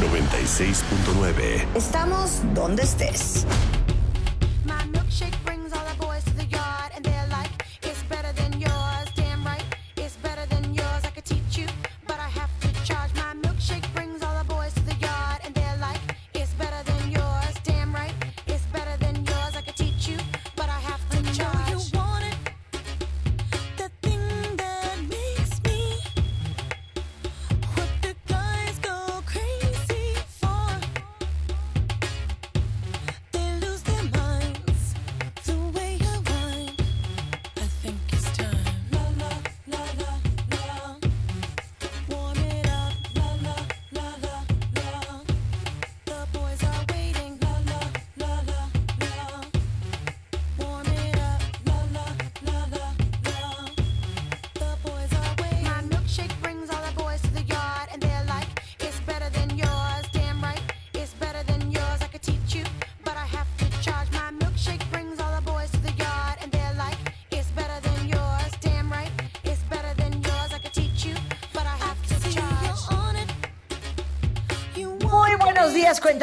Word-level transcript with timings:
96.9. 0.00 1.66
Estamos 1.74 2.40
donde 2.54 2.82
estés. 2.82 3.46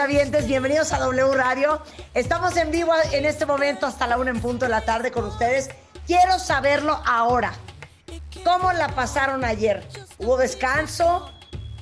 Cuentavientes. 0.08 0.48
Bienvenidos 0.48 0.94
a 0.94 1.00
W 1.00 1.34
Radio. 1.34 1.82
Estamos 2.14 2.56
en 2.56 2.72
vivo 2.72 2.94
en 3.12 3.26
este 3.26 3.46
momento 3.46 3.86
hasta 3.86 4.08
la 4.08 4.18
una 4.18 4.30
en 4.30 4.40
punto 4.40 4.64
de 4.64 4.72
la 4.72 4.86
tarde 4.86 5.12
con 5.12 5.26
ustedes. 5.26 5.70
Quiero 6.06 6.40
saberlo 6.40 7.02
ahora. 7.06 7.52
¿Cómo 8.46 8.72
la 8.72 8.88
pasaron 8.88 9.44
ayer? 9.44 9.86
¿Hubo 10.18 10.38
descanso? 10.38 11.30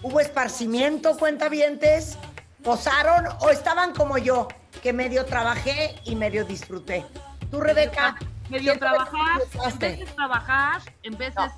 ¿Hubo 0.01 0.19
esparcimiento, 0.19 1.15
cuentavientes? 1.17 2.17
¿Posaron 2.63 3.27
o 3.41 3.51
estaban 3.51 3.93
como 3.93 4.17
yo, 4.17 4.47
que 4.81 4.91
medio 4.91 5.25
trabajé 5.25 5.93
y 6.03 6.15
medio 6.15 6.45
disfruté? 6.45 7.05
¿Tú, 7.51 7.59
Rebeca? 7.61 8.15
medio 8.49 8.73
¿qué 8.73 8.79
tal 8.79 8.89
trabajar, 8.89 9.41
en 9.71 9.79
de 9.99 10.05
trabajar, 10.15 10.81
en 11.03 11.15
veces 11.15 11.35
No. 11.35 11.53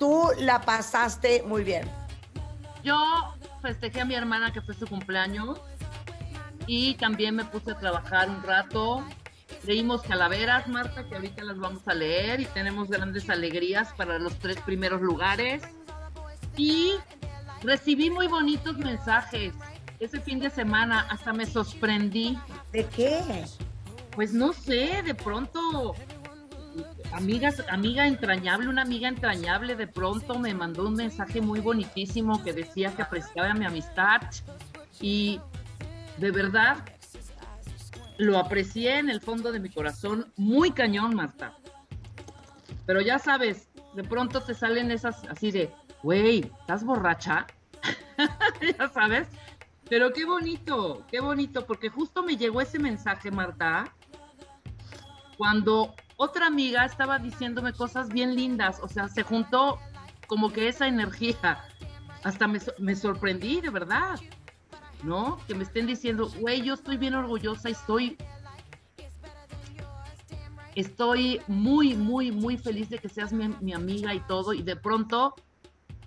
Tú 0.00 0.30
la 0.38 0.60
pasaste 0.62 1.44
muy 1.44 1.62
bien. 1.62 1.88
yo 2.82 2.96
festejé 3.60 4.00
a 4.00 4.04
mi 4.04 4.16
hermana 4.16 4.52
que 4.52 4.60
fue 4.60 4.74
su 4.74 4.88
cumpleaños 4.88 5.60
y 6.66 6.94
también 6.94 7.36
me 7.36 7.44
puse 7.44 7.72
a 7.72 7.78
trabajar 7.78 8.28
un 8.28 8.42
rato. 8.42 9.04
Leímos 9.64 10.02
calaveras, 10.02 10.66
Marta, 10.68 11.04
que 11.04 11.14
ahorita 11.14 11.44
las 11.44 11.58
vamos 11.58 11.86
a 11.86 11.94
leer 11.94 12.40
y 12.40 12.46
tenemos 12.46 12.88
grandes 12.88 13.28
alegrías 13.30 13.92
para 13.94 14.18
los 14.18 14.38
tres 14.38 14.58
primeros 14.60 15.00
lugares. 15.00 15.62
Y 16.56 16.94
recibí 17.62 18.10
muy 18.10 18.26
bonitos 18.26 18.76
mensajes 18.78 19.54
ese 20.00 20.20
fin 20.20 20.40
de 20.40 20.50
semana, 20.50 21.06
hasta 21.08 21.32
me 21.32 21.46
sorprendí. 21.46 22.36
¿De 22.72 22.84
qué? 22.86 23.44
Pues 24.14 24.32
no 24.32 24.52
sé, 24.52 25.02
de 25.04 25.14
pronto, 25.14 25.94
amigas, 27.12 27.62
amiga 27.68 28.06
entrañable, 28.06 28.68
una 28.68 28.82
amiga 28.82 29.08
entrañable, 29.08 29.76
de 29.76 29.86
pronto 29.86 30.38
me 30.38 30.54
mandó 30.54 30.88
un 30.88 30.94
mensaje 30.94 31.40
muy 31.40 31.60
bonitísimo 31.60 32.42
que 32.42 32.52
decía 32.52 32.94
que 32.94 33.02
apreciaba 33.02 33.54
mi 33.54 33.64
amistad 33.64 34.22
y 35.00 35.40
de 36.18 36.30
verdad 36.30 36.84
lo 38.18 38.38
aprecié 38.38 38.98
en 38.98 39.10
el 39.10 39.20
fondo 39.20 39.52
de 39.52 39.60
mi 39.60 39.70
corazón, 39.70 40.32
muy 40.36 40.70
cañón, 40.70 41.14
Marta. 41.14 41.56
Pero 42.86 43.00
ya 43.00 43.18
sabes, 43.18 43.68
de 43.94 44.04
pronto 44.04 44.40
te 44.40 44.54
salen 44.54 44.90
esas 44.90 45.24
así 45.24 45.50
de, 45.50 45.72
güey, 46.02 46.50
¿estás 46.60 46.84
borracha? 46.84 47.46
ya 48.78 48.88
sabes. 48.88 49.28
Pero 49.88 50.12
qué 50.12 50.24
bonito, 50.24 51.04
qué 51.10 51.20
bonito, 51.20 51.66
porque 51.66 51.88
justo 51.88 52.22
me 52.22 52.36
llegó 52.36 52.60
ese 52.60 52.78
mensaje, 52.78 53.30
Marta, 53.30 53.92
cuando 55.36 55.94
otra 56.16 56.46
amiga 56.46 56.84
estaba 56.84 57.18
diciéndome 57.18 57.72
cosas 57.72 58.08
bien 58.08 58.34
lindas, 58.34 58.78
o 58.80 58.88
sea, 58.88 59.08
se 59.08 59.22
juntó 59.22 59.78
como 60.26 60.52
que 60.52 60.68
esa 60.68 60.86
energía, 60.86 61.64
hasta 62.22 62.46
me, 62.46 62.60
me 62.78 62.94
sorprendí, 62.94 63.60
de 63.60 63.70
verdad, 63.70 64.18
¿no? 65.02 65.38
Que 65.46 65.54
me 65.54 65.64
estén 65.64 65.86
diciendo, 65.86 66.30
güey, 66.38 66.62
yo 66.62 66.74
estoy 66.74 66.96
bien 66.96 67.14
orgullosa 67.14 67.68
y 67.68 67.72
estoy, 67.72 68.16
estoy 70.74 71.40
muy, 71.46 71.94
muy, 71.94 72.32
muy 72.32 72.56
feliz 72.56 72.88
de 72.88 72.98
que 72.98 73.08
seas 73.08 73.32
mi, 73.32 73.48
mi 73.60 73.72
amiga 73.72 74.14
y 74.14 74.20
todo, 74.20 74.52
y 74.52 74.62
de 74.62 74.76
pronto 74.76 75.34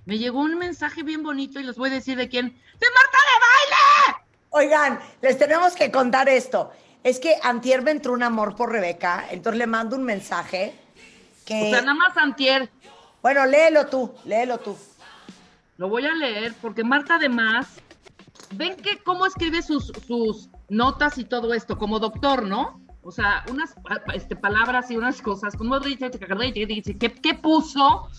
me 0.05 0.17
llegó 0.17 0.39
un 0.39 0.57
mensaje 0.57 1.03
bien 1.03 1.23
bonito 1.23 1.59
y 1.59 1.63
les 1.63 1.77
voy 1.77 1.89
a 1.89 1.93
decir 1.93 2.17
de 2.17 2.29
quién, 2.29 2.47
de 2.47 2.87
Marta 2.95 3.17
de 3.17 3.39
Baile. 3.45 4.25
Oigan, 4.51 4.99
les 5.21 5.37
tenemos 5.37 5.73
que 5.73 5.91
contar 5.91 6.29
esto. 6.29 6.71
Es 7.03 7.19
que 7.19 7.35
antier 7.43 7.81
me 7.81 7.91
entró 7.91 8.13
un 8.13 8.23
amor 8.23 8.55
por 8.55 8.71
Rebeca, 8.71 9.27
entonces 9.29 9.59
le 9.59 9.67
mando 9.67 9.95
un 9.95 10.03
mensaje 10.03 10.73
que... 11.45 11.67
O 11.67 11.69
sea, 11.69 11.81
nada 11.81 11.93
más 11.93 12.17
antier, 12.17 12.69
Bueno, 13.21 13.45
léelo 13.45 13.87
tú, 13.87 14.13
léelo 14.25 14.57
tú. 14.59 14.77
Lo 15.77 15.89
voy 15.89 16.05
a 16.05 16.13
leer 16.13 16.53
porque 16.61 16.83
Marta 16.83 17.15
además, 17.15 17.67
ven 18.55 18.75
que 18.77 18.97
cómo 19.03 19.25
escribe 19.25 19.61
sus, 19.61 19.91
sus 20.07 20.49
notas 20.69 21.17
y 21.17 21.25
todo 21.25 21.53
esto, 21.53 21.77
como 21.77 21.99
doctor, 21.99 22.43
¿no? 22.43 22.81
O 23.03 23.11
sea, 23.11 23.45
unas 23.51 23.75
este, 24.13 24.35
palabras 24.35 24.89
y 24.89 24.97
unas 24.97 25.21
cosas, 25.21 25.55
como 25.55 25.79
dice, 25.79 26.09
¿qué, 26.97 27.11
¿qué 27.13 27.33
puso? 27.35 28.09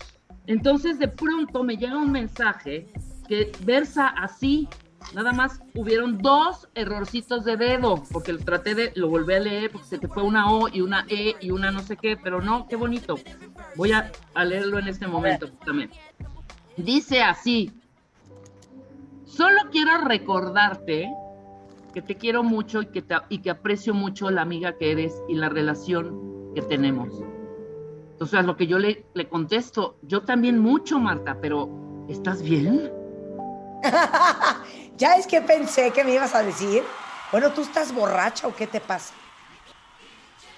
Entonces 0.45 0.97
de 0.97 1.09
pronto 1.09 1.63
me 1.63 1.75
llega 1.75 1.97
un 1.97 2.11
mensaje 2.11 2.87
que 3.27 3.51
versa 3.65 4.07
así, 4.07 4.69
nada 5.13 5.33
más 5.33 5.59
hubieron 5.75 6.19
dos 6.19 6.69
errorcitos 6.73 7.43
de 7.43 7.57
dedo, 7.57 8.01
porque 8.13 8.31
lo 8.31 8.39
traté 8.39 8.75
de, 8.75 8.93
lo 8.95 9.09
volví 9.09 9.33
a 9.33 9.39
leer, 9.41 9.71
porque 9.71 9.87
se 9.87 9.97
te 9.97 10.07
fue 10.07 10.23
una 10.23 10.49
O 10.51 10.69
y 10.69 10.79
una 10.79 11.05
E 11.09 11.35
y 11.41 11.51
una 11.51 11.69
no 11.69 11.81
sé 11.81 11.97
qué, 11.97 12.15
pero 12.15 12.41
no, 12.41 12.65
qué 12.67 12.77
bonito. 12.77 13.15
Voy 13.75 13.91
a, 13.91 14.09
a 14.33 14.45
leerlo 14.45 14.79
en 14.79 14.87
este 14.87 15.05
momento 15.05 15.51
también. 15.65 15.91
Dice 16.77 17.21
así, 17.21 17.73
solo 19.27 19.57
quiero 19.71 19.97
recordarte 19.99 21.09
que 21.93 22.01
te 22.01 22.15
quiero 22.15 22.43
mucho 22.43 22.81
y 22.81 22.87
que, 22.87 23.01
te- 23.01 23.15
y 23.29 23.41
que 23.41 23.49
aprecio 23.49 23.93
mucho 23.93 24.29
la 24.29 24.41
amiga 24.41 24.77
que 24.77 24.91
eres 24.91 25.21
y 25.27 25.35
la 25.35 25.49
relación 25.49 26.51
que 26.55 26.61
tenemos. 26.61 27.13
Entonces, 28.11 28.39
a 28.39 28.41
lo 28.43 28.57
que 28.57 28.65
yo 28.67 28.79
le, 28.79 29.05
le 29.13 29.27
contesto, 29.29 29.97
yo 30.01 30.21
también 30.23 30.57
mucho, 30.59 30.99
Marta, 30.99 31.37
pero 31.39 31.69
¿estás 32.09 32.41
bien? 32.41 32.91
ya 34.97 35.15
es 35.15 35.27
que 35.27 35.41
pensé 35.41 35.91
que 35.91 36.03
me 36.03 36.13
ibas 36.13 36.33
a 36.33 36.41
decir, 36.43 36.83
bueno, 37.31 37.51
¿tú 37.51 37.61
estás 37.61 37.93
borracha 37.93 38.47
o 38.47 38.55
qué 38.55 38.65
te 38.65 38.79
pasa? 38.79 39.13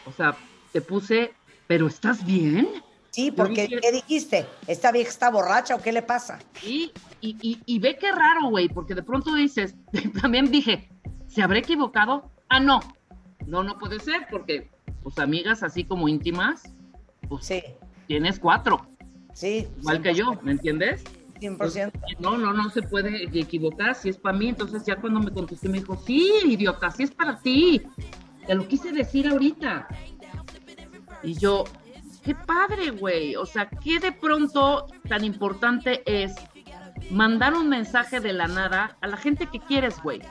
O 0.05 0.11
sea, 0.11 0.37
te 0.71 0.81
puse, 0.81 1.33
pero 1.67 1.87
¿estás 1.87 2.25
bien? 2.25 2.69
Sí, 3.11 3.31
porque 3.31 3.67
dije- 3.67 3.79
¿qué 3.81 3.91
dijiste? 3.91 4.45
¿Esta 4.67 4.91
vieja 4.91 5.09
está 5.09 5.29
borracha 5.29 5.75
o 5.75 5.81
qué 5.81 5.91
le 5.91 6.01
pasa? 6.01 6.39
Y, 6.63 6.91
y, 7.21 7.35
y, 7.41 7.61
y 7.65 7.79
ve 7.79 7.97
qué 7.97 8.11
raro, 8.11 8.49
güey, 8.49 8.69
porque 8.69 8.93
de 8.95 9.03
pronto 9.03 9.33
dices, 9.33 9.75
también 10.21 10.51
dije, 10.51 10.89
¿se 11.27 11.41
habrá 11.41 11.59
equivocado? 11.59 12.31
Ah, 12.49 12.59
no. 12.59 12.79
No, 13.47 13.63
no 13.63 13.77
puede 13.79 13.99
ser, 13.99 14.27
porque, 14.29 14.69
pues, 15.01 15.17
amigas 15.17 15.63
así 15.63 15.83
como 15.83 16.07
íntimas, 16.07 16.63
pues, 17.27 17.45
Sí, 17.45 17.63
tienes 18.07 18.37
cuatro, 18.39 18.85
sí. 19.33 19.67
igual 19.79 20.01
que 20.01 20.13
yo, 20.13 20.33
¿me 20.43 20.51
entiendes? 20.51 21.03
100%. 21.39 21.91
No, 22.19 22.37
no, 22.37 22.51
no 22.53 22.69
se 22.69 22.81
puede 22.81 23.23
equivocar 23.39 23.95
si 23.95 24.09
es 24.09 24.17
para 24.17 24.37
mí. 24.37 24.49
Entonces 24.49 24.83
ya 24.85 24.97
cuando 24.97 25.21
me 25.21 25.31
contesté 25.31 25.69
me 25.69 25.79
dijo, 25.79 25.95
sí, 26.05 26.29
idiota, 26.45 26.91
sí 26.91 27.03
es 27.03 27.11
para 27.11 27.39
ti. 27.39 27.81
Te 28.45 28.55
lo 28.55 28.67
quise 28.67 28.91
decir 28.91 29.25
ahorita. 29.25 29.87
Y 31.23 31.33
yo, 31.35 31.63
qué 32.29 32.35
padre, 32.35 32.91
güey. 32.91 33.35
O 33.35 33.45
sea, 33.47 33.67
qué 33.67 33.99
de 33.99 34.11
pronto 34.11 34.85
tan 35.07 35.23
importante 35.23 36.03
es 36.05 36.35
mandar 37.09 37.55
un 37.55 37.67
mensaje 37.69 38.19
de 38.19 38.33
la 38.33 38.47
nada 38.47 38.97
a 39.01 39.07
la 39.07 39.17
gente 39.17 39.47
que 39.47 39.59
quieres, 39.59 39.99
güey. 40.03 40.21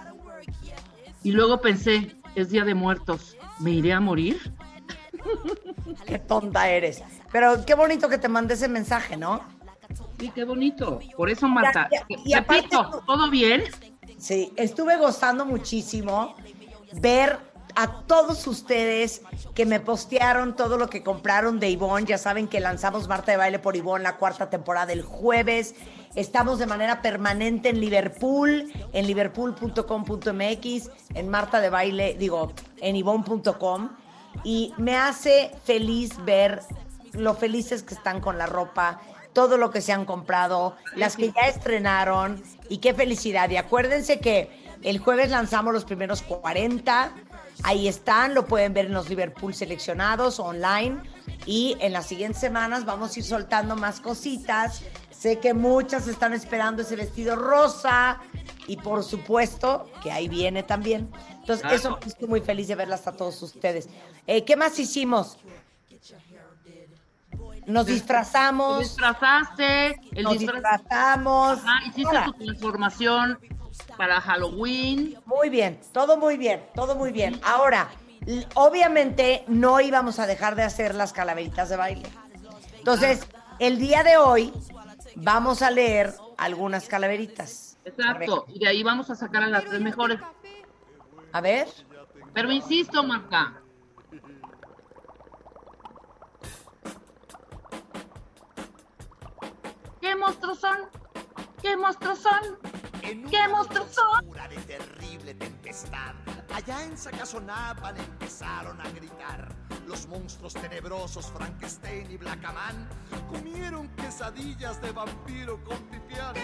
Y 1.24 1.32
luego 1.32 1.60
pensé, 1.60 2.14
es 2.36 2.50
Día 2.50 2.64
de 2.64 2.74
Muertos, 2.74 3.36
¿me 3.58 3.72
iré 3.72 3.92
a 3.92 3.98
morir? 3.98 4.38
Qué 6.06 6.20
tonta 6.20 6.68
eres. 6.70 7.02
Pero 7.32 7.64
qué 7.66 7.74
bonito 7.74 8.08
que 8.08 8.18
te 8.18 8.28
mandé 8.28 8.54
ese 8.54 8.68
mensaje, 8.68 9.16
¿no? 9.16 9.40
Sí, 10.20 10.30
qué 10.32 10.44
bonito. 10.44 11.00
Por 11.16 11.28
eso, 11.28 11.48
Marta, 11.48 11.88
Ya, 11.90 12.06
ya, 12.08 12.16
y 12.24 12.32
aparte 12.34 12.62
repito, 12.62 12.90
tú- 12.90 13.06
¿todo 13.06 13.28
bien? 13.28 13.64
Sí, 14.18 14.52
estuve 14.56 14.96
gozando 14.96 15.44
muchísimo 15.44 16.36
ver 17.00 17.38
a 17.74 18.02
todos 18.02 18.46
ustedes 18.46 19.22
que 19.54 19.66
me 19.66 19.80
postearon 19.80 20.56
todo 20.56 20.76
lo 20.76 20.88
que 20.88 21.02
compraron 21.02 21.60
de 21.60 21.70
Ivonne. 21.70 22.06
Ya 22.06 22.18
saben 22.18 22.48
que 22.48 22.60
lanzamos 22.60 23.08
Marta 23.08 23.32
de 23.32 23.38
Baile 23.38 23.58
por 23.58 23.76
Ivonne 23.76 24.04
la 24.04 24.16
cuarta 24.16 24.50
temporada 24.50 24.92
el 24.92 25.02
jueves. 25.02 25.74
Estamos 26.14 26.58
de 26.58 26.66
manera 26.66 27.02
permanente 27.02 27.68
en 27.68 27.80
Liverpool, 27.80 28.72
en 28.92 29.06
liverpool.com.mx, 29.06 30.90
en 31.14 31.28
Marta 31.28 31.60
de 31.60 31.70
Baile, 31.70 32.14
digo, 32.18 32.52
en 32.78 32.96
ivonne.com. 32.96 33.90
Y 34.44 34.72
me 34.78 34.96
hace 34.96 35.50
feliz 35.64 36.12
ver 36.24 36.62
lo 37.12 37.34
felices 37.34 37.82
que 37.82 37.94
están 37.94 38.20
con 38.20 38.38
la 38.38 38.46
ropa, 38.46 39.00
todo 39.32 39.56
lo 39.56 39.70
que 39.70 39.80
se 39.80 39.92
han 39.92 40.04
comprado, 40.04 40.76
las 40.96 41.16
que 41.16 41.32
ya 41.32 41.42
estrenaron 41.48 42.42
y 42.68 42.78
qué 42.78 42.94
felicidad. 42.94 43.48
Y 43.50 43.56
acuérdense 43.56 44.20
que 44.20 44.50
el 44.82 44.98
jueves 44.98 45.30
lanzamos 45.30 45.72
los 45.72 45.84
primeros 45.84 46.22
40, 46.22 47.12
ahí 47.64 47.88
están, 47.88 48.34
lo 48.34 48.46
pueden 48.46 48.72
ver 48.74 48.86
en 48.86 48.94
los 48.94 49.08
Liverpool 49.08 49.54
seleccionados 49.54 50.38
online 50.40 51.00
y 51.46 51.76
en 51.80 51.92
las 51.92 52.06
siguientes 52.06 52.40
semanas 52.40 52.84
vamos 52.84 53.14
a 53.16 53.18
ir 53.18 53.24
soltando 53.24 53.76
más 53.76 54.00
cositas. 54.00 54.82
Sé 55.10 55.38
que 55.40 55.52
muchas 55.54 56.06
están 56.06 56.32
esperando 56.32 56.82
ese 56.82 56.94
vestido 56.96 57.34
rosa 57.36 58.20
y 58.68 58.76
por 58.76 59.02
supuesto 59.02 59.90
que 60.02 60.12
ahí 60.12 60.28
viene 60.28 60.62
también. 60.62 61.10
Entonces, 61.40 61.72
eso 61.72 61.98
estoy 62.06 62.28
muy 62.28 62.40
feliz 62.40 62.68
de 62.68 62.74
verlas 62.76 63.06
a 63.06 63.12
todos 63.12 63.42
ustedes. 63.42 63.88
Eh, 64.26 64.44
¿Qué 64.44 64.54
más 64.56 64.78
hicimos? 64.78 65.38
Nos 67.66 67.84
Te 67.86 67.92
disfrazamos, 67.92 68.78
disfrazaste, 68.80 70.00
el 70.12 70.24
nos 70.24 70.34
disfraz- 70.38 70.54
disfrazamos. 70.54 71.58
Ajá, 71.58 71.80
hiciste 71.82 72.06
Ahora, 72.06 72.24
tu 72.26 72.32
transformación 72.44 73.38
para 73.96 74.20
Halloween. 74.20 75.18
Muy 75.26 75.48
bien, 75.50 75.80
todo 75.92 76.16
muy 76.16 76.36
bien, 76.36 76.64
todo 76.74 76.94
muy 76.94 77.12
bien. 77.12 77.40
Ahora, 77.42 77.88
obviamente 78.54 79.44
no 79.48 79.80
íbamos 79.80 80.18
a 80.18 80.26
dejar 80.26 80.54
de 80.54 80.62
hacer 80.62 80.94
las 80.94 81.12
calaveritas 81.12 81.68
de 81.68 81.76
baile. 81.76 82.08
Entonces, 82.76 83.26
el 83.58 83.78
día 83.78 84.02
de 84.02 84.16
hoy 84.16 84.52
vamos 85.16 85.62
a 85.62 85.70
leer 85.70 86.14
algunas 86.36 86.88
calaveritas. 86.88 87.78
Exacto. 87.84 88.46
Y 88.48 88.58
de 88.58 88.68
ahí 88.68 88.82
vamos 88.82 89.10
a 89.10 89.14
sacar 89.14 89.42
a 89.42 89.48
las 89.48 89.64
tres 89.64 89.80
mejores. 89.80 90.20
A 91.32 91.40
ver. 91.40 91.68
Pero 92.34 92.52
insisto, 92.52 93.02
Marta. 93.02 93.60
¿Qué 100.00 100.14
monstruos 100.14 100.60
son? 100.60 100.78
¿Qué 101.60 101.76
monstruos 101.76 102.18
son? 102.20 102.58
En 103.08 103.24
¿Qué 103.24 103.48
monstruos 103.48 103.88
son? 103.94 104.30
de 104.50 104.56
terrible 104.66 105.32
tempestad, 105.32 106.14
allá 106.54 106.84
en 106.84 106.98
Sacazonapan 106.98 107.96
empezaron 107.96 108.78
a 108.78 108.90
gritar. 108.90 109.48
Los 109.86 110.06
monstruos 110.08 110.52
tenebrosos 110.52 111.32
Frankenstein 111.32 112.10
y 112.10 112.18
Blackaman 112.18 112.86
comieron 113.30 113.88
quesadillas 113.96 114.82
de 114.82 114.92
vampiro 114.92 115.58
con 115.64 115.78
pipián. 115.84 116.34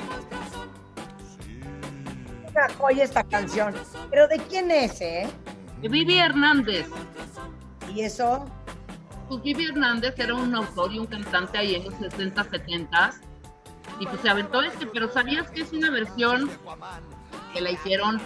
Una 2.48 2.68
joya 2.78 3.04
esta 3.04 3.24
canción. 3.24 3.74
Pero 4.10 4.26
¿de 4.28 4.38
quién 4.48 4.70
es, 4.70 5.02
eh? 5.02 5.28
Vivi 5.82 6.18
Hernández. 6.18 6.86
Y 7.94 8.00
eso, 8.00 8.46
Pues 9.28 9.42
Vivi 9.42 9.66
Hernández 9.66 10.14
era 10.16 10.34
un 10.34 10.54
autor 10.54 10.92
y 10.92 10.98
un 10.98 11.06
cantante 11.06 11.58
ahí 11.58 11.74
en 11.74 11.84
los 11.84 11.94
60, 11.96 12.42
70 12.44 13.12
y 14.00 14.06
pues 14.06 14.20
se 14.20 14.28
aventó 14.28 14.62
este, 14.62 14.86
pero 14.86 15.10
¿sabías 15.10 15.50
que 15.50 15.62
es 15.62 15.72
una 15.72 15.90
versión 15.90 16.50
que 17.52 17.60
la 17.60 17.70
hicieron 17.70 18.20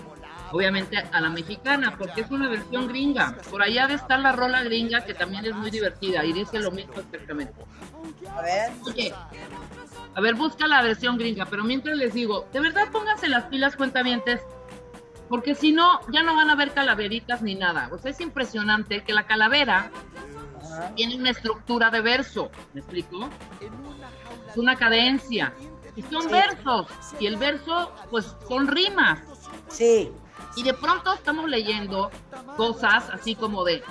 obviamente 0.53 0.97
a 0.97 1.20
la 1.20 1.29
mexicana? 1.29 1.94
Porque 1.99 2.23
es 2.23 2.31
una 2.31 2.49
versión 2.49 2.88
gringa. 2.88 3.37
Por 3.50 3.62
allá 3.62 3.87
de 3.87 3.94
estar 3.94 4.19
la 4.20 4.32
rola 4.32 4.62
gringa 4.62 5.03
que 5.03 5.15
también 5.15 5.44
es 5.44 5.55
muy 5.55 5.70
divertida 5.70 6.25
y 6.25 6.32
dice 6.32 6.59
lo 6.59 6.70
mismo 6.70 6.94
exactamente. 6.94 7.55
a 8.31 8.43
ver. 8.43 8.73
Oye, 8.87 9.15
a 10.15 10.20
ver, 10.20 10.35
busca 10.35 10.67
la 10.67 10.82
versión 10.82 11.17
gringa, 11.19 11.47
pero 11.47 11.65
mientras 11.65 11.97
les 11.97 12.15
digo, 12.15 12.49
de 12.53 12.61
verdad 12.61 12.88
pónganse 12.91 13.29
las 13.29 13.44
pilas 13.44 13.76
cuentavientes, 13.76 14.41
porque 15.29 15.55
si 15.55 15.73
no, 15.73 16.00
ya 16.11 16.23
no 16.23 16.35
van 16.35 16.50
a 16.50 16.56
ver 16.56 16.73
calaveritas 16.73 17.43
ni 17.43 17.55
nada. 17.55 17.88
O 17.93 17.99
sea, 17.99 18.11
es 18.11 18.20
impresionante 18.20 19.05
que 19.05 19.12
la 19.12 19.26
calavera 19.26 19.91
tiene 20.97 21.17
una 21.17 21.31
estructura 21.31 21.91
de 21.91 22.00
verso, 22.00 22.50
¿me 22.73 22.81
explico? 22.81 23.29
Una 24.58 24.75
cadencia. 24.76 25.55
Y 25.94 26.02
son 26.02 26.22
Sí. 26.22 26.28
versos, 26.28 26.87
y 27.19 27.26
el 27.26 27.37
verso, 27.37 27.93
pues, 28.10 28.37
son 28.49 28.66
rimas. 28.66 29.20
Sí. 29.69 30.10
Y 30.56 30.62
de 30.62 30.75
pronto 30.75 31.12
estamos 31.12 31.49
leyendo 31.49 32.10
cosas 32.56 33.08
así 33.10 33.34
como 33.34 33.64
de... 33.64 33.82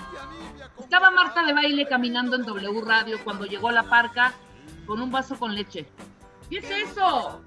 Estaba 0.80 1.10
Marta 1.12 1.44
de 1.44 1.54
baile 1.54 1.88
caminando 1.88 2.36
en 2.36 2.44
W 2.44 2.82
Radio 2.82 3.18
cuando 3.24 3.46
llegó 3.46 3.70
a 3.70 3.72
la 3.74 3.84
parca 3.84 4.34
con 4.86 5.02
un 5.02 5.12
vaso 5.12 5.38
con 5.38 5.54
leche. 5.56 5.88
¿Qué 6.50 6.58
es 6.60 6.70
eso? 6.90 7.42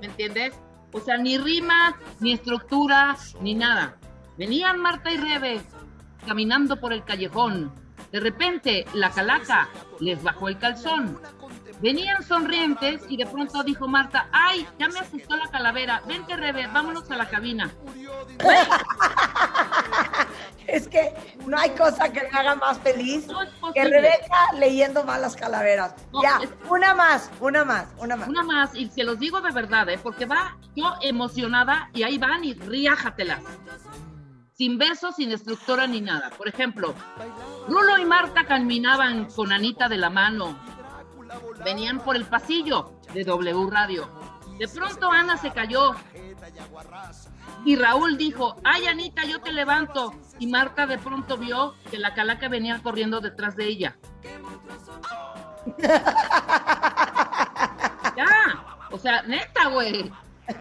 ¿Me 0.00 0.06
entiendes? 0.08 0.54
O 0.92 1.00
sea, 1.00 1.16
ni 1.16 1.38
rima, 1.38 1.96
ni 2.20 2.32
estructura, 2.32 3.16
ni 3.40 3.54
nada. 3.54 3.96
Venían 4.36 4.78
Marta 4.80 5.10
y 5.10 5.16
Rebe 5.16 5.62
caminando 6.26 6.78
por 6.78 6.92
el 6.92 7.04
callejón. 7.04 7.72
De 8.12 8.20
repente, 8.20 8.86
la 8.94 9.10
calaca 9.10 9.68
les 10.00 10.22
bajó 10.22 10.48
el 10.48 10.58
calzón. 10.58 11.18
Venían 11.80 12.22
sonrientes 12.22 13.02
y 13.08 13.16
de 13.18 13.26
pronto 13.26 13.62
dijo 13.62 13.86
Marta, 13.86 14.28
ay, 14.32 14.66
ya 14.78 14.88
me 14.88 14.98
asustó 14.98 15.36
la 15.36 15.48
calavera, 15.50 16.02
vente 16.06 16.34
Rebe, 16.36 16.66
vámonos 16.68 17.10
a 17.10 17.16
la 17.16 17.28
cabina. 17.28 17.70
Es 20.66 20.88
que 20.88 21.14
no 21.46 21.56
hay 21.56 21.70
cosa 21.70 22.12
que 22.12 22.22
me 22.22 22.28
haga 22.38 22.56
más 22.56 22.78
feliz 22.80 23.28
No 23.28 23.38
que. 23.72 23.84
Rebeca 23.84 24.52
leyendo 24.58 25.04
malas 25.04 25.36
calaveras. 25.36 25.94
No, 26.12 26.20
ya, 26.22 26.38
es- 26.42 26.50
una 26.68 26.92
más, 26.94 27.30
una 27.40 27.64
más, 27.64 27.86
una 27.98 28.16
más. 28.16 28.28
Una 28.28 28.42
más, 28.42 28.74
y 28.74 28.88
se 28.88 29.04
los 29.04 29.18
digo 29.20 29.40
de 29.40 29.52
verdad, 29.52 29.88
¿eh? 29.90 29.98
porque 30.02 30.26
va 30.26 30.56
yo 30.74 30.92
emocionada 31.02 31.88
y 31.94 32.02
ahí 32.02 32.18
van 32.18 32.44
y 32.44 32.54
riájatelas. 32.54 33.42
Sin 34.54 34.76
besos, 34.78 35.14
sin 35.16 35.30
estructura 35.30 35.86
ni 35.86 36.00
nada. 36.00 36.30
Por 36.30 36.48
ejemplo, 36.48 36.94
Rulo 37.68 37.98
y 37.98 38.04
Marta 38.04 38.44
caminaban 38.46 39.26
con 39.26 39.52
Anita 39.52 39.88
de 39.88 39.98
la 39.98 40.10
mano. 40.10 40.58
Venían 41.64 42.00
por 42.00 42.16
el 42.16 42.24
pasillo 42.24 42.92
de 43.12 43.24
W 43.24 43.70
Radio. 43.70 44.08
De 44.58 44.68
pronto 44.68 45.10
Ana 45.10 45.36
se 45.36 45.50
cayó. 45.50 45.94
Y 47.64 47.76
Raúl 47.76 48.16
dijo, 48.16 48.56
ay 48.64 48.86
Anita, 48.86 49.24
yo 49.24 49.40
te 49.40 49.52
levanto. 49.52 50.14
Y 50.38 50.46
Marta 50.46 50.86
de 50.86 50.98
pronto 50.98 51.36
vio 51.36 51.74
que 51.90 51.98
la 51.98 52.14
calaca 52.14 52.48
venía 52.48 52.80
corriendo 52.82 53.20
detrás 53.20 53.56
de 53.56 53.66
ella. 53.66 53.96
Ya, 58.16 58.78
o 58.90 58.98
sea, 58.98 59.20
neta, 59.22 59.68
güey. 59.68 60.10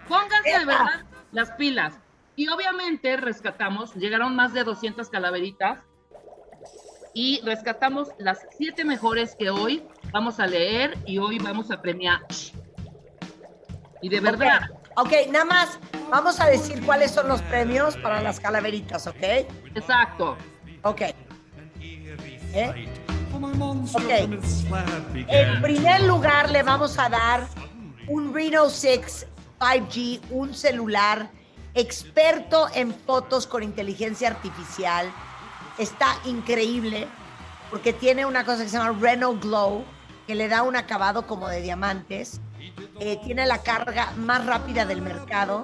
Pónganse 0.10 0.60
de 0.60 0.66
verdad 0.66 1.06
las 1.32 1.52
pilas. 1.52 1.98
Y 2.36 2.50
obviamente 2.50 3.16
rescatamos, 3.16 3.96
llegaron 3.96 4.36
más 4.36 4.54
de 4.54 4.66
200 4.66 5.08
calaveritas 5.10 5.80
y 7.16 7.42
rescatamos 7.44 8.10
las 8.20 8.46
siete 8.56 8.86
mejores 8.86 9.36
que 9.36 9.50
hoy 9.50 9.84
vamos 10.12 10.40
a 10.40 10.46
leer 10.46 10.96
y 11.08 11.18
hoy 11.18 11.40
vamos 11.40 11.72
a 11.72 11.82
premiar. 11.82 12.20
Y 14.02 14.10
de 14.10 14.20
verdad, 14.20 14.70
Ok, 14.98 15.12
nada 15.30 15.44
más, 15.44 15.80
vamos 16.10 16.40
a 16.40 16.46
decir 16.46 16.82
cuáles 16.86 17.12
son 17.12 17.28
los 17.28 17.42
premios 17.42 17.98
para 17.98 18.22
las 18.22 18.40
calaveritas, 18.40 19.08
¿ok? 19.08 19.24
exacto. 19.76 20.38
Ok. 20.84 21.02
¿Eh? 21.82 22.88
Ok. 23.94 24.10
En 25.28 25.62
primer 25.62 26.02
lugar, 26.04 26.50
le 26.50 26.64
vamos 26.64 26.98
a 26.98 27.10
dar 27.10 27.46
un 28.08 28.34
Reno 28.34 28.70
6 28.70 29.28
5G, 29.60 30.22
un 30.30 30.54
celular 30.54 31.30
experto 31.74 32.68
en 32.74 32.94
fotos 32.94 33.48
con 33.48 33.64
inteligencia 33.64 34.30
artificial. 34.30 35.12
Está 35.78 36.18
increíble 36.26 37.08
porque 37.70 37.94
tiene 37.94 38.26
una 38.26 38.46
cosa 38.46 38.64
que 38.64 38.70
se 38.70 38.78
llama 38.78 38.98
Reno 39.00 39.34
Glow, 39.36 39.84
que 40.28 40.36
le 40.36 40.48
da 40.48 40.64
un 40.64 40.76
acabado 40.76 41.28
como 41.28 41.48
de 41.50 41.62
diamantes. 41.62 42.40
eh, 43.00 43.20
tiene 43.24 43.46
la 43.46 43.62
carga 43.62 44.12
más 44.18 44.46
rápida 44.46 44.86
del 44.86 45.02
mercado 45.02 45.64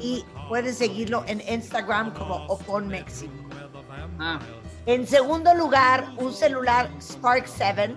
y 0.00 0.24
pueden 0.48 0.74
seguirlo 0.74 1.24
en 1.26 1.40
Instagram 1.48 2.12
como 2.14 2.36
Opon 2.46 2.88
México. 2.88 3.32
Ah, 4.18 4.38
En 4.86 5.06
segundo 5.06 5.54
lugar, 5.54 6.06
un 6.16 6.32
celular 6.32 6.90
Spark 7.00 7.46
7 7.46 7.96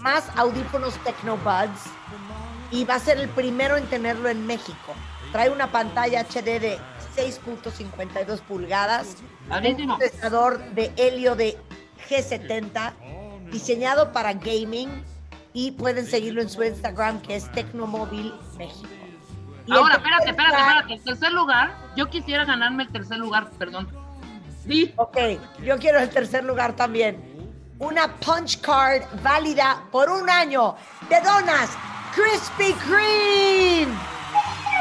más 0.00 0.24
audífonos 0.36 0.94
Tecnobuds 1.04 1.82
y 2.70 2.84
va 2.84 2.94
a 2.94 2.98
ser 3.00 3.18
el 3.18 3.28
primero 3.28 3.76
en 3.76 3.86
tenerlo 3.86 4.28
en 4.28 4.46
México. 4.46 4.94
Trae 5.32 5.50
una 5.50 5.70
pantalla 5.70 6.22
HD 6.22 6.58
de 6.60 6.78
6.52 7.16 8.40
pulgadas, 8.40 9.16
un 9.50 9.96
procesador 9.98 10.58
de 10.74 10.92
helio 10.96 11.34
de 11.34 11.58
G70 12.08 12.92
diseñado 13.50 14.12
para 14.12 14.32
gaming 14.32 14.88
y 15.52 15.72
pueden 15.72 16.06
seguirlo 16.06 16.40
en 16.42 16.48
su 16.48 16.62
Instagram 16.62 17.20
que 17.22 17.36
es 17.36 17.50
Tecnomóvil 17.52 18.32
México. 18.56 18.88
Y 19.66 19.72
Ahora, 19.72 19.96
espérate, 19.96 20.30
espérate, 20.30 20.56
espérate. 20.56 20.94
El 20.94 21.04
tercer 21.04 21.32
lugar, 21.32 21.76
yo 21.96 22.08
quisiera 22.08 22.44
ganarme 22.44 22.84
el 22.84 22.88
tercer 22.90 23.18
lugar, 23.18 23.50
perdón. 23.58 23.88
Sí, 24.66 24.92
Ok, 24.96 25.16
yo 25.64 25.78
quiero 25.78 25.98
el 25.98 26.10
tercer 26.10 26.44
lugar 26.44 26.74
también. 26.76 27.20
Una 27.78 28.14
punch 28.16 28.60
card 28.60 29.02
válida 29.22 29.82
por 29.90 30.10
un 30.10 30.28
año 30.28 30.76
de 31.08 31.20
donas 31.20 31.70
Krispy 32.14 32.72
Kreme. 32.74 33.92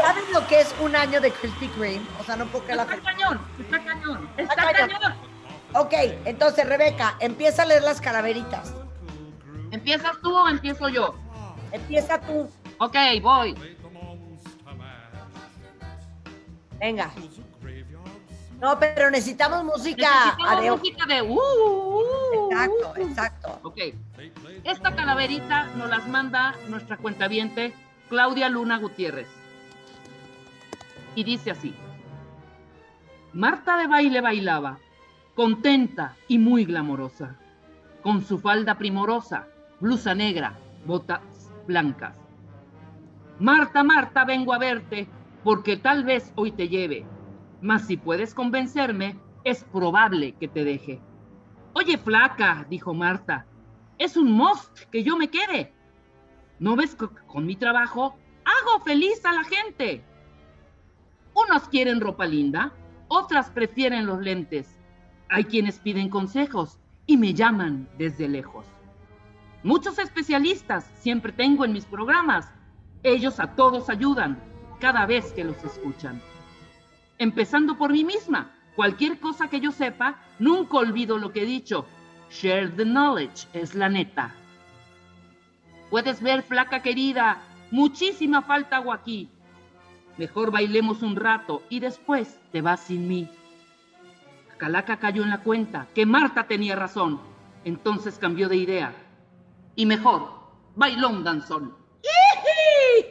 ¿Saben 0.01 0.23
lo 0.33 0.47
que 0.47 0.61
es 0.61 0.73
un 0.81 0.95
año 0.95 1.21
de 1.21 1.31
Krispy 1.31 1.67
Kreme? 1.69 2.01
O 2.19 2.23
sea, 2.23 2.35
no 2.35 2.45
puedo 2.47 2.63
creer 2.65 2.77
la 2.77 2.83
está 2.83 3.01
cañón, 3.01 3.41
está 3.59 3.83
cañón, 3.83 4.29
está 4.37 4.53
Está 4.53 4.71
cañón. 4.71 4.89
cañón. 5.01 5.13
Ok, 5.75 5.93
entonces 6.25 6.67
Rebeca, 6.67 7.15
empieza 7.19 7.61
a 7.63 7.65
leer 7.65 7.83
las 7.83 8.01
calaveritas. 8.01 8.73
¿Empiezas 9.71 10.13
tú 10.21 10.35
o 10.35 10.47
empiezo 10.47 10.89
yo? 10.89 11.15
Empieza 11.71 12.19
tú. 12.21 12.49
Ok, 12.79 12.95
voy. 13.21 13.55
Venga. 16.79 17.11
No, 18.59 18.79
pero 18.79 19.11
necesitamos 19.11 19.63
música. 19.63 20.09
Necesitamos 20.37 20.79
música 20.79 21.05
de 21.05 21.21
uh, 21.21 21.33
uh, 21.33 21.99
uh, 21.99 22.51
Exacto, 22.51 22.93
uh. 22.97 23.01
exacto. 23.01 23.59
Ok. 23.63 23.77
Esta 24.63 24.95
calaverita 24.95 25.65
nos 25.75 25.89
las 25.89 26.07
manda 26.07 26.55
nuestra 26.67 26.97
cuentaviente 26.97 27.73
Claudia 28.09 28.49
Luna 28.49 28.77
Gutiérrez. 28.79 29.27
Y 31.15 31.23
dice 31.23 31.51
así. 31.51 31.73
Marta 33.33 33.77
de 33.77 33.87
baile 33.87 34.21
bailaba, 34.21 34.79
contenta 35.35 36.15
y 36.27 36.39
muy 36.39 36.65
glamorosa, 36.65 37.37
con 38.01 38.21
su 38.23 38.39
falda 38.39 38.77
primorosa, 38.77 39.47
blusa 39.79 40.15
negra, 40.15 40.57
botas 40.85 41.21
blancas. 41.67 42.19
Marta, 43.39 43.83
Marta, 43.83 44.25
vengo 44.25 44.53
a 44.53 44.57
verte, 44.57 45.07
porque 45.43 45.77
tal 45.77 46.03
vez 46.03 46.33
hoy 46.35 46.51
te 46.51 46.67
lleve, 46.67 47.05
mas 47.61 47.85
si 47.87 47.97
puedes 47.97 48.33
convencerme, 48.33 49.15
es 49.43 49.63
probable 49.63 50.33
que 50.33 50.47
te 50.47 50.63
deje. 50.63 50.99
Oye, 51.73 51.97
flaca, 51.97 52.65
dijo 52.69 52.93
Marta, 52.93 53.45
es 53.97 54.17
un 54.17 54.31
must 54.31 54.85
que 54.91 55.03
yo 55.03 55.17
me 55.17 55.29
quede. 55.29 55.73
¿No 56.59 56.75
ves 56.75 56.95
que 56.95 57.07
con 57.27 57.45
mi 57.45 57.55
trabajo 57.55 58.17
hago 58.43 58.83
feliz 58.83 59.23
a 59.25 59.33
la 59.33 59.43
gente? 59.43 60.03
Unos 61.47 61.69
quieren 61.69 62.01
ropa 62.01 62.25
linda, 62.25 62.73
otras 63.07 63.49
prefieren 63.49 64.05
los 64.05 64.19
lentes. 64.19 64.77
Hay 65.29 65.45
quienes 65.45 65.79
piden 65.79 66.09
consejos 66.09 66.79
y 67.05 67.17
me 67.17 67.33
llaman 67.33 67.87
desde 67.97 68.27
lejos. 68.27 68.65
Muchos 69.63 69.99
especialistas 69.99 70.89
siempre 70.99 71.31
tengo 71.31 71.65
en 71.65 71.73
mis 71.73 71.85
programas. 71.85 72.51
Ellos 73.03 73.39
a 73.39 73.55
todos 73.55 73.89
ayudan 73.89 74.41
cada 74.79 75.05
vez 75.05 75.31
que 75.33 75.43
los 75.43 75.63
escuchan. 75.63 76.21
Empezando 77.17 77.77
por 77.77 77.91
mí 77.91 78.03
misma, 78.03 78.51
cualquier 78.75 79.19
cosa 79.19 79.49
que 79.49 79.59
yo 79.59 79.71
sepa, 79.71 80.19
nunca 80.39 80.77
olvido 80.77 81.17
lo 81.17 81.31
que 81.31 81.43
he 81.43 81.45
dicho. 81.45 81.85
Share 82.29 82.69
the 82.69 82.85
knowledge 82.85 83.47
es 83.53 83.75
la 83.75 83.89
neta. 83.89 84.33
Puedes 85.89 86.21
ver, 86.21 86.43
flaca 86.43 86.81
querida, 86.81 87.41
muchísima 87.71 88.41
falta 88.41 88.77
hago 88.77 88.93
aquí. 88.93 89.29
Mejor 90.19 90.51
bailemos 90.51 91.01
un 91.01 91.15
rato 91.15 91.63
y 91.69 91.79
después 91.79 92.41
te 92.51 92.61
vas 92.61 92.81
sin 92.81 93.07
mí. 93.07 93.31
Calaca 94.57 94.99
cayó 94.99 95.23
en 95.23 95.29
la 95.29 95.41
cuenta 95.43 95.87
que 95.95 96.05
Marta 96.05 96.45
tenía 96.45 96.75
razón. 96.75 97.21
Entonces 97.63 98.17
cambió 98.19 98.49
de 98.49 98.57
idea. 98.57 98.93
Y 99.75 99.85
mejor, 99.85 100.29
bailón 100.75 101.23
danzón. 101.23 101.73
¡Iji! 102.03 103.07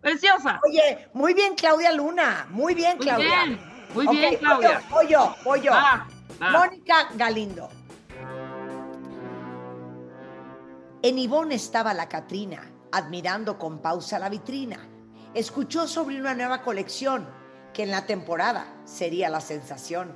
¡Preciosa! 0.00 0.60
Oye, 0.64 1.08
muy 1.14 1.34
bien, 1.34 1.56
Claudia 1.56 1.90
Luna. 1.90 2.46
Muy 2.50 2.76
bien, 2.76 2.96
Muy 2.98 3.06
Claudia. 3.06 3.26
bien, 3.44 3.60
muy 3.92 4.06
bien, 4.16 4.36
Claudia. 4.36 4.80
Voy 4.88 5.08
yo, 5.08 5.18
voy 5.18 5.34
yo. 5.34 5.36
voy 5.44 5.60
yo. 5.62 5.72
Va, 5.72 6.06
va. 6.40 6.50
Mónica 6.52 7.08
Galindo. 7.16 7.68
En 11.02 11.18
Ivonne 11.18 11.56
estaba 11.56 11.92
la 11.92 12.08
Catrina, 12.08 12.70
admirando 12.92 13.58
con 13.58 13.80
pausa 13.82 14.20
la 14.20 14.28
vitrina. 14.28 14.78
Escuchó 15.36 15.86
sobre 15.86 16.18
una 16.18 16.32
nueva 16.32 16.62
colección 16.62 17.28
que 17.74 17.82
en 17.82 17.90
la 17.90 18.06
temporada 18.06 18.72
sería 18.86 19.28
la 19.28 19.42
sensación. 19.42 20.10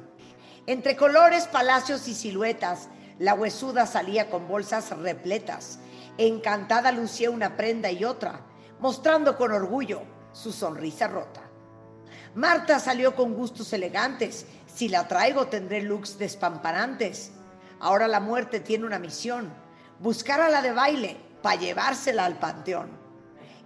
Entre 0.67 0.97
colores, 0.97 1.47
palacios 1.47 2.09
y 2.09 2.15
siluetas, 2.15 2.89
la 3.19 3.35
huesuda 3.35 3.85
salía 3.85 4.31
con 4.31 4.49
bolsas 4.49 4.89
repletas. 4.97 5.79
Encantada 6.17 6.91
lucía 6.91 7.31
una 7.31 7.55
prenda 7.59 7.91
y 7.91 8.03
otra, 8.03 8.47
mostrando 8.79 9.37
con 9.37 9.53
orgullo 9.53 10.05
su 10.33 10.53
sonrisa 10.53 11.07
rota. 11.07 11.43
Marta 12.35 12.81
salió 12.81 13.15
con 13.15 13.35
gustos 13.35 13.75
elegantes. 13.75 14.47
Si 14.75 14.89
la 14.89 15.07
traigo 15.07 15.49
tendré 15.49 15.83
looks 15.83 16.17
despamparantes. 16.17 17.33
Ahora 17.79 18.09
la 18.09 18.21
muerte 18.21 18.59
tiene 18.61 18.87
una 18.87 18.99
misión. 18.99 19.53
Buscar 19.99 20.41
a 20.41 20.49
la 20.49 20.62
de 20.62 20.73
baile 20.73 21.19
para 21.43 21.61
llevársela 21.61 22.25
al 22.25 22.39
panteón. 22.39 23.00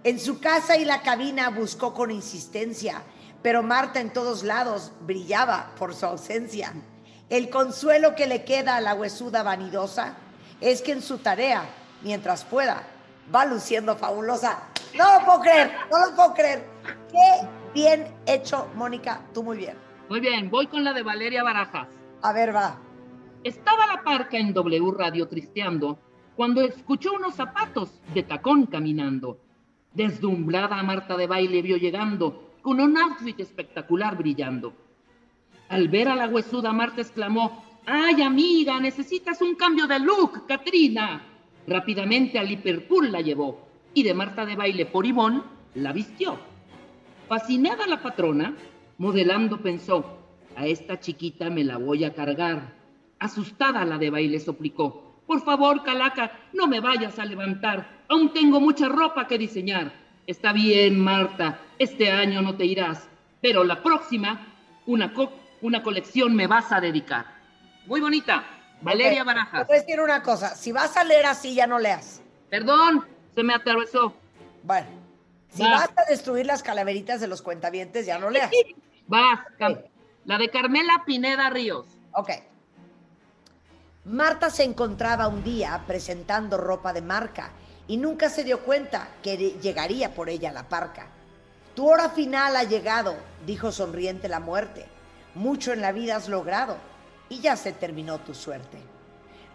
En 0.05 0.19
su 0.19 0.39
casa 0.39 0.77
y 0.77 0.85
la 0.85 1.01
cabina 1.01 1.49
buscó 1.49 1.95
con 1.95 2.11
insistencia, 2.11 3.01
pero 3.41 3.63
Marta 3.63 3.99
en 3.99 4.13
todos 4.13 4.43
lados 4.43 4.91
brillaba 5.01 5.71
por 5.79 5.95
su 5.95 6.05
ausencia. 6.05 6.73
El 7.27 7.49
consuelo 7.49 8.13
que 8.13 8.27
le 8.27 8.45
queda 8.45 8.75
a 8.75 8.81
la 8.81 8.93
huesuda 8.93 9.41
vanidosa 9.41 10.15
es 10.61 10.83
que 10.83 10.91
en 10.91 11.01
su 11.01 11.17
tarea, 11.17 11.67
mientras 12.03 12.45
pueda, 12.45 12.83
va 13.33 13.45
luciendo 13.45 13.95
fabulosa. 13.95 14.59
No 14.95 15.11
lo 15.11 15.25
puedo 15.25 15.39
creer, 15.41 15.71
no 15.89 16.05
lo 16.05 16.15
puedo 16.15 16.33
creer. 16.35 16.67
Qué 17.09 17.47
bien 17.73 18.05
hecho, 18.27 18.69
Mónica, 18.75 19.21
tú 19.33 19.41
muy 19.41 19.57
bien. 19.57 19.75
Muy 20.07 20.19
bien, 20.19 20.51
voy 20.51 20.67
con 20.67 20.83
la 20.83 20.93
de 20.93 21.01
Valeria 21.01 21.41
Barajas. 21.41 21.87
A 22.21 22.31
ver, 22.31 22.55
va. 22.55 22.77
Estaba 23.43 23.87
la 23.87 24.03
parca 24.03 24.37
en 24.37 24.53
W 24.53 24.91
Radio 24.95 25.27
tristeando 25.27 25.97
cuando 26.35 26.61
escuchó 26.61 27.13
unos 27.13 27.33
zapatos 27.33 28.03
de 28.13 28.21
tacón 28.21 28.67
caminando. 28.67 29.39
Deslumbrada 29.95 30.83
Marta 30.83 31.15
de 31.15 31.25
baile 31.25 31.61
vio 31.61 31.77
llegando 31.77 32.51
con 32.61 32.81
un 32.81 32.97
outfit 32.97 33.39
espectacular 33.39 34.17
brillando. 34.17 34.73
Al 35.69 35.87
ver 35.87 36.09
a 36.09 36.15
la 36.15 36.27
huesuda 36.27 36.73
Marta 36.73 37.01
exclamó, 37.01 37.63
¡Ay 37.85 38.21
amiga, 38.21 38.79
necesitas 38.79 39.41
un 39.41 39.55
cambio 39.55 39.87
de 39.87 39.99
look, 39.99 40.45
Katrina! 40.47 41.23
Rápidamente 41.65 42.37
al 42.37 42.49
Liverpool 42.49 43.11
la 43.11 43.21
llevó 43.21 43.67
y 43.93 44.03
de 44.03 44.13
Marta 44.13 44.45
de 44.45 44.55
baile 44.55 44.85
por 44.85 45.05
Ivón 45.05 45.43
la 45.75 45.93
vistió. 45.93 46.37
Fascinada 47.29 47.87
la 47.87 48.01
patrona, 48.01 48.53
modelando 48.97 49.61
pensó, 49.61 50.19
a 50.57 50.67
esta 50.67 50.99
chiquita 50.99 51.49
me 51.49 51.63
la 51.63 51.77
voy 51.77 52.03
a 52.03 52.13
cargar. 52.13 52.75
Asustada 53.19 53.85
la 53.85 53.97
de 53.97 54.09
baile 54.09 54.39
suplicó, 54.39 55.21
por 55.25 55.41
favor, 55.41 55.83
Calaca, 55.83 56.31
no 56.53 56.67
me 56.67 56.81
vayas 56.81 57.17
a 57.17 57.25
levantar, 57.25 57.94
aún 58.09 58.33
tengo 58.33 58.59
mucha 58.59 58.87
ropa 58.89 59.27
que 59.27 59.37
diseñar. 59.37 59.91
Está 60.27 60.53
bien, 60.53 60.99
Marta, 60.99 61.59
este 61.77 62.11
año 62.11 62.41
no 62.41 62.55
te 62.55 62.65
irás, 62.65 63.07
pero 63.41 63.63
la 63.63 63.81
próxima, 63.83 64.47
una, 64.87 65.13
co- 65.13 65.31
una 65.61 65.83
colección 65.83 66.35
me 66.35 66.47
vas 66.47 66.71
a 66.71 66.81
dedicar. 66.81 67.25
Muy 67.85 68.01
bonita, 68.01 68.43
Valeria 68.81 69.23
Barajas. 69.23 69.67
Te 69.67 69.73
voy 69.73 69.77
a 69.77 69.81
decir 69.81 69.99
una 70.01 70.23
cosa, 70.23 70.55
si 70.55 70.71
vas 70.71 70.97
a 70.97 71.03
leer 71.03 71.27
así, 71.27 71.53
ya 71.53 71.67
no 71.67 71.77
leas. 71.77 72.21
Perdón, 72.49 73.05
se 73.35 73.43
me 73.43 73.53
atravesó. 73.53 74.15
Bueno, 74.63 74.87
si 75.49 75.61
Va. 75.61 75.69
vas 75.71 75.89
a 75.95 76.09
destruir 76.09 76.45
las 76.47 76.63
calaveritas 76.63 77.21
de 77.21 77.27
los 77.27 77.41
cuentavientes, 77.43 78.05
ya 78.07 78.17
no 78.17 78.31
leas. 78.31 78.49
Vas, 79.07 79.39
la 80.25 80.37
de 80.39 80.49
Carmela 80.49 81.03
Pineda 81.05 81.51
Ríos. 81.51 81.85
Ok. 82.13 82.31
Marta 84.05 84.49
se 84.49 84.63
encontraba 84.63 85.27
un 85.27 85.43
día 85.43 85.81
presentando 85.87 86.57
ropa 86.57 86.93
de 86.93 87.01
marca 87.01 87.51
y 87.87 87.97
nunca 87.97 88.29
se 88.29 88.43
dio 88.43 88.61
cuenta 88.61 89.09
que 89.21 89.37
llegaría 89.37 90.13
por 90.13 90.29
ella 90.29 90.51
la 90.51 90.67
parca. 90.67 91.07
Tu 91.75 91.87
hora 91.87 92.09
final 92.09 92.55
ha 92.55 92.63
llegado, 92.63 93.15
dijo 93.45 93.71
sonriente 93.71 94.27
la 94.29 94.39
muerte. 94.39 94.85
Mucho 95.35 95.73
en 95.73 95.81
la 95.81 95.91
vida 95.91 96.15
has 96.15 96.29
logrado 96.29 96.77
y 97.29 97.39
ya 97.41 97.55
se 97.57 97.73
terminó 97.73 98.19
tu 98.19 98.33
suerte. 98.33 98.77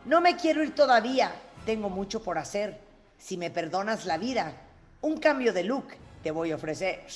No 0.04 0.20
me 0.20 0.36
quiero 0.36 0.62
ir 0.62 0.74
todavía, 0.74 1.32
tengo 1.64 1.88
mucho 1.88 2.22
por 2.22 2.38
hacer. 2.38 2.78
Si 3.18 3.36
me 3.36 3.50
perdonas 3.50 4.06
la 4.06 4.18
vida, 4.18 4.54
Un 5.02 5.16
cambio 5.16 5.54
de 5.54 5.64
look 5.64 5.86
te 6.22 6.30
voy 6.30 6.52
a 6.52 6.56
ofrecer. 6.56 7.06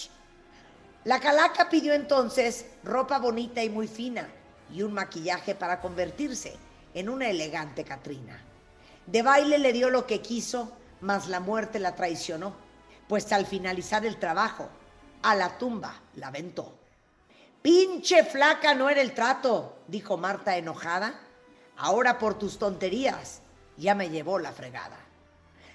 La 1.04 1.20
calaca 1.20 1.68
pidió 1.68 1.92
entonces 1.92 2.64
ropa 2.82 3.18
bonita 3.18 3.62
y 3.62 3.68
muy 3.68 3.88
fina 3.88 4.26
y 4.72 4.80
un 4.80 4.94
maquillaje 4.94 5.54
para 5.54 5.82
convertirse 5.82 6.56
en 6.94 7.10
una 7.10 7.28
elegante 7.28 7.84
Catrina. 7.84 8.40
De 9.06 9.20
baile 9.20 9.58
le 9.58 9.74
dio 9.74 9.90
lo 9.90 10.06
que 10.06 10.22
quiso, 10.22 10.72
mas 11.00 11.28
la 11.28 11.40
muerte 11.40 11.78
la 11.78 11.94
traicionó, 11.94 12.54
pues 13.08 13.30
al 13.32 13.46
finalizar 13.46 14.04
el 14.06 14.18
trabajo, 14.18 14.68
a 15.22 15.34
la 15.34 15.58
tumba 15.58 16.00
la 16.16 16.28
aventó. 16.28 16.74
Pinche 17.62 18.24
flaca 18.24 18.74
no 18.74 18.90
era 18.90 19.00
el 19.00 19.14
trato, 19.14 19.76
dijo 19.88 20.16
Marta 20.16 20.56
enojada. 20.56 21.14
Ahora 21.76 22.18
por 22.18 22.38
tus 22.38 22.58
tonterías 22.58 23.40
ya 23.76 23.94
me 23.94 24.10
llevó 24.10 24.38
la 24.38 24.52
fregada. 24.52 24.98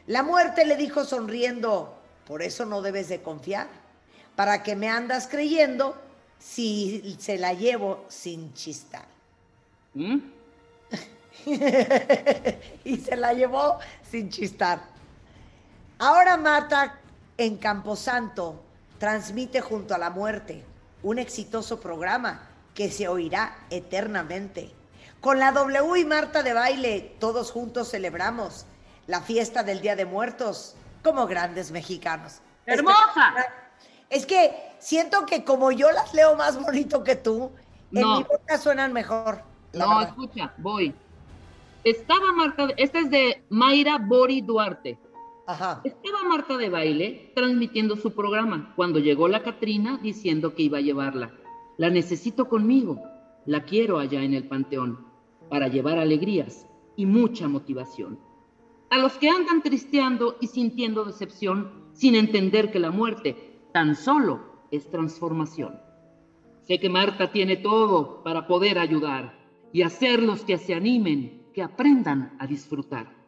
La 0.05 0.23
muerte 0.23 0.65
le 0.65 0.75
dijo 0.75 1.03
sonriendo, 1.03 1.97
por 2.25 2.41
eso 2.41 2.65
no 2.65 2.81
debes 2.81 3.09
de 3.09 3.21
confiar. 3.21 3.67
¿Para 4.35 4.63
que 4.63 4.75
me 4.75 4.87
andas 4.87 5.27
creyendo 5.27 5.99
si 6.37 7.17
se 7.19 7.37
la 7.37 7.53
llevo 7.53 8.05
sin 8.07 8.53
chistar? 8.53 9.05
¿Mm? 9.95 10.17
y 12.83 12.97
se 12.97 13.15
la 13.15 13.33
llevó 13.33 13.79
sin 14.09 14.29
chistar. 14.29 14.98
Ahora 15.99 16.37
Marta 16.37 16.97
en 17.37 17.57
Camposanto 17.57 18.63
transmite 18.99 19.59
junto 19.59 19.93
a 19.93 19.97
la 19.97 20.09
muerte 20.09 20.63
un 21.03 21.19
exitoso 21.19 21.79
programa 21.79 22.41
que 22.73 22.89
se 22.89 23.07
oirá 23.09 23.57
eternamente. 23.69 24.71
Con 25.19 25.39
la 25.39 25.51
W 25.51 25.99
y 25.99 26.05
Marta 26.05 26.41
de 26.41 26.53
baile, 26.53 27.17
todos 27.19 27.51
juntos 27.51 27.89
celebramos 27.91 28.65
la 29.07 29.19
fiesta 29.21 29.61
del 29.63 29.81
Día 29.81 29.97
de 29.97 30.05
Muertos 30.05 30.75
como 31.03 31.27
grandes 31.27 31.71
mexicanos. 31.71 32.39
¡Hermosa! 32.65 33.35
Es 34.09 34.25
que 34.25 34.55
siento 34.79 35.25
que 35.25 35.43
como 35.43 35.71
yo 35.73 35.91
las 35.91 36.13
leo 36.13 36.35
más 36.37 36.61
bonito 36.61 37.03
que 37.03 37.15
tú, 37.17 37.51
en 37.91 38.01
No. 38.01 38.17
mi 38.19 38.23
boca 38.23 38.57
suenan 38.57 38.93
mejor. 38.93 39.41
No, 39.73 39.89
verdad. 39.89 40.07
escucha, 40.09 40.53
voy. 40.57 40.95
Estaba 41.83 42.31
Marta, 42.33 42.67
esta 42.77 42.99
es 42.99 43.09
de 43.09 43.43
Mayra 43.49 43.97
Bori 43.97 44.41
Duarte. 44.41 44.97
Estaba 45.49 46.23
Marta 46.29 46.57
de 46.57 46.69
baile 46.69 47.31
transmitiendo 47.33 47.95
su 47.95 48.11
programa 48.11 48.71
cuando 48.75 48.99
llegó 48.99 49.27
la 49.27 49.41
Catrina 49.41 49.99
diciendo 49.99 50.53
que 50.53 50.61
iba 50.61 50.77
a 50.77 50.81
llevarla. 50.81 51.33
La 51.77 51.89
necesito 51.89 52.47
conmigo, 52.47 53.01
la 53.47 53.63
quiero 53.63 53.97
allá 53.97 54.21
en 54.21 54.35
el 54.35 54.47
panteón, 54.47 55.07
para 55.49 55.67
llevar 55.67 55.97
alegrías 55.97 56.67
y 56.95 57.07
mucha 57.07 57.47
motivación. 57.47 58.19
A 58.91 58.99
los 58.99 59.13
que 59.13 59.29
andan 59.29 59.63
tristeando 59.63 60.37
y 60.39 60.47
sintiendo 60.47 61.03
decepción 61.03 61.71
sin 61.93 62.13
entender 62.13 62.71
que 62.71 62.77
la 62.77 62.91
muerte 62.91 63.57
tan 63.73 63.95
solo 63.95 64.67
es 64.69 64.87
transformación. 64.91 65.79
Sé 66.61 66.79
que 66.79 66.89
Marta 66.89 67.31
tiene 67.31 67.57
todo 67.57 68.21
para 68.21 68.45
poder 68.45 68.77
ayudar 68.77 69.35
y 69.73 69.81
hacerlos 69.81 70.43
que 70.43 70.59
se 70.59 70.75
animen, 70.75 71.47
que 71.55 71.63
aprendan 71.63 72.35
a 72.37 72.45
disfrutar 72.45 73.18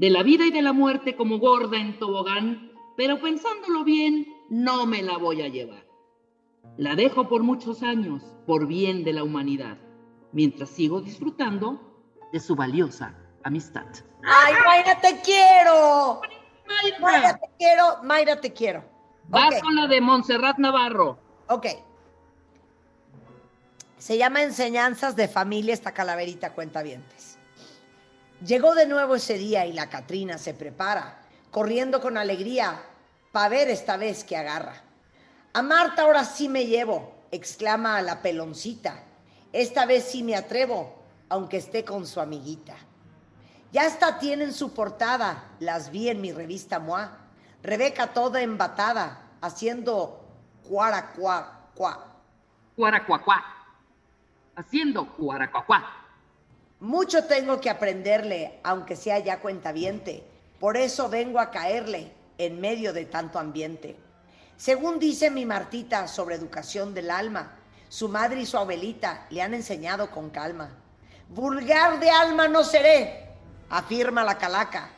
de 0.00 0.08
la 0.08 0.22
vida 0.22 0.46
y 0.46 0.50
de 0.50 0.62
la 0.62 0.72
muerte 0.72 1.14
como 1.14 1.38
gorda 1.38 1.76
en 1.76 1.98
tobogán, 1.98 2.72
pero 2.96 3.20
pensándolo 3.20 3.84
bien, 3.84 4.26
no 4.48 4.86
me 4.86 5.02
la 5.02 5.18
voy 5.18 5.42
a 5.42 5.48
llevar. 5.48 5.84
La 6.78 6.96
dejo 6.96 7.28
por 7.28 7.42
muchos 7.42 7.82
años, 7.82 8.22
por 8.46 8.66
bien 8.66 9.04
de 9.04 9.12
la 9.12 9.22
humanidad, 9.24 9.76
mientras 10.32 10.70
sigo 10.70 11.02
disfrutando 11.02 11.78
de 12.32 12.40
su 12.40 12.56
valiosa 12.56 13.14
amistad. 13.42 13.84
¡Ay, 14.22 14.54
Mayra, 14.66 14.98
te 15.02 15.20
quiero! 15.20 16.22
Mayra, 16.66 16.98
Mayra, 17.00 17.38
te 17.38 17.50
quiero. 17.58 17.84
Mayra, 18.02 18.40
te 18.40 18.52
quiero. 18.54 18.84
vas 19.28 19.54
Ok, 19.56 19.62
con 19.62 19.76
la 19.76 19.86
de 19.86 20.00
Montserrat 20.00 20.56
Navarro. 20.56 21.18
ok. 21.48 21.66
Se 23.98 24.16
llama 24.16 24.42
Enseñanzas 24.42 25.14
de 25.14 25.28
Familia 25.28 25.74
esta 25.74 25.92
calaverita 25.92 26.54
cuentavientes. 26.54 27.29
Llegó 28.44 28.74
de 28.74 28.86
nuevo 28.86 29.16
ese 29.16 29.36
día 29.36 29.66
y 29.66 29.72
la 29.72 29.90
Catrina 29.90 30.38
se 30.38 30.54
prepara, 30.54 31.20
corriendo 31.50 32.00
con 32.00 32.16
alegría, 32.16 32.82
para 33.32 33.50
ver 33.50 33.68
esta 33.68 33.96
vez 33.98 34.24
que 34.24 34.36
agarra. 34.36 34.82
A 35.52 35.62
Marta 35.62 36.02
ahora 36.02 36.24
sí 36.24 36.48
me 36.48 36.66
llevo, 36.66 37.12
exclama 37.30 38.00
la 38.00 38.22
peloncita. 38.22 39.02
Esta 39.52 39.84
vez 39.84 40.04
sí 40.04 40.22
me 40.22 40.36
atrevo, 40.36 40.96
aunque 41.28 41.58
esté 41.58 41.84
con 41.84 42.06
su 42.06 42.18
amiguita. 42.18 42.76
Ya 43.72 43.86
hasta 43.86 44.18
tienen 44.18 44.54
su 44.54 44.72
portada, 44.72 45.50
las 45.60 45.90
vi 45.90 46.08
en 46.08 46.20
mi 46.20 46.32
revista 46.32 46.78
MOA. 46.78 47.18
Rebeca 47.62 48.14
toda 48.14 48.40
embatada, 48.40 49.20
haciendo 49.42 50.24
cuara 50.66 51.12
cuá 51.12 51.68
cuá. 51.74 52.06
Cuaracuacuá. 52.74 53.44
Haciendo 54.56 55.06
cuaracuacuá. 55.14 55.99
Mucho 56.80 57.24
tengo 57.24 57.60
que 57.60 57.68
aprenderle, 57.68 58.58
aunque 58.62 58.96
sea 58.96 59.18
ya 59.18 59.40
cuentaviente. 59.40 60.24
Por 60.58 60.78
eso 60.78 61.10
vengo 61.10 61.38
a 61.38 61.50
caerle 61.50 62.10
en 62.38 62.58
medio 62.58 62.94
de 62.94 63.04
tanto 63.04 63.38
ambiente. 63.38 63.96
Según 64.56 64.98
dice 64.98 65.30
mi 65.30 65.44
Martita 65.44 66.08
sobre 66.08 66.36
educación 66.36 66.94
del 66.94 67.10
alma, 67.10 67.52
su 67.90 68.08
madre 68.08 68.40
y 68.40 68.46
su 68.46 68.56
abuelita 68.56 69.26
le 69.28 69.42
han 69.42 69.52
enseñado 69.52 70.10
con 70.10 70.30
calma. 70.30 70.70
Vulgar 71.28 72.00
de 72.00 72.10
alma 72.10 72.48
no 72.48 72.64
seré, 72.64 73.28
afirma 73.68 74.24
la 74.24 74.38
calaca. 74.38 74.88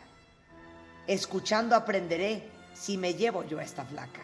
Escuchando 1.09 1.75
aprenderé 1.75 2.49
si 2.75 2.97
me 2.97 3.15
llevo 3.15 3.43
yo 3.45 3.59
a 3.59 3.65
esta 3.65 3.85
flaca. 3.85 4.21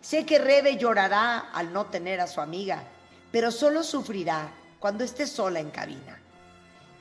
Sé 0.00 0.26
que 0.26 0.40
Rebe 0.40 0.76
llorará 0.78 1.50
al 1.52 1.72
no 1.72 1.86
tener 1.86 2.20
a 2.20 2.26
su 2.26 2.40
amiga, 2.40 2.82
pero 3.30 3.52
solo 3.52 3.84
sufrirá 3.84 4.50
cuando 4.80 5.04
esté 5.04 5.28
sola 5.28 5.60
en 5.60 5.70
cabina. 5.70 6.18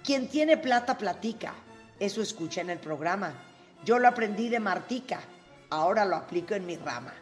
Quien 0.04 0.28
tiene 0.30 0.58
plata 0.58 0.98
platica, 0.98 1.54
eso 2.00 2.22
escuché 2.22 2.62
en 2.62 2.72
el 2.72 2.80
programa. 2.80 3.34
Yo 3.86 4.00
lo 4.00 4.08
aprendí 4.08 4.50
de 4.50 4.60
Martica, 4.60 5.20
ahora 5.70 6.06
lo 6.06 6.16
aplico 6.16 6.56
en 6.56 6.66
mi 6.66 6.76
rama. 6.76 7.14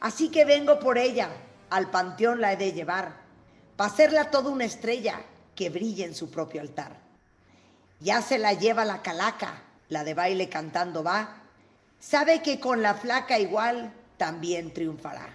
Así 0.00 0.28
que 0.28 0.44
vengo 0.44 0.78
por 0.78 0.96
ella, 0.96 1.28
al 1.70 1.90
panteón 1.90 2.40
la 2.40 2.52
he 2.52 2.56
de 2.56 2.72
llevar, 2.72 3.16
para 3.76 3.90
hacerla 3.90 4.30
toda 4.30 4.50
una 4.50 4.64
estrella 4.64 5.20
que 5.56 5.70
brille 5.70 6.04
en 6.04 6.14
su 6.14 6.30
propio 6.30 6.60
altar. 6.60 6.96
Ya 7.98 8.22
se 8.22 8.38
la 8.38 8.52
lleva 8.52 8.84
la 8.84 9.02
calaca, 9.02 9.62
la 9.88 10.04
de 10.04 10.14
baile 10.14 10.48
cantando 10.48 11.02
va, 11.02 11.42
sabe 11.98 12.42
que 12.42 12.60
con 12.60 12.80
la 12.80 12.94
flaca 12.94 13.40
igual 13.40 13.92
también 14.16 14.72
triunfará. 14.72 15.34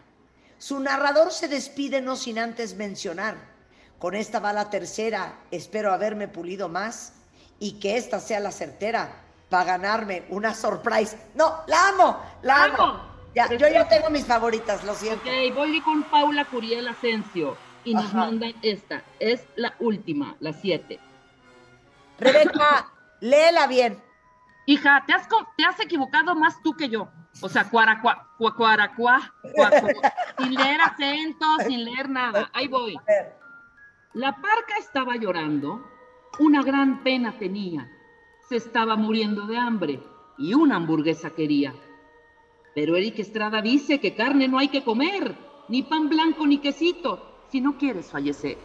Su 0.58 0.80
narrador 0.80 1.34
se 1.34 1.50
despide 1.50 2.00
no 2.00 2.16
sin 2.16 2.40
antes 2.40 2.76
mencionar, 2.76 3.53
con 4.00 4.16
esta 4.16 4.40
va 4.40 4.52
la 4.54 4.70
tercera, 4.70 5.40
espero 5.52 5.94
haberme 5.94 6.28
pulido 6.28 6.68
más 6.70 7.14
y 7.60 7.80
que 7.80 7.98
esta 7.98 8.20
sea 8.20 8.40
la 8.40 8.52
certera 8.52 9.10
para 9.50 9.64
ganarme 9.64 10.26
una 10.30 10.54
surprise. 10.54 11.18
No, 11.36 11.62
la 11.68 11.90
amo, 11.90 12.20
la 12.42 12.64
amo. 12.66 12.84
¡Amo! 12.84 13.14
Ya, 13.36 13.50
yo 13.50 13.68
ya 13.68 13.88
tengo 13.88 14.10
mis 14.10 14.26
favoritas, 14.26 14.84
lo 14.84 14.94
siento. 14.94 15.24
Ok, 15.28 15.56
voy 15.56 15.82
con 15.82 16.04
Paula 16.04 16.46
Curiel 16.46 16.88
Asensio 16.88 17.58
y 17.84 17.96
nos 17.96 18.06
Ajá. 18.06 18.18
mandan 18.18 18.54
esta. 18.62 19.02
Es 19.20 19.42
la 19.56 19.74
última, 19.80 20.36
la 20.40 20.54
siete. 20.54 21.00
Rebeca, 22.20 22.88
léela 23.22 23.68
bien. 23.68 24.02
Hija, 24.66 25.04
te 25.06 25.14
has, 25.14 25.28
te 25.58 25.66
has 25.66 25.80
equivocado 25.80 26.36
más 26.36 26.62
tú 26.64 26.74
que 26.76 26.90
yo. 26.90 27.10
O 27.42 27.50
sea, 27.50 27.70
cuaracua, 27.70 28.28
cua- 28.38 28.56
cuaracua, 28.56 29.34
cuacu- 29.44 30.12
sin 30.38 30.54
leer 30.54 30.80
acento, 30.82 31.46
sin 31.68 31.84
leer 31.86 32.08
nada. 32.10 32.50
Ahí 32.54 32.68
voy. 32.68 32.96
A 32.96 33.04
ver, 33.06 33.36
La 34.14 34.36
parca 34.36 34.78
estaba 34.80 35.16
llorando, 35.16 35.84
una 36.38 36.62
gran 36.62 37.02
pena 37.04 37.40
tenía. 37.40 37.92
Se 38.48 38.58
estaba 38.58 38.96
muriendo 38.96 39.48
de 39.48 39.58
hambre 39.58 40.04
y 40.38 40.54
una 40.54 40.76
hamburguesa 40.76 41.32
quería. 41.32 41.74
Pero 42.76 42.96
Eric 42.96 43.18
Estrada 43.18 43.64
dice 43.64 44.00
que 44.00 44.14
carne 44.14 44.48
no 44.48 44.60
hay 44.60 44.68
que 44.68 44.84
comer, 44.84 45.36
ni 45.68 45.82
pan 45.82 46.10
blanco 46.10 46.46
ni 46.46 46.60
quesito, 46.60 47.44
si 47.50 47.60
no 47.60 47.80
quieres 47.80 48.12
fallecer. 48.12 48.60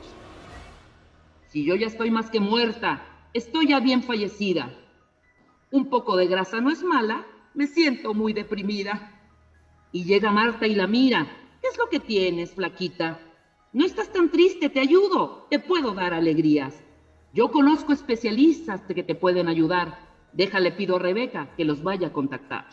Si 1.47 1.65
yo 1.65 1.77
ya 1.77 1.87
estoy 1.87 2.11
más 2.11 2.29
que 2.29 2.41
muerta, 2.41 3.03
estoy 3.33 3.69
ya 3.69 3.81
bien 3.81 4.03
fallecida. 4.03 4.71
Un 5.71 5.89
poco 5.89 6.17
de 6.17 6.27
grasa 6.27 6.61
no 6.61 6.71
es 6.71 6.83
mala, 6.83 7.27
me 7.55 7.67
siento 7.67 8.13
muy 8.13 8.35
deprimida. 8.35 9.19
Y 9.93 10.05
llega 10.05 10.31
Marta 10.31 10.67
y 10.67 10.75
la 10.75 10.87
mira. 10.87 11.27
¿Qué 11.63 11.69
es 11.69 11.79
lo 11.79 11.89
que 11.89 12.01
tienes, 12.01 12.53
flaquita? 12.53 13.19
No 13.73 13.85
estás 13.85 14.11
tan 14.11 14.31
triste, 14.31 14.71
te 14.71 14.81
ayudo, 14.81 15.47
te 15.51 15.59
puedo 15.59 15.93
dar 15.93 16.15
alegrías. 16.15 16.83
Yo 17.35 17.51
conozco 17.51 17.93
especialistas 17.93 18.81
que 18.81 19.03
te 19.03 19.15
pueden 19.15 19.47
ayudar. 19.47 20.09
Déjale, 20.33 20.73
pido 20.73 20.97
a 20.97 20.99
Rebeca 20.99 21.55
que 21.55 21.67
los 21.67 21.83
vaya 21.83 22.09
a 22.09 22.13
contactar. 22.13 22.67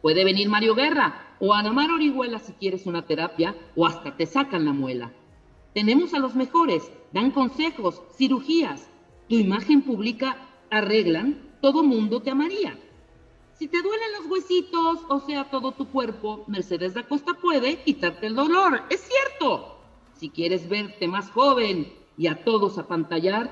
Puede 0.00 0.24
venir 0.24 0.48
Mario 0.48 0.74
Guerra 0.74 1.36
o 1.38 1.52
Ana 1.52 1.72
Mar 1.72 1.90
Orihuela 1.90 2.38
si 2.38 2.52
quieres 2.54 2.86
una 2.86 3.06
terapia 3.06 3.54
o 3.76 3.86
hasta 3.86 4.16
te 4.16 4.24
sacan 4.24 4.64
la 4.64 4.72
muela. 4.72 5.12
Tenemos 5.74 6.14
a 6.14 6.18
los 6.18 6.34
mejores, 6.34 6.90
dan 7.12 7.30
consejos, 7.30 8.02
cirugías. 8.16 8.88
Tu 9.28 9.36
imagen 9.36 9.82
pública 9.82 10.38
arreglan, 10.70 11.56
todo 11.60 11.82
mundo 11.82 12.22
te 12.22 12.30
amaría. 12.30 12.78
Si 13.52 13.68
te 13.68 13.82
duelen 13.82 14.12
los 14.18 14.30
huesitos, 14.30 15.00
o 15.08 15.20
sea, 15.20 15.50
todo 15.50 15.72
tu 15.72 15.88
cuerpo, 15.88 16.44
Mercedes 16.48 16.94
da 16.94 17.02
Costa 17.06 17.34
puede 17.34 17.82
quitarte 17.82 18.26
el 18.26 18.34
dolor. 18.34 18.82
Es 18.88 19.00
cierto. 19.00 19.73
Si 20.24 20.30
quieres 20.30 20.70
verte 20.70 21.06
más 21.06 21.30
joven 21.30 21.92
y 22.16 22.28
a 22.28 22.44
todos 22.44 22.78
apantallar, 22.78 23.50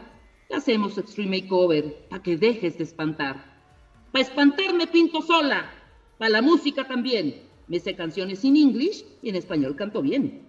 te 0.48 0.54
hacemos 0.54 0.96
Extreme 0.96 1.42
Makeover 1.42 2.06
para 2.08 2.22
que 2.22 2.38
dejes 2.38 2.78
de 2.78 2.84
espantar. 2.84 3.60
Para 4.10 4.24
espantar 4.24 4.72
me 4.72 4.86
pinto 4.86 5.20
sola. 5.20 5.70
Para 6.16 6.30
la 6.30 6.40
música 6.40 6.88
también. 6.88 7.42
Me 7.68 7.78
sé 7.78 7.94
canciones 7.94 8.42
en 8.46 8.56
inglés 8.56 9.04
y 9.20 9.28
en 9.28 9.36
español 9.36 9.76
canto 9.76 10.00
bien. 10.00 10.46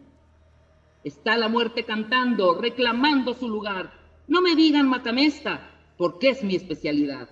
Está 1.03 1.35
la 1.35 1.49
muerte 1.49 1.83
cantando, 1.83 2.53
reclamando 2.53 3.33
su 3.33 3.49
lugar. 3.49 3.91
No 4.29 4.41
me 4.41 4.55
digan 4.55 4.87
matamesta, 4.87 5.71
porque 5.97 6.29
es 6.29 6.41
mi 6.41 6.55
especialidad. 6.55 7.27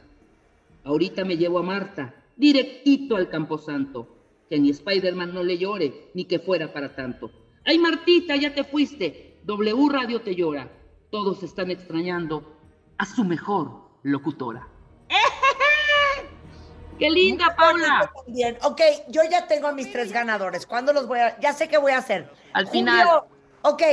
Ahorita 0.84 1.23
me 1.23 1.38
llevo 1.38 1.60
a 1.60 1.63
Marta, 1.63 2.13
directito 2.36 3.15
al 3.15 3.30
Camposanto. 3.30 4.17
Que 4.49 4.60
ni 4.60 4.71
Spider-Man 4.71 5.34
no 5.34 5.43
le 5.43 5.58
llore, 5.58 6.10
ni 6.13 6.25
que 6.25 6.39
fuera 6.39 6.73
para 6.73 6.93
tanto. 6.93 7.32
Ay, 7.65 7.78
Martita, 7.78 8.36
ya 8.36 8.54
te 8.54 8.63
fuiste. 8.63 9.39
W 9.43 9.89
Radio 9.89 10.21
te 10.21 10.36
llora. 10.36 10.69
Todos 11.10 11.43
están 11.43 11.71
extrañando 11.71 12.58
a 12.97 13.06
su 13.06 13.24
mejor 13.24 13.89
locutora. 14.04 14.67
¡Qué 17.00 17.10
linda, 17.10 17.56
Paula! 17.56 18.12
Bien, 18.28 18.58
ok, 18.63 18.82
yo 19.10 19.21
ya 19.30 19.47
tengo 19.47 19.67
a 19.67 19.74
mis 19.74 19.91
tres 19.91 20.12
ganadores. 20.12 20.65
¿Cuándo 20.65 20.93
los 20.93 21.08
voy 21.08 21.19
a...? 21.19 21.39
Ya 21.39 21.54
sé 21.54 21.67
qué 21.67 21.78
voy 21.78 21.91
a 21.91 21.97
hacer. 21.97 22.32
Al 22.54 22.67
final. 22.67 23.24
Ok, 23.63 23.84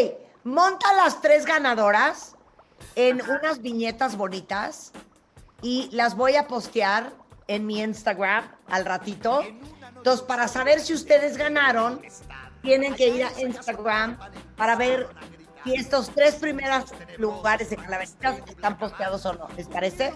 monta 0.45 0.93
las 0.95 1.21
tres 1.21 1.45
ganadoras 1.45 2.37
en 2.95 3.21
unas 3.23 3.61
viñetas 3.61 4.17
bonitas 4.17 4.93
y 5.63 5.89
las 5.93 6.17
voy 6.17 6.37
a 6.37 6.47
postear 6.47 7.13
en 7.49 7.67
mi 7.67 7.81
Instagram 7.81 8.45
al 8.69 8.85
ratito. 8.85 9.43
Entonces, 9.97 10.25
para 10.27 10.47
saber 10.49 10.81
si 10.81 10.95
ustedes 10.95 11.37
ganaron, 11.37 12.01
tienen 12.63 12.95
que 12.95 13.09
ir 13.09 13.25
a 13.25 13.41
Instagram 13.41 14.19
para 14.57 14.77
ver 14.77 15.09
si 15.65 15.75
estos 15.75 16.11
tres 16.11 16.37
primeros 16.37 16.93
lugares 17.19 17.71
de 17.71 17.77
calaveritas 17.77 18.39
están 18.47 18.79
posteados 18.79 19.25
o 19.27 19.35
no. 19.35 19.49
¿Les 19.57 19.69
parece? 19.69 20.13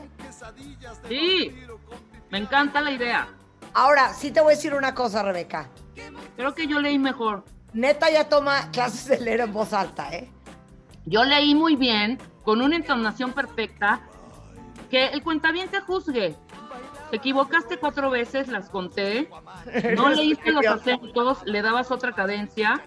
Sí, 1.09 1.55
me 2.31 2.39
encanta 2.39 2.81
la 2.81 2.91
idea. 2.91 3.29
Ahora, 3.75 4.13
sí 4.13 4.31
te 4.31 4.41
voy 4.41 4.53
a 4.53 4.57
decir 4.57 4.75
una 4.75 4.95
cosa, 4.95 5.23
Rebeca. 5.23 5.69
Creo 6.37 6.55
que 6.55 6.67
yo 6.67 6.81
leí 6.81 6.99
mejor. 6.99 7.45
Neta 7.73 8.11
ya 8.11 8.29
toma 8.29 8.71
clases 8.71 9.07
de 9.07 9.21
leer 9.21 9.41
en 9.41 9.53
voz 9.53 9.73
alta, 9.73 10.11
¿eh? 10.13 10.31
Yo 11.07 11.25
leí 11.25 11.55
muy 11.55 11.75
bien, 11.75 12.19
con 12.45 12.61
una 12.61 12.77
entonación 12.77 13.33
perfecta, 13.33 14.03
que 14.91 15.07
el 15.07 15.23
cuentaviente 15.23 15.81
juzgue. 15.81 16.37
Te 17.13 17.19
equivocaste 17.19 17.77
cuatro 17.77 18.09
veces, 18.09 18.49
las 18.49 18.71
conté. 18.71 19.29
No 19.97 20.09
leíste 20.09 20.51
los 20.51 20.65
acentos, 20.65 21.43
le 21.45 21.61
dabas 21.61 21.91
otra 21.91 22.13
cadencia. 22.13 22.83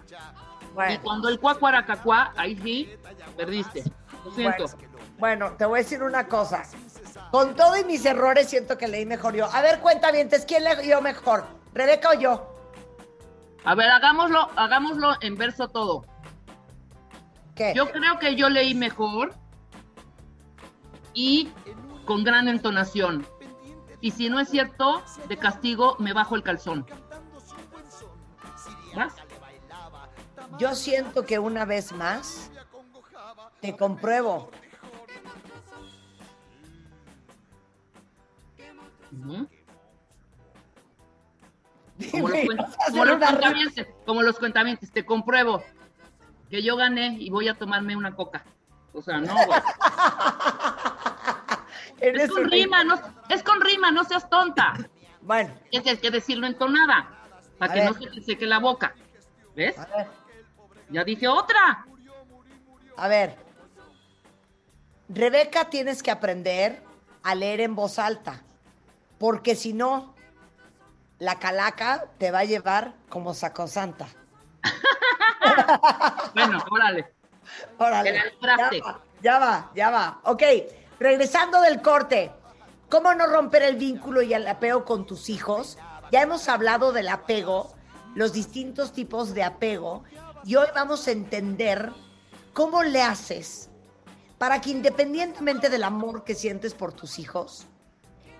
Y 0.90 0.98
cuando 0.98 1.28
el 1.28 1.38
cuacuaracacuá, 1.38 2.32
ahí 2.36 2.56
sí, 2.56 2.90
perdiste. 3.36 3.84
Lo 4.24 4.32
siento. 4.32 4.64
bueno, 5.18 5.52
te 5.52 5.64
voy 5.64 5.78
a 5.78 5.82
decir 5.84 6.02
una 6.02 6.26
cosa. 6.26 6.64
Con 7.30 7.54
todo 7.54 7.76
y 7.76 7.84
mis 7.84 8.04
errores, 8.04 8.48
siento 8.48 8.76
que 8.76 8.88
leí 8.88 9.06
mejor 9.06 9.36
yo. 9.36 9.46
A 9.46 9.62
ver, 9.62 9.78
cuenta 9.78 10.10
bien, 10.10 10.28
¿quién 10.44 10.64
leyó 10.64 11.00
mejor? 11.00 11.46
¿Rebeca 11.72 12.10
o 12.10 12.14
yo? 12.14 12.52
A 13.64 13.76
ver, 13.76 13.88
hagámoslo, 13.88 14.50
hagámoslo 14.56 15.14
en 15.20 15.36
verso 15.36 15.68
todo. 15.68 16.04
¿Qué? 17.54 17.74
Yo 17.76 17.92
creo 17.92 18.18
que 18.18 18.34
yo 18.34 18.48
leí 18.48 18.74
mejor 18.74 19.34
y 21.14 21.48
con 22.06 22.24
gran 22.24 22.48
entonación. 22.48 23.24
Y 24.06 24.12
si 24.12 24.30
no 24.30 24.38
es 24.38 24.48
cierto, 24.48 25.02
de 25.28 25.36
castigo 25.36 25.96
me 25.98 26.12
bajo 26.12 26.36
el 26.36 26.44
calzón. 26.44 26.86
¿Vas? 28.94 29.12
Yo 30.60 30.76
siento 30.76 31.26
que 31.26 31.40
una 31.40 31.64
vez 31.64 31.90
más 31.90 32.52
te 33.60 33.76
compruebo. 33.76 34.48
Como 42.12 42.28
los, 42.28 42.76
como 42.86 43.04
los 43.06 43.18
como 44.04 44.22
los 44.22 44.38
cuentavientes, 44.38 44.92
te 44.92 45.04
compruebo 45.04 45.64
que 46.48 46.62
yo 46.62 46.76
gané 46.76 47.16
y 47.18 47.28
voy 47.28 47.48
a 47.48 47.54
tomarme 47.54 47.96
una 47.96 48.14
coca. 48.14 48.44
O 48.92 49.02
sea, 49.02 49.18
no, 49.18 49.34
güey. 49.34 49.60
Es 52.14 52.30
con 52.30 52.50
rima, 52.50 52.84
no, 52.84 53.00
es 53.28 53.42
con 53.42 53.60
rima, 53.60 53.90
no 53.90 54.04
seas 54.04 54.28
tonta. 54.28 54.74
Bueno, 55.22 55.52
Tienes 55.70 55.98
que 55.98 56.10
decirlo 56.10 56.46
entonada, 56.46 57.08
para 57.58 57.72
A 57.72 57.74
que 57.74 57.80
ver. 57.80 57.90
no 57.90 57.98
se 57.98 58.06
te 58.08 58.22
seque 58.22 58.46
la 58.46 58.58
boca. 58.60 58.94
¿Ves? 59.56 59.78
a 59.78 59.86
ver, 59.86 60.06
Ya 60.90 61.04
dije 61.04 61.26
otra. 61.28 61.84
a 62.96 63.08
ver. 63.08 63.36
Rebeca, 65.08 65.68
tienes 65.70 66.02
que 66.02 66.10
aprender 66.10 66.82
a 67.22 67.34
leer 67.34 67.60
en 67.60 67.74
voz 67.74 67.98
alta, 67.98 68.42
porque 69.18 69.54
si 69.54 69.72
no, 69.72 70.14
la 71.18 71.38
calaca 71.38 72.06
te 72.18 72.30
va 72.30 72.40
a 72.40 72.44
llevar 72.44 72.92
como 73.08 73.34
sacosanta. 73.34 74.06
Bueno, 76.34 76.62
órale. 76.70 77.12
Órale, 77.78 78.22
ya 79.22 79.38
va, 79.38 79.70
ya 79.74 79.90
va. 79.90 80.20
Ok, 80.24 80.42
regresando 80.98 81.60
del 81.60 81.82
corte, 81.82 82.32
¿cómo 82.88 83.14
no 83.14 83.26
romper 83.26 83.62
el 83.62 83.76
vínculo 83.76 84.22
y 84.22 84.34
el 84.34 84.46
apego 84.46 84.84
con 84.84 85.06
tus 85.06 85.28
hijos? 85.28 85.78
Ya 86.12 86.22
hemos 86.22 86.48
hablado 86.48 86.92
del 86.92 87.08
apego, 87.08 87.74
los 88.14 88.32
distintos 88.32 88.92
tipos 88.92 89.34
de 89.34 89.42
apego, 89.42 90.04
y 90.44 90.56
hoy 90.56 90.68
vamos 90.74 91.06
a 91.08 91.12
entender 91.12 91.92
cómo 92.52 92.82
le 92.82 93.02
haces 93.02 93.68
para 94.38 94.60
que 94.60 94.70
independientemente 94.70 95.68
del 95.68 95.82
amor 95.82 96.24
que 96.24 96.34
sientes 96.34 96.74
por 96.74 96.92
tus 96.92 97.18
hijos, 97.18 97.66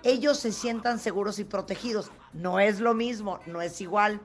ellos 0.03 0.39
se 0.39 0.51
sientan 0.51 0.99
seguros 0.99 1.39
y 1.39 1.43
protegidos. 1.43 2.11
No 2.33 2.59
es 2.59 2.79
lo 2.79 2.93
mismo, 2.93 3.39
no 3.45 3.61
es 3.61 3.81
igual. 3.81 4.21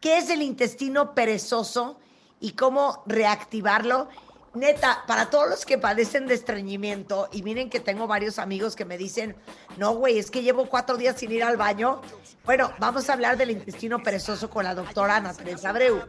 ¿Qué 0.00 0.18
es 0.18 0.30
el 0.30 0.42
intestino 0.42 1.14
perezoso 1.14 1.98
y 2.40 2.52
cómo 2.52 3.02
reactivarlo? 3.06 4.08
Neta, 4.56 5.04
para 5.06 5.30
todos 5.30 5.48
los 5.48 5.66
que 5.66 5.78
padecen 5.78 6.26
de 6.26 6.34
estreñimiento, 6.34 7.28
y 7.32 7.42
miren 7.42 7.70
que 7.70 7.80
tengo 7.80 8.06
varios 8.06 8.38
amigos 8.38 8.74
que 8.74 8.84
me 8.84 8.96
dicen, 8.98 9.36
no, 9.76 9.94
güey, 9.94 10.18
es 10.18 10.30
que 10.30 10.42
llevo 10.42 10.66
cuatro 10.66 10.96
días 10.96 11.16
sin 11.18 11.32
ir 11.32 11.44
al 11.44 11.56
baño. 11.56 12.00
Bueno, 12.44 12.72
vamos 12.78 13.08
a 13.08 13.12
hablar 13.12 13.36
del 13.36 13.50
intestino 13.50 14.02
perezoso 14.02 14.48
con 14.50 14.64
la 14.64 14.74
doctora 14.74 15.16
Ana 15.16 15.34
Teresa 15.34 15.70
Abreu. 15.70 16.00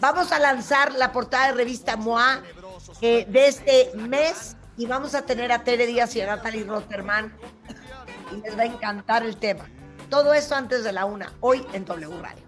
Vamos 0.00 0.32
a 0.32 0.38
lanzar 0.38 0.92
la 0.94 1.12
portada 1.12 1.48
de 1.48 1.54
revista 1.54 1.96
MOA 1.96 2.42
eh, 3.00 3.26
de 3.28 3.48
este 3.48 3.90
mes 3.94 4.56
y 4.76 4.86
vamos 4.86 5.14
a 5.14 5.22
tener 5.22 5.52
a 5.52 5.64
Tere 5.64 5.86
Díaz 5.86 6.14
y 6.16 6.20
a 6.20 6.26
Natalie 6.26 6.64
Rotterman 6.64 7.32
y 8.32 8.40
les 8.42 8.58
va 8.58 8.62
a 8.62 8.66
encantar 8.66 9.24
el 9.24 9.36
tema. 9.36 9.68
Todo 10.10 10.34
esto 10.34 10.54
antes 10.54 10.84
de 10.84 10.92
la 10.92 11.04
una, 11.04 11.32
hoy 11.40 11.66
en 11.72 11.84
W 11.84 12.20
Radio. 12.20 12.46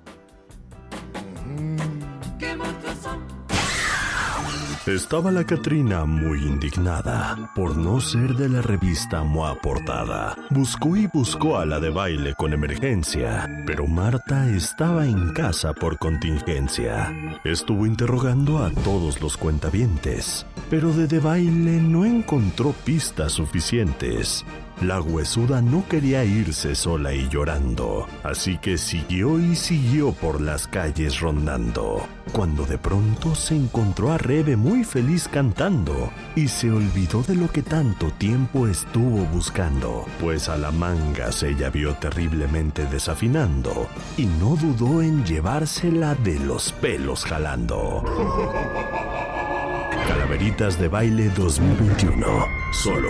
Estaba 4.88 5.30
la 5.30 5.44
Catrina 5.44 6.06
muy 6.06 6.46
indignada 6.46 7.52
por 7.54 7.76
no 7.76 8.00
ser 8.00 8.34
de 8.36 8.48
la 8.48 8.62
revista 8.62 9.22
Moa 9.22 9.54
Portada. 9.60 10.34
Buscó 10.48 10.96
y 10.96 11.06
buscó 11.06 11.58
a 11.58 11.66
la 11.66 11.78
de 11.78 11.90
baile 11.90 12.34
con 12.34 12.54
emergencia, 12.54 13.46
pero 13.66 13.86
Marta 13.86 14.48
estaba 14.48 15.04
en 15.04 15.34
casa 15.34 15.74
por 15.74 15.98
contingencia. 15.98 17.14
Estuvo 17.44 17.84
interrogando 17.84 18.64
a 18.64 18.70
todos 18.70 19.20
los 19.20 19.36
cuentavientes, 19.36 20.46
pero 20.70 20.90
de 20.94 21.06
de 21.06 21.20
baile 21.20 21.82
no 21.82 22.06
encontró 22.06 22.72
pistas 22.72 23.32
suficientes. 23.32 24.42
La 24.80 25.00
huesuda 25.00 25.60
no 25.60 25.84
quería 25.88 26.24
irse 26.24 26.76
sola 26.76 27.12
y 27.12 27.28
llorando, 27.28 28.06
así 28.22 28.58
que 28.58 28.78
siguió 28.78 29.40
y 29.40 29.56
siguió 29.56 30.12
por 30.12 30.40
las 30.40 30.68
calles 30.68 31.18
rondando, 31.18 32.06
cuando 32.30 32.64
de 32.64 32.78
pronto 32.78 33.34
se 33.34 33.56
encontró 33.56 34.12
a 34.12 34.18
Rebe 34.18 34.54
muy 34.54 34.84
feliz 34.84 35.26
cantando 35.26 36.12
y 36.36 36.46
se 36.46 36.70
olvidó 36.70 37.24
de 37.24 37.34
lo 37.34 37.50
que 37.50 37.62
tanto 37.62 38.12
tiempo 38.12 38.68
estuvo 38.68 39.24
buscando, 39.24 40.06
pues 40.20 40.48
a 40.48 40.56
la 40.56 40.70
mangas 40.70 41.42
ella 41.42 41.70
vio 41.70 41.94
terriblemente 41.94 42.86
desafinando 42.86 43.88
y 44.16 44.26
no 44.26 44.54
dudó 44.54 45.02
en 45.02 45.24
llevársela 45.24 46.14
de 46.14 46.38
los 46.38 46.70
pelos 46.70 47.24
jalando. 47.24 48.04
Calaveritas 50.06 50.78
de 50.78 50.86
Baile 50.86 51.30
2021. 51.30 52.24
Solo 52.72 53.08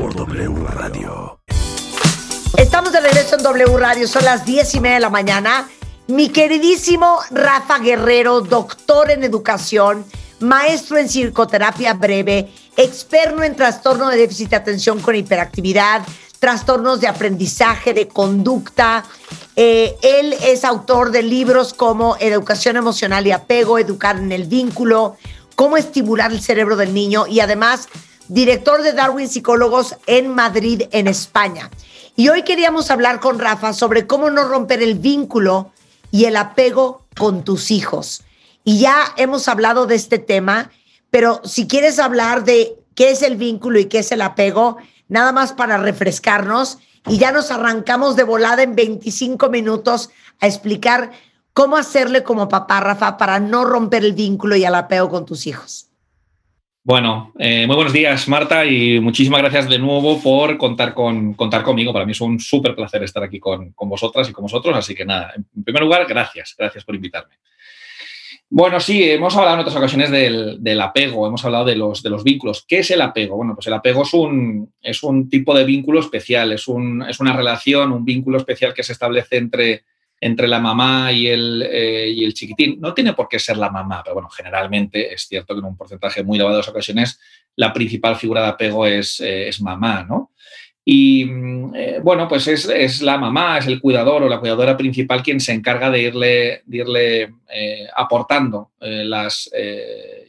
por 0.00 0.14
W 0.14 0.66
Radio. 0.70 1.38
Estamos 2.56 2.90
de 2.90 3.00
regreso 3.00 3.36
en 3.36 3.42
W 3.42 3.76
Radio, 3.76 4.08
son 4.08 4.24
las 4.24 4.46
diez 4.46 4.74
y 4.74 4.80
media 4.80 4.94
de 4.94 5.00
la 5.00 5.10
mañana. 5.10 5.68
Mi 6.06 6.30
queridísimo 6.30 7.18
Rafa 7.30 7.78
Guerrero, 7.80 8.40
doctor 8.40 9.10
en 9.10 9.24
educación, 9.24 10.06
maestro 10.38 10.96
en 10.96 11.06
psicoterapia 11.06 11.92
breve, 11.92 12.50
experto 12.78 13.42
en 13.42 13.54
trastorno 13.54 14.08
de 14.08 14.16
déficit 14.16 14.48
de 14.50 14.56
atención 14.56 15.00
con 15.00 15.14
hiperactividad, 15.16 16.00
trastornos 16.38 17.02
de 17.02 17.08
aprendizaje, 17.08 17.92
de 17.92 18.08
conducta. 18.08 19.04
Eh, 19.54 19.98
él 20.00 20.34
es 20.42 20.64
autor 20.64 21.10
de 21.10 21.22
libros 21.22 21.74
como 21.74 22.16
Educación 22.16 22.78
Emocional 22.78 23.26
y 23.26 23.32
Apego, 23.32 23.78
Educar 23.78 24.16
en 24.16 24.32
el 24.32 24.44
Vínculo, 24.44 25.18
Cómo 25.56 25.76
estimular 25.76 26.32
el 26.32 26.40
cerebro 26.40 26.74
del 26.74 26.94
niño 26.94 27.26
y 27.26 27.40
además 27.40 27.90
director 28.30 28.82
de 28.82 28.92
Darwin 28.92 29.28
Psicólogos 29.28 29.96
en 30.06 30.32
Madrid, 30.32 30.82
en 30.92 31.08
España. 31.08 31.68
Y 32.14 32.28
hoy 32.28 32.44
queríamos 32.44 32.90
hablar 32.92 33.18
con 33.18 33.40
Rafa 33.40 33.72
sobre 33.72 34.06
cómo 34.06 34.30
no 34.30 34.44
romper 34.44 34.82
el 34.84 34.94
vínculo 34.94 35.72
y 36.12 36.26
el 36.26 36.36
apego 36.36 37.06
con 37.18 37.42
tus 37.42 37.72
hijos. 37.72 38.22
Y 38.62 38.78
ya 38.78 39.12
hemos 39.16 39.48
hablado 39.48 39.86
de 39.86 39.96
este 39.96 40.20
tema, 40.20 40.70
pero 41.10 41.40
si 41.44 41.66
quieres 41.66 41.98
hablar 41.98 42.44
de 42.44 42.76
qué 42.94 43.10
es 43.10 43.22
el 43.22 43.36
vínculo 43.36 43.80
y 43.80 43.86
qué 43.86 43.98
es 43.98 44.12
el 44.12 44.22
apego, 44.22 44.76
nada 45.08 45.32
más 45.32 45.52
para 45.52 45.78
refrescarnos 45.78 46.78
y 47.08 47.18
ya 47.18 47.32
nos 47.32 47.50
arrancamos 47.50 48.14
de 48.14 48.22
volada 48.22 48.62
en 48.62 48.76
25 48.76 49.48
minutos 49.48 50.10
a 50.38 50.46
explicar 50.46 51.10
cómo 51.52 51.76
hacerle 51.76 52.22
como 52.22 52.48
papá, 52.48 52.78
Rafa, 52.78 53.16
para 53.16 53.40
no 53.40 53.64
romper 53.64 54.04
el 54.04 54.12
vínculo 54.12 54.54
y 54.54 54.64
el 54.64 54.74
apego 54.76 55.08
con 55.08 55.26
tus 55.26 55.48
hijos. 55.48 55.89
Bueno, 56.82 57.34
eh, 57.38 57.66
muy 57.66 57.76
buenos 57.76 57.92
días, 57.92 58.26
Marta, 58.26 58.64
y 58.64 59.00
muchísimas 59.00 59.42
gracias 59.42 59.68
de 59.68 59.78
nuevo 59.78 60.18
por 60.22 60.56
contar, 60.56 60.94
con, 60.94 61.34
contar 61.34 61.62
conmigo. 61.62 61.92
Para 61.92 62.06
mí 62.06 62.12
es 62.12 62.20
un 62.22 62.40
súper 62.40 62.74
placer 62.74 63.02
estar 63.02 63.22
aquí 63.22 63.38
con, 63.38 63.72
con 63.72 63.90
vosotras 63.90 64.30
y 64.30 64.32
con 64.32 64.44
vosotros, 64.44 64.74
así 64.74 64.94
que 64.94 65.04
nada, 65.04 65.34
en 65.36 65.62
primer 65.62 65.82
lugar, 65.82 66.06
gracias, 66.08 66.54
gracias 66.58 66.82
por 66.82 66.94
invitarme. 66.94 67.34
Bueno, 68.48 68.80
sí, 68.80 69.08
hemos 69.08 69.36
hablado 69.36 69.54
en 69.56 69.60
otras 69.60 69.76
ocasiones 69.76 70.10
del, 70.10 70.56
del, 70.58 70.80
apego, 70.80 71.26
hemos 71.26 71.44
hablado 71.44 71.66
de 71.66 71.76
los, 71.76 72.02
de 72.02 72.10
los 72.10 72.24
vínculos. 72.24 72.64
¿Qué 72.66 72.78
es 72.78 72.90
el 72.90 73.02
apego? 73.02 73.36
Bueno, 73.36 73.54
pues 73.54 73.66
el 73.66 73.74
apego 73.74 74.02
es 74.02 74.14
un, 74.14 74.72
es 74.80 75.02
un 75.02 75.28
tipo 75.28 75.54
de 75.54 75.64
vínculo 75.64 76.00
especial, 76.00 76.50
es, 76.50 76.66
un, 76.66 77.02
es 77.02 77.20
una 77.20 77.36
relación, 77.36 77.92
un 77.92 78.06
vínculo 78.06 78.38
especial 78.38 78.72
que 78.72 78.82
se 78.82 78.94
establece 78.94 79.36
entre, 79.36 79.84
entre 80.20 80.46
la 80.46 80.60
mamá 80.60 81.12
y 81.12 81.28
el, 81.28 81.62
eh, 81.62 82.08
y 82.10 82.24
el 82.24 82.34
chiquitín. 82.34 82.80
No 82.80 82.92
tiene 82.92 83.14
por 83.14 83.28
qué 83.28 83.38
ser 83.38 83.56
la 83.56 83.70
mamá, 83.70 84.02
pero 84.04 84.14
bueno, 84.14 84.28
generalmente 84.28 85.12
es 85.14 85.22
cierto 85.22 85.54
que 85.54 85.60
en 85.60 85.66
un 85.66 85.76
porcentaje 85.76 86.22
muy 86.22 86.36
elevado 86.36 86.60
de 86.60 86.68
ocasiones 86.68 87.18
la 87.56 87.72
principal 87.72 88.16
figura 88.16 88.42
de 88.42 88.48
apego 88.48 88.86
es, 88.86 89.20
eh, 89.20 89.48
es 89.48 89.60
mamá, 89.60 90.04
¿no? 90.08 90.32
Y 90.84 91.22
eh, 91.76 92.00
bueno, 92.02 92.26
pues 92.26 92.48
es, 92.48 92.68
es, 92.68 93.02
la 93.02 93.18
mamá, 93.18 93.58
es 93.58 93.66
el 93.66 93.80
cuidador 93.80 94.22
o 94.22 94.28
la 94.28 94.40
cuidadora 94.40 94.76
principal 94.76 95.22
quien 95.22 95.38
se 95.38 95.52
encarga 95.52 95.90
de 95.90 96.02
irle, 96.02 96.62
de 96.64 96.76
irle 96.78 97.34
eh, 97.52 97.86
aportando 97.94 98.72
eh, 98.80 99.04
las, 99.04 99.50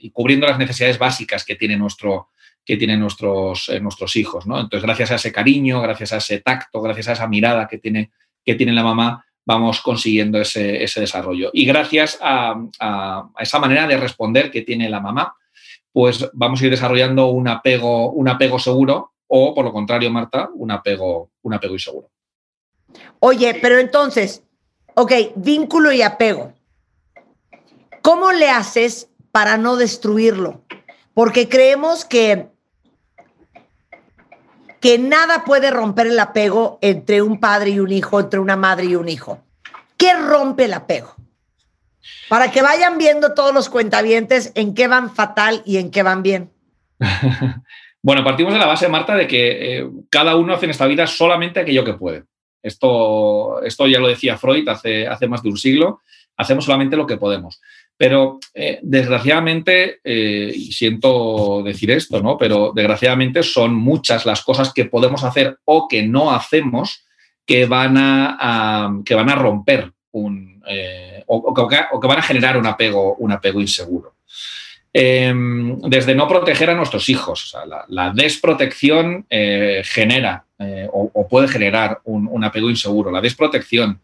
y 0.01 0.09
cubriendo 0.11 0.47
las 0.47 0.59
necesidades 0.59 0.99
básicas 0.99 1.45
que 1.45 1.55
tiene 1.55 1.77
nuestro, 1.77 2.29
que 2.65 2.77
tienen 2.77 2.99
nuestros, 2.99 3.71
nuestros 3.81 4.15
hijos. 4.17 4.45
¿no? 4.45 4.59
Entonces, 4.59 4.85
gracias 4.85 5.11
a 5.11 5.15
ese 5.15 5.31
cariño, 5.31 5.81
gracias 5.81 6.13
a 6.13 6.17
ese 6.17 6.41
tacto, 6.41 6.81
gracias 6.81 7.07
a 7.07 7.13
esa 7.13 7.27
mirada 7.27 7.67
que 7.67 7.77
tiene, 7.77 8.11
que 8.45 8.55
tiene 8.55 8.73
la 8.73 8.83
mamá, 8.83 9.25
vamos 9.45 9.81
consiguiendo 9.81 10.39
ese, 10.39 10.83
ese 10.83 11.01
desarrollo. 11.01 11.49
Y 11.53 11.65
gracias 11.65 12.19
a, 12.21 12.55
esa 13.39 13.59
manera 13.59 13.87
de 13.87 13.97
responder 13.97 14.51
que 14.51 14.61
tiene 14.61 14.89
la 14.89 14.99
mamá, 14.99 15.35
pues 15.91 16.29
vamos 16.33 16.61
a 16.61 16.65
ir 16.65 16.71
desarrollando 16.71 17.27
un 17.27 17.47
apego, 17.47 18.11
un 18.11 18.27
apego 18.29 18.59
seguro 18.59 19.13
o 19.27 19.55
por 19.55 19.63
lo 19.63 19.71
contrario, 19.71 20.11
Marta, 20.11 20.49
un 20.55 20.71
apego, 20.71 21.31
un 21.43 21.53
apego 21.53 21.73
inseguro. 21.73 22.09
Oye, 23.19 23.57
pero 23.61 23.79
entonces, 23.79 24.43
ok, 24.95 25.13
vínculo 25.35 25.93
y 25.93 26.01
apego. 26.01 26.53
¿Cómo 28.01 28.33
le 28.33 28.49
haces 28.49 29.09
para 29.31 29.57
no 29.57 29.77
destruirlo? 29.77 30.65
Porque 31.13 31.47
creemos 31.47 32.03
que, 32.03 32.50
que 34.81 34.97
nada 34.97 35.45
puede 35.45 35.71
romper 35.71 36.07
el 36.07 36.19
apego 36.19 36.79
entre 36.81 37.21
un 37.21 37.39
padre 37.39 37.69
y 37.69 37.79
un 37.79 37.91
hijo, 37.91 38.19
entre 38.19 38.39
una 38.39 38.57
madre 38.57 38.85
y 38.85 38.95
un 38.95 39.07
hijo. 39.07 39.39
¿Qué 39.95 40.13
rompe 40.15 40.65
el 40.65 40.73
apego? 40.73 41.15
Para 42.27 42.51
que 42.51 42.61
vayan 42.61 42.97
viendo 42.97 43.33
todos 43.33 43.53
los 43.53 43.69
cuentavientes 43.69 44.51
en 44.55 44.73
qué 44.73 44.87
van 44.87 45.13
fatal 45.13 45.61
y 45.65 45.77
en 45.77 45.91
qué 45.91 46.03
van 46.03 46.23
bien. 46.23 46.51
Bueno, 48.03 48.23
partimos 48.23 48.51
de 48.51 48.57
la 48.57 48.65
base, 48.65 48.87
Marta, 48.87 49.15
de 49.15 49.27
que 49.27 49.77
eh, 49.77 49.89
cada 50.09 50.35
uno 50.35 50.55
hace 50.55 50.65
en 50.65 50.71
esta 50.71 50.87
vida 50.87 51.05
solamente 51.05 51.59
aquello 51.59 51.85
que 51.85 51.93
puede. 51.93 52.23
Esto, 52.63 53.61
esto 53.61 53.85
ya 53.85 53.99
lo 53.99 54.07
decía 54.07 54.37
Freud 54.37 54.67
hace, 54.69 55.07
hace 55.07 55.27
más 55.27 55.43
de 55.43 55.49
un 55.49 55.57
siglo, 55.57 56.01
hacemos 56.35 56.65
solamente 56.65 56.95
lo 56.95 57.05
que 57.05 57.17
podemos. 57.17 57.61
Pero 57.97 58.39
eh, 58.53 58.79
desgraciadamente, 58.81 59.99
eh, 60.03 60.51
y 60.53 60.71
siento 60.71 61.61
decir 61.63 61.91
esto, 61.91 62.21
¿no? 62.21 62.37
Pero 62.37 62.71
desgraciadamente 62.73 63.43
son 63.43 63.75
muchas 63.75 64.25
las 64.25 64.41
cosas 64.41 64.73
que 64.73 64.85
podemos 64.85 65.23
hacer 65.23 65.59
o 65.65 65.87
que 65.87 66.03
no 66.03 66.31
hacemos 66.31 67.05
que 67.45 67.65
van 67.65 67.97
a, 67.97 68.91
que 69.05 69.15
van 69.15 69.29
a 69.29 69.35
romper 69.35 69.91
un, 70.11 70.63
eh, 70.67 71.23
o, 71.27 71.53
que, 71.53 72.07
van 72.07 72.19
a 72.19 72.23
generar 72.23 72.57
un 72.57 72.65
apego, 72.65 73.15
un 73.15 73.31
apego 73.31 73.61
inseguro. 73.61 74.15
Eh, 74.93 75.33
desde 75.83 76.15
no 76.15 76.27
proteger 76.27 76.69
a 76.69 76.75
nuestros 76.75 77.07
hijos. 77.09 77.43
O 77.43 77.47
sea, 77.47 77.85
la, 77.87 78.11
desprotección 78.11 79.25
genera 79.29 80.45
o, 80.91 81.27
puede 81.29 81.47
generar 81.47 81.99
un, 82.03 82.27
un, 82.29 82.43
apego 82.43 82.69
inseguro. 82.69 83.11
La 83.11 83.21
desprotección, 83.21 84.01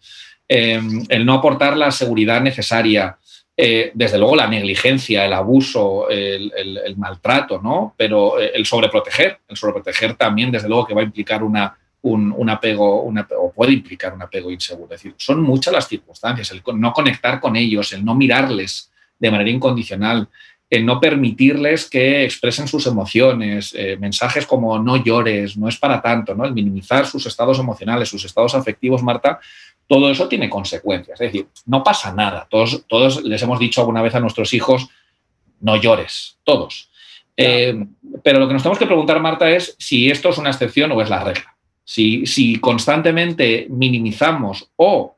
em, 0.47 1.03
el 1.09 1.25
no 1.25 1.33
aportar 1.33 1.75
la 1.75 1.91
seguridad 1.91 2.41
necesaria, 2.41 3.17
eh, 3.59 3.91
desde 3.95 4.19
luego 4.19 4.35
la 4.35 4.47
negligencia, 4.47 5.25
el 5.25 5.33
abuso, 5.33 6.07
el, 6.09 6.95
maltrato, 6.95 7.59
¿no? 7.59 7.95
Pero 7.97 8.39
el 8.39 8.65
sobreproteger, 8.67 9.39
el 9.47 9.57
sobreproteger 9.57 10.13
también, 10.13 10.51
desde 10.51 10.69
luego, 10.69 10.85
que 10.85 10.93
va 10.93 11.01
a 11.01 11.05
implicar 11.05 11.43
una, 11.43 11.75
un, 12.03 12.31
un, 12.37 12.49
apego, 12.49 13.01
una, 13.01 13.27
o 13.37 13.51
puede 13.51 13.73
implicar 13.73 14.13
un 14.13 14.21
apego 14.21 14.51
inseguro. 14.51 14.93
Es 14.93 15.01
decir, 15.01 15.15
son 15.17 15.41
muchas 15.41 15.73
las 15.73 15.87
circunstancias, 15.87 16.51
el 16.51 16.61
no 16.75 16.93
conectar 16.93 17.39
con 17.39 17.55
ellos, 17.55 17.91
el 17.93 18.05
no 18.05 18.13
mirarles 18.13 18.91
de 19.17 19.31
manera 19.31 19.49
incondicional, 19.49 20.29
el 20.69 20.85
no 20.85 20.99
permitirles 20.99 21.89
que 21.89 22.25
expresen 22.25 22.67
sus 22.67 22.87
emociones, 22.87 23.73
eh, 23.75 23.97
mensajes 23.97 24.45
como 24.45 24.77
no 24.79 24.97
llores, 24.97 25.57
no 25.57 25.69
es 25.69 25.77
para 25.77 26.01
tanto, 26.01 26.35
¿no? 26.35 26.45
el 26.45 26.53
minimizar 26.53 27.05
sus 27.05 27.25
estados 27.25 27.57
emocionales, 27.57 28.09
sus 28.09 28.25
estados 28.25 28.53
afectivos, 28.53 29.01
Marta, 29.01 29.39
todo 29.87 30.11
eso 30.11 30.27
tiene 30.27 30.49
consecuencias. 30.49 31.19
Es 31.19 31.31
decir, 31.31 31.47
no 31.65 31.83
pasa 31.83 32.13
nada. 32.13 32.47
Todos, 32.49 32.85
todos 32.87 33.23
les 33.23 33.41
hemos 33.41 33.59
dicho 33.59 33.81
alguna 33.81 34.01
vez 34.01 34.13
a 34.15 34.19
nuestros 34.19 34.53
hijos, 34.53 34.89
no 35.61 35.75
llores, 35.75 36.37
todos. 36.43 36.89
Eh, 37.35 37.85
pero 38.23 38.39
lo 38.39 38.47
que 38.47 38.53
nos 38.53 38.63
tenemos 38.63 38.79
que 38.79 38.85
preguntar, 38.85 39.19
Marta, 39.21 39.49
es 39.49 39.75
si 39.79 40.09
esto 40.09 40.29
es 40.29 40.37
una 40.37 40.49
excepción 40.49 40.91
o 40.91 41.01
es 41.01 41.09
la 41.09 41.23
regla. 41.23 41.55
Si, 41.83 42.25
si 42.25 42.59
constantemente 42.59 43.67
minimizamos 43.69 44.69
o 44.75 45.17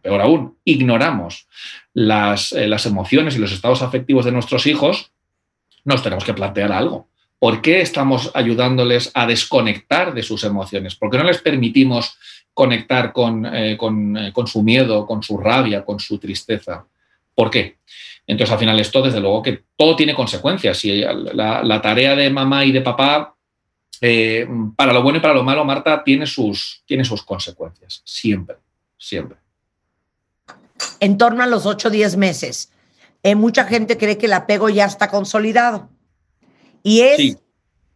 peor 0.00 0.20
aún, 0.20 0.56
ignoramos 0.64 1.46
las, 1.92 2.52
eh, 2.52 2.66
las, 2.66 2.86
emociones 2.86 3.36
y 3.36 3.38
los 3.38 3.52
estados 3.52 3.82
afectivos 3.82 4.24
de 4.24 4.32
nuestros 4.32 4.66
hijos, 4.66 5.12
nos 5.84 6.02
tenemos 6.02 6.24
que 6.24 6.34
plantear 6.34 6.72
algo. 6.72 7.08
¿Por 7.38 7.60
qué 7.60 7.80
estamos 7.80 8.30
ayudándoles 8.34 9.10
a 9.14 9.26
desconectar 9.26 10.14
de 10.14 10.22
sus 10.22 10.44
emociones? 10.44 10.94
¿Por 10.94 11.10
qué 11.10 11.18
no 11.18 11.24
les 11.24 11.42
permitimos 11.42 12.16
conectar 12.54 13.12
con, 13.12 13.46
eh, 13.46 13.76
con, 13.76 14.16
eh, 14.16 14.32
con 14.32 14.46
su 14.46 14.62
miedo, 14.62 15.06
con 15.06 15.22
su 15.22 15.38
rabia, 15.38 15.84
con 15.84 16.00
su 16.00 16.18
tristeza? 16.18 16.84
¿Por 17.34 17.50
qué? 17.50 17.78
Entonces, 18.26 18.52
al 18.52 18.58
final, 18.58 18.78
esto, 18.78 19.02
desde 19.02 19.20
luego, 19.20 19.42
que 19.42 19.64
todo 19.76 19.96
tiene 19.96 20.14
consecuencias. 20.14 20.84
Y 20.84 21.00
la, 21.00 21.62
la 21.62 21.82
tarea 21.82 22.14
de 22.14 22.30
mamá 22.30 22.64
y 22.64 22.72
de 22.72 22.80
papá, 22.82 23.34
eh, 24.00 24.46
para 24.76 24.92
lo 24.92 25.02
bueno 25.02 25.18
y 25.18 25.22
para 25.22 25.34
lo 25.34 25.42
malo, 25.42 25.64
Marta, 25.64 26.04
tiene 26.04 26.26
sus, 26.26 26.82
tiene 26.86 27.04
sus 27.04 27.22
consecuencias. 27.22 28.02
Siempre, 28.04 28.56
siempre 28.98 29.42
en 31.00 31.18
torno 31.18 31.42
a 31.42 31.46
los 31.46 31.66
8 31.66 31.88
o 31.88 31.90
10 31.90 32.16
meses. 32.16 32.70
Mucha 33.36 33.64
gente 33.64 33.98
cree 33.98 34.18
que 34.18 34.26
el 34.26 34.32
apego 34.32 34.68
ya 34.68 34.84
está 34.84 35.08
consolidado. 35.08 35.88
Y 36.82 37.00
es 37.00 37.16
sí, 37.16 37.36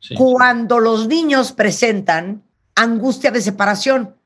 sí. 0.01 0.15
cuando 0.15 0.79
los 0.79 1.09
niños 1.09 1.53
presentan 1.53 2.45
angustia 2.75 3.31
de 3.31 3.41
separación. 3.41 4.17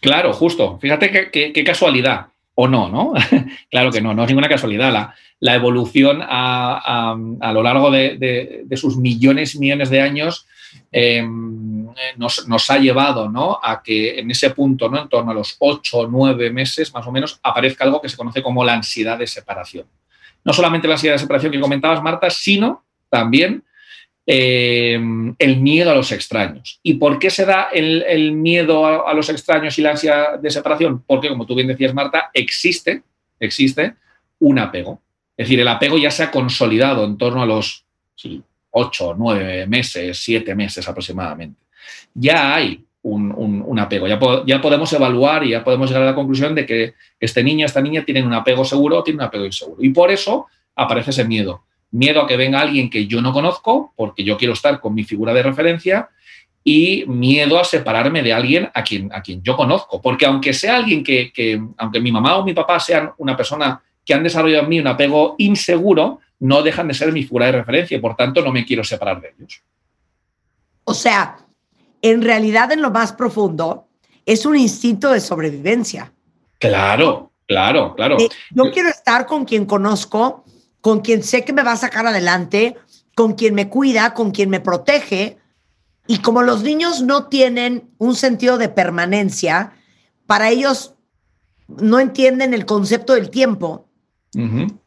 Claro, 0.00 0.32
justo. 0.32 0.78
Fíjate 0.80 1.30
qué 1.30 1.64
casualidad. 1.64 2.26
O 2.54 2.66
no, 2.66 2.88
¿no? 2.88 3.14
claro 3.70 3.92
que 3.92 4.00
no, 4.00 4.14
no 4.14 4.22
es 4.24 4.28
ninguna 4.28 4.48
casualidad. 4.48 4.92
La, 4.92 5.14
la 5.40 5.54
evolución 5.54 6.20
a, 6.22 7.14
lo 7.52 7.62
largo 7.62 7.90
de, 7.90 8.66
sus 8.74 8.96
millones 8.96 9.54
y 9.54 9.60
millones 9.60 9.90
de 9.90 10.00
años 10.00 10.46
eh, 10.90 11.24
nos, 12.16 12.70
ha 12.70 12.78
llevado 12.78 13.60
a 13.62 13.82
que 13.82 14.18
en 14.18 14.30
ese 14.30 14.50
punto, 14.50 14.88
¿no? 14.88 15.02
en 15.02 15.08
torno 15.08 15.30
a 15.30 15.34
los 15.34 15.56
ocho 15.60 15.98
o 15.98 16.06
nueve 16.08 16.50
meses 16.50 16.92
más 16.92 17.06
o 17.06 17.12
menos, 17.12 17.38
aparezca 17.42 17.84
algo 17.84 18.00
que 18.00 18.08
se 18.08 18.16
conoce 18.16 18.42
como 18.42 18.64
la 18.64 18.74
ansiedad 18.74 19.18
de 19.18 19.26
separación. 19.26 19.86
No 20.44 20.52
solamente 20.52 20.88
la 20.88 20.94
ansiedad 20.94 21.14
de 21.14 21.20
separación 21.20 21.52
que 21.52 21.60
comentabas, 21.60 22.02
Marta, 22.02 22.30
sino 22.30 22.82
también 23.08 23.62
eh, 24.30 25.00
el 25.38 25.60
miedo 25.60 25.90
a 25.90 25.94
los 25.94 26.12
extraños. 26.12 26.80
¿Y 26.82 26.94
por 26.94 27.18
qué 27.18 27.30
se 27.30 27.46
da 27.46 27.70
el, 27.72 28.32
miedo 28.32 28.84
a, 29.06 29.14
los 29.14 29.30
extraños 29.30 29.78
y 29.78 29.82
la 29.82 29.92
ansiedad 29.92 30.38
de 30.38 30.50
separación? 30.50 31.02
Porque, 31.06 31.30
como 31.30 31.46
tú 31.46 31.54
bien 31.54 31.66
decías, 31.66 31.94
Marta, 31.94 32.30
existe, 32.34 33.02
existe 33.40 33.94
un 34.40 34.58
apego. 34.58 35.00
Es 35.34 35.46
decir, 35.46 35.60
el 35.60 35.68
apego 35.68 35.96
ya 35.96 36.10
se 36.10 36.24
ha 36.24 36.30
consolidado 36.30 37.06
en 37.06 37.16
torno 37.16 37.40
a 37.40 37.46
los 37.46 37.86
sí, 38.14 38.42
ocho, 38.70 39.14
nueve 39.16 39.66
meses, 39.66 40.18
siete 40.18 40.54
meses 40.54 40.86
aproximadamente. 40.86 41.62
Ya 42.12 42.54
hay 42.54 42.84
un, 43.04 43.78
apego. 43.78 44.06
Ya 44.44 44.60
podemos 44.60 44.92
evaluar 44.92 45.44
y 45.44 45.52
ya 45.52 45.64
podemos 45.64 45.88
llegar 45.88 46.02
a 46.02 46.10
la 46.10 46.14
conclusión 46.14 46.54
de 46.54 46.66
que 46.66 46.94
este 47.18 47.42
niño, 47.42 47.64
esta 47.64 47.80
niña 47.80 48.04
tienen 48.04 48.26
un 48.26 48.34
apego 48.34 48.62
seguro 48.66 48.98
o 48.98 49.02
tienen 49.02 49.20
un 49.20 49.26
apego 49.26 49.46
inseguro. 49.46 49.82
Y 49.82 49.88
por 49.88 50.10
eso 50.10 50.48
aparece 50.76 51.12
ese 51.12 51.24
miedo. 51.24 51.62
Miedo 51.90 52.20
a 52.22 52.26
que 52.26 52.36
venga 52.36 52.60
alguien 52.60 52.90
que 52.90 53.06
yo 53.06 53.20
no 53.22 53.32
conozco, 53.32 53.92
porque 53.96 54.24
yo 54.24 54.36
quiero 54.36 54.52
estar 54.54 54.80
con 54.80 54.94
mi 54.94 55.04
figura 55.04 55.32
de 55.32 55.42
referencia, 55.42 56.10
y 56.64 57.04
miedo 57.06 57.58
a 57.58 57.64
separarme 57.64 58.22
de 58.22 58.32
alguien 58.32 58.70
a 58.74 58.82
quien, 58.84 59.10
a 59.12 59.22
quien 59.22 59.42
yo 59.42 59.56
conozco. 59.56 60.02
Porque 60.02 60.26
aunque 60.26 60.52
sea 60.52 60.76
alguien 60.76 61.02
que, 61.02 61.32
que- 61.32 61.60
aunque 61.78 62.00
mi 62.00 62.12
mamá 62.12 62.36
o 62.36 62.44
mi 62.44 62.52
papá 62.52 62.78
sean 62.78 63.10
una 63.18 63.36
persona 63.36 63.82
que 64.04 64.12
han 64.12 64.22
desarrollado 64.22 64.64
en 64.64 64.68
mí 64.68 64.80
un 64.80 64.86
apego 64.86 65.34
inseguro, 65.38 66.20
no 66.40 66.62
dejan 66.62 66.88
de 66.88 66.94
ser 66.94 67.10
mi 67.12 67.22
figura 67.22 67.46
de 67.46 67.52
referencia 67.52 67.96
y 67.96 68.00
por 68.00 68.16
tanto 68.16 68.42
no 68.42 68.52
me 68.52 68.64
quiero 68.66 68.84
separar 68.84 69.20
de 69.20 69.34
ellos. 69.38 69.62
O 70.84 70.94
sea, 70.94 71.38
en 72.02 72.22
realidad 72.22 72.70
en 72.72 72.82
lo 72.82 72.90
más 72.90 73.12
profundo 73.12 73.88
es 74.26 74.44
un 74.46 74.56
instinto 74.56 75.10
de 75.10 75.20
sobrevivencia. 75.20 76.12
Claro, 76.58 77.32
claro, 77.46 77.94
claro. 77.94 78.18
Eh, 78.20 78.28
yo 78.50 78.70
quiero 78.72 78.88
estar 78.88 79.26
con 79.26 79.44
quien 79.44 79.64
conozco, 79.64 80.44
con 80.80 81.00
quien 81.00 81.22
sé 81.22 81.44
que 81.44 81.52
me 81.52 81.62
va 81.62 81.72
a 81.72 81.76
sacar 81.76 82.06
adelante, 82.06 82.76
con 83.14 83.34
quien 83.34 83.54
me 83.54 83.68
cuida, 83.68 84.14
con 84.14 84.30
quien 84.30 84.50
me 84.50 84.60
protege. 84.60 85.38
Y 86.06 86.18
como 86.18 86.42
los 86.42 86.62
niños 86.62 87.02
no 87.02 87.26
tienen 87.26 87.90
un 87.98 88.14
sentido 88.14 88.58
de 88.58 88.68
permanencia, 88.68 89.72
para 90.26 90.48
ellos 90.48 90.94
no 91.66 92.00
entienden 92.00 92.54
el 92.54 92.64
concepto 92.64 93.14
del 93.14 93.30
tiempo. 93.30 93.88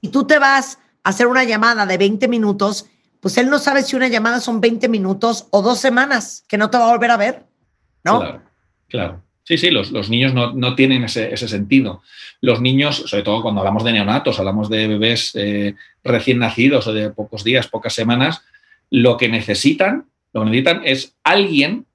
Y 0.01 0.09
tú 0.09 0.25
te 0.25 0.39
vas 0.39 0.79
a 1.03 1.09
hacer 1.09 1.27
una 1.27 1.43
llamada 1.43 1.85
de 1.85 1.97
20 1.97 2.27
minutos, 2.27 2.85
pues 3.19 3.37
él 3.37 3.49
no 3.49 3.59
sabe 3.59 3.83
si 3.83 3.95
una 3.95 4.07
llamada 4.07 4.39
son 4.39 4.61
20 4.61 4.87
minutos 4.87 5.47
o 5.51 5.61
dos 5.61 5.79
semanas, 5.79 6.45
que 6.47 6.57
no 6.57 6.69
te 6.69 6.77
va 6.77 6.87
a 6.87 6.91
volver 6.91 7.11
a 7.11 7.17
ver, 7.17 7.47
¿no? 8.03 8.19
Claro, 8.19 8.41
claro. 8.87 9.23
Sí, 9.51 9.57
sí, 9.57 9.69
los, 9.69 9.91
los 9.91 10.09
niños 10.09 10.33
no, 10.33 10.53
no 10.53 10.75
tienen 10.75 11.03
ese, 11.03 11.33
ese 11.33 11.49
sentido. 11.49 12.03
Los 12.39 12.61
niños, 12.61 13.03
sobre 13.05 13.23
todo 13.23 13.41
cuando 13.41 13.59
hablamos 13.59 13.83
de 13.83 13.91
neonatos, 13.91 14.39
hablamos 14.39 14.69
de 14.69 14.87
bebés 14.87 15.31
eh, 15.35 15.75
recién 16.05 16.39
nacidos 16.39 16.87
o 16.87 16.93
de 16.93 17.09
pocos 17.09 17.43
días, 17.43 17.67
pocas 17.67 17.91
semanas, 17.93 18.43
lo 18.89 19.17
que 19.17 19.27
necesitan, 19.27 20.05
lo 20.31 20.45
que 20.45 20.51
necesitan 20.51 20.81
es 20.85 21.17
alguien, 21.25 21.85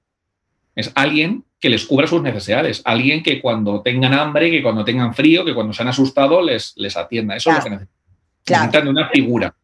es 0.75 0.91
alguien 0.93 1.45
que 1.59 1.69
les 1.69 1.83
cubra 1.83 2.05
sus 2.05 2.21
necesidades, 2.21 2.83
alguien 2.85 3.23
que 3.23 3.41
cuando 3.41 3.81
tengan 3.81 4.13
hambre, 4.13 4.51
que 4.51 4.61
cuando 4.61 4.85
tengan 4.85 5.15
frío, 5.15 5.43
que 5.43 5.55
cuando 5.55 5.73
se 5.73 5.81
han 5.81 5.87
asustado 5.87 6.43
les, 6.43 6.73
les 6.77 6.95
atienda. 6.95 7.37
Eso 7.37 7.49
es 7.49 7.57
lo 7.57 7.63
que 7.63 7.69
necesitan. 7.71 7.97
Claro. 8.45 8.63
Necesitan 8.65 8.87
una 8.87 9.09
figura. 9.09 9.55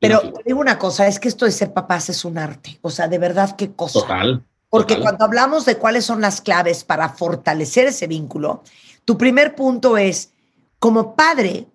Pero 0.00 0.14
una 0.14 0.20
te 0.20 0.26
figura. 0.28 0.42
digo 0.46 0.60
una 0.60 0.78
cosa, 0.78 1.06
es 1.06 1.20
que 1.20 1.28
esto 1.28 1.44
de 1.44 1.50
ser 1.50 1.74
papás 1.74 2.08
es 2.08 2.24
un 2.24 2.38
arte. 2.38 2.78
O 2.80 2.88
sea, 2.88 3.06
de 3.06 3.18
verdad, 3.18 3.54
qué 3.54 3.72
cosa. 3.72 4.00
Total. 4.00 4.42
Porque 4.74 4.94
total. 4.94 5.02
cuando 5.02 5.24
hablamos 5.26 5.64
de 5.66 5.76
cuáles 5.76 6.04
son 6.04 6.20
las 6.20 6.40
claves 6.40 6.82
para 6.82 7.08
fortalecer 7.10 7.86
ese 7.86 8.08
vínculo, 8.08 8.64
tu 9.04 9.16
primer 9.16 9.54
punto 9.54 9.96
es, 9.96 10.32
como 10.80 11.14
padre, 11.14 11.68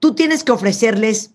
tú 0.00 0.12
tienes 0.12 0.42
que 0.42 0.50
ofrecerles 0.50 1.34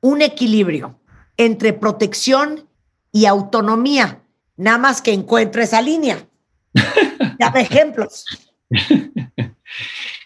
un 0.00 0.22
equilibrio 0.22 0.98
entre 1.36 1.74
protección 1.74 2.66
y 3.12 3.26
autonomía, 3.26 4.22
nada 4.56 4.78
más 4.78 5.02
que 5.02 5.12
encuentre 5.12 5.64
esa 5.64 5.82
línea. 5.82 6.26
Dame 7.38 7.60
ejemplos. 7.60 8.24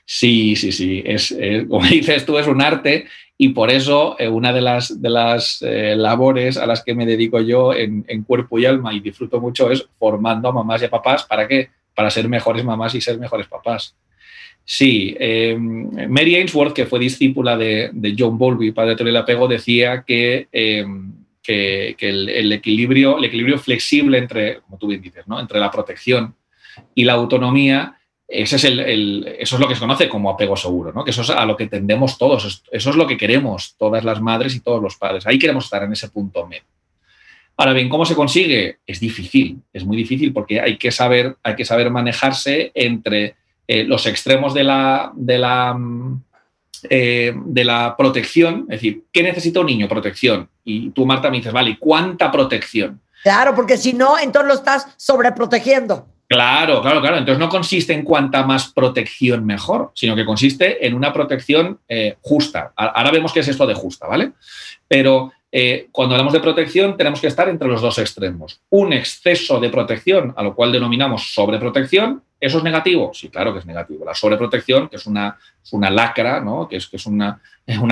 Sí, 0.06 0.54
sí, 0.54 0.70
sí. 0.70 1.02
Es, 1.04 1.32
eh, 1.32 1.66
como 1.68 1.84
dices 1.88 2.24
tú, 2.24 2.38
es 2.38 2.46
un 2.46 2.62
arte 2.62 3.08
y 3.37 3.49
por 3.49 3.70
eso 3.70 4.16
eh, 4.18 4.29
una 4.29 4.53
de 4.53 4.61
las, 4.61 5.01
de 5.01 5.11
las 5.11 5.61
eh, 5.62 5.94
labores 5.97 6.57
a 6.57 6.66
las 6.66 6.85
que 6.85 6.94
me 6.94 7.07
dedico 7.07 7.40
yo 7.40 7.75
en, 7.75 8.05
cuerpo 8.25 8.59
y 8.59 8.66
alma 8.66 8.94
y 8.94 9.01
disfruto 9.01 9.40
mucho 9.40 9.70
es 9.70 9.87
formando 9.99 10.49
a 10.49 10.53
mamás 10.53 10.83
y 10.83 10.85
a 10.85 10.90
papás. 10.90 11.25
¿Para 11.25 11.49
qué? 11.49 11.70
Para 11.94 12.11
ser 12.11 12.29
mejores 12.29 12.64
mamás 12.64 12.94
y 12.94 13.01
ser 13.01 13.18
mejores 13.18 13.49
papás. 13.49 13.97
Sí, 14.64 15.14
eh, 15.18 15.57
Mary 15.59 16.37
Ainsworth, 16.37 16.73
que 16.73 16.87
fue 16.87 16.99
discípula 16.99 17.57
de, 17.57 17.90
de 17.92 18.14
John 18.16 18.38
Bowlby, 18.38 18.73
padre 18.73 18.94
de 18.94 19.18
apego, 19.18 19.47
decía 19.47 20.05
que, 20.07 20.49
eh, 20.53 20.87
que, 21.42 21.97
que 21.99 22.09
el, 22.09 22.29
el 22.29 22.53
equilibrio, 22.53 23.18
el 23.18 23.25
equilibrio 23.25 23.59
flexible 23.59 24.16
entre, 24.16 24.61
como 24.61 24.79
tú 24.79 24.87
bien 24.87 25.03
dices, 25.03 25.27
¿no? 25.27 25.38
entre 25.38 25.59
la 25.59 25.70
protección 25.70 26.35
y 26.94 27.05
la 27.05 27.12
autonomía 27.14 27.99
es 28.28 28.64
el, 28.64 29.26
eso 29.38 29.56
es 29.56 29.60
lo 29.60 29.68
que 29.68 29.74
se 29.74 29.80
conoce 29.80 30.08
como 30.08 30.30
apego 30.30 30.56
seguro, 30.56 30.92
¿no? 30.92 31.04
que 31.04 31.10
eso 31.10 31.22
es 31.22 31.30
a 31.30 31.44
lo 31.44 31.56
que 31.56 31.66
tendemos 31.66 32.16
todos, 32.18 32.44
es- 32.44 32.62
eso 32.72 32.90
es 32.90 32.96
lo 32.96 33.06
que 33.06 33.16
queremos 33.16 33.74
todas 33.78 34.02
las 34.04 34.20
madres 34.20 34.54
y 34.54 34.60
todos 34.60 34.82
los 34.82 34.96
padres. 34.96 35.26
Ahí 35.26 35.38
queremos 35.38 35.64
estar 35.64 35.82
en 35.82 35.92
ese 35.92 36.08
punto 36.08 36.46
medio. 36.46 36.64
Ahora 37.56 37.72
bien, 37.72 37.88
¿cómo 37.88 38.04
se 38.04 38.16
consigue? 38.16 38.78
Es 38.87 38.98
difícil, 38.98 39.60
es 39.72 39.84
muy 39.84 39.96
difícil 39.96 40.32
porque 40.32 40.60
hay 40.60 40.76
que 40.76 40.90
saber, 40.90 41.37
hay 41.42 41.54
que 41.54 41.64
saber 41.64 41.88
manejarse 41.90 42.72
entre 42.74 43.37
eh, 43.68 43.84
los 43.84 44.06
extremos 44.06 44.52
de 44.54 44.64
la, 44.64 45.12
de, 45.14 45.38
la, 45.38 45.72
mm, 45.74 46.22
eh, 46.90 47.32
de 47.46 47.64
la 47.64 47.94
protección, 47.96 48.62
es 48.68 48.80
decir, 48.80 49.04
¿qué 49.12 49.22
necesita 49.22 49.60
un 49.60 49.66
niño? 49.66 49.88
Protección. 49.88 50.48
Y 50.64 50.90
tú, 50.90 51.06
Marta, 51.06 51.30
me 51.30 51.37
dices, 51.37 51.52
vale, 51.52 51.70
¿y 51.70 51.76
cuánta 51.76 52.30
protección? 52.32 53.00
Claro, 53.22 53.54
porque 53.54 53.76
si 53.76 53.92
no, 53.92 54.18
entonces 54.18 54.48
lo 54.48 54.54
estás 54.54 54.88
sobreprotegiendo. 54.96 56.08
Claro, 56.35 56.83
claro, 56.83 57.01
claro. 57.01 57.18
Entonces 57.18 57.38
no 57.38 57.49
consiste 57.49 57.92
en 57.92 58.03
cuanta 58.03 58.44
más 58.44 58.73
protección 58.73 59.47
mejor, 59.47 59.92
sino 59.94 60.16
que 60.16 60.25
consiste 60.25 60.85
en 60.85 60.94
una 60.94 61.12
protección 61.12 61.79
eh, 61.88 62.16
justa. 62.23 62.73
Ahora 62.75 63.12
vemos 63.12 63.33
qué 63.33 63.38
es 63.38 63.47
esto 63.47 63.64
de 63.68 63.75
justa, 63.75 64.09
¿vale? 64.09 64.33
Pero 64.88 65.31
eh, 65.53 65.87
cuando 65.92 66.16
hablamos 66.16 66.33
de 66.33 66.40
protección 66.40 66.97
tenemos 66.97 67.20
que 67.20 67.29
estar 67.29 67.49
entre 67.49 67.68
los 67.68 67.81
dos 67.81 67.99
extremos. 67.99 68.61
Un 68.70 68.92
exceso 68.92 69.61
de 69.61 69.68
protección, 69.68 70.35
a 70.37 70.42
lo 70.42 70.57
cual 70.57 70.73
denominamos 70.73 71.33
sobreprotección, 71.33 72.20
¿eso 72.40 72.59
es 72.59 72.64
negativo? 72.64 73.12
Sí, 73.14 73.29
claro 73.29 73.53
que 73.53 73.61
es 73.61 73.66
negativo. 73.66 74.05
La 74.05 74.14
sobreprotección, 74.14 74.88
que 74.88 74.97
es 74.97 75.07
una, 75.07 75.38
lacra, 75.88 76.40
¿no? 76.40 76.66
que 76.66 76.79
es, 76.79 77.07
una 77.07 77.40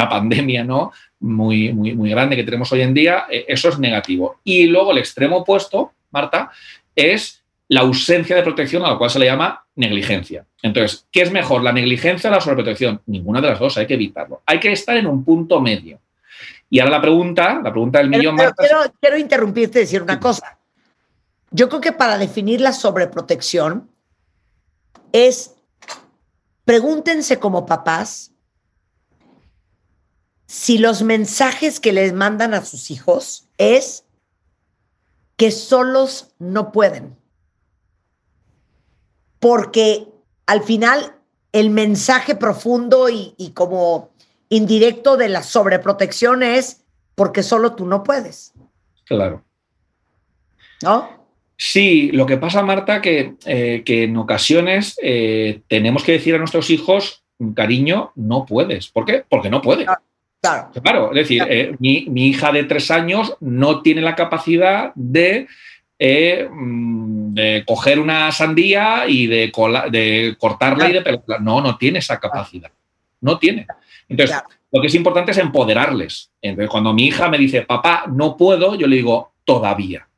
pandemia 0.09 0.65
¿no? 0.65 0.91
muy, 1.21 1.73
muy, 1.73 1.95
muy 1.95 2.11
grande 2.11 2.35
que 2.35 2.43
tenemos 2.43 2.73
hoy 2.73 2.81
en 2.81 2.93
día, 2.93 3.27
eh, 3.31 3.45
eso 3.47 3.69
es 3.69 3.79
negativo. 3.79 4.41
Y 4.43 4.67
luego 4.67 4.91
el 4.91 4.99
extremo 4.99 5.37
opuesto, 5.37 5.93
Marta, 6.11 6.51
es 6.97 7.42
la 7.73 7.81
ausencia 7.81 8.37
de 8.37 8.43
protección 8.43 8.85
a 8.85 8.91
la 8.91 8.99
cual 8.99 9.09
se 9.09 9.19
le 9.19 9.25
llama 9.25 9.65
negligencia. 9.77 10.45
Entonces, 10.61 11.07
¿qué 11.11 11.23
es 11.23 11.33
mejor, 11.33 11.63
la 11.63 11.73
negligencia 11.73 12.29
o 12.29 12.33
la 12.35 12.39
sobreprotección? 12.39 13.01
Ninguna 13.07 13.41
de 13.41 13.49
las 13.49 13.59
dos, 13.59 13.79
hay 13.79 13.87
que 13.87 13.95
evitarlo. 13.95 14.43
Hay 14.45 14.61
que 14.61 14.73
estar 14.73 14.95
en 14.99 15.07
un 15.07 15.25
punto 15.25 15.59
medio. 15.59 15.99
Y 16.69 16.81
ahora 16.81 16.93
la 16.93 17.01
pregunta, 17.01 17.63
la 17.65 17.71
pregunta 17.71 18.01
del 18.01 18.11
Pero, 18.11 18.21
millón, 18.21 18.37
pero 18.37 18.77
Marta, 18.77 18.93
quiero 19.01 19.17
interrumpirte 19.17 19.79
y 19.79 19.83
decir 19.85 20.03
una 20.03 20.21
cosa. 20.21 20.59
Yo 21.51 21.71
creo 21.71 21.81
que 21.81 21.93
para 21.93 22.19
definir 22.19 22.61
la 22.61 22.75
sobreprotección 22.75 23.89
es 25.13 25.55
pregúntense 26.67 27.39
como 27.39 27.65
papás 27.65 28.33
si 30.47 30.77
los 30.77 31.01
mensajes 31.01 31.81
que 31.81 31.95
les 31.95 32.13
mandan 32.13 32.53
a 32.53 32.63
sus 32.67 32.91
hijos 32.91 33.49
es 33.57 34.05
que 35.39 35.51
solos 35.51 36.35
no 36.39 36.71
pueden. 36.71 37.22
Porque 39.43 40.07
al 40.47 40.63
final 40.63 41.17
el 41.51 41.71
mensaje 41.71 42.37
profundo 42.37 43.09
y, 43.09 43.35
y 43.37 43.51
como 43.51 44.13
indirecto 44.49 45.17
de 45.17 45.29
la 45.29 45.43
sobreprotección 45.43 46.45
es 46.45 46.85
porque 47.17 47.43
solo 47.43 47.75
tú 47.75 47.85
no 47.85 48.05
puedes, 48.05 48.53
claro. 49.05 49.43
¿no? 50.83 51.27
Sí, 51.57 52.11
lo 52.13 52.27
que 52.27 52.37
pasa, 52.37 52.63
Marta, 52.63 53.01
que, 53.01 53.35
eh, 53.47 53.83
que 53.85 54.05
en 54.05 54.17
ocasiones 54.17 54.97
eh, 55.03 55.63
tenemos 55.69 56.03
que 56.03 56.13
decir 56.13 56.35
a 56.35 56.39
nuestros 56.39 56.71
hijos, 56.71 57.25
cariño, 57.55 58.13
no 58.15 58.47
puedes. 58.47 58.89
¿Por 58.89 59.05
qué? 59.05 59.25
Porque 59.29 59.51
no 59.51 59.61
puede. 59.61 59.87
Claro. 60.41 60.71
Claro, 60.83 61.11
es 61.11 61.17
decir, 61.17 61.45
eh, 61.49 61.75
mi, 61.79 62.07
mi 62.09 62.27
hija 62.27 62.51
de 62.53 62.65
tres 62.65 62.91
años 62.91 63.37
no 63.41 63.83
tiene 63.83 64.03
la 64.03 64.17
capacidad 64.17 64.93
de, 64.95 65.47
eh, 66.05 66.49
mm, 66.51 67.33
de 67.35 67.63
coger 67.65 68.01
una 68.01 68.33
sandía 68.33 69.05
y 69.07 69.29
de, 69.29 69.53
cola- 69.53 69.89
de 69.89 70.35
cortarla 70.37 70.89
y 70.91 70.93
de 70.95 71.03
pelarla. 71.03 71.39
No, 71.39 71.61
no 71.61 71.77
tiene 71.79 72.01
esa 72.01 72.19
capacidad. 72.19 72.73
No 73.21 73.39
tiene. 73.39 73.67
Entonces, 74.09 74.35
Claro. 74.37 74.49
lo 74.73 74.81
que 74.81 74.89
es 74.89 74.95
importante 74.97 75.31
es 75.31 75.39
empoderarles. 75.39 76.33
Entonces, 76.43 76.69
cuando 76.71 76.93
mi 76.93 77.07
hija 77.07 77.29
me 77.29 77.39
dice, 77.39 77.63
papá, 77.63 78.05
no 78.13 78.37
puedo, 78.37 78.75
yo 78.75 78.89
le 78.89 78.97
digo, 78.97 79.33
todavía. 79.45 80.09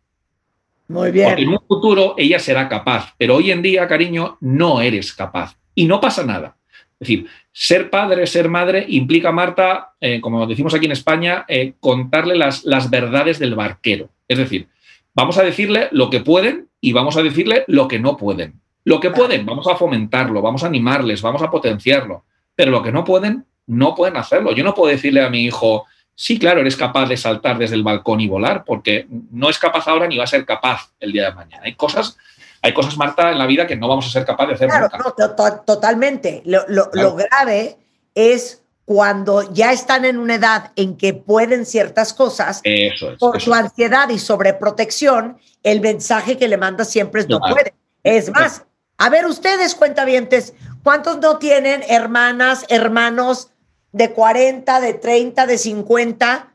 Muy 0.89 1.09
Porque 1.11 1.23
en 1.29 1.37
bien. 1.37 1.49
un 1.51 1.61
futuro 1.69 2.15
ella 2.17 2.39
será 2.39 2.67
capaz, 2.69 3.15
pero 3.19 3.37
hoy 3.37 3.51
en 3.51 3.61
día, 3.61 3.87
cariño, 3.87 4.39
no 4.41 4.81
eres 4.81 5.13
capaz. 5.13 5.57
Y 5.75 5.85
no 5.85 6.01
pasa 6.01 6.25
nada. 6.25 6.57
Es 6.99 7.09
decir, 7.09 7.27
ser 7.53 7.91
padre, 7.91 8.27
ser 8.27 8.49
madre, 8.49 8.87
implica, 8.89 9.33
Marta, 9.33 9.93
eh, 10.01 10.21
como 10.23 10.47
decimos 10.47 10.73
aquí 10.75 10.87
en 10.87 10.93
España, 10.93 11.45
eh, 11.49 11.75
contarle 11.79 12.37
las, 12.37 12.65
las 12.65 12.89
verdades 12.89 13.39
del 13.39 13.55
barquero. 13.55 14.09
Es 14.29 14.39
decir, 14.39 14.69
vamos 15.15 15.39
a 15.39 15.43
decirle 15.43 15.89
lo 15.93 16.11
que 16.11 16.21
pueden 16.21 16.69
y 16.81 16.93
vamos 16.93 17.17
a 17.17 17.23
decirle 17.23 17.65
lo 17.69 17.89
que 17.89 17.99
no 17.99 18.17
pueden. 18.17 18.61
Lo 18.85 19.01
que 19.01 19.11
pueden, 19.11 19.47
vamos 19.47 19.67
a 19.67 19.77
fomentarlo, 19.77 20.43
vamos 20.43 20.63
a 20.63 20.67
animarles, 20.67 21.23
vamos 21.23 21.43
a 21.43 21.51
potenciarlo. 21.51 22.25
Pero 22.55 22.71
lo 22.71 22.83
que 22.83 22.93
no 22.93 23.03
pueden, 23.05 23.47
no 23.67 23.95
pueden 23.95 24.17
hacerlo. 24.17 24.53
Yo 24.53 24.63
no 24.63 24.75
puedo 24.75 24.91
decirle 24.91 25.23
a 25.25 25.31
mi 25.31 25.45
hijo, 25.45 25.87
sí, 26.15 26.39
claro, 26.39 26.61
eres 26.61 26.77
capaz 26.77 27.07
de 27.09 27.17
saltar 27.17 27.57
desde 27.57 27.77
el 27.77 27.83
balcón 27.83 28.21
y 28.21 28.29
volar, 28.29 28.63
porque 28.65 29.07
no 29.31 29.49
es 29.49 29.59
capaz 29.59 29.89
ahora 29.89 30.07
ni 30.07 30.19
va 30.19 30.25
a 30.25 30.29
ser 30.29 30.45
capaz 30.45 30.93
el 31.01 31.13
día 31.13 31.31
de 31.31 31.35
mañana. 31.35 31.63
Hay 31.65 31.75
cosas, 31.77 32.19
hay 32.61 32.75
cosas, 32.75 32.97
Marta, 32.99 33.31
en 33.33 33.39
la 33.39 33.47
vida 33.47 33.67
que 33.67 33.77
no 33.77 33.89
vamos 33.89 34.07
a 34.07 34.11
ser 34.11 34.25
capaces 34.27 34.51
de 34.61 34.67
hacer 34.67 34.69
Claro, 34.69 34.89
nunca. 34.93 34.99
no, 34.99 35.13
to- 35.15 35.35
to- 35.35 35.61
totalmente. 35.65 36.43
Lo, 36.45 36.61
lo- 36.69 36.91
Claro. 36.91 37.11
lo 37.11 37.17
grave 37.17 37.77
es 38.15 38.64
cuando 38.85 39.51
ya 39.53 39.73
están 39.73 40.05
en 40.05 40.19
una 40.19 40.35
edad 40.35 40.73
en 40.77 40.97
que 40.97 41.15
pueden 41.15 41.65
ciertas 41.65 42.13
cosas, 42.13 42.61
Eso 42.65 43.13
es. 43.13 43.19
por 43.19 43.37
eso 43.37 43.45
su 43.47 43.55
es. 43.55 43.61
ansiedad 43.61 44.09
y 44.11 44.19
sobreprotección, 44.19 45.39
el 45.63 45.81
mensaje 45.81 46.37
que 46.37 46.49
le 46.49 46.57
manda 46.59 46.85
siempre 46.85 47.23
es 47.23 47.29
no 47.29 47.39
Claro. 47.39 47.55
puede. 47.55 47.75
Es 48.03 48.31
más, 48.31 48.65
a 48.99 49.09
ver 49.09 49.25
ustedes, 49.27 49.75
cuentavientes, 49.75 50.53
¿cuántos 50.83 51.19
no 51.19 51.39
tienen 51.39 51.83
hermanas, 51.89 52.67
hermanos 52.69 53.51
de 53.93 54.13
40, 54.13 54.81
de 54.81 54.95
30, 54.95 55.47
de 55.47 55.57
50 55.59 56.53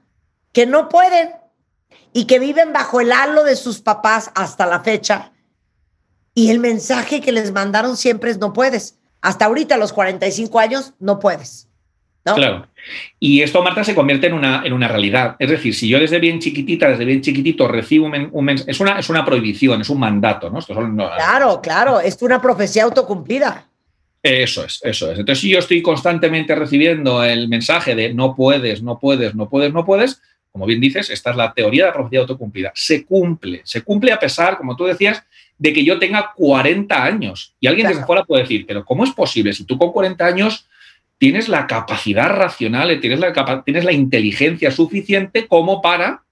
que 0.51 0.65
no 0.67 0.87
pueden 0.89 1.31
y 2.13 2.25
que 2.25 2.37
viven 2.37 2.73
bajo 2.73 3.01
el 3.01 3.11
halo 3.11 3.43
de 3.43 3.55
sus 3.55 3.81
papás 3.81 4.29
hasta 4.35 4.67
la 4.67 4.81
fecha? 4.81 5.31
Y 6.35 6.51
el 6.51 6.59
mensaje 6.59 7.21
que 7.21 7.31
les 7.31 7.51
mandaron 7.51 7.97
siempre 7.97 8.29
es 8.29 8.37
no 8.37 8.53
puedes. 8.53 8.99
Hasta 9.21 9.45
ahorita, 9.45 9.75
a 9.75 9.77
los 9.79 9.91
45 9.93 10.59
años, 10.59 10.93
no 10.99 11.17
puedes. 11.19 11.67
¿No? 12.29 12.35
Claro. 12.35 12.67
Y 13.19 13.41
esto, 13.41 13.61
Marta, 13.61 13.83
se 13.83 13.93
convierte 13.93 14.27
en 14.27 14.33
una, 14.33 14.61
en 14.65 14.73
una 14.73 14.87
realidad. 14.87 15.35
Es 15.39 15.49
decir, 15.49 15.75
si 15.75 15.87
yo 15.87 15.99
desde 15.99 16.19
bien 16.19 16.39
chiquitita, 16.39 16.89
desde 16.89 17.05
bien 17.05 17.21
chiquitito 17.21 17.67
recibo 17.67 18.05
un, 18.07 18.29
un 18.31 18.49
es, 18.49 18.79
una, 18.79 18.97
es 18.99 19.09
una 19.09 19.25
prohibición, 19.25 19.81
es 19.81 19.89
un 19.89 19.99
mandato, 19.99 20.49
¿no? 20.49 20.59
Esto 20.59 20.73
son- 20.73 20.95
no- 20.95 21.09
Claro, 21.15 21.59
claro, 21.61 21.99
es 21.99 22.19
una 22.21 22.41
profecía 22.41 22.83
autocumplida. 22.85 23.65
Eso 24.23 24.65
es, 24.65 24.79
eso 24.83 25.11
es. 25.11 25.19
Entonces, 25.19 25.39
si 25.41 25.49
yo 25.49 25.59
estoy 25.59 25.81
constantemente 25.81 26.53
recibiendo 26.55 27.23
el 27.23 27.47
mensaje 27.47 27.95
de 27.95 28.13
no 28.13 28.35
puedes, 28.35 28.81
no 28.81 28.99
puedes, 28.99 29.33
no 29.35 29.47
puedes, 29.49 29.71
no 29.73 29.85
puedes, 29.85 30.21
como 30.51 30.65
bien 30.65 30.81
dices, 30.81 31.09
esta 31.09 31.29
es 31.31 31.35
la 31.37 31.53
teoría 31.53 31.83
de 31.85 31.89
la 31.89 31.93
profecía 31.93 32.19
autocumplida. 32.21 32.71
Se 32.75 33.05
cumple, 33.05 33.61
se 33.63 33.81
cumple 33.83 34.11
a 34.11 34.19
pesar, 34.19 34.57
como 34.57 34.75
tú 34.75 34.85
decías, 34.85 35.23
de 35.57 35.71
que 35.73 35.83
yo 35.85 35.99
tenga 35.99 36.31
40 36.35 37.03
años. 37.03 37.53
Y 37.59 37.67
alguien 37.67 37.85
desde 37.87 37.99
Claro. 37.99 38.07
fuera 38.07 38.23
puede 38.23 38.41
decir, 38.43 38.65
pero 38.67 38.83
¿cómo 38.83 39.03
es 39.03 39.11
posible 39.11 39.53
si 39.53 39.63
tú 39.65 39.77
con 39.77 39.91
40 39.91 40.25
años 40.25 40.67
tienes 41.19 41.47
la 41.47 41.67
capacidad 41.67 42.29
racional, 42.29 42.99
tienes 42.99 43.19
la, 43.19 43.31
capa- 43.33 43.63
tienes 43.63 43.85
la 43.85 43.91
inteligencia 43.91 44.71
suficiente 44.71 45.47
como 45.47 45.81
para 45.81 46.23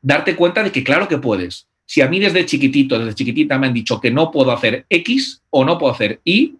darte 0.00 0.34
cuenta 0.36 0.62
de 0.62 0.72
que 0.72 0.82
claro 0.82 1.06
que 1.08 1.18
puedes? 1.18 1.66
Si 1.84 2.00
a 2.00 2.08
mí 2.08 2.18
desde 2.20 2.46
chiquitito, 2.46 2.98
desde 2.98 3.14
chiquitita 3.16 3.58
me 3.58 3.66
han 3.66 3.74
dicho 3.74 4.00
que 4.00 4.10
no 4.10 4.30
puedo 4.30 4.52
hacer 4.52 4.86
X 4.88 5.42
o 5.50 5.64
no 5.64 5.76
puedo 5.76 5.92
hacer 5.92 6.20
Y, 6.24 6.56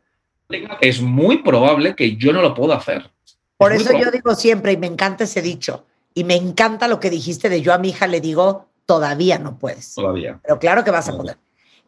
es 0.81 1.01
muy 1.01 1.39
probable 1.39 1.95
que 1.95 2.17
yo 2.17 2.33
no 2.33 2.43
lo 2.43 2.53
pueda 2.55 2.75
hacer. 2.75 3.09
Por 3.57 3.73
Es 3.73 3.83
eso 3.83 3.97
yo 3.97 4.11
digo 4.11 4.35
siempre, 4.35 4.73
y 4.73 4.77
me 4.77 4.89
encanta 4.89 5.25
ese 5.25 5.41
dicho, 5.41 5.87
y 6.13 6.25
me 6.25 6.35
encanta 6.35 6.89
lo 6.89 6.99
que 6.99 7.09
dijiste 7.11 7.49
de 7.49 7.63
yo 7.63 7.73
a 7.73 7.79
mi 7.79 7.91
hija 7.91 8.09
le 8.09 8.21
digo, 8.21 8.67
todavía 8.87 9.39
no 9.39 9.57
puedes. 9.59 9.95
Todavía. 9.95 10.41
Pero 10.43 10.59
claro 10.59 10.83
que 10.83 10.91
vas 10.91 11.09
a 11.09 11.17
poder. 11.17 11.39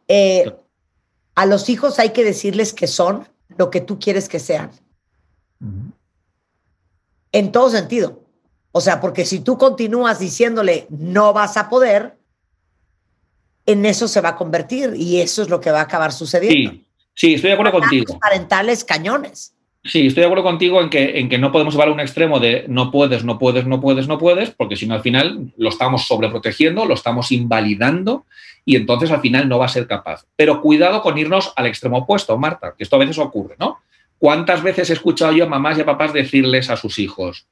Eh, 0.07 0.53
a 1.35 1.47
los 1.47 1.69
hijos 1.69 1.99
hay 1.99 2.11
que 2.11 2.23
decirles 2.23 2.73
que 2.73 2.87
son 2.87 3.27
lo 3.59 3.71
que 3.71 3.81
tú 3.81 3.99
quieres 3.99 4.29
que 4.29 4.39
sean, 4.39 4.71
en 7.33 7.53
todo 7.53 7.71
sentido. 7.71 8.23
O 8.73 8.81
sea, 8.81 9.01
porque 9.01 9.25
si 9.25 9.41
tú 9.41 9.59
continúas 9.59 10.19
diciéndole 10.19 10.87
no 10.91 11.33
vas 11.33 11.57
a 11.57 11.69
poder, 11.69 12.17
en 13.67 13.85
eso 13.85 14.09
se 14.09 14.21
va 14.21 14.31
a 14.31 14.37
convertir 14.37 14.95
y 14.97 15.21
eso 15.21 15.43
es 15.43 15.49
lo 15.49 15.61
que 15.61 15.71
va 15.71 15.81
a 15.81 15.85
acabar 15.85 16.13
sucediendo. 16.13 16.73
Sí, 16.73 16.87
sí, 17.15 17.35
estoy 17.35 17.49
de 17.49 17.55
acuerdo 17.55 17.81
contigo. 17.81 18.19
Parentales 18.19 18.85
cañones. 18.85 19.55
Sí, 19.85 20.07
estoy 20.07 20.21
de 20.21 20.27
acuerdo 20.27 20.45
contigo 20.45 20.81
en 20.81 20.91
que, 20.91 21.19
en 21.19 21.29
que 21.29 21.39
no 21.39 21.51
podemos 21.51 21.75
llevar 21.75 21.89
a 21.89 21.93
un 21.93 21.99
extremo 21.99 22.39
de 22.39 22.67
no 22.69 22.93
puedes, 22.93 23.25
no 23.25 23.39
puedes, 23.39 23.67
no 23.67 23.81
puedes, 23.81 24.07
no 24.07 24.17
puedes, 24.17 24.51
porque 24.51 24.77
si 24.77 24.87
no 24.87 24.95
al 24.95 25.03
final 25.03 25.53
lo 25.57 25.69
estamos 25.69 26.07
sobreprotegiendo, 26.07 26.85
lo 26.85 26.95
estamos 26.95 27.33
invalidando 27.33 28.27
y 28.65 28.77
entonces 28.77 29.11
al 29.11 29.21
final 29.21 29.49
no 29.49 29.59
va 29.59 29.67
a 29.67 29.69
ser 29.69 29.89
capaz. 29.89 30.25
Pero 30.37 30.61
cuidado 30.61 31.03
con 31.03 31.19
irnos 31.19 31.53
al 31.57 31.67
extremo 31.67 31.99
opuesto, 31.99 32.39
Marta, 32.39 32.75
que 32.77 32.85
esto 32.85 32.95
a 32.95 33.01
veces 33.01 33.19
ocurre, 33.19 33.57
¿no? 33.59 33.81
¿Cuántas 34.23 34.63
veces 34.63 34.89
he 34.89 34.93
escuchado 34.93 35.33
yo 35.33 35.47
a 35.47 35.49
mamás 35.49 35.77
y 35.77 35.81
a 35.81 35.85
papás 35.85 36.13
decirles 36.13 36.71
a 36.71 36.77
sus 36.77 37.01
hijos, 37.01 37.49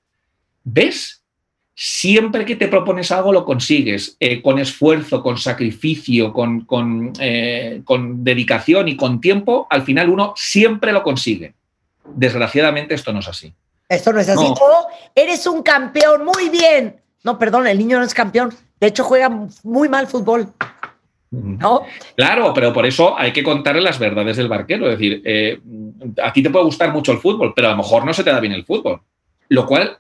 ¿ves? 0.62 1.24
Siempre 1.74 2.44
que 2.44 2.54
te 2.54 2.68
propones 2.68 3.10
algo 3.10 3.32
lo 3.32 3.44
consigues, 3.44 4.16
eh, 4.20 4.40
con 4.40 4.60
esfuerzo, 4.60 5.20
con 5.20 5.36
sacrificio, 5.36 6.32
con, 6.32 6.60
con, 6.66 7.12
eh, 7.18 7.82
con 7.84 8.22
dedicación 8.22 8.86
y 8.86 8.96
con 8.96 9.20
tiempo, 9.20 9.66
al 9.68 9.82
final 9.82 10.10
uno 10.10 10.32
siempre 10.36 10.92
lo 10.92 11.02
consigue. 11.02 11.54
Desgraciadamente 12.04 12.94
esto 12.94 13.12
no 13.12 13.18
es 13.18 13.26
así. 13.26 13.52
Esto 13.88 14.12
no 14.12 14.20
es 14.20 14.28
así. 14.28 14.44
No. 14.44 14.52
O 14.52 14.86
eres 15.12 15.48
un 15.48 15.64
campeón, 15.64 16.24
muy 16.24 16.50
bien. 16.50 17.00
No, 17.24 17.36
perdón, 17.36 17.66
el 17.66 17.78
niño 17.78 17.98
no 17.98 18.04
es 18.04 18.14
campeón. 18.14 18.54
De 18.78 18.86
hecho, 18.86 19.02
juega 19.02 19.28
muy 19.64 19.88
mal 19.88 20.06
fútbol. 20.06 20.52
¿No? 21.30 21.84
Claro, 22.16 22.52
pero 22.52 22.72
por 22.72 22.84
eso 22.86 23.16
hay 23.16 23.32
que 23.32 23.44
contarle 23.44 23.80
las 23.80 23.98
verdades 24.00 24.36
del 24.36 24.48
barquero. 24.48 24.86
Es 24.86 24.98
decir, 24.98 25.22
eh, 25.24 25.60
a 26.22 26.32
ti 26.32 26.42
te 26.42 26.50
puede 26.50 26.64
gustar 26.64 26.92
mucho 26.92 27.12
el 27.12 27.18
fútbol, 27.18 27.52
pero 27.54 27.68
a 27.68 27.70
lo 27.72 27.76
mejor 27.76 28.04
no 28.04 28.12
se 28.12 28.24
te 28.24 28.30
da 28.30 28.40
bien 28.40 28.52
el 28.52 28.64
fútbol. 28.64 29.00
Lo 29.48 29.64
cual 29.64 29.98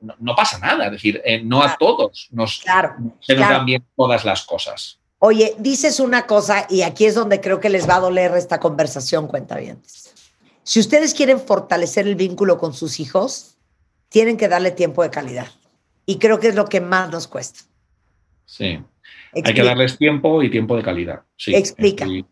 no, 0.00 0.14
no 0.18 0.34
pasa 0.34 0.58
nada. 0.58 0.86
Es 0.86 0.92
decir, 0.92 1.20
eh, 1.24 1.42
no 1.42 1.62
a 1.62 1.76
todos 1.76 2.28
nos, 2.32 2.60
Claro. 2.60 2.94
se 3.20 3.34
nos 3.34 3.42
claro. 3.44 3.54
dan 3.56 3.66
bien 3.66 3.84
todas 3.96 4.24
las 4.24 4.44
cosas. 4.44 4.98
Oye, 5.18 5.54
dices 5.58 6.00
una 6.00 6.26
cosa 6.26 6.66
y 6.68 6.82
aquí 6.82 7.04
es 7.04 7.14
donde 7.14 7.40
creo 7.40 7.60
que 7.60 7.68
les 7.68 7.88
va 7.88 7.96
a 7.96 8.00
doler 8.00 8.32
esta 8.34 8.58
conversación, 8.58 9.28
cuentavientes. 9.28 10.14
Si 10.64 10.80
ustedes 10.80 11.12
quieren 11.14 11.38
fortalecer 11.38 12.06
el 12.08 12.14
vínculo 12.16 12.58
con 12.58 12.72
sus 12.72 12.98
hijos, 12.98 13.56
tienen 14.08 14.36
que 14.36 14.48
darle 14.48 14.70
tiempo 14.70 15.02
de 15.02 15.10
calidad. 15.10 15.48
Y 16.06 16.18
creo 16.18 16.40
que 16.40 16.48
es 16.48 16.54
lo 16.54 16.64
que 16.64 16.80
más 16.80 17.10
nos 17.10 17.28
cuesta. 17.28 17.60
Sí. 18.46 18.80
Hay 19.32 19.54
que 19.54 19.62
darles 19.62 19.96
tiempo 19.96 20.42
y 20.42 20.50
tiempo 20.50 20.76
de 20.76 20.82
calidad. 20.82 21.22
Sí, 21.36 21.54
Explica. 21.54 22.06
Eh, 22.06 22.24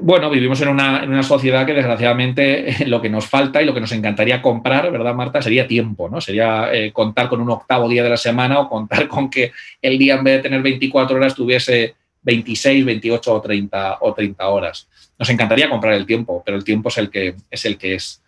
Bueno, 0.00 0.30
vivimos 0.30 0.60
en 0.60 0.68
una, 0.68 1.02
en 1.02 1.10
una 1.10 1.22
sociedad 1.22 1.66
que 1.66 1.74
desgraciadamente 1.74 2.76
lo 2.86 3.00
que 3.00 3.08
nos 3.08 3.26
falta 3.26 3.62
y 3.62 3.66
lo 3.66 3.74
que 3.74 3.80
nos 3.80 3.92
encantaría 3.92 4.42
comprar, 4.42 4.90
¿verdad, 4.90 5.14
Marta? 5.14 5.42
Sería 5.42 5.66
tiempo, 5.66 6.08
¿no? 6.08 6.20
Sería 6.20 6.72
eh, 6.72 6.92
contar 6.92 7.28
con 7.28 7.40
un 7.40 7.50
octavo 7.50 7.88
día 7.88 8.02
de 8.02 8.10
la 8.10 8.16
semana 8.16 8.60
o 8.60 8.68
contar 8.68 9.08
con 9.08 9.30
que 9.30 9.52
el 9.80 9.98
día 9.98 10.16
en 10.16 10.24
vez 10.24 10.36
de 10.36 10.42
tener 10.42 10.62
24 10.62 11.16
horas 11.16 11.34
tuviese 11.34 11.94
26, 12.22 12.84
28 12.84 13.34
o 13.34 13.40
30, 13.40 13.98
o 14.00 14.14
30 14.14 14.48
horas. 14.48 14.88
Nos 15.18 15.30
encantaría 15.30 15.70
comprar 15.70 15.94
el 15.94 16.06
tiempo, 16.06 16.42
pero 16.44 16.56
el 16.56 16.64
tiempo 16.64 16.88
es 16.88 16.98
el 16.98 17.10
que 17.10 17.34
es. 17.50 17.64
El 17.64 17.78
que 17.78 17.94
es. 17.94 18.22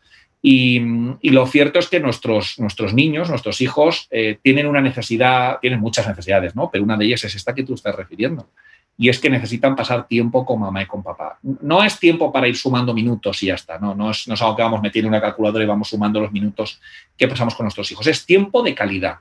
Y, 0.49 0.81
y 1.23 1.31
lo 1.31 1.45
cierto 1.49 1.81
es 1.81 1.89
que 1.89 1.99
nuestros, 1.99 2.61
nuestros 2.61 2.95
niños, 2.95 3.29
nuestros 3.29 3.61
hijos, 3.61 4.07
eh, 4.13 4.39
tienen 4.41 4.69
una 4.69 4.81
necesidad, 4.81 5.59
tienen 5.61 5.81
muchas 5.81 6.07
necesidades, 6.07 6.55
¿no? 6.55 6.71
Pero 6.71 6.85
una 6.85 6.97
de 6.97 7.05
ellas 7.07 7.25
es 7.25 7.35
esta 7.35 7.53
que 7.53 7.65
tú 7.65 7.75
estás 7.75 7.97
refiriendo. 7.97 8.49
Y 8.97 9.09
es 9.09 9.19
que 9.19 9.29
necesitan 9.29 9.75
pasar 9.75 10.07
tiempo 10.07 10.47
con 10.47 10.61
mamá 10.61 10.83
y 10.83 10.87
con 10.87 11.03
papá. 11.03 11.39
No 11.43 11.83
es 11.83 11.99
tiempo 11.99 12.33
para 12.33 12.47
ir 12.47 12.57
sumando 12.57 12.95
minutos 12.95 13.43
y 13.43 13.47
ya 13.47 13.55
está, 13.55 13.79
no, 13.81 13.93
no, 13.97 14.13
es, 14.13 14.29
no 14.29 14.35
es 14.35 14.41
algo 14.43 14.55
que 14.55 14.63
vamos 14.63 14.81
metiendo 14.81 15.09
en 15.09 15.15
una 15.15 15.21
calculadora 15.21 15.65
y 15.65 15.67
vamos 15.67 15.89
sumando 15.89 16.21
los 16.21 16.31
minutos 16.31 16.81
que 17.17 17.27
pasamos 17.27 17.57
con 17.57 17.65
nuestros 17.65 17.91
hijos. 17.91 18.07
Es 18.07 18.25
tiempo 18.25 18.63
de 18.63 18.73
calidad. 18.75 19.17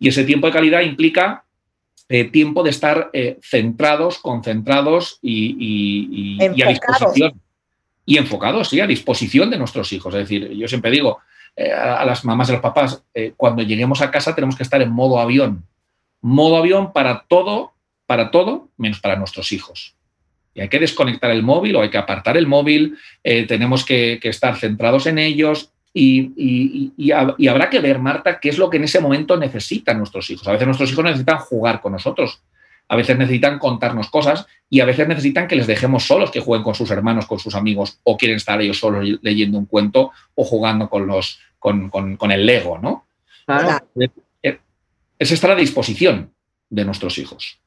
Y 0.00 0.08
ese 0.08 0.24
tiempo 0.24 0.46
de 0.46 0.54
calidad 0.54 0.80
implica 0.80 1.44
eh, 2.08 2.24
tiempo 2.24 2.62
de 2.62 2.70
estar 2.70 3.10
eh, 3.12 3.38
centrados, 3.42 4.18
concentrados 4.18 5.18
y, 5.20 5.54
y- 5.58 6.08
y- 6.10 6.38
y 6.56 6.62
a 6.62 6.68
disposición. 6.68 7.32
Y 8.04 8.18
enfocados, 8.18 8.68
sí, 8.68 8.80
a 8.80 8.86
disposición 8.86 9.50
de 9.50 9.58
nuestros 9.58 9.92
hijos. 9.92 10.12
Es 10.14 10.20
decir, 10.20 10.50
yo 10.50 10.66
siempre 10.68 10.90
digo 10.90 11.18
eh, 11.54 11.72
a, 11.72 12.04
las 12.04 12.24
mamás 12.24 12.48
y 12.48 12.52
a 12.52 12.54
los 12.54 12.62
papás, 12.62 13.02
eh, 13.14 13.32
cuando 13.36 13.62
lleguemos 13.62 14.00
a 14.02 14.10
casa 14.10 14.34
tenemos 14.34 14.56
que 14.56 14.62
estar 14.64 14.82
en 14.82 14.90
modo 14.90 15.20
avión. 15.20 15.64
Modo 16.20 16.56
avión 16.56 16.92
para 16.92 17.24
todo, 17.28 17.72
para 18.06 18.30
todo, 18.30 18.68
menos 18.76 19.00
para 19.00 19.16
nuestros 19.16 19.52
hijos. 19.52 19.94
Y 20.54 20.60
hay 20.60 20.68
que 20.68 20.78
desconectar 20.78 21.30
el 21.30 21.42
móvil 21.42 21.76
o 21.76 21.82
hay 21.82 21.90
que 21.90 21.98
apartar 21.98 22.36
el 22.36 22.46
móvil, 22.46 22.96
eh, 23.24 23.46
tenemos 23.46 23.84
que, 23.84 24.20
estar 24.22 24.56
centrados 24.56 25.06
en 25.06 25.18
ellos 25.18 25.70
y, 25.94 26.32
y- 26.36 26.92
y- 26.96 27.10
y 27.10 27.12
y 27.38 27.48
habrá 27.48 27.70
que 27.70 27.80
ver, 27.80 27.98
Marta, 27.98 28.38
qué 28.40 28.48
es 28.50 28.58
lo 28.58 28.68
que 28.68 28.76
en 28.78 28.84
ese 28.84 29.00
momento 29.00 29.36
necesitan 29.36 29.98
nuestros 29.98 30.28
hijos. 30.30 30.46
A 30.48 30.52
veces 30.52 30.66
nuestros 30.66 30.90
hijos 30.90 31.04
necesitan 31.04 31.38
jugar 31.38 31.80
con 31.80 31.92
nosotros, 31.92 32.42
a 32.92 32.96
veces 32.96 33.16
necesitan 33.16 33.58
contarnos 33.58 34.10
cosas 34.10 34.44
y 34.68 34.80
a 34.80 34.84
veces 34.84 35.08
necesitan 35.08 35.48
que 35.48 35.56
les 35.56 35.66
dejemos 35.66 36.04
solos, 36.04 36.30
que 36.30 36.40
jueguen 36.40 36.62
con 36.62 36.74
sus 36.74 36.90
hermanos, 36.90 37.24
con 37.24 37.38
sus 37.38 37.54
amigos 37.54 37.98
o 38.04 38.18
quieren 38.18 38.36
estar 38.36 38.60
ellos 38.60 38.78
solos 38.78 39.06
leyendo 39.22 39.56
un 39.56 39.64
cuento 39.64 40.10
o 40.34 40.44
jugando 40.44 40.90
con, 40.90 41.06
los, 41.06 41.38
con, 41.58 41.88
con- 41.88 42.18
con 42.18 42.30
el 42.30 42.44
Lego, 42.44 42.78
¿no? 42.78 43.06
Claro. 43.46 43.86
Es 45.18 45.30
estar 45.32 45.50
a 45.52 45.54
disposición 45.54 46.34
de 46.68 46.84
nuestros 46.84 47.16
hijos. 47.16 47.58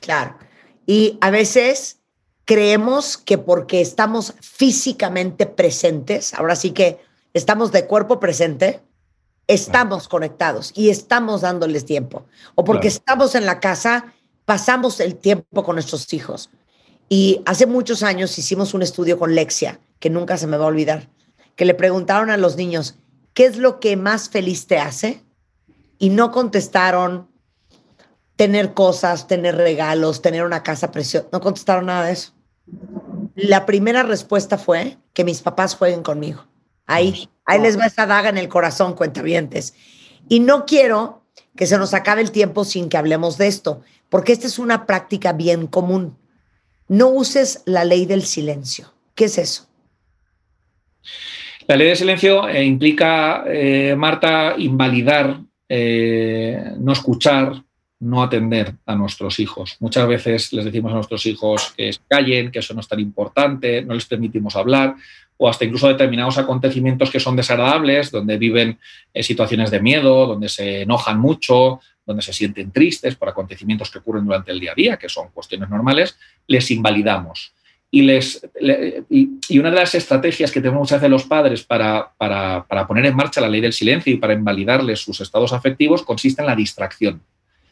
Claro. 0.00 0.36
Y 0.84 1.16
a 1.20 1.30
veces 1.30 2.00
creemos 2.44 3.16
que 3.18 3.38
porque 3.38 3.80
estamos 3.80 4.34
físicamente 4.40 5.46
presentes, 5.46 6.34
ahora 6.34 6.56
sí 6.56 6.72
que 6.72 6.98
estamos 7.34 7.70
de 7.70 7.86
cuerpo 7.86 8.18
presente, 8.18 8.80
estamos 9.46 10.08
conectados 10.08 10.72
y 10.74 10.88
estamos 10.90 11.42
dándoles 11.42 11.84
tiempo. 11.84 12.26
O 12.56 12.64
porque 12.64 12.88
Claro. 12.88 12.96
estamos 12.96 13.34
en 13.36 13.46
la 13.46 13.60
casa, 13.60 14.12
pasamos 14.44 15.00
el 15.00 15.16
tiempo 15.16 15.62
con 15.62 15.76
nuestros 15.76 16.12
hijos. 16.12 16.50
Y 17.08 17.42
hace 17.44 17.66
muchos 17.66 18.02
años 18.02 18.38
hicimos 18.38 18.74
un 18.74 18.82
estudio 18.82 19.18
con 19.18 19.34
Lexia, 19.34 19.80
que 19.98 20.10
nunca 20.10 20.36
se 20.36 20.46
me 20.46 20.56
va 20.56 20.64
a 20.64 20.68
olvidar, 20.68 21.08
que 21.56 21.64
le 21.64 21.74
preguntaron 21.74 22.30
a 22.30 22.36
los 22.36 22.56
niños, 22.56 22.96
¿qué 23.34 23.46
es 23.46 23.56
lo 23.56 23.80
que 23.80 23.96
más 23.96 24.28
feliz 24.28 24.66
te 24.66 24.78
hace? 24.78 25.22
Y 25.98 26.08
no 26.10 26.32
contestaron, 26.32 27.28
tener 28.36 28.74
cosas, 28.74 29.26
tener 29.26 29.56
regalos, 29.56 30.22
tener 30.22 30.44
una 30.44 30.62
casa 30.62 30.90
preciosa. 30.90 31.28
No 31.32 31.40
contestaron 31.40 31.86
nada 31.86 32.06
de 32.06 32.12
eso. 32.12 32.32
La 33.34 33.66
primera 33.66 34.02
respuesta 34.02 34.58
fue 34.58 34.98
que 35.12 35.24
mis 35.24 35.42
papás 35.42 35.74
jueguen 35.74 36.02
conmigo. 36.02 36.44
Ahí, 36.86 37.30
ahí 37.44 37.60
les 37.60 37.78
va 37.78 37.86
esa 37.86 38.06
daga 38.06 38.28
en 38.28 38.38
el 38.38 38.48
corazón, 38.48 38.94
cuentavientes. 38.94 39.74
Y 40.28 40.40
no 40.40 40.66
quiero 40.66 41.22
que 41.56 41.66
se 41.66 41.78
nos 41.78 41.94
acabe 41.94 42.22
el 42.22 42.32
tiempo 42.32 42.64
sin 42.64 42.88
que 42.88 42.96
hablemos 42.96 43.38
de 43.38 43.46
esto, 43.46 43.82
porque 44.12 44.32
esta 44.32 44.46
es 44.46 44.58
una 44.58 44.84
práctica 44.84 45.32
bien 45.32 45.66
común. 45.66 46.18
No 46.86 47.08
uses 47.08 47.62
la 47.64 47.86
ley 47.86 48.04
del 48.04 48.24
silencio. 48.24 48.92
¿Qué 49.14 49.24
es 49.24 49.38
eso? 49.38 49.66
La 51.66 51.76
ley 51.76 51.88
de 51.88 51.96
silencio 51.96 52.46
eh, 52.46 52.62
implica, 52.62 53.42
eh, 53.46 53.94
Marta, 53.96 54.54
invalidar, 54.58 55.40
eh, 55.66 56.62
no 56.76 56.92
escuchar, 56.92 57.64
no 58.00 58.22
atender 58.22 58.74
a 58.84 58.94
nuestros 58.96 59.40
hijos. 59.40 59.78
Muchas 59.80 60.06
veces 60.06 60.52
les 60.52 60.66
decimos 60.66 60.92
a 60.92 60.96
nuestros 60.96 61.24
hijos 61.24 61.72
que 61.74 61.90
se 61.90 62.00
callen, 62.06 62.50
que 62.50 62.58
eso 62.58 62.74
no 62.74 62.80
es 62.80 62.88
tan 62.88 63.00
importante, 63.00 63.80
no 63.80 63.94
les 63.94 64.04
permitimos 64.04 64.56
hablar, 64.56 64.94
o 65.38 65.48
hasta 65.48 65.64
incluso 65.64 65.88
determinados 65.88 66.36
acontecimientos 66.36 67.10
que 67.10 67.18
son 67.18 67.34
desagradables, 67.34 68.10
donde 68.10 68.36
viven 68.36 68.78
situaciones 69.14 69.70
de 69.70 69.80
miedo, 69.80 70.26
donde 70.26 70.50
se 70.50 70.82
enojan 70.82 71.18
mucho, 71.18 71.80
donde 72.04 72.22
se 72.22 72.32
sienten 72.32 72.70
tristes 72.72 73.14
por 73.16 73.28
acontecimientos 73.28 73.90
que 73.90 73.98
ocurren 73.98 74.24
durante 74.24 74.50
el 74.52 74.58
día 74.60 74.72
a 74.72 74.74
día, 74.74 74.96
que 74.96 75.08
son 75.08 75.28
cuestiones 75.32 75.68
normales, 75.70 76.16
les 76.46 76.70
invalidamos. 76.70 77.52
Y, 77.94 78.02
les, 78.02 78.48
le- 78.58 79.04
y, 79.10 79.28
y 79.48 79.58
una 79.58 79.70
de 79.70 79.76
las 79.76 79.94
estrategias 79.94 80.50
que 80.50 80.60
tenemos 80.60 80.80
muchas 80.80 80.98
veces 81.00 81.10
los 81.10 81.24
padres 81.24 81.62
para, 81.62 82.10
para- 82.16 82.64
para 82.66 82.86
poner 82.86 83.04
en 83.06 83.14
marcha 83.14 83.40
la 83.40 83.48
ley 83.48 83.60
del 83.60 83.72
silencio 83.74 84.12
y 84.12 84.16
para 84.16 84.32
invalidarles 84.32 85.00
sus 85.00 85.20
estados 85.20 85.52
afectivos 85.52 86.02
consiste 86.02 86.40
en 86.40 86.46
la 86.46 86.56
distracción. 86.56 87.22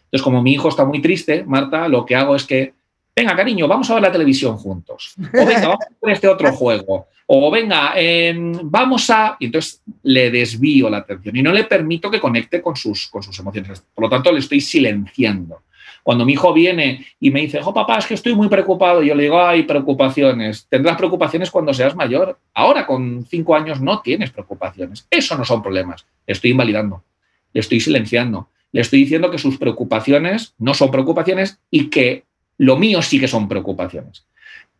Entonces, 0.04 0.22
como 0.22 0.42
mi 0.42 0.52
hijo 0.52 0.68
está 0.68 0.84
muy 0.84 1.00
triste, 1.00 1.42
Marta, 1.44 1.88
lo 1.88 2.04
que 2.04 2.16
hago 2.16 2.36
es 2.36 2.44
que, 2.44 2.74
venga, 3.16 3.34
cariño, 3.34 3.66
vamos 3.66 3.88
a 3.90 3.94
ver 3.94 4.02
la 4.02 4.12
televisión 4.12 4.56
juntos. 4.58 5.14
O 5.18 5.46
venga, 5.46 5.68
vamos 5.68 5.84
a 5.84 5.94
hacer 5.94 6.10
este 6.10 6.28
otro 6.28 6.52
juego. 6.56 7.06
O 7.32 7.48
venga, 7.48 7.92
em, 7.94 8.52
vamos 8.64 9.08
a... 9.08 9.36
Y 9.38 9.46
entonces 9.46 9.80
le 10.02 10.32
desvío 10.32 10.90
la 10.90 10.96
atención 10.96 11.36
y 11.36 11.42
no 11.42 11.52
le 11.52 11.62
permito 11.62 12.10
que 12.10 12.18
conecte 12.18 12.60
con 12.60 12.74
sus, 12.74 13.06
con 13.06 13.22
sus 13.22 13.38
emociones. 13.38 13.84
Por 13.94 14.02
lo 14.02 14.10
tanto, 14.10 14.32
le 14.32 14.40
estoy 14.40 14.60
silenciando. 14.60 15.62
Cuando 16.02 16.24
mi 16.24 16.32
hijo 16.32 16.52
viene 16.52 17.06
y 17.20 17.30
me 17.30 17.42
dice, 17.42 17.60
oh 17.62 17.72
papá, 17.72 17.98
es 17.98 18.06
que 18.06 18.14
estoy 18.14 18.34
muy 18.34 18.48
preocupado, 18.48 19.00
yo 19.00 19.14
le 19.14 19.22
digo, 19.22 19.40
hay 19.40 19.62
preocupaciones. 19.62 20.66
Tendrás 20.68 20.96
preocupaciones 20.96 21.52
cuando 21.52 21.72
seas 21.72 21.94
mayor. 21.94 22.36
Ahora, 22.52 22.84
con 22.84 23.24
cinco 23.24 23.54
años, 23.54 23.80
no 23.80 24.00
tienes 24.00 24.32
preocupaciones. 24.32 25.06
Eso 25.08 25.38
no 25.38 25.44
son 25.44 25.62
problemas. 25.62 26.04
Le 26.26 26.32
estoy 26.32 26.50
invalidando, 26.50 27.04
le 27.52 27.60
estoy 27.60 27.78
silenciando, 27.78 28.48
le 28.72 28.80
estoy 28.80 28.98
diciendo 29.04 29.30
que 29.30 29.38
sus 29.38 29.56
preocupaciones 29.56 30.54
no 30.58 30.74
son 30.74 30.90
preocupaciones 30.90 31.60
y 31.70 31.90
que 31.90 32.24
lo 32.58 32.76
mío 32.76 33.02
sí 33.02 33.20
que 33.20 33.28
son 33.28 33.46
preocupaciones. 33.46 34.26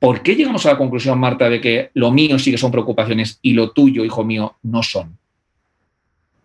¿Por 0.01 0.23
qué 0.23 0.35
llegamos 0.35 0.65
a 0.65 0.71
la 0.71 0.79
conclusión, 0.79 1.21
Marta, 1.21 1.51
de 1.51 1.61
que 1.61 1.91
lo 1.93 2.11
mío 2.11 2.39
sí 2.39 2.51
que 2.51 2.59
son 2.59 2.73
preocupaciones 2.73 3.39
y 3.43 3.53
lo 3.53 3.73
tuyo, 3.73 4.03
hijo 4.03 4.25
mío, 4.25 4.57
no 4.63 4.83
son? 4.83 5.19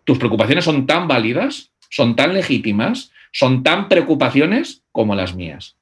Tus 0.04 0.18
preocupaciones 0.18 0.64
son 0.64 0.86
tan 0.86 1.08
válidas, 1.08 1.70
son 1.88 2.14
tan 2.14 2.34
legítimas, 2.34 3.10
son 3.32 3.62
tan 3.62 3.88
preocupaciones 3.88 4.82
como 4.92 5.14
las 5.14 5.34
mías. 5.34 5.74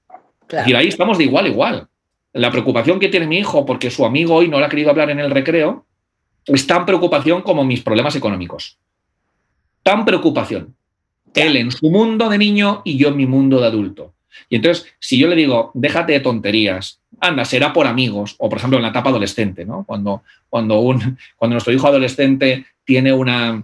Decir, 0.49 0.77
ahí 0.77 0.87
estamos 0.87 1.19
de 1.19 1.25
igual 1.25 1.47
a 1.47 1.49
igual. 1.49 1.89
La 2.33 2.53
preocupación 2.53 3.01
que 3.01 3.09
tiene 3.09 3.27
mi 3.27 3.39
hijo 3.39 3.67
porque 3.67 3.91
su 3.91 4.07
amigo 4.07 4.37
hoy 4.37 4.49
no 4.49 4.61
le 4.61 4.67
ha 4.67 4.69
querido 4.69 4.91
hablar 4.91 5.11
en 5.11 5.19
el 5.19 5.33
recreo 5.33 5.85
es 6.47 6.67
tan 6.67 6.87
preocupación 6.87 7.43
como 7.43 7.65
mis 7.65 7.83
problemas 7.83 8.15
económicos. 8.15 8.79
Tan 9.83 10.05
preocupación. 10.05 10.77
Él 11.35 11.57
en 11.57 11.73
su 11.73 11.91
mundo 11.91 12.29
de 12.29 12.39
niño 12.39 12.83
y 12.85 12.97
yo 12.97 13.09
en 13.09 13.17
mi 13.17 13.27
mundo 13.27 13.61
de 13.61 13.67
adulto. 13.67 14.15
Y 14.49 14.57
entonces, 14.57 14.87
si 15.01 15.19
yo 15.19 15.29
le 15.29 15.37
digo, 15.37 15.71
déjate 15.75 16.13
de 16.13 16.21
tonterías, 16.21 17.01
anda, 17.21 17.45
será 17.45 17.73
por 17.73 17.87
amigos, 17.87 18.35
o 18.39 18.49
por 18.49 18.59
ejemplo 18.59 18.79
en 18.79 18.83
la 18.83 18.89
etapa 18.91 19.11
adolescente, 19.11 19.65
¿no? 19.65 19.85
Cuando, 19.85 20.23
cuando, 20.49 20.81
un, 20.81 21.19
cuando 21.37 21.55
nuestro 21.55 21.73
hijo 21.73 21.87
adolescente 21.87 22.67
tiene, 22.85 23.13
una, 23.13 23.63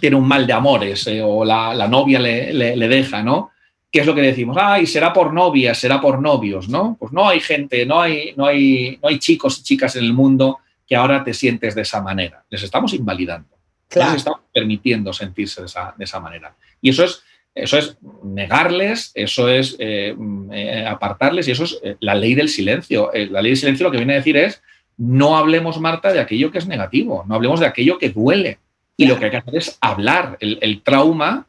tiene 0.00 0.16
un 0.16 0.26
mal 0.26 0.46
de 0.46 0.52
amores 0.52 1.06
eh, 1.06 1.22
o 1.22 1.44
la, 1.44 1.74
la 1.74 1.88
novia 1.88 2.18
le, 2.18 2.52
le, 2.52 2.76
le 2.76 2.88
deja, 2.88 3.22
¿no? 3.22 3.50
¿Qué 3.90 4.00
es 4.00 4.06
lo 4.06 4.14
que 4.14 4.20
decimos? 4.20 4.56
Ay, 4.60 4.86
será 4.86 5.12
por 5.12 5.32
novias, 5.32 5.78
será 5.78 6.00
por 6.00 6.20
novios, 6.20 6.68
¿no? 6.68 6.96
Pues 7.00 7.12
no 7.12 7.28
hay 7.28 7.40
gente, 7.40 7.86
no 7.86 8.00
hay, 8.00 8.34
no 8.36 8.46
hay, 8.46 8.98
no 9.02 9.08
hay 9.08 9.18
chicos 9.18 9.58
y 9.58 9.62
chicas 9.62 9.96
en 9.96 10.04
el 10.04 10.12
mundo 10.12 10.58
que 10.86 10.94
ahora 10.94 11.24
te 11.24 11.32
sientes 11.32 11.74
de 11.74 11.82
esa 11.82 12.02
manera. 12.02 12.44
Les 12.50 12.62
estamos 12.62 12.92
invalidando. 12.92 13.48
Claro. 13.88 14.12
Les 14.12 14.18
estamos 14.18 14.40
permitiendo 14.52 15.12
sentirse 15.12 15.62
de 15.62 15.66
esa, 15.66 15.94
de 15.96 16.04
esa 16.04 16.20
manera. 16.20 16.54
Y 16.82 16.90
eso 16.90 17.04
es, 17.04 17.22
eso 17.54 17.76
es 17.76 17.98
negarles, 18.22 19.10
eso 19.14 19.48
es 19.48 19.76
eh, 19.78 20.14
eh, 20.52 20.84
apartarles 20.86 21.48
y 21.48 21.50
eso 21.50 21.64
es 21.64 21.80
eh, 21.82 21.96
la 22.00 22.14
ley 22.14 22.34
del 22.34 22.48
silencio. 22.48 23.10
La 23.12 23.42
ley 23.42 23.50
del 23.50 23.58
silencio 23.58 23.84
lo 23.84 23.90
que 23.90 23.96
viene 23.96 24.14
a 24.14 24.16
decir 24.16 24.36
es 24.36 24.62
no 24.96 25.36
hablemos, 25.36 25.80
Marta, 25.80 26.12
de 26.12 26.20
aquello 26.20 26.50
que 26.50 26.58
es 26.58 26.66
negativo, 26.66 27.24
no 27.28 27.34
hablemos 27.34 27.60
de 27.60 27.66
aquello 27.66 27.98
que 27.98 28.10
duele. 28.10 28.58
Y 28.96 29.06
lo 29.06 29.16
que 29.16 29.26
hay 29.26 29.30
que 29.30 29.36
hacer 29.36 29.56
es 29.56 29.78
hablar. 29.80 30.36
El, 30.40 30.58
el 30.60 30.82
trauma, 30.82 31.46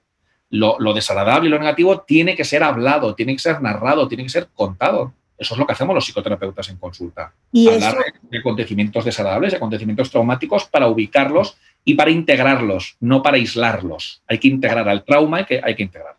lo, 0.51 0.77
lo, 0.79 0.93
desagradable 0.93 1.47
y 1.47 1.51
lo 1.51 1.57
negativo 1.57 2.01
tiene 2.01 2.35
que 2.35 2.43
ser 2.43 2.61
hablado, 2.61 3.15
tiene 3.15 3.33
que 3.33 3.39
ser 3.39 3.59
narrado, 3.59 4.07
tiene 4.07 4.23
que 4.23 4.29
ser 4.29 4.49
contado. 4.53 5.13
Eso 5.35 5.55
es 5.55 5.59
lo 5.59 5.65
que 5.65 5.73
hacemos 5.73 5.95
los 5.95 6.05
psicoterapeutas 6.05 6.69
en 6.69 6.77
consulta. 6.77 7.33
Y 7.51 7.69
hablar 7.69 7.95
eso, 8.05 8.19
de 8.29 8.37
acontecimientos 8.37 9.05
desagradables, 9.05 9.51
de 9.51 9.57
acontecimientos 9.57 10.11
traumáticos 10.11 10.65
para 10.65 10.87
ubicarlos 10.87 11.57
y 11.85 11.95
para 11.95 12.11
integrarlos, 12.11 12.95
no 12.99 13.21
para 13.23 13.37
aislarlos. 13.37 14.21
Hay 14.27 14.37
que 14.39 14.47
integrar 14.47 14.87
al 14.89 15.03
trauma 15.03 15.41
y 15.41 15.45
que 15.45 15.61
hay 15.63 15.75
que 15.75 15.83
integrar. 15.83 16.17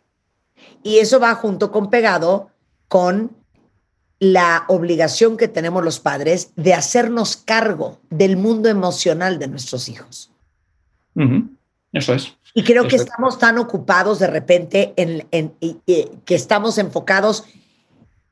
y 0.83 0.97
eso 0.97 1.19
va 1.19 1.35
junto 1.35 1.71
con 1.71 1.89
pegado 1.89 2.49
con 2.87 3.31
la 4.19 4.65
obligación 4.67 5.37
que 5.37 5.47
tenemos 5.47 5.83
los 5.83 5.99
padres 5.99 6.51
de 6.55 6.73
hacernos 6.73 7.37
cargo 7.37 7.99
del 8.09 8.37
mundo 8.37 8.69
emocional 8.69 9.39
de 9.39 9.47
nuestros 9.47 9.89
hijos. 9.89 10.31
Ujú, 11.15 11.49
Eso 11.93 12.13
es. 12.13 12.33
Y 12.53 12.63
creo 12.63 12.83
que 12.83 12.95
Eso 12.95 13.03
es. 13.05 13.09
estamos 13.09 13.39
tan 13.39 13.57
ocupados 13.57 14.19
de 14.19 14.27
repente 14.27 14.93
en, 14.97 15.25
en- 15.31 15.53
que 16.25 16.35
estamos 16.35 16.77
enfocados 16.77 17.45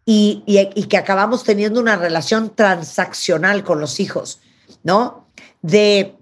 y, 0.05 0.43
y- 0.45 0.59
y 0.75 0.83
que 0.85 0.97
acabamos 0.97 1.43
teniendo 1.43 1.79
una 1.79 1.95
relación 1.95 2.53
transaccional 2.55 3.63
con 3.63 3.79
los 3.79 3.99
hijos, 3.99 4.41
¿no? 4.83 5.27
De 5.61 6.15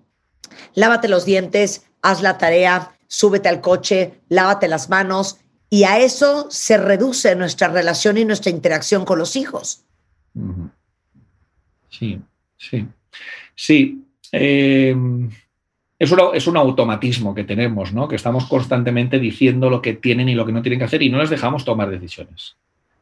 lávate 0.77 1.07
los 1.07 1.25
dientes, 1.25 1.87
haz 2.03 2.21
la 2.21 2.37
tarea, 2.37 2.91
súbete 3.07 3.49
al 3.49 3.61
coche, 3.61 4.21
lávate 4.29 4.67
las 4.67 4.89
manos. 4.89 5.39
Y 5.71 5.83
a 5.83 5.99
eso 5.99 6.47
se 6.51 6.77
reduce 6.77 7.35
nuestra 7.35 7.67
relación 7.67 8.17
y 8.17 8.25
nuestra 8.25 8.51
interacción 8.51 9.03
con 9.03 9.17
los 9.17 9.35
hijos. 9.35 9.83
Sí, 11.89 12.21
sí. 12.57 12.85
Sí. 13.55 14.05
eh, 14.31 14.95
es, 15.97 16.11
un, 16.11 16.19
es 16.35 16.45
un 16.45 16.57
automatismo 16.57 17.33
que 17.33 17.43
tenemos, 17.43 17.91
¿no? 17.91 18.07
Que 18.07 18.15
estamos 18.15 18.45
constantemente 18.45 19.17
diciendo 19.17 19.71
lo 19.71 19.81
que 19.81 19.93
tienen 19.93 20.29
y 20.29 20.35
lo 20.35 20.45
que 20.45 20.51
no 20.51 20.61
tienen 20.61 20.77
que 20.77 20.85
hacer 20.85 21.01
y 21.01 21.09
no 21.09 21.17
les 21.17 21.31
dejamos 21.31 21.65
tomar 21.65 21.89
decisiones. 21.89 22.55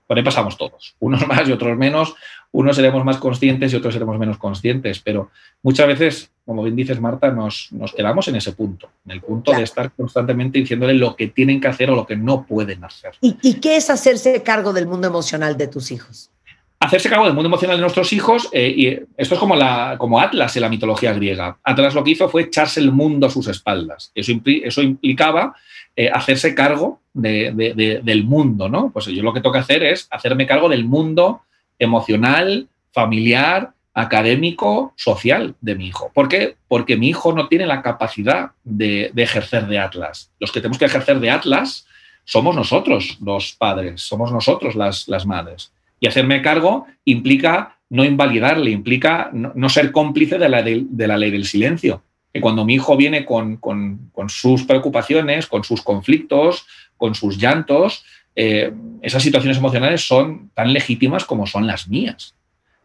Por 0.08 0.18
ahí 0.18 0.24
pasamos 0.24 0.58
todos, 0.58 0.96
unos 1.00 1.26
más 1.28 1.48
y 1.48 1.52
otros 1.52 1.78
menos, 1.78 2.16
unos 2.52 2.76
seremos 2.76 3.04
más 3.04 3.18
conscientes 3.18 3.74
y 3.74 3.76
otros 3.76 3.94
seremos 3.94 4.18
menos 4.20 4.38
conscientes, 4.38 5.00
pero 5.00 5.30
muchas 5.64 5.88
veces, 5.88 6.32
como 6.46 6.64
bien 6.64 6.76
dices, 6.76 7.02
Marta, 7.02 7.32
nos, 7.32 7.70
nos 7.72 7.92
quedamos 7.94 8.28
en 8.28 8.36
ese 8.36 8.54
punto, 8.54 8.90
en 9.06 9.12
el 9.12 9.22
punto 9.22 9.46
Claro. 9.52 9.58
de 9.60 9.64
estar 9.66 9.92
constantemente 9.92 10.60
diciéndole 10.60 10.94
lo 10.94 11.16
que 11.16 11.28
tienen 11.28 11.60
que 11.60 11.68
hacer 11.68 11.90
o 11.90 11.96
lo 11.96 12.06
que 12.06 12.16
no 12.16 12.46
pueden 12.46 12.84
hacer. 12.84 13.12
¿Y, 13.22 13.36
y 13.42 13.56
qué 13.56 13.76
es 13.78 13.90
hacerse 13.90 14.42
cargo 14.44 14.72
del 14.74 14.88
mundo 14.88 15.08
emocional 15.08 15.58
de 15.58 15.68
tus 15.68 15.92
hijos? 15.92 16.30
hacerse 16.78 17.10
cargo 17.10 17.26
del 17.26 17.34
mundo 17.34 17.48
emocional 17.48 17.78
de 17.78 17.82
nuestros 17.82 18.14
hijos, 18.14 18.48
eh, 18.52 18.72
y 18.78 18.88
esto 19.18 19.34
es 19.34 19.40
como, 19.40 19.56
la, 19.56 19.96
como 19.98 20.20
Atlas 20.20 20.56
en 20.56 20.62
la 20.62 20.70
mitología 20.70 21.14
griega. 21.14 21.58
Atlas 21.64 21.96
lo 21.96 22.04
que 22.04 22.12
hizo 22.12 22.30
fue 22.30 22.44
echarse 22.44 22.80
el 22.80 22.92
mundo 22.92 23.26
a 23.26 23.30
sus 23.32 23.48
espaldas. 23.48 24.12
Eso, 24.14 24.32
impli- 24.32 24.62
eso 24.64 24.84
implicaba 24.84 25.56
eh, 25.96 26.10
hacerse 26.14 26.54
cargo 26.56 27.00
de- 27.14 27.52
de- 27.56 27.74
de- 27.74 28.02
del 28.04 28.24
mundo, 28.24 28.68
¿no? 28.70 28.92
Pues 28.92 29.06
yo 29.06 29.24
lo 29.24 29.34
que 29.34 29.42
que 29.52 29.58
hacer 29.60 29.84
es 29.84 30.08
hacerme 30.12 30.46
cargo 30.46 30.68
del 30.70 30.84
mundo 30.86 31.42
emocional, 31.80 32.68
familiar, 32.92 33.72
académico, 33.94 34.94
social 34.98 35.56
de 35.62 35.76
mi 35.76 35.88
hijo. 35.88 36.12
¿Por 36.14 36.28
qué? 36.28 36.56
Porque 36.68 36.98
mi 36.98 37.08
hijo 37.10 37.32
no 37.34 37.48
tiene 37.48 37.66
la 37.66 37.82
capacidad 37.82 38.52
de, 38.64 39.10
de 39.14 39.24
ejercer 39.24 39.68
de 39.68 39.80
Atlas. 39.80 40.32
Los 40.40 40.52
que 40.52 40.60
tenemos 40.60 40.78
que 40.78 40.86
ejercer 40.86 41.20
de 41.20 41.30
Atlas 41.30 41.88
somos 42.26 42.56
nosotros, 42.56 43.18
los 43.22 43.54
padres, 43.54 44.02
somos 44.02 44.32
nosotros 44.32 44.76
las, 44.76 45.08
las 45.08 45.26
madres. 45.26 45.72
Y 46.00 46.08
hacerme 46.08 46.42
cargo 46.42 46.88
implica 47.06 47.78
no 47.90 48.04
invalidarle, 48.04 48.72
implica 48.72 49.30
no, 49.32 49.70
ser 49.70 49.92
cómplice 49.92 50.38
de 50.38 50.50
la, 50.50 50.62
de 50.62 51.08
la 51.08 51.18
ley 51.18 51.32
del 51.32 51.46
silencio. 51.46 52.02
Que 52.36 52.42
cuando 52.42 52.66
mi 52.66 52.74
hijo 52.74 52.98
viene 52.98 53.24
con, 53.24 53.56
con- 53.56 54.12
con 54.12 54.28
sus 54.30 54.66
preocupaciones, 54.66 55.48
con 55.48 55.64
sus 55.64 55.82
conflictos, 55.82 56.66
con 56.98 57.16
sus 57.16 57.38
llantos, 57.38 58.04
eh, 58.36 58.74
esas 59.02 59.24
situaciones 59.24 59.58
emocionales 59.58 60.06
son 60.06 60.50
tan 60.54 60.74
legítimas 60.74 61.24
como 61.24 61.48
son 61.48 61.66
las 61.66 61.88
mías. 61.88 62.36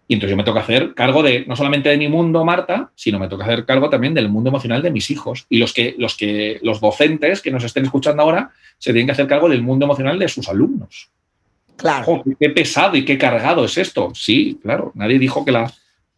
Y 0.06 0.14
entonces 0.14 0.30
yo 0.30 0.36
me 0.36 0.44
toca 0.44 0.60
hacer 0.60 0.94
cargo 0.94 1.24
de, 1.24 1.46
no 1.46 1.56
solamente 1.56 1.88
de 1.88 1.98
mi 1.98 2.06
mundo, 2.06 2.44
Marta, 2.44 2.92
sino 2.94 3.18
me 3.18 3.26
toca 3.26 3.42
hacer 3.42 3.64
cargo 3.64 3.90
también 3.90 4.14
del 4.14 4.28
mundo 4.28 4.50
emocional 4.50 4.82
de 4.82 4.92
mis 4.92 5.10
hijos. 5.10 5.46
Y 5.48 5.58
los 5.58 5.72
que, 5.72 5.96
los 5.98 6.16
que, 6.16 6.60
los 6.62 6.80
docentes 6.80 7.42
que 7.42 7.50
nos 7.50 7.64
estén 7.64 7.86
escuchando 7.86 8.22
ahora, 8.22 8.52
se 8.78 8.92
tienen 8.92 9.06
que 9.06 9.12
hacer 9.12 9.26
cargo 9.26 9.48
del 9.48 9.62
mundo 9.62 9.84
emocional 9.84 10.16
de 10.16 10.28
sus 10.28 10.48
alumnos. 10.48 11.10
Claro. 11.74 12.22
Qué 12.38 12.50
pesado 12.50 12.96
y 12.96 13.04
qué 13.04 13.18
cargado 13.18 13.64
es 13.64 13.76
esto. 13.78 14.12
Sí, 14.14 14.60
claro. 14.62 14.92
Nadie 14.94 15.18
dijo 15.18 15.44
que 15.44 15.50
la, 15.50 15.72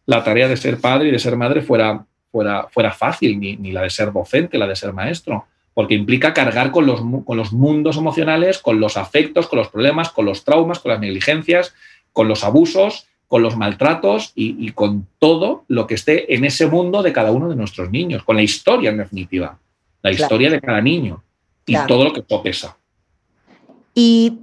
la 0.05 0.23
tarea 0.23 0.47
de 0.47 0.57
ser 0.57 0.79
padre 0.79 1.09
y 1.09 1.11
de 1.11 1.17
ser 1.17 1.35
madre 1.35 1.63
fuera, 1.63 2.05
fuera, 2.33 2.67
fuera 2.71 2.91
fácil, 2.91 3.39
ni, 3.39 3.55
ni 3.57 3.71
la 3.71 3.83
de 3.83 3.91
ser 3.91 4.11
docente, 4.11 4.57
la 4.57 4.65
de 4.65 4.75
ser 4.75 4.91
maestro, 4.91 5.45
porque 5.75 5.93
implica 5.93 6.33
cargar 6.33 6.71
con 6.71 6.87
los, 6.87 6.99
con 7.25 7.37
los 7.37 7.53
mundos 7.53 7.95
emocionales, 7.95 8.57
con 8.57 8.79
los 8.79 8.97
afectos, 8.97 9.47
con 9.47 9.59
los 9.59 9.69
problemas, 9.69 10.09
con 10.09 10.25
los 10.25 10.43
traumas, 10.43 10.79
con 10.79 10.91
las 10.91 10.99
negligencias, 10.99 11.75
con 12.11 12.27
los 12.27 12.43
abusos, 12.43 13.05
con 13.27 13.43
los 13.43 13.55
maltratos 13.55 14.31
y, 14.35 14.55
y 14.67 14.71
con 14.71 15.07
todo 15.19 15.63
lo 15.67 15.85
que 15.85 15.93
esté 15.93 16.33
en 16.35 16.43
ese 16.43 16.65
mundo 16.65 17.03
de 17.03 17.13
cada 17.13 17.31
uno 17.31 17.49
de 17.49 17.55
nuestros 17.55 17.91
niños, 17.91 18.23
con 18.23 18.35
la 18.35 18.41
historia 18.43 18.89
en 18.89 18.97
definitiva, 18.97 19.59
la 20.01 20.09
Claro. 20.09 20.23
historia 20.23 20.49
de 20.49 20.59
cada 20.59 20.81
niño 20.81 21.23
y 21.67 21.73
Claro. 21.73 21.87
todo 21.87 22.03
lo 22.05 22.13
que 22.13 22.23
eso 22.27 22.43
pesa. 22.43 22.77
Y 23.95 24.39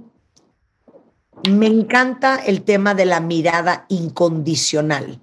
me 1.49 1.67
encanta 1.67 2.37
el 2.37 2.61
tema 2.61 2.93
de 2.95 3.05
la 3.05 3.19
mirada 3.19 3.85
incondicional. 3.89 5.19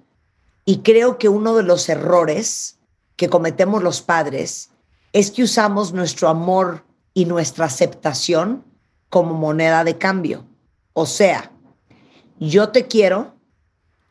Y 0.69 0.81
creo 0.83 1.17
que 1.17 1.29
uno 1.29 1.55
de 1.55 1.63
los 1.63 1.89
errores 1.89 2.77
que 3.15 3.27
cometemos 3.27 3.81
los 3.81 4.03
padres 4.03 4.69
es 5.13 5.31
que 5.31 5.41
usamos 5.41 5.93
nuestro 5.93 6.29
amor 6.29 6.85
y 7.15 7.25
nuestra 7.25 7.65
aceptación 7.65 8.63
como 9.09 9.33
moneda 9.33 9.83
de 9.83 9.97
cambio. 9.97 10.45
O 10.93 11.07
sea, 11.07 11.51
yo 12.39 12.69
te 12.69 12.85
quiero 12.85 13.33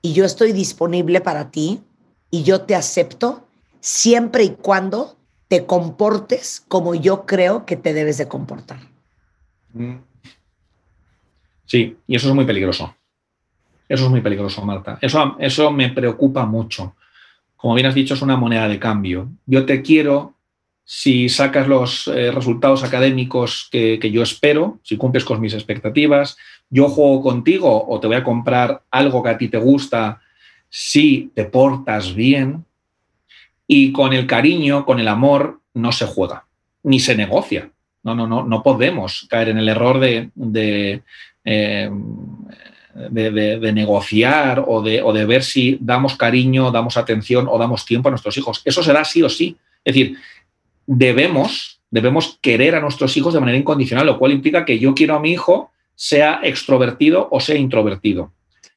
y 0.02 0.14
yo 0.14 0.24
estoy 0.24 0.50
disponible 0.50 1.20
para 1.20 1.52
ti 1.52 1.80
y 2.28 2.42
yo 2.42 2.62
te 2.62 2.74
acepto 2.74 3.46
siempre 3.78 4.42
y 4.42 4.50
cuando 4.50 5.16
te 5.46 5.64
comportes 5.64 6.64
como 6.66 6.96
yo 6.96 7.24
creo 7.24 7.66
que 7.66 7.76
te 7.76 7.94
debes 7.94 8.18
de 8.18 8.26
comportar. 8.26 8.80
Sí, 11.66 11.96
y 12.08 12.16
eso 12.16 12.28
es 12.28 12.34
muy 12.34 12.46
peligroso. 12.46 12.97
Eso 13.88 14.04
es 14.04 14.10
muy 14.10 14.20
peligroso, 14.20 14.64
Marta. 14.64 14.98
Eso, 15.00 15.36
eso 15.38 15.70
me 15.70 15.88
preocupa 15.90 16.44
mucho. 16.44 16.94
Como 17.56 17.74
bien 17.74 17.86
has 17.86 17.94
dicho, 17.94 18.14
es 18.14 18.22
una 18.22 18.36
moneda 18.36 18.68
de 18.68 18.78
cambio. 18.78 19.30
Yo 19.46 19.64
te 19.64 19.82
quiero 19.82 20.34
si 20.84 21.28
sacas 21.28 21.68
los 21.68 22.08
eh, 22.08 22.30
resultados 22.30 22.82
académicos 22.82 23.68
que, 23.70 23.98
que 24.00 24.10
yo 24.10 24.22
espero, 24.22 24.78
si 24.82 24.96
cumples 24.96 25.24
con 25.24 25.40
mis 25.40 25.54
expectativas. 25.54 26.36
Yo 26.70 26.88
juego 26.88 27.22
contigo 27.22 27.86
o 27.88 28.00
te 28.00 28.06
voy 28.06 28.16
a 28.16 28.24
comprar 28.24 28.82
algo 28.90 29.22
que 29.22 29.30
a 29.30 29.38
ti 29.38 29.48
te 29.48 29.58
gusta 29.58 30.20
si 30.68 31.30
te 31.34 31.44
portas 31.44 32.14
bien. 32.14 32.64
Y 33.66 33.92
con 33.92 34.12
el 34.12 34.26
cariño, 34.26 34.86
con 34.86 34.98
el 34.98 35.08
amor, 35.08 35.60
no 35.74 35.92
se 35.92 36.06
juega, 36.06 36.46
ni 36.82 37.00
se 37.00 37.14
negocia. 37.14 37.70
No, 38.02 38.14
no, 38.14 38.26
no, 38.26 38.44
no 38.44 38.62
podemos 38.62 39.26
caer 39.28 39.50
en 39.50 39.58
el 39.58 39.68
error 39.68 39.98
de, 39.98 41.02
eh, 41.44 41.90
de, 42.94 43.30
de, 43.30 43.58
de 43.58 43.72
negociar 43.72 44.64
o 44.66 44.82
de, 44.82 45.02
o 45.02 45.12
de, 45.12 45.24
ver 45.24 45.42
si 45.42 45.78
damos 45.80 46.16
cariño, 46.16 46.70
damos 46.70 46.96
atención 46.96 47.46
o 47.48 47.58
damos 47.58 47.84
tiempo 47.84 48.08
a 48.08 48.10
nuestros 48.10 48.36
hijos. 48.36 48.62
Eso 48.64 48.82
será 48.82 49.04
sí 49.04 49.22
o 49.22 49.28
sí. 49.28 49.56
Es 49.84 49.94
decir, 49.94 50.16
debemos, 50.86 51.80
debemos 51.90 52.38
querer 52.40 52.74
a 52.74 52.80
nuestros 52.80 53.16
hijos 53.16 53.34
de 53.34 53.40
manera 53.40 53.58
incondicional, 53.58 54.06
lo 54.06 54.18
cual 54.18 54.32
implica 54.32 54.64
que 54.64 54.78
yo 54.78 54.94
quiero 54.94 55.14
a 55.14 55.20
mi 55.20 55.32
hijo 55.32 55.70
sea 55.94 56.40
extrovertido 56.42 57.28
o 57.30 57.40
sea 57.40 57.56
introvertido. 57.56 58.32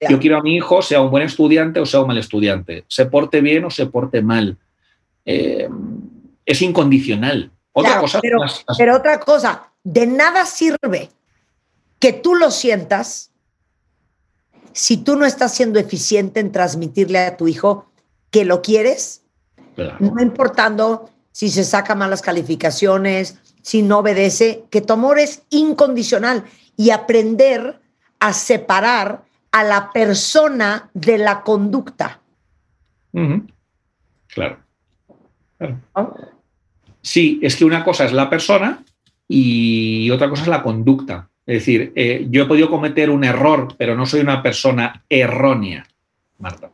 Yo 0.09 0.20
quiero 0.20 0.38
a 0.38 0.41
mi 0.41 0.55
hijo 0.55 0.82
sea 0.82 0.99
un 0.99 1.12
buen 1.12 1.24
estudiante 1.24 1.80
o 1.80 1.86
sea 1.86 1.99
un 1.99 2.07
mal 2.07 2.18
estudiante, 2.18 2.86
se 2.88 3.05
porte 3.05 3.39
bien 3.41 3.66
o 3.66 3.70
se 3.70 3.86
porte 3.86 4.22
mal. 4.22 4.57
Eh, 5.26 5.70
es 6.45 6.62
incondicional. 6.62 7.51
Otra 7.72 7.91
claro, 7.91 8.01
cosa. 8.01 8.20
Pero, 8.22 8.39
las, 8.39 8.64
las... 8.68 8.78
pero 8.78 8.97
otra 8.97 9.20
cosa, 9.20 9.72
de 9.84 10.07
nada 10.07 10.45
sirve 10.45 11.09
que 11.99 12.14
tú 12.14 12.36
lo 12.36 12.49
sientas 12.49 13.31
si 14.74 14.98
tú 14.98 15.16
no 15.16 15.26
estás 15.26 15.54
siendo 15.54 15.80
eficiente 15.80 16.40
en 16.40 16.52
transmitirle 16.52 17.20
a 17.20 17.38
tu 17.38 17.48
hijo 17.48 17.92
que 18.30 18.46
lo 18.46 18.62
quieres, 18.62 19.24
claro. 19.76 19.98
no 20.00 20.22
importando 20.22 21.10
si 21.32 21.50
se 21.50 21.64
saca 21.64 21.96
malas 21.96 22.22
calificaciones, 22.22 23.40
si 23.62 23.82
no 23.82 24.00
obedece, 24.00 24.66
que 24.70 24.82
tu 24.82 24.94
amor 24.94 25.20
es 25.20 25.44
incondicional 25.50 26.46
y 26.78 26.90
aprender 26.90 27.80
a 28.20 28.34
separar 28.34 29.24
a 29.52 29.64
la 29.64 29.92
persona 29.92 30.90
de 30.94 31.18
la 31.18 31.42
conducta. 31.44 32.22
Uh 33.14 33.20
-huh. 33.20 33.48
Claro. 34.28 34.60
claro. 35.58 35.80
Sí, 37.02 37.40
es 37.42 37.56
que 37.56 37.66
una 37.66 37.84
cosa 37.84 38.06
es 38.06 38.14
la 38.14 38.30
persona 38.30 38.84
y 39.28 40.10
otra 40.12 40.30
cosa 40.30 40.44
es 40.44 40.48
la 40.48 40.64
conducta. 40.64 41.31
Es 41.52 41.66
decir, 41.66 41.91
eh, 41.97 42.28
yo 42.30 42.43
he 42.43 42.45
podido 42.45 42.70
cometer 42.70 43.10
un 43.10 43.26
error, 43.26 43.76
pero 43.78 43.93
no 43.93 44.06
soy 44.06 44.22
una 44.22 44.41
persona 44.41 45.04
errónea, 45.10 45.86
Marta. 46.39 46.72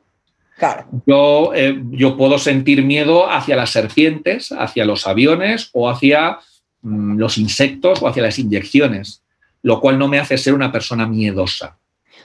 Claro. 0.55 0.85
Yo, 1.07 1.51
eh, 1.55 1.81
yo 1.89 2.15
puedo 2.15 2.37
sentir 2.37 2.83
miedo 2.83 3.27
hacia 3.27 3.55
las 3.55 3.71
serpientes, 3.71 4.51
hacia 4.51 4.85
los 4.85 5.07
aviones 5.07 5.71
o 5.73 5.89
hacia 5.89 6.37
mm, 6.83 7.17
los 7.17 7.39
insectos 7.39 8.03
o 8.03 8.07
hacia 8.07 8.21
las 8.21 8.37
inyecciones, 8.37 9.23
lo 9.63 9.81
cual 9.81 9.97
no 9.97 10.07
me 10.07 10.19
hace 10.19 10.37
ser 10.37 10.53
una 10.53 10.71
persona 10.71 11.07
miedosa. 11.07 11.79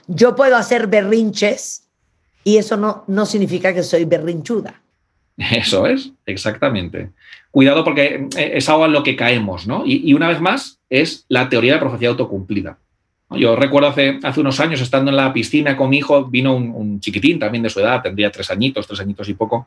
Yo 0.05 0.35
puedo 0.35 0.55
hacer 0.55 0.85
berrinches 0.85 1.87
y 2.43 2.57
eso 2.57 2.77
no, 2.77 3.03
no 3.07 3.25
significa 3.25 3.73
que 3.73 3.81
soy 3.81 4.05
berrinchuda. 4.05 4.79
Eso 5.37 5.87
es, 5.87 6.11
exactamente. 6.27 7.09
Cuidado 7.49 7.83
porque 7.83 8.27
eh, 8.37 8.51
es 8.53 8.69
algo 8.69 8.85
en 8.85 8.91
lo 8.91 9.01
que 9.01 9.15
caemos, 9.15 9.65
¿no? 9.65 9.83
Y, 9.87 10.07
y 10.07 10.13
una 10.13 10.27
vez 10.27 10.39
más, 10.39 10.77
es 10.93 11.25
la 11.27 11.49
teoría 11.49 11.73
de 11.73 11.79
profecía 11.79 12.09
autocumplida. 12.09 12.77
Yo 13.31 13.55
recuerdo 13.55 13.89
hace, 13.89 14.19
unos 14.37 14.59
años, 14.59 14.79
estando 14.79 15.09
en 15.09 15.17
la 15.17 15.33
piscina 15.33 15.75
con 15.75 15.89
mi 15.89 15.97
hijo, 15.97 16.25
vino 16.25 16.55
un, 16.55 16.99
chiquitín 16.99 17.39
también 17.39 17.63
de 17.63 17.69
su 17.71 17.79
edad, 17.79 18.03
tendría 18.03 18.29
tres 18.29 18.51
añitos, 18.51 18.85
tres 18.85 18.99
añitos 18.99 19.27
y 19.27 19.33
poco, 19.33 19.65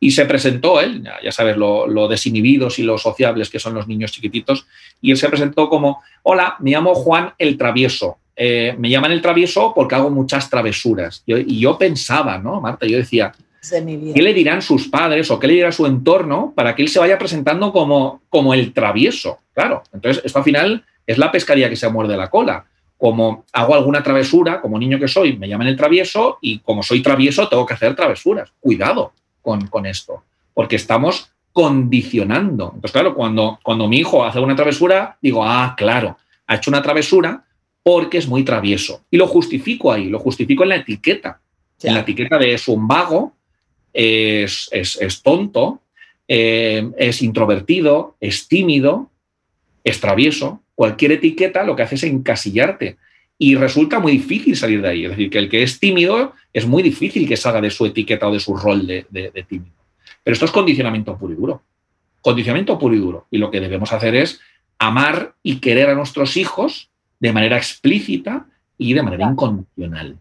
y 0.00 0.10
se 0.10 0.26
presentó 0.26 0.80
él, 0.80 1.04
ya, 1.22 1.30
sabes, 1.30 1.56
lo, 1.56 2.08
desinhibidos 2.08 2.80
y 2.80 2.82
lo 2.82 2.98
sociables 2.98 3.50
que 3.50 3.60
son 3.60 3.74
los 3.74 3.86
niños 3.86 4.10
chiquititos, 4.10 4.66
y 5.00 5.12
él 5.12 5.16
se 5.16 5.28
presentó 5.28 5.68
como, 5.68 6.02
hola, 6.24 6.56
me 6.58 6.72
llamo 6.72 6.94
Juan 6.96 7.34
el 7.38 7.56
Travieso. 7.56 8.18
Eh, 8.34 8.74
me 8.76 8.90
llaman 8.90 9.12
el 9.12 9.22
Travieso 9.22 9.72
porque 9.76 9.94
hago 9.94 10.10
muchas 10.10 10.50
travesuras. 10.50 11.22
Y 11.24 11.60
yo 11.60 11.78
pensaba, 11.78 12.36
¿no, 12.38 12.60
Marta? 12.60 12.84
Yo 12.84 12.96
decía, 12.96 13.32
¿qué 13.70 14.22
le 14.22 14.34
dirán 14.34 14.62
sus 14.62 14.88
padres 14.88 15.30
o 15.30 15.38
qué 15.38 15.46
le 15.46 15.54
dirá 15.54 15.72
su 15.72 15.86
entorno 15.86 16.52
para 16.54 16.74
que 16.74 16.82
él 16.82 16.88
se 16.88 16.98
vaya 16.98 17.18
presentando 17.18 17.72
como, 17.72 18.22
como 18.28 18.54
el 18.54 18.72
travieso? 18.72 19.38
Claro, 19.52 19.82
entonces 19.92 20.24
esto 20.24 20.38
al 20.38 20.44
final 20.44 20.84
es 21.06 21.18
la 21.18 21.32
pescaría 21.32 21.68
que 21.68 21.76
se 21.76 21.88
muerde 21.88 22.16
la 22.16 22.30
cola 22.30 22.66
como 22.96 23.44
hago 23.52 23.74
alguna 23.74 24.02
travesura, 24.02 24.60
como 24.60 24.78
niño 24.78 24.98
que 24.98 25.08
soy, 25.08 25.36
me 25.36 25.46
llaman 25.46 25.66
el 25.66 25.76
travieso 25.76 26.38
y 26.40 26.60
como 26.60 26.82
soy 26.82 27.02
travieso 27.02 27.48
tengo 27.48 27.66
que 27.66 27.74
hacer 27.74 27.94
travesuras. 27.94 28.52
Cuidado 28.60 29.12
con, 29.42 29.66
con 29.66 29.84
esto, 29.84 30.22
porque 30.54 30.76
estamos 30.76 31.30
condicionando. 31.52 32.72
Entonces, 32.74 32.92
claro, 32.92 33.14
cuando, 33.14 33.58
cuando 33.62 33.88
mi 33.88 33.98
hijo 33.98 34.24
hace 34.24 34.40
una 34.40 34.56
travesura, 34.56 35.18
digo, 35.20 35.44
ah, 35.44 35.74
claro, 35.76 36.16
ha 36.46 36.56
hecho 36.56 36.70
una 36.70 36.82
travesura 36.82 37.44
porque 37.82 38.18
es 38.18 38.26
muy 38.26 38.42
travieso. 38.42 39.02
Y 39.10 39.18
lo 39.18 39.26
justifico 39.26 39.92
ahí, 39.92 40.08
lo 40.08 40.18
justifico 40.18 40.62
en 40.62 40.70
la 40.70 40.76
etiqueta. 40.76 41.40
En 41.82 41.92
la 41.92 42.00
etiqueta 42.00 42.38
de 42.38 42.54
es 42.54 42.66
un 42.68 42.88
vago, 42.88 43.34
es, 43.94 44.68
es, 44.72 45.00
es 45.00 45.22
tonto, 45.22 45.80
eh, 46.28 46.90
es 46.98 47.22
introvertido, 47.22 48.16
es 48.20 48.48
tímido, 48.48 49.10
es 49.84 50.00
travieso 50.00 50.60
cualquier 50.74 51.12
etiqueta 51.12 51.62
lo 51.62 51.76
que 51.76 51.82
hace 51.82 51.94
es 51.94 52.02
encasillarte 52.02 52.96
y 53.38 53.56
resulta 53.56 54.00
muy 54.00 54.12
difícil 54.12 54.56
salir 54.56 54.82
de 54.82 54.88
ahí. 54.88 55.04
Es 55.04 55.10
decir, 55.10 55.30
que 55.30 55.38
el 55.38 55.48
que 55.48 55.62
es 55.62 55.78
tímido 55.78 56.32
es 56.52 56.66
muy 56.66 56.82
difícil 56.82 57.26
que 57.28 57.36
salga 57.36 57.60
de 57.60 57.70
su 57.70 57.86
etiqueta 57.86 58.28
o 58.28 58.32
de 58.32 58.40
su 58.40 58.56
rol 58.56 58.86
de, 58.86 59.06
de, 59.10 59.30
de 59.30 59.42
tímido. 59.42 59.74
Pero 60.22 60.32
esto 60.32 60.46
es 60.46 60.50
condicionamiento 60.50 61.16
puro 61.18 61.32
y 61.32 61.36
duro. 61.36 61.62
Condicionamiento 62.20 62.78
puro 62.78 62.94
y 62.94 62.98
duro. 62.98 63.26
Y 63.30 63.38
lo 63.38 63.50
que 63.50 63.60
debemos 63.60 63.92
hacer 63.92 64.14
es 64.14 64.40
amar 64.78 65.34
y 65.42 65.56
querer 65.56 65.90
a 65.90 65.94
nuestros 65.94 66.36
hijos 66.36 66.90
de 67.20 67.32
manera 67.32 67.56
explícita 67.56 68.46
y 68.78 68.94
de 68.94 69.02
manera 69.02 69.28
incondicional. 69.30 70.18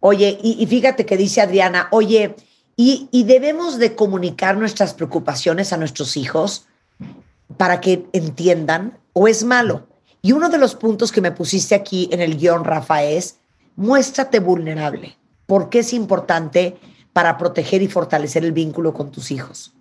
Oye, 0.00 0.38
y, 0.42 0.62
y 0.62 0.66
fíjate 0.66 1.04
que 1.04 1.16
dice 1.16 1.40
Adriana, 1.40 1.88
oye, 1.90 2.36
y, 2.76 3.24
debemos 3.24 3.78
de 3.78 3.94
comunicar 3.94 4.58
nuestras 4.58 4.92
preocupaciones 4.92 5.72
a 5.72 5.78
nuestros 5.78 6.16
hijos 6.18 6.66
para 7.56 7.80
que 7.80 8.06
entiendan 8.12 8.98
o 9.14 9.28
es 9.28 9.44
malo. 9.44 9.86
Y 10.20 10.32
uno 10.32 10.50
de 10.50 10.58
los 10.58 10.74
puntos 10.74 11.10
que 11.10 11.22
me 11.22 11.32
pusiste 11.32 11.74
aquí 11.74 12.08
en 12.12 12.20
el 12.20 12.36
guion, 12.36 12.64
Rafa, 12.64 13.02
es 13.02 13.38
muéstrate 13.76 14.40
vulnerable. 14.40 15.16
¿Por 15.46 15.70
qué 15.70 15.78
es 15.78 15.94
importante 15.94 16.76
para 17.14 17.38
proteger 17.38 17.80
y 17.80 17.88
fortalecer 17.88 18.44
el 18.44 18.52
vínculo 18.52 18.92
con 18.92 19.10
tus 19.10 19.30
hijos? 19.30 19.72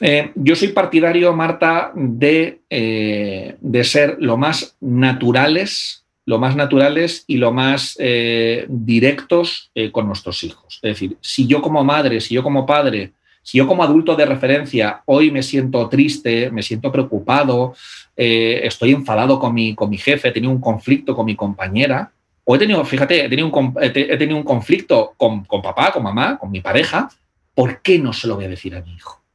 Eh, 0.00 0.32
yo 0.34 0.56
soy 0.56 0.68
partidario, 0.68 1.32
Marta, 1.32 1.92
de, 1.94 2.62
eh, 2.68 3.56
de 3.60 3.84
ser 3.84 4.16
lo 4.18 4.36
más 4.36 4.76
naturales 4.80 6.05
lo 6.26 6.38
más 6.38 6.56
naturales 6.56 7.24
y 7.28 7.36
lo 7.36 7.52
más 7.52 7.96
eh, 8.00 8.66
directos 8.68 9.70
eh, 9.74 9.92
con 9.92 10.06
nuestros 10.06 10.42
hijos. 10.42 10.80
Es 10.82 10.90
decir, 10.90 11.16
si 11.20 11.46
yo 11.46 11.62
como 11.62 11.84
madre, 11.84 12.20
si 12.20 12.34
yo 12.34 12.42
como 12.42 12.66
padre, 12.66 13.12
si 13.42 13.58
yo 13.58 13.66
como 13.68 13.84
adulto 13.84 14.16
de 14.16 14.26
referencia 14.26 15.02
hoy 15.06 15.30
me 15.30 15.44
siento 15.44 15.88
triste, 15.88 16.50
me 16.50 16.62
siento 16.62 16.90
preocupado, 16.90 17.74
eh, 18.16 18.60
estoy 18.64 18.90
enfadado 18.90 19.38
con 19.38 19.54
mi, 19.54 19.76
con 19.76 19.88
mi 19.88 19.98
jefe, 19.98 20.28
he 20.28 20.32
tenido 20.32 20.52
un 20.52 20.60
conflicto 20.60 21.14
con 21.14 21.26
mi 21.26 21.36
compañera, 21.36 22.10
o 22.44 22.56
he 22.56 22.58
tenido, 22.58 22.84
fíjate, 22.84 23.24
he 23.24 23.28
tenido 23.28 23.48
un, 23.48 23.74
he 23.80 23.90
tenido 23.90 24.36
un 24.36 24.44
conflicto 24.44 25.14
con, 25.16 25.44
con 25.44 25.62
papá, 25.62 25.92
con 25.92 26.02
mamá, 26.02 26.38
con 26.38 26.50
mi 26.50 26.60
pareja, 26.60 27.08
¿por 27.54 27.82
qué 27.82 28.00
no 28.00 28.12
se 28.12 28.26
lo 28.26 28.34
voy 28.34 28.46
a 28.46 28.48
decir 28.48 28.74
a 28.74 28.82
mi 28.82 28.94
hijo? 28.94 29.25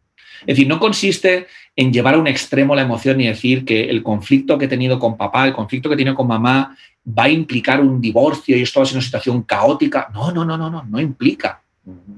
Es 0.42 0.48
decir, 0.48 0.68
no 0.68 0.80
consiste 0.80 1.48
en 1.76 1.94
llevar 1.94 2.16
a 2.16 2.18
un 2.18 2.28
extremo 2.28 2.76
la 2.76 2.82
emoción 2.82 3.22
y 3.22 3.28
decir 3.28 3.64
que 3.64 3.90
el 3.90 4.04
conflicto 4.04 4.58
que 4.58 4.66
he 4.66 4.68
tenido 4.68 5.00
con 5.00 5.18
papá, 5.18 5.48
el 5.48 5.54
conflicto 5.54 5.90
que 5.90 5.96
he 5.96 5.98
tenido 5.98 6.16
con 6.16 6.28
mamá, 6.28 6.76
va 7.08 7.24
a 7.24 7.30
implicar 7.30 7.82
un 7.82 8.02
divorcio 8.02 8.58
y 8.58 8.62
esto 8.62 8.80
va 8.80 8.84
a 8.84 8.88
ser 8.88 8.98
una 8.98 9.06
situación 9.06 9.44
caótica. 9.44 10.10
No, 10.14 10.32
no, 10.32 10.46
no, 10.46 10.58
no, 10.58 10.70
no, 10.70 10.84
no 10.84 11.00
implica 11.00 11.62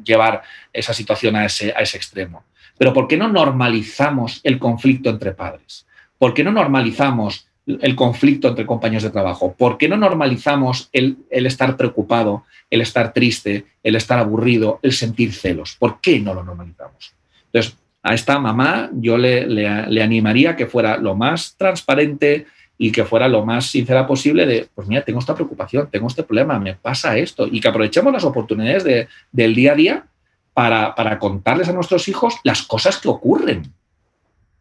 llevar 0.04 0.42
esa 0.72 0.94
situación 0.94 1.36
a 1.36 1.46
ese, 1.46 1.74
a 1.76 1.82
ese 1.82 1.98
extremo. 1.98 2.44
Pero 2.78 2.94
¿por 2.94 3.08
qué 3.08 3.18
no 3.18 3.28
normalizamos 3.28 4.42
el 4.44 4.60
conflicto 4.60 5.10
entre 5.10 5.32
padres? 5.32 5.86
¿Por 6.18 6.34
qué 6.34 6.44
no 6.44 6.52
normalizamos 6.52 7.48
el 7.66 7.96
conflicto 7.96 8.50
entre 8.50 8.66
compañeros 8.66 9.04
de 9.04 9.10
trabajo? 9.10 9.54
¿Por 9.54 9.78
qué 9.78 9.88
no 9.88 9.96
normalizamos 9.96 10.90
el, 10.92 11.18
el 11.30 11.46
estar 11.46 11.78
preocupado, 11.78 12.46
el 12.70 12.82
estar 12.82 13.14
triste, 13.14 13.66
el 13.84 13.96
estar 13.96 14.20
aburrido, 14.20 14.80
el 14.82 14.92
sentir 14.92 15.34
celos? 15.34 15.76
¿Por 15.78 16.02
qué 16.02 16.20
no 16.20 16.34
lo 16.34 16.44
normalizamos? 16.44 17.14
Entonces, 17.46 17.78
a 18.04 18.14
esta 18.14 18.38
mamá 18.38 18.90
yo 18.94 19.18
le, 19.18 19.48
le- 19.48 19.88
le 19.88 20.04
animaría 20.04 20.56
que 20.56 20.68
fuera 20.68 20.98
lo 20.98 21.16
más 21.16 21.56
transparente 21.58 22.46
y 22.78 22.92
que 22.92 23.06
fuera 23.06 23.28
lo 23.28 23.46
más 23.46 23.68
sincera 23.68 24.06
posible 24.06 24.46
de, 24.46 24.68
pues 24.76 24.88
mira, 24.88 25.04
tengo 25.04 25.20
esta 25.20 25.36
preocupación, 25.36 25.88
tengo 25.90 26.08
este 26.08 26.24
problema, 26.24 26.60
me 26.60 26.74
pasa 26.76 27.18
esto, 27.18 27.48
y 27.50 27.62
que 27.62 27.68
aprovechemos 27.70 28.12
las 28.12 28.24
oportunidades 28.26 28.84
de- 28.84 29.08
del 29.32 29.56
día 29.56 29.72
a 29.72 29.76
día 29.76 30.06
para, 30.54 30.94
para 30.96 31.18
contarles 31.18 31.70
a 31.70 31.74
nuestros 31.74 32.08
hijos 32.08 32.36
las 32.44 32.62
cosas 32.64 32.98
que 32.98 33.08
ocurren, 33.08 33.72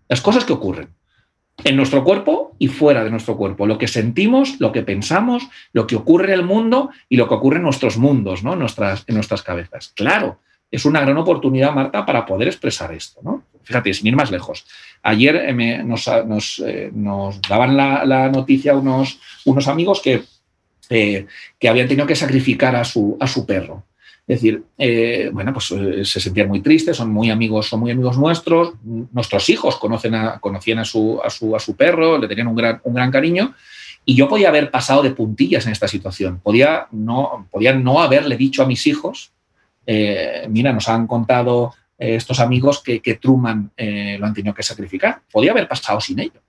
las 0.09 0.21
cosas 0.21 0.45
que 0.45 0.53
ocurren 0.53 0.89
en 1.65 1.77
nuestro 1.77 2.03
cuerpo 2.05 2.55
y 2.59 2.69
fuera 2.69 3.03
de 3.05 3.11
nuestro 3.11 3.37
cuerpo, 3.37 3.67
lo 3.67 3.77
que 3.79 3.89
sentimos, 3.89 4.61
lo 4.61 4.73
que 4.73 4.83
pensamos, 4.83 5.49
lo 5.73 5.87
que 5.87 5.97
ocurre 5.97 6.27
en 6.33 6.41
el 6.41 6.45
mundo 6.45 6.91
y 7.09 7.17
lo 7.17 7.29
que 7.29 7.35
ocurre 7.35 7.57
en 7.59 7.63
nuestros 7.65 7.99
mundos, 7.99 8.43
¿no? 8.43 8.53
en, 8.55 8.59
nuestras, 8.61 9.05
en 9.07 9.15
nuestras 9.17 9.43
cabezas. 9.43 9.93
Claro, 9.97 10.39
es 10.73 10.87
una 10.87 11.03
gran 11.03 11.19
oportunidad, 11.19 11.73
Marta, 11.73 12.05
para 12.05 12.25
poder 12.25 12.49
expresar 12.49 12.93
esto. 12.93 13.21
¿no? 13.23 13.45
Fíjate, 13.63 13.93
sin 13.93 14.07
ir 14.07 14.17
más 14.17 14.31
lejos. 14.31 14.65
Ayer 15.03 15.37
eh, 15.37 15.51
eh, 15.51 16.91
nos 16.95 17.41
daban 17.49 17.77
la, 17.77 18.31
noticia 18.31 18.75
unos, 18.75 19.21
unos 19.45 19.69
amigos 19.69 20.01
que, 20.01 20.25
eh, 20.89 21.27
que 21.59 21.69
habían 21.69 21.89
tenido 21.89 22.07
que 22.07 22.17
sacrificar 22.17 22.75
a 22.75 22.85
su, 22.85 23.19
a 23.21 23.27
su 23.27 23.45
perro. 23.45 23.85
Es 24.27 24.41
decir, 24.41 24.63
bueno, 25.33 25.53
pues 25.53 25.75
se 26.09 26.21
sentían 26.21 26.47
muy 26.47 26.61
tristes, 26.61 26.97
son 26.97 27.13
muy 27.13 27.29
amigos, 27.29 27.69
son 27.69 27.81
muy 27.81 27.91
amigos 27.91 28.17
nuestros. 28.17 28.75
Nuestros 29.13 29.49
hijos 29.51 29.77
conocen 29.77 30.15
conocían 30.41 30.79
a 30.79 30.85
su, 30.85 31.21
a, 31.23 31.29
su, 31.29 31.57
a 31.57 31.59
su 31.59 31.77
perro, 31.77 32.19
le 32.19 32.29
tenían 32.29 32.47
un 32.47 32.55
gran, 32.55 32.81
un 32.85 32.95
gran 32.95 33.11
cariño. 33.11 33.53
Y 34.05 34.15
yo 34.15 34.29
podía 34.29 34.49
haber 34.49 34.71
pasado 34.71 35.03
de 35.03 35.11
puntillas 35.11 35.67
en 35.67 35.73
esta 35.73 35.89
situación. 35.89 36.39
Podía 36.39 36.87
no, 36.93 37.49
podía 37.51 37.75
no 37.75 38.01
haberle 38.01 38.37
dicho 38.37 38.63
a 38.63 38.67
mis 38.67 38.87
hijos, 38.87 39.32
eh, 39.87 40.47
mira, 40.49 40.73
nos 40.73 40.89
han 40.89 41.07
contado 41.07 41.75
eh, 41.99 42.17
estos 42.17 42.41
amigos 42.41 42.83
que, 42.83 43.01
que 43.01 43.15
Truman 43.15 43.71
eh, 43.77 44.17
lo 44.19 44.27
han 44.27 44.35
tenido 44.35 44.55
que 44.55 44.63
sacrificar. 44.63 45.23
Podía 45.31 45.53
haber 45.53 45.69
pasado 45.69 46.01
sin 46.01 46.19
ello. 46.21 46.41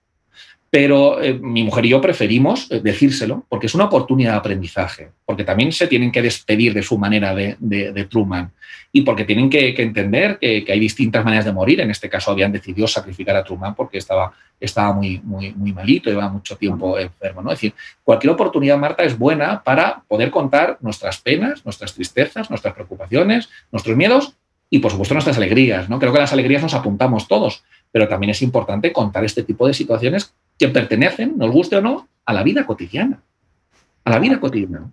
Pero 0.74 1.22
eh, 1.22 1.36
mi 1.36 1.62
mujer 1.62 1.86
y 1.86 1.90
yo 1.90 2.02
preferimos 2.02 2.66
eh, 2.72 2.80
decírselo 2.84 3.46
porque 3.48 3.68
es 3.68 3.76
una 3.76 3.84
oportunidad 3.86 4.32
de 4.32 4.38
aprendizaje, 4.40 5.12
porque 5.24 5.44
también 5.44 5.72
se 5.72 5.86
tienen 5.86 6.12
que 6.12 6.24
despedir 6.24 6.74
de 6.74 6.82
su 6.82 6.98
manera 6.98 7.36
de, 7.36 7.56
de- 7.60 7.92
de 7.92 8.06
Truman 8.06 8.52
y 8.92 9.02
porque 9.02 9.24
tienen 9.24 9.52
que, 9.52 9.76
que 9.76 9.84
entender 9.84 10.40
que, 10.40 10.66
que 10.66 10.72
hay 10.72 10.80
distintas 10.80 11.24
maneras 11.24 11.46
de 11.46 11.52
morir. 11.54 11.80
En 11.80 11.92
este 11.92 12.10
caso 12.10 12.32
habían 12.32 12.52
decidido 12.52 12.88
sacrificar 12.88 13.36
a 13.36 13.44
Truman 13.44 13.76
porque 13.76 14.00
estaba, 14.00 14.34
estaba 14.60 14.94
muy, 14.94 15.22
muy, 15.24 15.54
muy 15.54 15.74
malito, 15.74 16.10
llevaba 16.10 16.32
mucho 16.32 16.58
tiempo 16.58 16.98
enfermo. 16.98 17.44
¿no? 17.44 17.52
Es 17.52 17.60
decir, 17.60 17.76
cualquier 18.04 18.34
oportunidad, 18.34 18.80
Marta, 18.80 19.04
es 19.04 19.16
buena 19.16 19.62
para 19.64 20.02
poder 20.08 20.32
contar 20.32 20.80
nuestras 20.82 21.20
penas, 21.22 21.64
nuestras 21.66 21.94
tristezas, 21.94 22.50
nuestras 22.50 22.74
preocupaciones, 22.74 23.48
nuestros 23.72 23.96
miedos 23.96 24.34
y, 24.72 24.80
por 24.80 24.90
supuesto, 24.90 25.14
nuestras 25.14 25.38
alegrías. 25.38 25.88
¿no? 25.88 26.00
Creo 26.00 26.12
que 26.12 26.18
las 26.20 26.34
alegrías 26.34 26.64
nos 26.64 26.74
apuntamos 26.74 27.28
todos, 27.28 27.64
pero 27.92 28.08
también 28.08 28.32
es 28.32 28.42
importante 28.42 28.92
contar 28.92 29.24
este 29.24 29.44
tipo 29.44 29.68
de 29.68 29.76
situaciones 29.76 30.34
que 30.58 30.68
pertenecen, 30.70 31.38
nos 31.38 31.52
guste 31.52 31.76
o 31.78 31.82
no, 31.82 32.08
a 32.26 32.34
la 32.34 32.44
vida 32.44 32.66
cotidiana. 32.66 33.22
A 34.06 34.10
la 34.12 34.20
vida 34.20 34.40
cotidiana. 34.40 34.92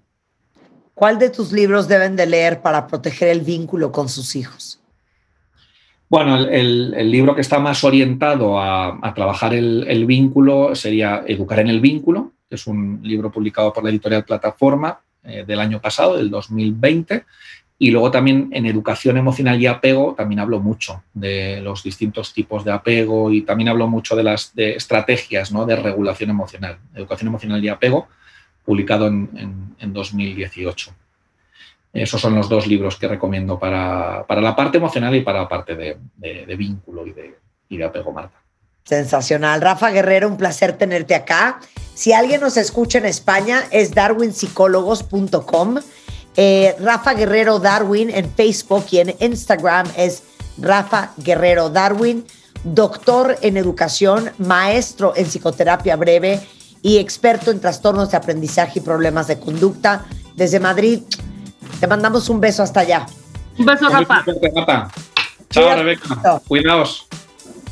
¿Cuál 0.95 1.19
de 1.19 1.31
tus 1.31 1.53
libros 1.53 1.89
deben 1.89 2.17
de 2.17 2.27
leer 2.27 2.61
para 2.61 2.87
proteger 2.87 3.29
el 3.29 3.41
vínculo 3.41 3.91
con 3.93 4.09
sus 4.09 4.37
hijos? 4.37 4.81
Bueno, 6.09 6.37
el, 6.37 6.49
el- 6.49 6.95
el 6.97 7.11
libro 7.11 7.35
que 7.35 7.41
está 7.41 7.59
más 7.59 7.85
orientado 7.85 8.59
a, 8.59 8.99
a 9.01 9.15
trabajar 9.15 9.55
el, 9.55 9.85
el 9.89 10.07
vínculo 10.07 10.75
sería 10.75 11.23
Educar 11.27 11.61
en 11.61 11.69
el 11.69 11.81
vínculo, 11.81 12.33
que 12.49 12.57
es 12.57 12.67
un 12.67 13.01
libro 13.03 13.31
publicado 13.31 13.73
por 13.73 13.85
la 13.85 13.91
editorial 13.91 14.25
Plataforma 14.25 15.01
eh, 15.23 15.45
del 15.47 15.61
año 15.61 15.81
pasado, 15.81 16.17
del 16.17 16.29
2020. 16.31 17.25
Y 17.83 17.91
luego 17.91 18.11
también 18.11 18.51
en 18.53 18.67
Educación 18.67 19.17
Emocional 19.17 19.59
y 19.61 19.67
Apego 19.67 20.15
también 20.15 20.39
hablo 20.41 20.61
mucho 20.61 21.03
de 21.15 21.63
los 21.63 21.83
distintos 21.83 22.35
tipos 22.35 22.63
de 22.63 22.73
apego 22.73 23.33
y 23.33 23.41
también 23.41 23.71
hablo 23.71 23.89
mucho 23.89 24.15
de 24.15 24.23
las 24.23 24.53
estrategias 24.55 25.51
¿no? 25.51 25.65
de 25.65 25.77
regulación 25.77 26.29
emocional. 26.29 26.77
Educación 26.95 27.29
Emocional 27.29 27.65
y 27.65 27.69
Apego, 27.71 28.07
publicado 28.67 29.07
en, 29.07 29.31
en- 29.35 29.75
en 29.79 29.93
2018. 29.95 30.93
Esos 31.95 32.21
son 32.21 32.35
los 32.35 32.51
dos 32.51 32.67
libros 32.67 32.97
que 32.97 33.09
recomiendo 33.09 33.59
para, 33.59 34.27
para 34.29 34.43
la 34.43 34.55
parte 34.55 34.77
emocional 34.77 35.17
y 35.17 35.23
para 35.23 35.41
la 35.41 35.49
parte 35.49 35.75
de, 35.75 35.97
de- 36.19 36.45
de 36.45 36.57
vínculo 36.57 37.07
y 37.07 37.13
de, 37.13 37.35
y 37.71 37.79
de 37.79 37.85
apego, 37.85 38.13
Marta. 38.13 38.37
Sensacional. 38.85 39.61
Rafa 39.63 39.91
Guerrero, 39.91 40.29
un 40.29 40.37
placer 40.37 40.75
tenerte 40.75 41.15
acá. 41.15 41.61
Si 41.95 42.13
alguien 42.13 42.41
nos 42.43 42.57
escucha 42.59 42.99
en 42.99 43.07
España, 43.07 43.63
es 43.71 43.95
darwinpsicólogos.com. 43.95 45.79
Eh, 46.37 46.77
Rafa 46.81 47.15
Guerrero 47.15 47.59
Darwin 47.59 48.11
en 48.11 48.33
Facebook 48.33 48.87
y 48.91 48.99
en 48.99 49.15
Instagram 49.19 49.87
es 49.97 50.23
Rafa 50.59 51.13
Guerrero 51.17 51.71
Darwin, 51.71 52.25
doctor 52.63 53.37
en 53.43 53.57
educación, 53.57 54.31
maestro 54.39 55.13
en 55.17 55.27
psicoterapia 55.27 55.97
breve 55.97 56.41
y 56.83 56.99
experto 56.99 57.51
en 57.51 57.61
trastornos 57.61 58.11
de 58.11 58.17
aprendizaje 58.17 58.79
y 58.79 58.83
problemas 58.83 59.27
de 59.27 59.39
conducta. 59.39 60.07
Desde 60.35 60.61
Madrid, 60.61 61.03
te 61.79 61.87
mandamos 61.87 62.29
un 62.29 62.41
beso 62.41 62.63
hasta 62.63 62.81
allá. 62.81 63.07
Un 63.59 63.67
beso, 63.67 63.89
Rafa. 63.89 64.25
Marta. 64.55 64.91
Chao. 65.51 65.77
Rebeca. 65.77 66.41
Cuidaos. 66.47 67.07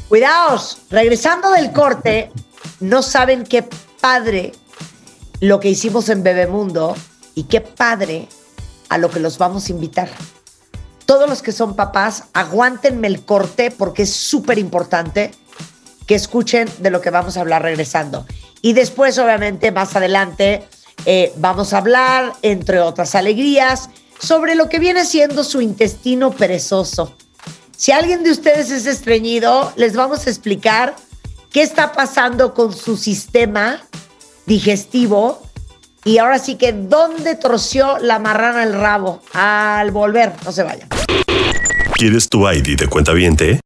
Cuidaos, 0.09 0.79
regresando 0.91 1.51
del 1.53 1.73
corte, 1.73 2.33
no 2.81 3.03
saben 3.03 3.45
qué 3.45 3.69
padre 4.01 4.53
lo 5.41 5.61
que 5.61 5.69
hicimos 5.69 6.09
en 6.09 6.23
Bebemundo 6.23 6.97
y 7.35 7.45
qué 7.45 7.61
padre 7.61 8.29
a 8.89 8.99
lo 8.99 9.11
que 9.11 9.21
los 9.21 9.39
vamos 9.39 9.69
a 9.69 9.73
invitar. 9.73 10.09
Todos 11.07 11.29
los 11.29 11.43
que 11.43 11.53
son 11.53 11.75
papás, 11.75 12.25
aguántenme 12.35 13.07
el 13.07 13.25
corte 13.25 13.71
porque 13.71 14.03
es 14.03 14.13
súper 14.13 14.59
importante 14.59 15.31
que 16.07 16.15
escuchen 16.15 16.69
de 16.81 16.91
lo 16.91 17.01
que 17.01 17.11
vamos 17.11 17.37
a 17.37 17.41
hablar 17.41 17.63
regresando. 17.63 18.27
Y 18.63 18.73
después, 18.73 19.19
obviamente, 19.19 19.73
más 19.73 19.95
adelante, 19.95 20.67
eh, 21.07 21.33
vamos 21.37 21.73
a 21.73 21.79
hablar, 21.79 22.35
entre 22.43 22.81
otras 22.81 23.15
alegrías, 23.15 23.91
sobre 24.19 24.55
lo 24.55 24.69
que 24.69 24.79
viene 24.79 25.05
siendo 25.05 25.45
su 25.45 25.61
intestino 25.61 26.31
perezoso. 26.33 27.15
Si 27.77 27.93
alguien 27.93 28.25
de 28.25 28.33
ustedes 28.33 28.71
es 28.71 28.87
estreñido, 28.87 29.73
les 29.77 29.95
vamos 29.95 30.27
a 30.27 30.31
explicar 30.31 30.97
qué 31.53 31.63
está 31.63 31.93
pasando 31.93 32.53
con 32.53 32.75
su 32.75 32.97
sistema 32.97 33.83
digestivo 34.47 35.43
y 36.05 36.19
ahora 36.19 36.39
sí 36.39 36.57
que 36.57 36.73
dónde 36.73 37.35
torció 37.35 37.99
la 37.99 38.19
marrana 38.19 38.63
el 38.63 38.73
rabo 38.73 39.23
al 39.33 39.91
volver. 39.91 40.33
No 40.45 40.53
se 40.53 40.63
vayan. 40.63 40.89
¿Quieres 41.95 42.29
tu 42.29 42.49
ID 42.49 42.79
de 42.79 42.87
cuenta 42.87 43.13
viente? 43.13 43.61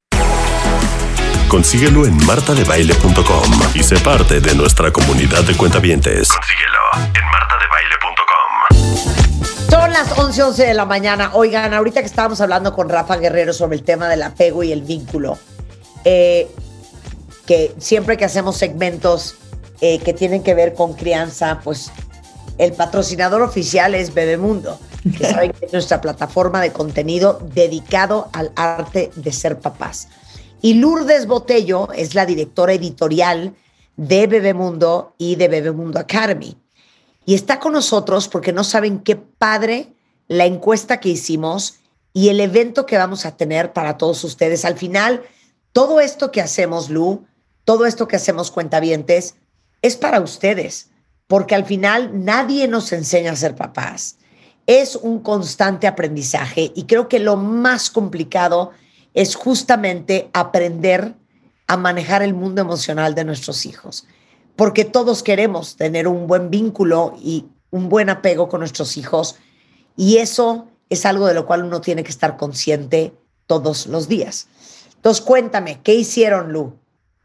Consíguelo 1.48 2.06
en 2.06 2.16
martadebaile.com 2.24 3.60
y 3.74 3.82
sé 3.82 3.98
parte 3.98 4.40
de 4.40 4.54
nuestra 4.54 4.90
comunidad 4.90 5.42
de 5.44 5.54
cuentavientes. 5.54 6.28
Consíguelo 6.30 6.78
en 7.14 7.24
martadebaile.com. 7.30 8.22
Son 9.68 9.92
las 9.92 10.18
11, 10.18 10.42
11 10.44 10.66
de 10.66 10.74
la 10.74 10.86
mañana. 10.86 11.32
Oigan, 11.34 11.74
ahorita 11.74 12.00
que 12.00 12.06
estábamos 12.06 12.40
hablando 12.40 12.72
con 12.72 12.88
Rafa 12.88 13.18
Guerrero 13.18 13.52
sobre 13.52 13.76
el 13.76 13.84
tema 13.84 14.08
del 14.08 14.22
apego 14.22 14.62
y 14.62 14.72
el 14.72 14.80
vínculo, 14.80 15.38
eh, 16.06 16.50
que 17.46 17.74
siempre 17.78 18.16
que 18.16 18.24
hacemos 18.24 18.56
segmentos 18.56 19.34
eh, 19.82 19.98
que 19.98 20.14
tienen 20.14 20.42
que 20.42 20.54
ver 20.54 20.72
con 20.72 20.94
crianza, 20.94 21.60
pues 21.62 21.92
el 22.58 22.72
patrocinador 22.72 23.42
oficial 23.42 23.94
es 23.94 24.14
Bebemundo, 24.14 24.78
que 25.18 25.24
saben 25.24 25.52
que 25.52 25.66
es 25.66 25.72
nuestra 25.72 26.00
plataforma 26.00 26.60
de 26.60 26.72
contenido 26.72 27.40
dedicado 27.54 28.28
al 28.32 28.52
arte 28.56 29.10
de 29.16 29.32
ser 29.32 29.58
papás. 29.58 30.08
Y 30.60 30.74
Lourdes 30.74 31.26
Botello 31.26 31.90
es 31.92 32.14
la 32.14 32.26
directora 32.26 32.72
editorial 32.72 33.54
de 33.96 34.26
Bebemundo 34.26 35.14
y 35.18 35.36
de 35.36 35.48
Bebemundo 35.48 35.98
Academy. 35.98 36.56
Y 37.24 37.34
está 37.34 37.58
con 37.58 37.72
nosotros 37.72 38.28
porque 38.28 38.52
no 38.52 38.64
saben 38.64 39.00
qué 39.00 39.16
padre 39.16 39.92
la 40.28 40.46
encuesta 40.46 41.00
que 41.00 41.08
hicimos 41.08 41.80
y 42.12 42.28
el 42.28 42.40
evento 42.40 42.86
que 42.86 42.98
vamos 42.98 43.26
a 43.26 43.36
tener 43.36 43.72
para 43.72 43.96
todos 43.96 44.22
ustedes. 44.24 44.64
Al 44.64 44.76
final, 44.76 45.22
todo 45.72 46.00
esto 46.00 46.30
que 46.30 46.40
hacemos, 46.40 46.90
Lu, 46.90 47.26
todo 47.64 47.86
esto 47.86 48.06
que 48.06 48.16
hacemos 48.16 48.50
cuentavientes, 48.50 49.34
es 49.82 49.96
para 49.96 50.20
ustedes, 50.20 50.90
porque 51.32 51.54
al 51.54 51.64
final 51.64 52.26
nadie 52.26 52.68
nos 52.68 52.92
enseña 52.92 53.32
a 53.32 53.36
ser 53.36 53.56
papás. 53.56 54.18
Es 54.66 54.96
un 54.96 55.20
constante 55.20 55.86
aprendizaje 55.86 56.72
y 56.74 56.84
creo 56.84 57.08
que 57.08 57.20
lo 57.20 57.38
más 57.38 57.88
complicado 57.88 58.72
es 59.14 59.34
justamente 59.34 60.28
aprender 60.34 61.14
a 61.66 61.78
manejar 61.78 62.22
el 62.22 62.34
mundo 62.34 62.60
emocional 62.60 63.14
de 63.14 63.24
nuestros 63.24 63.64
hijos, 63.64 64.06
porque 64.56 64.84
todos 64.84 65.22
queremos 65.22 65.76
tener 65.76 66.06
un 66.06 66.26
buen 66.26 66.50
vínculo 66.50 67.16
y 67.18 67.46
un 67.70 67.88
buen 67.88 68.10
apego 68.10 68.50
con 68.50 68.60
nuestros 68.60 68.98
hijos 68.98 69.36
y 69.96 70.18
eso 70.18 70.68
es 70.90 71.06
algo 71.06 71.26
de 71.26 71.32
lo 71.32 71.46
cual 71.46 71.64
uno 71.64 71.80
tiene 71.80 72.04
que 72.04 72.10
estar 72.10 72.36
consciente 72.36 73.14
todos 73.46 73.86
los 73.86 74.06
días. 74.06 74.48
Entonces, 74.96 75.24
cuéntame, 75.24 75.80
¿qué 75.82 75.94
hicieron, 75.94 76.52
Lu? 76.52 76.78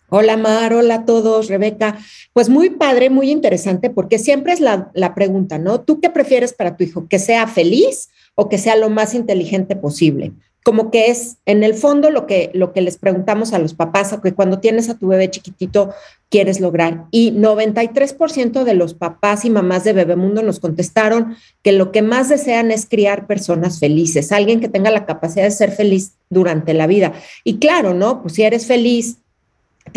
Hola 0.10 0.38
Mar, 0.38 0.74
hola 0.74 0.96
a 0.96 1.06
todos, 1.06 1.50
Rebeca. 1.50 1.98
Pues 2.32 2.48
muy 2.48 2.70
padre, 2.70 3.10
muy 3.10 3.30
interesante, 3.30 3.90
porque 3.90 4.20
siempre 4.20 4.54
es 4.54 4.62
la, 4.62 4.90
la, 4.94 5.14
pregunta, 5.14 5.60
¿no? 5.60 5.82
¿Tú 5.82 6.00
qué 6.00 6.10
prefieres 6.10 6.54
para 6.54 6.78
tu 6.78 6.86
hijo? 6.86 7.08
¿Que 7.10 7.20
sea 7.20 7.46
feliz 7.46 8.08
o 8.34 8.48
que 8.48 8.58
sea 8.58 8.78
lo 8.78 8.90
más 8.90 9.14
inteligente 9.14 9.76
posible? 9.76 10.32
Como 10.64 10.92
que 10.92 11.08
es 11.08 11.40
en 11.46 11.62
el 11.62 11.74
fondo 11.74 12.10
lo 12.10 12.26
que, 12.26 12.52
lo 12.54 12.72
que 12.72 12.80
les 12.80 12.96
preguntamos 12.98 13.52
a 13.52 13.60
los 13.60 13.74
papás, 13.74 14.14
o 14.14 14.22
que 14.22 14.34
cuando 14.34 14.60
tienes 14.60 14.88
a 14.88 14.98
tu 14.98 15.10
bebé 15.10 15.30
chiquitito 15.30 15.90
quieres 16.30 16.62
lograr. 16.62 17.08
Y 17.12 17.34
93% 17.34 18.64
de 18.64 18.74
los 18.76 18.94
papás 18.94 19.44
y 19.44 19.50
mamás 19.50 19.84
de 19.84 19.92
Bebemundo 19.92 20.42
nos 20.42 20.62
contestaron 20.62 21.36
que 21.64 21.74
lo 21.74 21.92
que 21.92 22.02
más 22.02 22.30
desean 22.30 22.72
es 22.72 22.86
criar 22.86 23.28
personas 23.28 23.80
felices, 23.80 24.32
alguien 24.32 24.62
que 24.62 24.70
tenga 24.70 24.90
la 24.90 25.06
capacidad 25.06 25.44
de 25.44 25.52
ser 25.52 25.72
feliz 25.72 26.14
durante 26.30 26.74
la 26.74 26.88
vida. 26.88 27.12
Y 27.44 27.58
claro, 27.58 27.94
¿no? 27.94 28.22
Pues 28.22 28.36
si 28.36 28.44
eres 28.44 28.68
feliz, 28.68 29.18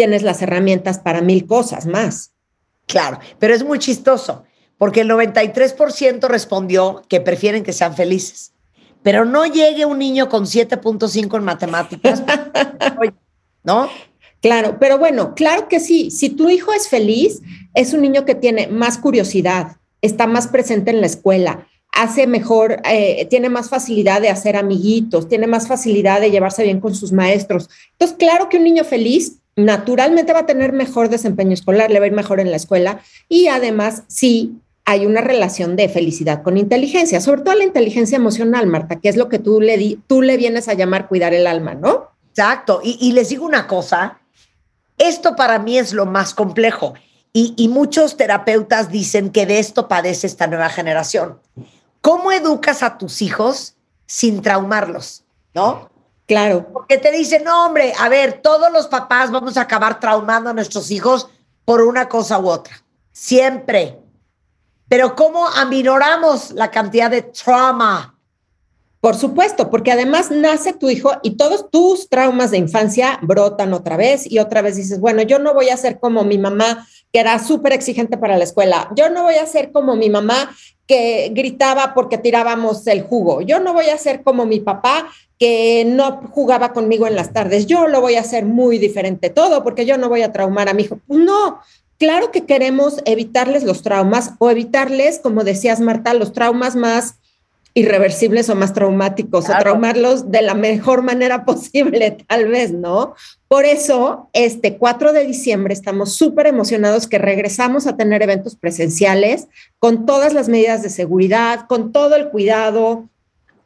tienes 0.00 0.22
las 0.22 0.40
herramientas 0.40 0.98
para 0.98 1.20
mil 1.20 1.46
cosas 1.46 1.84
más. 1.84 2.32
Claro, 2.86 3.18
pero 3.38 3.52
es 3.54 3.62
muy 3.62 3.78
chistoso, 3.78 4.44
porque 4.78 5.02
el 5.02 5.10
93% 5.10 6.26
respondió 6.26 7.02
que 7.06 7.20
prefieren 7.20 7.62
que 7.62 7.74
sean 7.74 7.94
felices. 7.94 8.54
Pero 9.02 9.26
no 9.26 9.44
llegue 9.44 9.84
un 9.84 9.98
niño 9.98 10.30
con 10.30 10.46
7.5 10.46 11.36
en 11.36 11.44
matemáticas, 11.44 12.22
¿no? 13.62 13.90
Claro, 14.40 14.78
pero 14.80 14.96
bueno, 14.96 15.34
claro 15.34 15.68
que 15.68 15.80
sí. 15.80 16.10
Si 16.10 16.30
tu 16.30 16.48
hijo 16.48 16.72
es 16.72 16.88
feliz, 16.88 17.42
es 17.74 17.92
un 17.92 18.00
niño 18.00 18.24
que 18.24 18.34
tiene 18.34 18.68
más 18.68 18.96
curiosidad, 18.96 19.76
está 20.00 20.26
más 20.26 20.48
presente 20.48 20.92
en 20.92 21.02
la 21.02 21.08
escuela, 21.08 21.68
hace 21.92 22.26
mejor, 22.26 22.80
eh, 22.90 23.26
tiene 23.28 23.50
más 23.50 23.68
facilidad 23.68 24.22
de 24.22 24.30
hacer 24.30 24.56
amiguitos, 24.56 25.28
tiene 25.28 25.46
más 25.46 25.68
facilidad 25.68 26.22
de 26.22 26.30
llevarse 26.30 26.62
bien 26.62 26.80
con 26.80 26.94
sus 26.94 27.12
maestros. 27.12 27.68
Entonces, 27.92 28.16
claro 28.18 28.48
que 28.48 28.56
un 28.56 28.64
niño 28.64 28.84
feliz 28.84 29.40
naturalmente 29.64 30.32
va 30.32 30.40
a 30.40 30.46
tener 30.46 30.72
mejor 30.72 31.08
desempeño 31.08 31.52
escolar, 31.52 31.90
le 31.90 31.98
va 31.98 32.04
a 32.04 32.08
ir 32.08 32.14
mejor 32.14 32.40
en 32.40 32.50
la 32.50 32.56
escuela 32.56 33.00
y 33.28 33.48
además 33.48 34.04
sí 34.08 34.60
hay 34.84 35.06
una 35.06 35.20
relación 35.20 35.76
de 35.76 35.88
felicidad 35.88 36.42
con 36.42 36.56
inteligencia, 36.56 37.20
sobre 37.20 37.42
todo 37.42 37.54
la 37.54 37.64
inteligencia 37.64 38.16
emocional, 38.16 38.66
Marta, 38.66 39.00
que 39.00 39.08
es 39.08 39.16
lo 39.16 39.28
que 39.28 39.38
tú 39.38 39.60
le, 39.60 39.98
tú 40.06 40.22
le 40.22 40.36
vienes 40.36 40.68
a 40.68 40.74
llamar 40.74 41.06
cuidar 41.06 41.32
el 41.34 41.46
alma, 41.46 41.74
¿no? 41.74 42.08
Exacto. 42.30 42.80
Y, 42.82 42.96
y 43.00 43.12
les 43.12 43.28
digo 43.28 43.44
una 43.44 43.66
cosa, 43.66 44.18
esto 44.98 45.36
para 45.36 45.58
mí 45.58 45.78
es 45.78 45.92
lo 45.92 46.06
más 46.06 46.34
complejo 46.34 46.94
y, 47.32 47.54
y 47.56 47.68
muchos 47.68 48.16
terapeutas 48.16 48.90
dicen 48.90 49.30
que 49.30 49.46
de 49.46 49.58
esto 49.58 49.86
padece 49.86 50.26
esta 50.26 50.46
nueva 50.46 50.68
generación. 50.68 51.38
¿Cómo 52.00 52.32
educas 52.32 52.82
a 52.82 52.98
tus 52.98 53.22
hijos 53.22 53.74
sin 54.06 54.42
traumarlos? 54.42 55.24
¿No? 55.54 55.89
Claro. 56.30 56.68
Porque 56.72 56.96
te 56.96 57.10
dicen, 57.10 57.42
no, 57.42 57.66
hombre, 57.66 57.92
a 57.98 58.08
ver, 58.08 58.40
todos 58.40 58.70
los 58.70 58.86
papás 58.86 59.32
vamos 59.32 59.56
a 59.56 59.62
acabar 59.62 59.98
traumando 59.98 60.48
a 60.48 60.52
nuestros 60.52 60.92
hijos 60.92 61.28
por 61.64 61.82
una 61.82 62.08
cosa 62.08 62.38
u 62.38 62.48
otra. 62.48 62.84
Siempre. 63.10 63.98
Pero 64.88 65.16
¿cómo 65.16 65.48
aminoramos 65.48 66.52
la 66.52 66.70
cantidad 66.70 67.10
de 67.10 67.22
trauma? 67.22 68.16
Por 69.00 69.16
supuesto, 69.16 69.70
porque 69.70 69.92
además 69.92 70.30
nace 70.30 70.74
tu 70.74 70.90
hijo 70.90 71.12
y 71.22 71.36
todos 71.36 71.70
tus 71.70 72.10
traumas 72.10 72.50
de 72.50 72.58
infancia 72.58 73.18
brotan 73.22 73.72
otra 73.72 73.96
vez 73.96 74.30
y 74.30 74.38
otra 74.40 74.60
vez 74.60 74.76
dices, 74.76 75.00
bueno, 75.00 75.22
yo 75.22 75.38
no 75.38 75.54
voy 75.54 75.70
a 75.70 75.76
ser 75.78 75.98
como 75.98 76.22
mi 76.22 76.36
mamá, 76.36 76.86
que 77.10 77.20
era 77.20 77.38
súper 77.38 77.72
exigente 77.72 78.18
para 78.18 78.36
la 78.36 78.44
escuela. 78.44 78.90
Yo 78.94 79.08
no 79.08 79.22
voy 79.22 79.36
a 79.36 79.46
ser 79.46 79.72
como 79.72 79.96
mi 79.96 80.10
mamá, 80.10 80.54
que 80.86 81.30
gritaba 81.32 81.94
porque 81.94 82.18
tirábamos 82.18 82.86
el 82.88 83.02
jugo. 83.02 83.40
Yo 83.40 83.58
no 83.60 83.72
voy 83.72 83.86
a 83.86 83.96
ser 83.96 84.22
como 84.22 84.44
mi 84.44 84.60
papá, 84.60 85.08
que 85.38 85.84
no 85.86 86.20
jugaba 86.32 86.72
conmigo 86.74 87.06
en 87.06 87.16
las 87.16 87.32
tardes. 87.32 87.66
Yo 87.66 87.86
lo 87.86 88.02
voy 88.02 88.16
a 88.16 88.20
hacer 88.20 88.44
muy 88.44 88.76
diferente 88.76 89.30
todo 89.30 89.64
porque 89.64 89.86
yo 89.86 89.96
no 89.96 90.10
voy 90.10 90.22
a 90.22 90.32
traumar 90.32 90.68
a 90.68 90.74
mi 90.74 90.82
hijo. 90.82 90.98
No, 91.08 91.60
claro 91.96 92.30
que 92.32 92.44
queremos 92.44 93.00
evitarles 93.06 93.62
los 93.62 93.82
traumas 93.82 94.32
o 94.40 94.50
evitarles, 94.50 95.20
como 95.20 95.44
decías 95.44 95.80
Marta, 95.80 96.12
los 96.12 96.32
traumas 96.32 96.76
más 96.76 97.19
irreversibles 97.74 98.48
o 98.48 98.54
más 98.54 98.72
traumáticos 98.72 99.46
claro. 99.46 99.60
o 99.60 99.62
traumarlos 99.62 100.30
de 100.30 100.42
la 100.42 100.54
mejor 100.54 101.02
manera 101.02 101.44
posible, 101.46 102.18
tal 102.26 102.48
vez, 102.48 102.72
¿no? 102.72 103.14
Por 103.48 103.64
eso, 103.64 104.28
este 104.32 104.76
4 104.76 105.12
de 105.12 105.26
diciembre 105.26 105.74
estamos 105.74 106.12
súper 106.12 106.46
emocionados 106.46 107.06
que 107.06 107.18
regresamos 107.18 107.86
a 107.86 107.96
tener 107.96 108.22
eventos 108.22 108.56
presenciales 108.56 109.48
con 109.78 110.06
todas 110.06 110.32
las 110.34 110.48
medidas 110.48 110.82
de 110.82 110.90
seguridad, 110.90 111.66
con 111.68 111.92
todo 111.92 112.16
el 112.16 112.28
cuidado, 112.28 113.08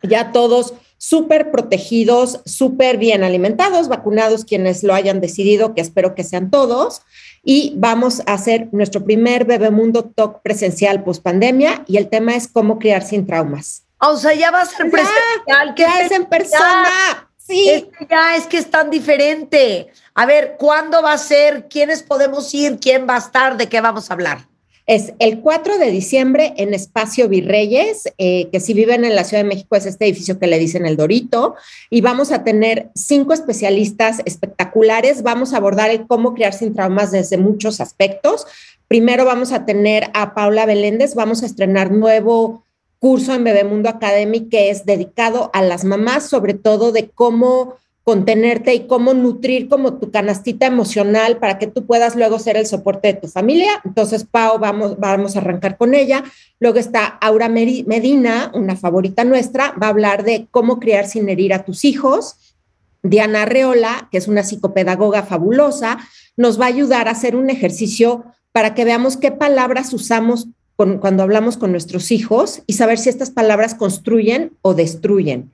ya 0.03 0.33
todos 0.33 0.75
súper 0.99 1.51
protegidos, 1.51 2.41
súper 2.47 2.97
bien 2.97 3.25
alimentados, 3.25 3.89
vacunados 3.89 4.47
quienes 4.47 4.83
lo 4.83 4.95
hayan 4.95 5.21
decidido, 5.21 5.75
que 5.75 5.83
espero 5.83 6.15
que 6.15 6.25
sean 6.25 6.51
todos. 6.51 7.03
Y 7.43 7.75
vamos 7.77 8.23
a 8.27 8.33
hacer 8.33 8.69
nuestro 8.73 9.05
primer 9.05 9.45
Bebemundo 9.45 10.05
Talk 10.05 10.41
presencial 10.41 11.05
post 11.05 11.23
pandemia 11.23 11.85
y 11.87 11.99
el 11.99 12.09
tema 12.09 12.35
es 12.37 12.49
cómo 12.49 12.79
criar 12.79 13.03
sin 13.03 13.27
traumas. 13.27 13.84
O 14.07 14.17
sea, 14.17 14.35
ya 14.35 14.51
va 14.51 14.63
a 14.63 14.67
ser 14.67 14.91
presencial. 14.91 15.75
Ya 15.77 16.01
es 16.03 16.11
en 16.13 16.27
persona. 16.27 17.29
Sí. 17.37 17.89
Ya 18.09 18.37
es 18.37 18.47
que 18.47 18.59
es 18.59 18.71
tan 18.71 18.91
diferente. 18.91 19.89
A 20.15 20.27
ver, 20.27 20.57
¿cuándo 20.59 21.03
va 21.03 21.13
a 21.13 21.19
ser? 21.19 21.69
¿Quiénes 21.69 22.03
podemos 22.03 22.53
ir? 22.55 22.79
¿Quién 22.81 23.07
va 23.09 23.17
a 23.17 23.19
estar? 23.19 23.57
¿De 23.57 23.69
qué 23.69 23.81
vamos 23.81 24.11
a 24.11 24.15
hablar? 24.15 24.47
Es 24.87 25.15
el 25.19 25.41
4 25.41 25.79
de 25.79 25.91
diciembre 25.91 26.53
en 26.59 26.75
Espacio 26.75 27.27
Virreyes, 27.29 28.05
eh, 28.19 28.51
que 28.51 28.61
si 28.61 28.75
viven 28.75 29.07
en 29.07 29.17
la 29.17 29.25
Ciudad 29.25 29.43
de 29.43 29.49
México 29.49 29.77
es 29.77 29.87
este 29.87 30.05
edificio 30.05 30.39
que 30.39 30.47
le 30.47 30.59
dicen 30.59 30.85
el 30.85 30.99
Dorito, 30.99 31.55
y 31.89 32.03
vamos 32.03 32.33
a 32.33 32.45
tener 32.45 32.91
cinco 32.95 33.33
especialistas 33.33 34.21
espectaculares. 34.27 35.23
Vamos 35.23 35.55
a 35.55 35.57
abordar 35.57 35.89
el 35.89 36.07
cómo 36.07 36.35
criar 36.35 36.53
sin 36.53 36.75
traumas 36.75 37.13
desde 37.13 37.39
muchos 37.39 37.81
aspectos. 37.81 38.47
Primero 38.89 39.25
vamos 39.25 39.53
a 39.53 39.65
tener 39.65 40.11
a 40.13 40.35
Paula 40.35 40.67
Beléndez, 40.67 41.15
vamos 41.15 41.43
a 41.43 41.47
estrenar 41.47 41.91
nuevo 41.91 42.64
curso 43.05 43.35
en 43.35 43.45
Bebemundo 43.45 43.91
Academy 43.91 44.49
que 44.49 44.71
es 44.71 44.87
dedicado 44.87 45.51
a 45.53 45.61
las 45.61 45.85
mamás, 45.85 46.27
sobre 46.27 46.55
todo 46.55 46.91
de 46.91 47.11
cómo 47.11 47.75
contenerte 48.03 48.73
y 48.73 48.87
cómo 48.87 49.13
nutrir 49.13 49.69
como 49.69 49.99
tu 49.99 50.11
canastita 50.11 50.65
emocional 50.65 51.37
para 51.37 51.59
que 51.59 51.67
tú 51.67 51.85
puedas 51.85 52.17
luego 52.17 52.39
ser 52.39 52.57
el 52.57 52.65
soporte 52.65 53.09
de 53.09 53.21
tu 53.21 53.29
familia. 53.29 53.73
Entonces, 53.85 54.25
Pau, 54.25 54.59
vamos, 54.59 54.99
vamos 54.99 55.37
a 55.37 55.41
arrancar 55.41 55.77
con 55.77 55.93
ella. 55.93 56.25
Luego 56.61 56.79
está 56.79 57.05
Aura 57.05 57.51
Medina, 57.51 58.51
una 58.55 58.75
favorita 58.75 59.23
nuestra, 59.23 59.73
va 59.73 59.89
a 59.89 59.91
hablar 59.91 60.25
de 60.25 60.47
cómo 60.51 60.81
criar 60.81 61.07
sin 61.07 61.29
herir 61.29 61.53
a 61.53 61.67
tus 61.67 61.85
hijos. 61.85 62.57
Diana 63.03 63.45
Reola, 63.45 64.09
que 64.11 64.17
es 64.17 64.29
una 64.29 64.43
psicopedagoga 64.43 65.25
fabulosa, 65.25 65.99
nos 66.39 66.59
va 66.59 66.65
a 66.65 66.69
ayudar 66.69 67.09
a 67.09 67.11
hacer 67.11 67.37
un 67.37 67.51
ejercicio 67.51 68.25
para 68.51 68.75
que 68.75 68.87
veamos 68.87 69.19
qué 69.19 69.31
palabras 69.31 69.93
usamos 69.93 70.49
con, 70.77 70.99
cuando 70.99 71.23
hablamos 71.23 71.57
con 71.57 71.71
nuestros 71.71 72.11
hijos 72.11 72.63
y 72.67 72.75
saber 72.75 72.99
si 72.99 73.09
estas 73.09 73.31
palabras 73.31 73.75
construyen 73.75 74.53
o 74.63 74.75
destruyen. 74.75 75.53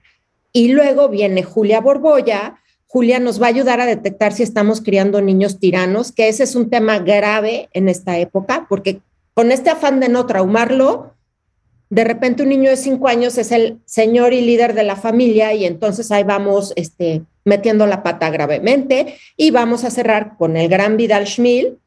Y 0.52 0.68
luego 0.68 1.08
viene 1.08 1.42
Julia 1.42 1.80
Borbolla. 1.80 2.58
Julia 2.86 3.20
nos 3.20 3.40
va 3.40 3.46
a 3.46 3.50
ayudar 3.50 3.80
a 3.80 3.86
detectar 3.86 4.32
si 4.32 4.42
estamos 4.42 4.80
criando 4.80 5.20
niños 5.20 5.60
tiranos, 5.60 6.10
que 6.10 6.28
ese 6.28 6.42
es 6.42 6.56
un 6.56 6.70
tema 6.70 6.98
grave 6.98 7.68
en 7.72 7.88
esta 7.88 8.18
época, 8.18 8.66
porque 8.68 9.00
con 9.34 9.52
este 9.52 9.70
afán 9.70 10.00
de 10.00 10.08
no 10.08 10.26
traumarlo, 10.26 11.14
de 11.88 12.04
repente 12.04 12.42
un 12.42 12.48
niño 12.48 12.70
de 12.70 12.76
cinco 12.76 13.08
años 13.08 13.36
es 13.38 13.52
el 13.52 13.78
señor 13.84 14.32
y 14.32 14.40
líder 14.40 14.74
de 14.74 14.84
la 14.84 14.96
familia 14.96 15.54
y 15.54 15.64
entonces 15.64 16.10
ahí 16.10 16.22
vamos 16.22 16.72
este, 16.76 17.22
metiendo 17.44 17.86
la 17.86 18.02
pata 18.02 18.30
gravemente 18.30 19.16
y 19.36 19.50
vamos 19.50 19.84
a 19.84 19.90
cerrar 19.90 20.36
con 20.36 20.56
el 20.56 20.68
gran 20.68 20.96
Vidal 20.96 21.26
Schmil, 21.26 21.78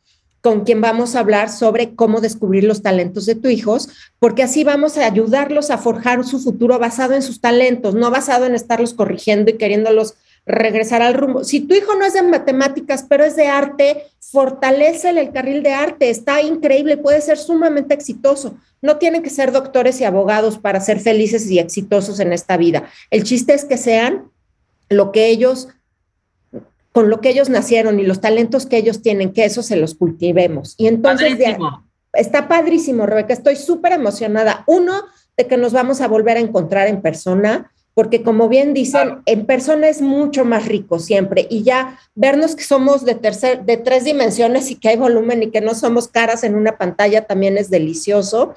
con 0.44 0.66
quien 0.66 0.82
vamos 0.82 1.16
a 1.16 1.22
hablar 1.22 1.50
sobre 1.50 1.96
cómo 1.96 2.20
descubrir 2.20 2.66
los 2.66 2.82
talentos 2.82 3.26
de 3.26 3.36
tus 3.36 3.50
hijos, 3.50 3.88
porque 4.20 4.44
así 4.44 4.66
vamos 4.66 4.98
a 4.98 5.06
ayudarlos 5.06 5.72
a 5.72 5.78
forjar 5.78 6.26
su 6.26 6.38
futuro 6.38 6.78
basado 6.80 7.14
en 7.14 7.22
sus 7.22 7.40
talentos, 7.40 7.96
no 7.96 8.12
basado 8.12 8.46
en 8.46 8.54
estarlos 8.54 8.94
corrigiendo 8.94 9.52
y 9.52 9.58
queriéndolos 9.58 10.16
regresar 10.46 11.02
al 11.02 11.14
rumbo. 11.14 11.46
Si 11.46 11.62
tu 11.62 11.74
hijo 11.74 11.96
no 11.96 12.04
es 12.04 12.12
de 12.12 12.24
matemáticas, 12.24 13.06
pero 13.08 13.24
es 13.24 13.38
de 13.38 13.48
arte, 13.48 14.04
fortalécele 14.20 15.22
el 15.22 15.32
carril 15.32 15.64
de 15.64 15.72
arte, 15.72 16.10
está 16.10 16.42
increíble, 16.42 16.98
puede 16.98 17.22
ser 17.22 17.38
sumamente 17.38 17.94
exitoso. 17.94 18.58
No 18.82 18.98
tienen 18.98 19.24
que 19.24 19.30
ser 19.30 19.54
doctores 19.54 20.02
y 20.02 20.04
abogados 20.04 20.58
para 20.58 20.82
ser 20.82 21.00
felices 21.00 21.50
y 21.50 21.60
exitosos 21.60 22.20
en 22.20 22.34
esta 22.34 22.58
vida. 22.58 22.90
El 23.12 23.24
chiste 23.24 23.54
es 23.54 23.64
que 23.64 23.78
sean 23.78 24.30
lo 24.90 25.14
que 25.14 25.28
ellos, 25.28 25.70
con 26.94 27.10
lo 27.10 27.20
que 27.20 27.30
ellos 27.30 27.50
nacieron 27.50 28.00
y 28.00 28.04
los 28.04 28.22
talentos 28.22 28.66
que 28.66 28.78
ellos 28.78 29.02
tienen, 29.02 29.34
que 29.34 29.44
eso 29.44 29.62
se 29.62 29.76
los 29.76 29.96
cultivemos. 29.96 30.76
Y 30.78 30.88
entonces 30.88 31.32
Padrísimo. 31.32 31.86
está 32.14 32.48
padrísimo, 32.48 33.06
Rebeca, 33.06 33.34
estoy 33.34 33.58
súper 33.58 33.92
emocionada. 33.92 34.64
Uno, 34.68 34.94
de 35.36 35.48
que 35.48 35.58
nos 35.58 35.74
vamos 35.74 36.02
a 36.02 36.08
volver 36.08 36.38
a 36.38 36.42
encontrar 36.42 36.88
en 36.88 37.02
persona, 37.02 37.72
porque 37.94 38.24
como 38.24 38.50
bien 38.50 38.74
dicen, 38.74 39.22
en 39.26 39.46
persona 39.46 39.88
es 39.88 40.02
mucho 40.02 40.46
más 40.46 40.68
rico 40.68 41.00
siempre 41.00 41.48
y 41.50 41.64
ya 41.64 42.00
vernos 42.16 42.56
que 42.56 42.64
somos 42.64 43.06
de 43.06 43.16
tercer, 43.16 43.66
de 43.66 43.78
tres 43.78 44.04
dimensiones 44.04 44.72
y 44.72 44.76
que 44.76 44.90
hay 44.90 44.98
volumen 44.98 45.44
y 45.44 45.52
que 45.52 45.62
no 45.62 45.76
somos 45.76 46.08
caras 46.08 46.44
en 46.44 46.56
una 46.56 46.78
pantalla 46.78 47.26
también 47.26 47.58
es 47.58 47.70
delicioso. 47.70 48.54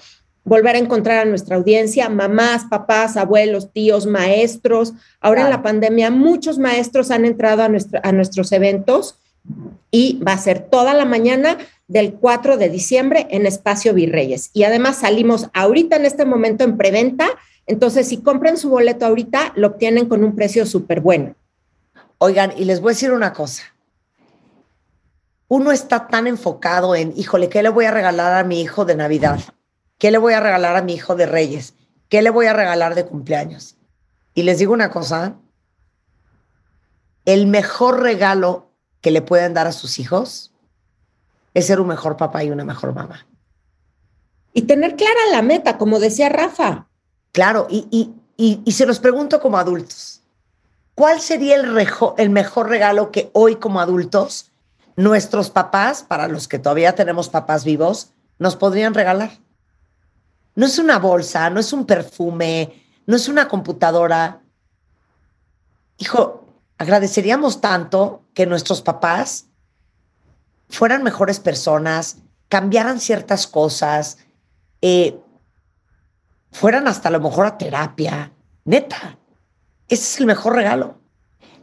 Volver 0.46 0.76
a 0.76 0.78
encontrar 0.78 1.18
a 1.18 1.24
nuestra 1.24 1.56
audiencia, 1.56 2.08
mamás, 2.08 2.64
papás, 2.70 3.16
abuelos, 3.16 3.72
tíos, 3.72 4.06
maestros. 4.06 4.92
Ahora 5.20 5.42
en 5.42 5.50
la 5.50 5.60
pandemia 5.62 6.10
muchos 6.10 6.58
maestros 6.58 7.10
han 7.10 7.24
entrado 7.24 7.64
a, 7.64 7.68
nuestra- 7.68 8.00
a 8.04 8.12
nuestros 8.12 8.52
eventos 8.52 9.18
y 9.90 10.20
va 10.26 10.32
a 10.34 10.38
ser 10.38 10.60
toda 10.60 10.94
la 10.94 11.04
mañana 11.04 11.58
del 11.88 12.14
4 12.14 12.56
de 12.56 12.68
diciembre 12.68 13.26
en 13.30 13.44
Espacio 13.44 13.92
Virreyes. 13.92 14.50
Y 14.52 14.62
además 14.62 14.98
salimos 14.98 15.50
ahorita 15.52 15.96
en 15.96 16.04
este 16.06 16.24
momento 16.24 16.62
en 16.62 16.76
preventa, 16.76 17.28
entonces 17.66 18.06
si 18.06 18.18
compran 18.18 18.56
su 18.56 18.70
boleto 18.70 19.04
ahorita, 19.04 19.52
lo 19.56 19.66
obtienen 19.66 20.06
con 20.08 20.22
un 20.22 20.36
precio 20.36 20.64
súper 20.64 21.00
bueno. 21.00 21.34
Oigan, 22.18 22.52
y 22.56 22.64
les 22.66 22.80
voy 22.80 22.90
a 22.90 22.94
decir 22.94 23.10
una 23.10 23.32
cosa. 23.32 23.64
Uno 25.48 25.72
está 25.72 26.06
tan 26.08 26.26
enfocado 26.28 26.94
en, 26.94 27.12
híjole, 27.16 27.48
¿qué 27.48 27.62
le 27.64 27.68
voy 27.68 27.84
a 27.84 27.90
regalar 27.90 28.32
a 28.32 28.44
mi 28.44 28.60
hijo 28.60 28.84
de 28.84 28.96
Navidad? 28.96 29.38
¿Qué 29.98 30.10
le 30.10 30.18
voy 30.18 30.34
a 30.34 30.40
regalar 30.40 30.76
a 30.76 30.82
mi 30.82 30.94
hijo 30.94 31.14
de 31.16 31.26
Reyes? 31.26 31.74
¿Qué 32.08 32.22
le 32.22 32.30
voy 32.30 32.46
a 32.46 32.52
regalar 32.52 32.94
de 32.94 33.06
cumpleaños? 33.06 33.76
Y 34.34 34.42
les 34.42 34.58
digo 34.58 34.72
una 34.72 34.90
cosa, 34.90 35.36
el 37.24 37.46
mejor 37.46 38.00
regalo 38.00 38.70
que 39.00 39.10
le 39.10 39.22
pueden 39.22 39.54
dar 39.54 39.66
a 39.66 39.72
sus 39.72 39.98
hijos 39.98 40.52
es 41.54 41.66
ser 41.66 41.80
un 41.80 41.88
mejor 41.88 42.16
papá 42.16 42.44
y 42.44 42.50
una 42.50 42.64
mejor 42.64 42.94
mamá. 42.94 43.26
Y 44.52 44.62
tener 44.62 44.96
clara 44.96 45.20
la 45.30 45.42
meta, 45.42 45.78
como 45.78 45.98
decía 45.98 46.28
Rafa. 46.28 46.86
Claro, 47.32 47.66
y, 47.70 47.88
y, 47.90 48.14
y, 48.36 48.60
y 48.64 48.72
se 48.72 48.86
los 48.86 49.00
pregunto 49.00 49.40
como 49.40 49.58
adultos. 49.58 50.22
¿Cuál 50.94 51.20
sería 51.20 51.56
el, 51.56 51.74
rejo- 51.74 52.14
el 52.18 52.30
mejor 52.30 52.68
regalo 52.68 53.10
que 53.10 53.30
hoy 53.32 53.56
como 53.56 53.80
adultos 53.80 54.50
nuestros 54.96 55.50
papás, 55.50 56.02
para 56.02 56.28
los 56.28 56.48
que 56.48 56.58
todavía 56.58 56.94
tenemos 56.94 57.28
papás 57.28 57.64
vivos, 57.64 58.12
nos 58.38 58.56
podrían 58.56 58.94
regalar? 58.94 59.30
No 60.56 60.66
es 60.66 60.78
una 60.78 60.98
bolsa, 60.98 61.48
no 61.50 61.60
es 61.60 61.72
un 61.72 61.86
perfume, 61.86 62.82
no 63.06 63.14
es 63.14 63.28
una 63.28 63.46
computadora. 63.46 64.42
Hijo, 65.98 66.46
agradeceríamos 66.78 67.60
tanto 67.60 68.24
que 68.34 68.46
nuestros 68.46 68.82
papás 68.82 69.46
fueran 70.68 71.02
mejores 71.02 71.40
personas, 71.40 72.16
cambiaran 72.48 73.00
ciertas 73.00 73.46
cosas, 73.46 74.18
eh, 74.80 75.18
fueran 76.50 76.88
hasta 76.88 77.08
a 77.10 77.12
lo 77.12 77.20
mejor 77.20 77.46
a 77.46 77.58
terapia. 77.58 78.32
Neta, 78.64 79.18
ese 79.88 80.02
es 80.02 80.20
el 80.20 80.26
mejor 80.26 80.54
regalo. 80.54 80.98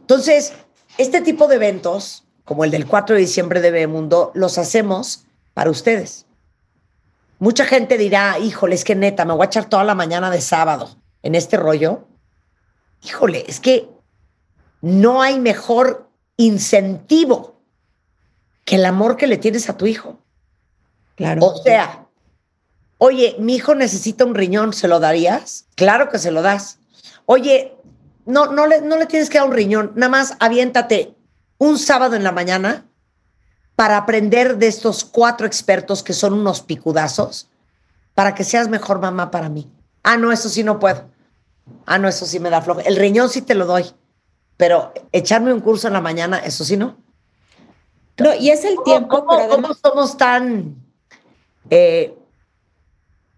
Entonces, 0.00 0.52
este 0.98 1.20
tipo 1.20 1.48
de 1.48 1.56
eventos, 1.56 2.24
como 2.44 2.64
el 2.64 2.70
del 2.70 2.86
4 2.86 3.16
de 3.16 3.22
diciembre 3.22 3.60
de 3.60 3.72
Bebemundo, 3.72 4.30
los 4.34 4.56
hacemos 4.58 5.24
para 5.52 5.70
ustedes. 5.70 6.23
Mucha 7.44 7.66
gente 7.66 7.98
dirá, 7.98 8.38
híjole, 8.38 8.74
es 8.74 8.84
que 8.84 8.94
neta, 8.94 9.26
me 9.26 9.34
voy 9.34 9.42
a 9.42 9.48
echar 9.48 9.66
toda 9.66 9.84
la 9.84 9.94
mañana 9.94 10.30
de 10.30 10.40
sábado 10.40 10.88
en 11.22 11.34
este 11.34 11.58
rollo. 11.58 12.08
Híjole, 13.02 13.44
es 13.46 13.60
que 13.60 13.86
no 14.80 15.20
hay 15.20 15.38
mejor 15.38 16.08
incentivo 16.38 17.60
que 18.64 18.76
el 18.76 18.86
amor 18.86 19.18
que 19.18 19.26
le 19.26 19.36
tienes 19.36 19.68
a 19.68 19.76
tu 19.76 19.84
hijo. 19.84 20.20
Claro. 21.16 21.44
O 21.44 21.62
sea, 21.62 22.06
oye, 22.96 23.36
mi 23.38 23.56
hijo 23.56 23.74
necesita 23.74 24.24
un 24.24 24.34
riñón, 24.34 24.72
¿se 24.72 24.88
lo 24.88 24.98
darías? 24.98 25.66
Claro 25.74 26.08
que 26.08 26.18
se 26.18 26.30
lo 26.30 26.40
das. 26.40 26.78
Oye, 27.26 27.76
no, 28.24 28.52
no, 28.52 28.66
le, 28.66 28.80
no 28.80 28.96
le 28.96 29.04
tienes 29.04 29.28
que 29.28 29.36
dar 29.36 29.46
un 29.46 29.52
riñón, 29.52 29.92
nada 29.96 30.08
más 30.08 30.34
aviéntate 30.40 31.14
un 31.58 31.78
sábado 31.78 32.16
en 32.16 32.24
la 32.24 32.32
mañana 32.32 32.86
para 33.76 33.96
aprender 33.96 34.56
de 34.58 34.68
estos 34.68 35.04
cuatro 35.04 35.46
expertos 35.46 36.02
que 36.02 36.12
son 36.12 36.32
unos 36.34 36.60
picudazos 36.62 37.48
para 38.14 38.34
que 38.34 38.44
seas 38.44 38.68
mejor 38.68 39.00
mamá 39.00 39.30
para 39.30 39.48
mí. 39.48 39.68
Ah, 40.02 40.16
no, 40.16 40.30
eso 40.30 40.48
sí 40.48 40.62
no 40.62 40.78
puedo. 40.78 41.04
Ah, 41.86 41.98
no, 41.98 42.06
eso 42.08 42.26
sí 42.26 42.38
me 42.38 42.50
da 42.50 42.62
flojo. 42.62 42.80
El 42.80 42.96
riñón 42.96 43.28
sí 43.28 43.42
te 43.42 43.54
lo 43.54 43.66
doy, 43.66 43.86
pero 44.56 44.92
echarme 45.12 45.52
un 45.52 45.60
curso 45.60 45.86
en 45.88 45.94
la 45.94 46.00
mañana, 46.00 46.38
eso 46.38 46.64
sí 46.64 46.76
no. 46.76 46.96
No, 48.18 48.32
y 48.34 48.50
es 48.50 48.64
el 48.64 48.76
¿Cómo, 48.76 48.84
tiempo, 48.84 49.24
cómo- 49.24 49.36
pero 49.38 49.48
cómo 49.48 49.74
somos 49.74 50.16
tan, 50.16 50.76
eh, 51.70 52.14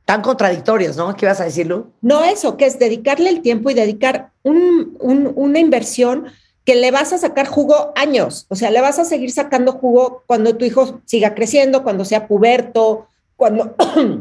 tan 0.04 0.20
contradictorios, 0.20 0.96
no? 0.96 1.16
¿Qué 1.16 1.24
ibas 1.24 1.40
a 1.40 1.44
decir, 1.44 1.66
Lu? 1.66 1.90
No 2.02 2.22
eso, 2.24 2.56
que 2.58 2.66
es 2.66 2.78
dedicarle 2.78 3.30
el 3.30 3.40
tiempo 3.40 3.70
y 3.70 3.74
dedicar 3.74 4.32
un- 4.42 4.96
un- 5.00 5.32
una 5.34 5.58
inversión 5.58 6.26
que 6.66 6.74
le 6.74 6.90
vas 6.90 7.12
a 7.12 7.18
sacar 7.18 7.46
jugo 7.46 7.92
años. 7.94 8.46
O 8.48 8.56
sea, 8.56 8.70
le 8.72 8.80
vas 8.80 8.98
a 8.98 9.04
seguir 9.04 9.30
sacando 9.30 9.72
jugo 9.72 10.24
cuando 10.26 10.56
tu 10.56 10.64
hijo 10.64 11.00
siga 11.04 11.34
creciendo, 11.34 11.84
cuando 11.84 12.04
sea 12.04 12.26
puberto, 12.26 13.06
cuando, 13.36 13.76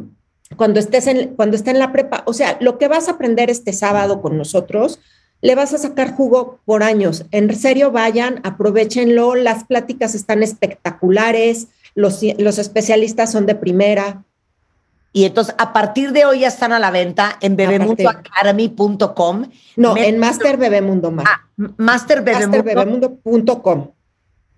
cuando, 0.56 0.80
estés 0.80 1.08
en, 1.08 1.36
cuando 1.36 1.58
esté 1.58 1.72
en 1.72 1.80
la 1.80 1.92
prepa. 1.92 2.22
O 2.28 2.34
sea, 2.34 2.58
lo 2.62 2.78
que 2.78 2.88
vas 2.88 3.08
a 3.08 3.14
aprender 3.14 3.50
este 3.50 3.74
sábado 3.74 4.22
con 4.22 4.38
nosotros, 4.38 5.00
le 5.42 5.56
vas 5.56 5.74
a 5.74 5.80
sacar 5.80 6.14
jugo 6.14 6.60
por 6.66 6.84
años. 6.84 7.26
En 7.32 7.54
serio, 7.56 7.92
vayan, 7.92 8.42
aprovechenlo. 8.44 9.34
Las 9.34 9.64
pláticas 9.64 10.14
están 10.14 10.44
espectaculares. 10.44 11.70
Los, 11.96 12.22
los 12.38 12.60
especialistas 12.60 13.32
son 13.32 13.48
de 13.48 13.56
primera. 13.56 14.24
Y 15.16 15.24
entonces, 15.24 15.56
a 15.58 15.72
partir 15.72 16.12
de 16.12 16.26
hoy 16.26 16.40
ya 16.42 16.50
están 16.50 16.74
a 16.74 16.80
la 16.80 16.92
venta 16.92 17.38
en 17.40 17.56
bebemundoacademy.com. 17.56 19.50
No, 19.78 19.94
Me- 19.94 20.10
en 20.10 20.20
Master 20.20 20.58
Bebemundo. 20.58 21.14
Ah, 21.26 21.40
Master 21.78 22.22
Bebemundo. 22.22 22.58
masterbebemundo.com. 23.24 23.92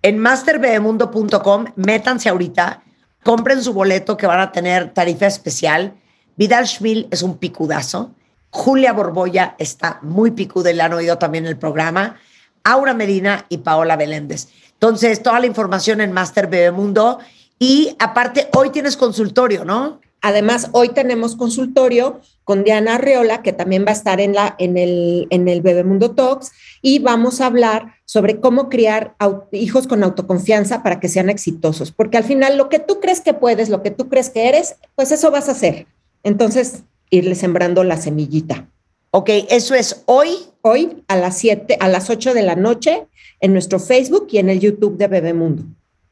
En 0.02 0.18
masterbebemundo.com, 0.18 1.64
métanse 1.76 2.28
ahorita, 2.28 2.82
compren 3.22 3.62
su 3.62 3.72
boleto 3.72 4.16
que 4.16 4.26
van 4.26 4.40
a 4.40 4.50
tener 4.50 4.92
tarifa 4.92 5.26
especial. 5.26 5.94
Vidal 6.36 6.66
Schmil 6.66 7.06
es 7.12 7.22
un 7.22 7.38
picudazo. 7.38 8.10
Julia 8.50 8.92
Borboya 8.92 9.54
está 9.58 10.00
muy 10.02 10.32
picuda 10.32 10.72
y 10.72 10.74
la 10.74 10.86
han 10.86 10.92
oído 10.94 11.18
también 11.18 11.44
en 11.44 11.50
el 11.50 11.56
programa. 11.56 12.16
Aura 12.64 12.94
Medina 12.94 13.46
y 13.48 13.58
Paola 13.58 13.94
Beléndez. 13.94 14.48
Entonces, 14.72 15.22
toda 15.22 15.38
la 15.38 15.46
información 15.46 16.00
en 16.00 16.10
Master 16.10 16.48
Bebemundo. 16.48 17.20
Y 17.60 17.94
aparte, 18.00 18.48
hoy 18.56 18.70
tienes 18.70 18.96
consultorio, 18.96 19.64
¿no? 19.64 20.00
Además, 20.20 20.70
hoy 20.72 20.88
tenemos 20.88 21.36
consultorio 21.36 22.20
con 22.44 22.64
Diana 22.64 22.96
Arreola, 22.96 23.42
que 23.42 23.52
también 23.52 23.84
va 23.84 23.90
a 23.90 23.94
estar 23.94 24.20
en, 24.20 24.34
la, 24.34 24.56
en, 24.58 24.76
el, 24.78 25.26
en 25.30 25.48
el 25.48 25.60
Bebemundo 25.60 26.12
Talks, 26.12 26.52
y 26.82 26.98
vamos 26.98 27.40
a 27.40 27.46
hablar 27.46 27.94
sobre 28.04 28.40
cómo 28.40 28.68
criar 28.68 29.14
hijos 29.52 29.86
con 29.86 30.02
autoconfianza 30.02 30.82
para 30.82 30.98
que 30.98 31.08
sean 31.08 31.28
exitosos. 31.28 31.92
Porque 31.92 32.16
al 32.16 32.24
final, 32.24 32.56
lo 32.56 32.68
que 32.68 32.78
tú 32.78 33.00
crees 33.00 33.20
que 33.20 33.34
puedes, 33.34 33.68
lo 33.68 33.82
que 33.82 33.90
tú 33.90 34.08
crees 34.08 34.30
que 34.30 34.48
eres, 34.48 34.76
pues 34.96 35.12
eso 35.12 35.30
vas 35.30 35.48
a 35.48 35.52
hacer. 35.52 35.86
Entonces, 36.22 36.84
irle 37.10 37.34
sembrando 37.34 37.84
la 37.84 37.96
semillita. 37.96 38.68
Ok, 39.10 39.30
eso 39.50 39.74
es 39.74 40.02
hoy. 40.06 40.30
Hoy 40.60 41.04
a 41.06 41.16
las 41.16 41.38
7, 41.38 41.78
a 41.80 41.88
las 41.88 42.10
8 42.10 42.34
de 42.34 42.42
la 42.42 42.56
noche, 42.56 43.06
en 43.40 43.52
nuestro 43.52 43.78
Facebook 43.78 44.28
y 44.32 44.38
en 44.38 44.50
el 44.50 44.60
YouTube 44.60 44.98
de 44.98 45.06
Bebemundo. 45.06 45.64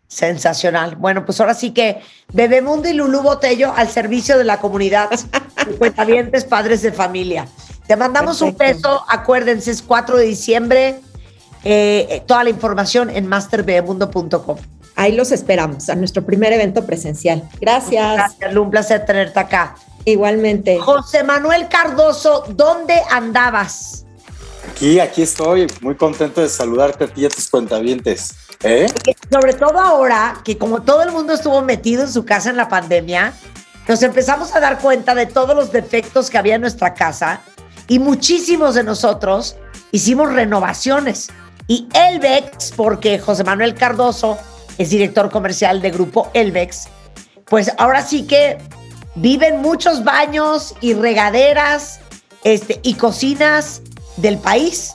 Sensacional. 0.08 0.96
Bueno, 0.96 1.24
pues 1.24 1.40
ahora 1.40 1.54
sí 1.54 1.72
que 1.72 2.00
Bebemundo 2.32 2.88
y 2.88 2.92
Lulú 2.92 3.22
Botello 3.22 3.72
al 3.74 3.88
servicio 3.88 4.38
de 4.38 4.44
la 4.44 4.60
comunidad. 4.60 5.10
Cuentavientes, 5.78 6.44
padres 6.44 6.82
de 6.82 6.92
familia. 6.92 7.48
Te 7.86 7.96
mandamos 7.96 8.40
un 8.40 8.56
beso. 8.56 9.04
Acuérdense, 9.08 9.70
es 9.70 9.82
4 9.82 10.16
de 10.16 10.24
diciembre. 10.24 11.00
Eh, 11.64 12.06
eh, 12.10 12.22
toda 12.26 12.44
la 12.44 12.50
información 12.50 13.10
en 13.10 13.26
masterbebemundo.com. 13.26 14.56
Ahí 14.94 15.12
los 15.12 15.32
esperamos 15.32 15.88
a 15.88 15.94
nuestro 15.94 16.24
primer 16.24 16.52
evento 16.52 16.86
presencial. 16.86 17.42
Gracias. 17.60 18.14
Gracias, 18.16 18.52
Lu, 18.52 18.62
un 18.62 18.70
placer 18.70 19.04
tenerte 19.04 19.38
acá. 19.38 19.76
Igualmente. 20.04 20.78
José 20.78 21.24
Manuel 21.24 21.68
Cardoso, 21.68 22.44
¿dónde 22.48 23.02
andabas? 23.10 24.06
Aquí, 24.70 25.00
aquí 25.00 25.22
estoy, 25.22 25.66
muy 25.80 25.96
contento 25.96 26.40
de 26.40 26.48
saludarte 26.48 27.04
a 27.04 27.06
ti 27.08 27.22
y 27.22 27.26
a 27.26 27.28
tus 27.28 27.50
cuentavientes. 27.50 28.34
¿Eh? 28.62 28.86
Sobre 29.30 29.54
todo 29.54 29.80
ahora 29.80 30.40
que 30.44 30.56
como 30.56 30.82
todo 30.82 31.02
el 31.02 31.10
mundo 31.10 31.32
estuvo 31.32 31.60
metido 31.62 32.02
en 32.02 32.12
su 32.12 32.24
casa 32.24 32.50
en 32.50 32.56
la 32.56 32.68
pandemia, 32.68 33.32
nos 33.88 34.02
empezamos 34.02 34.54
a 34.54 34.60
dar 34.60 34.78
cuenta 34.78 35.14
de 35.14 35.26
todos 35.26 35.54
los 35.56 35.72
defectos 35.72 36.30
que 36.30 36.38
había 36.38 36.56
en 36.56 36.60
nuestra 36.60 36.94
casa 36.94 37.40
y 37.88 37.98
muchísimos 37.98 38.74
de 38.74 38.84
nosotros 38.84 39.56
hicimos 39.92 40.32
renovaciones. 40.32 41.28
Y 41.68 41.88
Elvex, 41.94 42.72
porque 42.76 43.18
José 43.18 43.42
Manuel 43.44 43.74
Cardoso 43.74 44.38
es 44.78 44.90
director 44.90 45.30
comercial 45.30 45.80
de 45.82 45.90
Grupo 45.90 46.30
Elvex, 46.32 46.88
pues 47.46 47.72
ahora 47.78 48.02
sí 48.02 48.26
que 48.26 48.58
viven 49.16 49.60
muchos 49.60 50.04
baños 50.04 50.74
y 50.80 50.94
regaderas 50.94 52.00
este, 52.44 52.80
y 52.82 52.94
cocinas 52.94 53.82
del 54.16 54.38
país. 54.38 54.94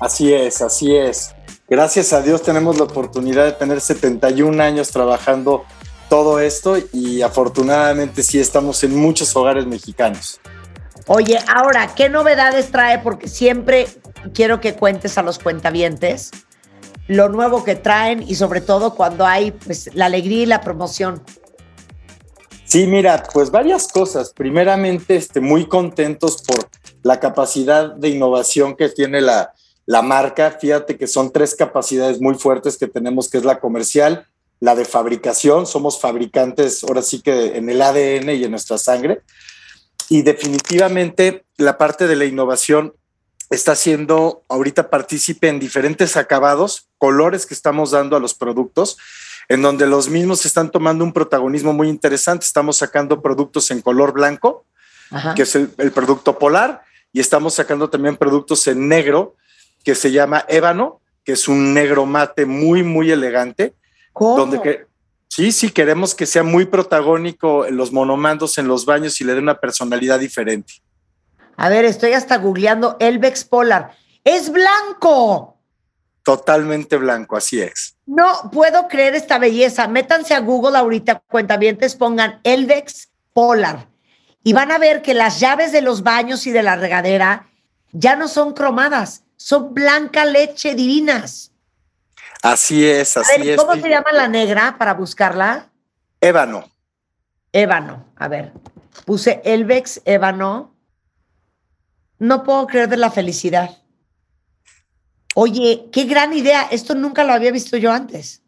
Así 0.00 0.32
es, 0.32 0.62
así 0.62 0.96
es. 0.96 1.34
Gracias 1.70 2.14
a 2.14 2.22
Dios 2.22 2.42
tenemos 2.42 2.78
la 2.78 2.84
oportunidad 2.84 3.44
de 3.44 3.52
tener 3.52 3.82
71 3.82 4.62
años 4.62 4.90
trabajando 4.90 5.64
todo 6.08 6.40
esto 6.40 6.76
y 6.94 7.20
afortunadamente 7.20 8.22
sí 8.22 8.40
estamos 8.40 8.82
en 8.84 8.96
muchos 8.96 9.36
hogares 9.36 9.66
mexicanos. 9.66 10.40
Oye, 11.06 11.38
ahora, 11.46 11.94
¿qué 11.94 12.08
novedades 12.08 12.70
trae? 12.70 13.00
Porque 13.00 13.28
siempre 13.28 13.86
quiero 14.32 14.60
que 14.60 14.74
cuentes 14.74 15.18
a 15.18 15.22
los 15.22 15.38
cuentavientes 15.38 16.30
lo 17.06 17.28
nuevo 17.28 17.64
que 17.64 17.74
traen 17.74 18.22
y 18.22 18.34
sobre 18.34 18.62
todo 18.62 18.94
cuando 18.94 19.26
hay 19.26 19.50
pues, 19.52 19.94
la 19.94 20.06
alegría 20.06 20.42
y 20.42 20.46
la 20.46 20.62
promoción. 20.62 21.22
Sí, 22.64 22.86
mira, 22.86 23.22
pues 23.32 23.50
varias 23.50 23.88
cosas. 23.88 24.32
Primeramente, 24.34 25.16
este, 25.16 25.40
muy 25.40 25.66
contentos 25.66 26.42
por 26.42 26.68
la 27.02 27.20
capacidad 27.20 27.94
de 27.94 28.08
innovación 28.08 28.76
que 28.76 28.90
tiene 28.90 29.22
la, 29.22 29.54
la 29.88 30.02
marca. 30.02 30.50
Fíjate 30.50 30.98
que 30.98 31.06
son 31.06 31.32
tres 31.32 31.54
capacidades 31.54 32.20
muy 32.20 32.34
fuertes 32.34 32.76
que 32.76 32.86
tenemos, 32.86 33.30
que 33.30 33.38
es 33.38 33.44
la 33.46 33.58
comercial, 33.58 34.26
la 34.60 34.74
de 34.74 34.84
fabricación. 34.84 35.66
Somos 35.66 35.98
fabricantes, 35.98 36.84
ahora 36.84 37.00
sí 37.00 37.22
que 37.22 37.56
en 37.56 37.70
el 37.70 37.80
ADN 37.80 38.28
y 38.36 38.44
en 38.44 38.50
nuestra 38.50 38.76
sangre. 38.76 39.22
Y 40.10 40.20
definitivamente 40.20 41.46
la 41.56 41.78
parte 41.78 42.06
de 42.06 42.16
la 42.16 42.26
innovación 42.26 42.92
está 43.48 43.74
siendo 43.74 44.42
ahorita 44.50 44.90
partícipe 44.90 45.48
en 45.48 45.58
diferentes 45.58 46.18
acabados, 46.18 46.88
colores 46.98 47.46
que 47.46 47.54
estamos 47.54 47.92
dando 47.92 48.14
a 48.14 48.20
los 48.20 48.34
productos, 48.34 48.98
en 49.48 49.62
donde 49.62 49.86
los 49.86 50.10
mismos 50.10 50.44
están 50.44 50.70
tomando 50.70 51.02
un 51.02 51.14
protagonismo 51.14 51.72
muy 51.72 51.88
interesante. 51.88 52.44
Estamos 52.44 52.76
sacando 52.76 53.22
productos 53.22 53.70
en 53.70 53.80
color 53.80 54.12
blanco, 54.12 54.66
Ajá. 55.10 55.32
que 55.34 55.44
es 55.44 55.54
el, 55.54 55.70
el 55.78 55.92
producto 55.92 56.38
polar, 56.38 56.82
y 57.10 57.20
estamos 57.20 57.54
sacando 57.54 57.88
también 57.88 58.18
productos 58.18 58.66
en 58.66 58.86
negro, 58.86 59.37
que 59.88 59.94
se 59.94 60.12
llama 60.12 60.44
ébano, 60.48 61.00
que 61.24 61.32
es 61.32 61.48
un 61.48 61.72
negro 61.72 62.04
mate 62.04 62.44
muy, 62.44 62.82
muy 62.82 63.10
elegante, 63.10 63.72
¿Cómo? 64.12 64.36
donde 64.36 64.60
que, 64.60 64.86
sí, 65.28 65.50
sí, 65.50 65.70
queremos 65.70 66.14
que 66.14 66.26
sea 66.26 66.42
muy 66.42 66.66
protagónico 66.66 67.64
en 67.64 67.78
los 67.78 67.90
monomandos 67.90 68.58
en 68.58 68.68
los 68.68 68.84
baños 68.84 69.18
y 69.22 69.24
le 69.24 69.32
dé 69.32 69.40
una 69.40 69.58
personalidad 69.58 70.20
diferente. 70.20 70.74
A 71.56 71.70
ver, 71.70 71.86
estoy 71.86 72.12
hasta 72.12 72.36
googleando 72.36 72.98
Elvex 73.00 73.46
Polar. 73.46 73.92
¡Es 74.24 74.52
blanco! 74.52 75.56
Totalmente 76.22 76.98
blanco, 76.98 77.38
así 77.38 77.58
es. 77.58 77.96
No 78.04 78.50
puedo 78.52 78.88
creer 78.88 79.14
esta 79.14 79.38
belleza. 79.38 79.88
Métanse 79.88 80.34
a 80.34 80.40
Google 80.40 80.76
ahorita, 80.76 81.22
cuentavientes, 81.30 81.94
pongan 81.94 82.40
Elvex 82.44 83.08
Polar 83.32 83.88
y 84.44 84.52
van 84.52 84.70
a 84.70 84.76
ver 84.76 85.00
que 85.00 85.14
las 85.14 85.40
llaves 85.40 85.72
de 85.72 85.80
los 85.80 86.02
baños 86.02 86.46
y 86.46 86.50
de 86.50 86.62
la 86.62 86.76
regadera 86.76 87.48
ya 87.92 88.16
no 88.16 88.28
son 88.28 88.52
cromadas, 88.52 89.24
son 89.38 89.72
blanca 89.72 90.26
leche 90.26 90.74
divinas. 90.74 91.52
Así 92.42 92.86
es, 92.86 93.16
A 93.16 93.20
así 93.20 93.48
es. 93.48 93.56
¿cómo 93.56 93.74
se 93.74 93.88
llama 93.88 94.12
la 94.12 94.28
negra 94.28 94.76
para 94.78 94.94
buscarla? 94.94 95.70
Ébano. 96.20 96.68
Ébano. 97.52 98.04
A 98.16 98.28
ver, 98.28 98.52
puse 99.06 99.40
Elvex 99.44 100.02
Ébano. 100.04 100.74
No 102.18 102.42
puedo 102.42 102.66
creer 102.66 102.88
de 102.88 102.96
la 102.96 103.10
felicidad. 103.10 103.78
Oye, 105.34 105.88
qué 105.92 106.04
gran 106.04 106.32
idea. 106.34 106.62
Esto 106.70 106.94
nunca 106.94 107.22
lo 107.22 107.32
había 107.32 107.52
visto 107.52 107.76
yo 107.76 107.92
antes. 107.92 108.42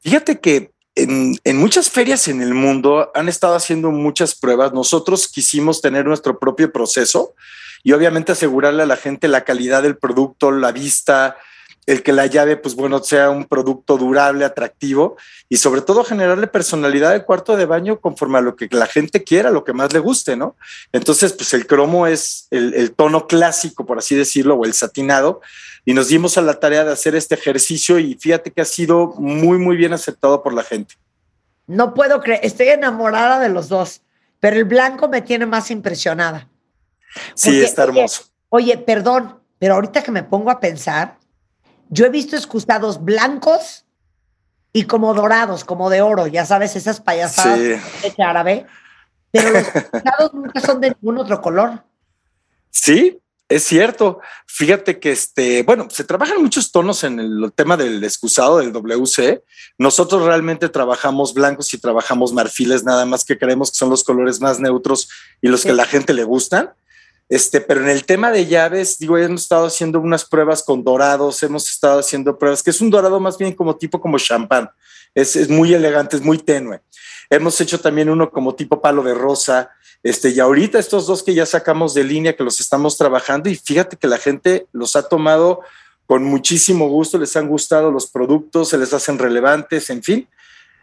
Fíjate 0.00 0.40
que 0.40 0.72
en, 0.94 1.38
en, 1.44 1.58
muchas 1.58 1.90
ferias 1.90 2.26
en 2.28 2.40
el 2.40 2.54
mundo 2.54 3.10
han 3.14 3.28
estado 3.28 3.54
haciendo 3.54 3.90
muchas 3.90 4.34
pruebas. 4.34 4.72
Nosotros 4.72 5.28
quisimos 5.28 5.82
tener 5.82 6.06
nuestro 6.06 6.38
propio 6.38 6.72
proceso 6.72 7.34
y 7.82 7.92
obviamente 7.92 8.32
asegurarle 8.32 8.82
a 8.82 8.86
la 8.86 8.96
gente 8.96 9.28
la 9.28 9.44
calidad 9.44 9.82
del 9.82 9.96
producto, 9.96 10.50
la 10.50 10.72
vista, 10.72 11.36
el 11.86 12.02
que 12.02 12.12
la 12.12 12.26
llave, 12.26 12.56
pues 12.56 12.74
bueno, 12.74 13.02
sea 13.02 13.30
un 13.30 13.44
producto 13.44 13.96
durable, 13.96 14.44
atractivo 14.44 15.16
y 15.48 15.58
sobre 15.58 15.82
todo 15.82 16.02
generarle 16.02 16.48
personalidad 16.48 17.12
al 17.12 17.24
cuarto 17.24 17.56
de 17.56 17.64
baño 17.64 18.00
conforme 18.00 18.38
a 18.38 18.40
lo 18.40 18.56
que 18.56 18.68
la 18.72 18.86
gente 18.86 19.22
quiera, 19.22 19.52
lo 19.52 19.64
que 19.64 19.72
más 19.72 19.92
le 19.92 20.00
guste, 20.00 20.36
¿no? 20.36 20.56
Entonces, 20.92 21.32
pues 21.32 21.54
el 21.54 21.66
cromo 21.66 22.08
es 22.08 22.48
el, 22.50 22.74
el 22.74 22.92
tono 22.92 23.28
clásico, 23.28 23.86
por 23.86 23.98
así 23.98 24.16
decirlo, 24.16 24.56
o 24.56 24.64
el 24.64 24.74
satinado, 24.74 25.40
y 25.84 25.94
nos 25.94 26.08
dimos 26.08 26.36
a 26.36 26.42
la 26.42 26.54
tarea 26.54 26.84
de 26.84 26.92
hacer 26.92 27.14
este 27.14 27.36
ejercicio 27.36 28.00
y 28.00 28.14
fíjate 28.14 28.50
que 28.50 28.60
ha 28.60 28.66
sido 28.66 29.14
muy, 29.18 29.58
muy 29.58 29.76
bien 29.76 29.92
aceptado 29.92 30.42
por 30.42 30.52
la 30.52 30.64
gente. 30.64 30.96
No 31.68 31.94
puedo 31.94 32.20
creer, 32.20 32.40
estoy 32.42 32.68
enamorada 32.68 33.38
de 33.38 33.48
los 33.48 33.68
dos, 33.68 34.02
pero 34.40 34.56
el 34.56 34.64
blanco 34.64 35.08
me 35.08 35.22
tiene 35.22 35.46
más 35.46 35.70
impresionada. 35.70 36.48
Sí, 37.34 37.50
Porque, 37.50 37.64
está 37.64 37.82
hermoso. 37.84 38.22
Oye, 38.48 38.72
oye, 38.74 38.78
perdón, 38.78 39.40
pero 39.58 39.74
ahorita 39.74 40.02
que 40.02 40.10
me 40.10 40.22
pongo 40.22 40.50
a 40.50 40.60
pensar, 40.60 41.18
yo 41.88 42.06
he 42.06 42.10
visto 42.10 42.36
excusados 42.36 43.02
blancos 43.04 43.84
y 44.72 44.84
como 44.84 45.14
dorados, 45.14 45.64
como 45.64 45.88
de 45.90 46.02
oro, 46.02 46.26
ya 46.26 46.44
sabes, 46.44 46.76
esas 46.76 47.00
payasadas 47.00 47.58
Sí. 48.02 48.10
de 48.16 48.22
árabe, 48.24 48.66
pero 49.30 49.50
los 49.50 49.62
excusados 49.74 50.34
nunca 50.34 50.60
son 50.60 50.80
de 50.80 50.90
ningún 50.90 51.18
otro 51.18 51.40
color. 51.40 51.82
Sí, 52.70 53.18
es 53.48 53.62
cierto. 53.64 54.20
Fíjate 54.46 54.98
que 55.00 55.12
este, 55.12 55.62
bueno, 55.62 55.88
se 55.90 56.04
trabajan 56.04 56.42
muchos 56.42 56.72
tonos 56.72 57.04
en 57.04 57.20
el 57.20 57.52
tema 57.54 57.76
del 57.76 58.02
excusado 58.04 58.58
del 58.58 58.72
WC. 58.72 59.42
Nosotros 59.78 60.24
realmente 60.24 60.68
trabajamos 60.68 61.32
blancos 61.32 61.72
y 61.72 61.78
trabajamos 61.78 62.32
marfiles, 62.32 62.84
nada 62.84 63.06
más 63.06 63.24
que 63.24 63.38
creemos 63.38 63.70
que 63.70 63.76
son 63.78 63.88
los 63.88 64.04
colores 64.04 64.40
más 64.40 64.58
neutros 64.60 65.08
y 65.40 65.48
los 65.48 65.60
Sí. 65.60 65.68
que 65.68 65.72
a 65.72 65.76
la 65.76 65.86
gente 65.86 66.12
le 66.12 66.24
gustan. 66.24 66.74
Este, 67.28 67.60
pero 67.60 67.80
en 67.80 67.88
el 67.88 68.04
tema 68.04 68.30
de 68.30 68.46
llaves, 68.46 68.98
digo, 68.98 69.18
hemos 69.18 69.42
estado 69.42 69.66
haciendo 69.66 69.98
unas 70.00 70.24
pruebas 70.24 70.62
con 70.62 70.84
dorados, 70.84 71.42
hemos 71.42 71.68
estado 71.68 71.98
haciendo 71.98 72.38
pruebas, 72.38 72.62
que 72.62 72.70
es 72.70 72.80
un 72.80 72.90
dorado 72.90 73.18
más 73.18 73.36
bien 73.36 73.52
como 73.52 73.74
tipo 73.76 74.00
como 74.00 74.18
champán. 74.18 74.70
Es, 75.14 75.34
es 75.34 75.48
muy 75.48 75.74
elegante, 75.74 76.16
es 76.16 76.22
muy 76.22 76.38
tenue. 76.38 76.80
Hemos 77.28 77.60
hecho 77.60 77.80
también 77.80 78.08
uno 78.10 78.30
como 78.30 78.54
tipo 78.54 78.80
palo 78.80 79.02
de 79.02 79.14
rosa. 79.14 79.70
Este, 80.02 80.28
y 80.30 80.38
ahorita 80.38 80.78
estos 80.78 81.06
dos 81.06 81.22
que 81.24 81.34
ya 81.34 81.46
sacamos 81.46 81.94
de 81.94 82.04
línea, 82.04 82.36
que 82.36 82.44
los 82.44 82.60
estamos 82.60 82.96
trabajando, 82.96 83.48
y 83.48 83.56
fíjate 83.56 83.96
que 83.96 84.06
la 84.06 84.18
gente 84.18 84.66
los 84.72 84.94
ha 84.94 85.08
tomado 85.08 85.62
con 86.06 86.22
muchísimo 86.22 86.88
gusto, 86.88 87.18
les 87.18 87.34
han 87.36 87.48
gustado 87.48 87.90
los 87.90 88.06
productos, 88.06 88.68
se 88.68 88.78
les 88.78 88.92
hacen 88.92 89.18
relevantes, 89.18 89.90
en 89.90 90.02
fin. 90.04 90.28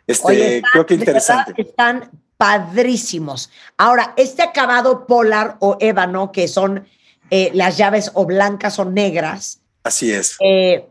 Este, 0.05 0.27
Oye, 0.27 0.55
están- 0.57 0.71
creo 0.73 0.85
que 0.85 0.93
verdad, 0.97 1.07
interesante. 1.07 1.61
están 1.61 2.11
padrísimos. 2.43 3.49
Ahora, 3.77 4.13
este 4.17 4.41
acabado 4.43 5.07
polar 5.07 5.55
o 5.59 5.77
ébano, 5.79 6.33
que 6.33 6.49
son 6.49 6.85
eh, 7.31 7.51
las 7.53 7.77
llaves 7.77 8.11
o 8.15 8.25
blancas 8.25 8.79
o 8.79 8.85
negras, 8.85 9.61
Así 9.83 10.11
es. 10.11 10.35
eh, 10.41 10.85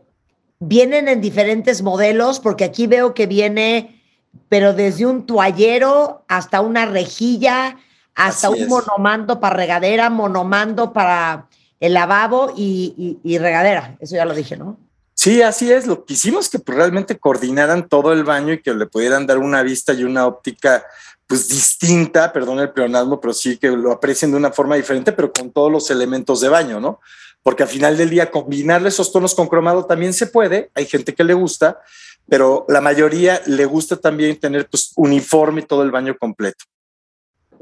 vienen 0.59 1.07
en 1.07 1.21
diferentes 1.21 1.83
modelos, 1.83 2.39
porque 2.39 2.63
aquí 2.63 2.87
veo 2.87 3.13
que 3.13 3.27
viene, 3.27 4.01
pero 4.49 4.73
desde 4.73 5.05
un 5.05 5.27
toallero 5.27 6.25
hasta 6.27 6.59
una 6.61 6.87
rejilla, 6.87 7.77
hasta 8.15 8.47
Así 8.47 8.57
un 8.57 8.63
es. 8.63 8.69
monomando 8.69 9.39
para 9.39 9.55
regadera, 9.55 10.09
monomando 10.09 10.91
para 10.91 11.47
el 11.79 11.93
lavabo 11.93 12.51
y, 12.57 12.95
y- 13.23 13.33
y 13.33 13.37
regadera. 13.37 13.95
Eso 13.99 14.15
ya 14.15 14.25
lo 14.25 14.33
dije, 14.33 14.57
¿no? 14.57 14.77
Sí, 15.13 15.43
así 15.43 15.71
es. 15.71 15.85
Lo 15.85 16.03
que 16.03 16.13
hicimos 16.15 16.49
que 16.49 16.57
pues, 16.57 16.75
realmente 16.75 17.19
coordinaran 17.19 17.87
todo 17.87 18.11
el 18.11 18.23
baño 18.23 18.53
y 18.53 18.61
que 18.63 18.73
le 18.73 18.87
pudieran 18.87 19.27
dar 19.27 19.37
una 19.37 19.61
vista 19.61 19.93
y 19.93 20.03
una 20.03 20.25
óptica 20.25 20.83
pues 21.27 21.47
distinta, 21.47 22.31
perdón 22.31 22.59
el 22.59 22.71
pleonasmo, 22.71 23.19
pero 23.19 23.33
sí 23.33 23.57
que 23.57 23.69
lo 23.69 23.91
aprecien 23.91 24.31
de 24.31 24.37
una 24.37 24.51
forma 24.51 24.75
diferente, 24.75 25.11
pero 25.11 25.31
con 25.31 25.51
todos 25.51 25.71
los 25.71 25.89
elementos 25.89 26.41
de 26.41 26.49
baño, 26.49 26.79
¿no? 26.79 26.99
Porque 27.41 27.63
al 27.63 27.69
final 27.69 27.97
del 27.97 28.09
día 28.09 28.31
combinarle 28.31 28.89
esos 28.89 29.11
tonos 29.11 29.35
con 29.35 29.47
cromado 29.47 29.85
también 29.85 30.13
se 30.13 30.27
puede, 30.27 30.71
hay 30.75 30.85
gente 30.85 31.13
que 31.13 31.23
le 31.23 31.33
gusta, 31.33 31.79
pero 32.27 32.65
la 32.69 32.81
mayoría 32.81 33.41
le 33.45 33.65
gusta 33.65 33.97
también 33.97 34.39
tener 34.39 34.69
pues 34.69 34.93
uniforme 34.95 35.61
todo 35.61 35.83
el 35.83 35.91
baño 35.91 36.15
completo. 36.17 36.65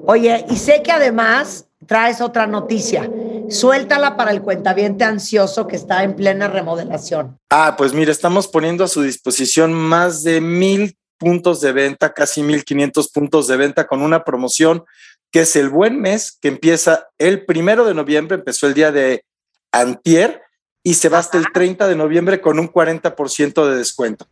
Oye, 0.06 0.46
y 0.50 0.58
sé 0.58 0.82
que 0.84 0.92
además 0.92 1.66
traes 1.86 2.22
otra 2.22 2.48
noticia. 2.48 3.10
Suéltala 3.50 4.16
para 4.16 4.32
el 4.32 4.42
cuentaviente 4.42 5.04
ansioso 5.04 5.68
que 5.68 5.76
está 5.76 6.04
en 6.04 6.16
plena 6.16 6.48
remodelación. 6.48 7.38
Ah, 7.50 7.76
pues 7.78 7.94
mira, 7.94 8.12
estamos 8.12 8.48
poniendo 8.48 8.84
a 8.84 8.88
su 8.88 9.02
disposición 9.02 9.74
más 9.74 10.24
de 10.24 10.42
mil 10.42 10.98
puntos 11.22 11.62
de 11.62 11.72
venta, 11.72 12.14
casi 12.14 12.42
1500 12.42 13.10
puntos 13.12 13.48
de 13.48 13.56
venta 13.58 13.86
con 13.86 14.02
una 14.02 14.24
promoción 14.24 14.84
que 15.30 15.42
es 15.42 15.56
el 15.56 15.70
buen 15.70 16.02
mes 16.02 16.36
que 16.42 16.48
empieza 16.48 17.10
el 17.20 17.46
primero 17.46 17.86
de 17.86 17.94
noviembre, 17.94 18.36
empezó 18.36 18.66
el 18.66 18.74
día 18.74 18.92
de 18.92 19.24
antier 19.72 20.42
y 20.84 20.96
se 20.96 21.10
va 21.10 21.20
hasta 21.20 21.38
el 21.38 21.52
30 21.54 21.88
de 21.88 21.96
noviembre 21.96 22.42
con 22.42 22.58
un 22.58 22.68
40% 22.68 23.70
de 23.70 23.78
descuento. 23.78 24.26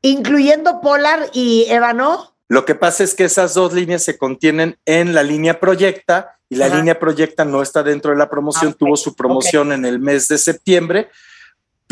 Incluyendo 0.00 0.80
Polar 0.80 1.28
y 1.32 1.66
Ébano. 1.68 2.36
Lo 2.46 2.64
que 2.64 2.76
pasa 2.76 3.02
es 3.02 3.14
que 3.16 3.24
esas 3.24 3.54
dos 3.54 3.72
líneas 3.74 4.04
se 4.04 4.16
contienen 4.16 4.78
en 4.86 5.12
la 5.12 5.24
línea 5.24 5.58
Proyecta 5.58 6.38
y 6.48 6.54
la 6.54 6.66
Ajá. 6.66 6.76
línea 6.76 7.00
Proyecta 7.00 7.44
no 7.44 7.60
está 7.60 7.82
dentro 7.82 8.12
de 8.12 8.16
la 8.16 8.30
promoción, 8.30 8.70
Ah, 8.72 8.76
tuvo 8.78 8.96
su 8.96 9.16
promoción 9.16 9.72
en 9.72 9.84
el 9.84 9.98
mes 9.98 10.28
de 10.28 10.38
septiembre 10.38 11.10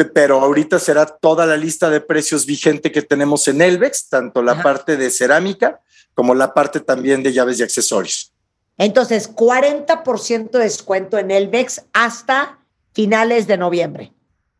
pero 0.05 0.41
ahorita 0.41 0.79
será 0.79 1.07
toda 1.07 1.47
la 1.47 1.57
lista 1.57 1.89
de 1.89 2.01
precios 2.01 2.45
vigente 2.45 2.93
que 2.93 3.03
tenemos 3.03 3.49
en 3.49 3.63
Elvex, 3.63 4.09
tanto 4.09 4.43
la 4.43 4.53
Ajá. 4.53 4.63
parte 4.63 4.97
de 4.97 5.11
cerámica 5.11 5.81
como 6.15 6.35
la 6.35 6.53
parte 6.53 6.81
también 6.81 7.23
de 7.23 7.33
llaves 7.33 7.59
y 7.61 7.63
accesorios. 7.63 8.33
Entonces, 8.79 9.35
40% 9.35 10.51
de 10.51 10.59
descuento 10.59 11.19
en 11.19 11.31
Elvex 11.31 11.83
hasta 11.93 12.59
finales 12.93 13.47
de 13.47 13.57
noviembre. 13.57 14.13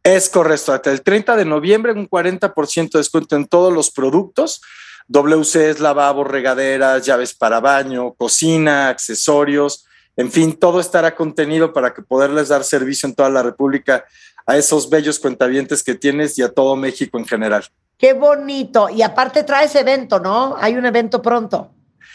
Es 0.03 0.31
correcto, 0.31 0.73
hasta 0.73 0.91
el 0.91 1.03
30 1.03 1.37
de 1.37 1.45
noviembre 1.45 1.93
un 1.93 2.09
40% 2.09 2.93
de 2.93 2.99
descuento 2.99 3.37
en 3.37 3.47
todos 3.47 3.73
los 3.73 3.91
productos. 3.91 4.63
WC 5.09 5.71
es 5.71 5.81
lavabo, 5.81 6.25
regaderas, 6.25 7.05
llaves 7.05 7.35
para 7.35 7.61
baño, 7.61 8.15
cocina, 8.15 8.89
accesorios, 8.89 9.87
en 10.17 10.33
fin, 10.33 10.55
todo 10.55 10.81
estará 10.81 11.15
contenido 11.15 11.75
para 11.75 11.93
que 11.93 12.01
poderles 12.01 12.49
dar 12.49 12.65
servicio 12.65 13.07
en 13.07 13.15
toda 13.15 13.29
la 13.29 13.43
República 13.43 14.07
a 14.47 14.57
esos 14.57 14.89
bellos 14.89 15.19
cuentavientes 15.19 15.83
que 15.83 15.95
tienes 15.95 16.39
y 16.39 16.43
a 16.43 16.49
todo 16.49 16.77
México 16.77 17.19
en 17.19 17.27
general. 17.27 17.65
Qué 17.99 18.13
bonito. 18.13 18.89
Y 18.89 19.03
aparte 19.03 19.43
traes 19.43 19.75
evento, 19.75 20.21
¿no? 20.21 20.57
Hay 20.59 20.77
un 20.77 20.87
evento 20.87 21.21
pronto. 21.21 21.73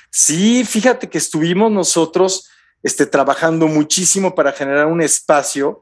Sí, 0.09 0.63
fíjate 0.65 1.09
que 1.09 1.17
estuvimos 1.17 1.71
nosotros 1.71 2.49
este, 2.83 3.05
trabajando 3.05 3.67
muchísimo 3.67 4.33
para 4.33 4.51
generar 4.51 4.87
un 4.87 5.01
espacio 5.01 5.81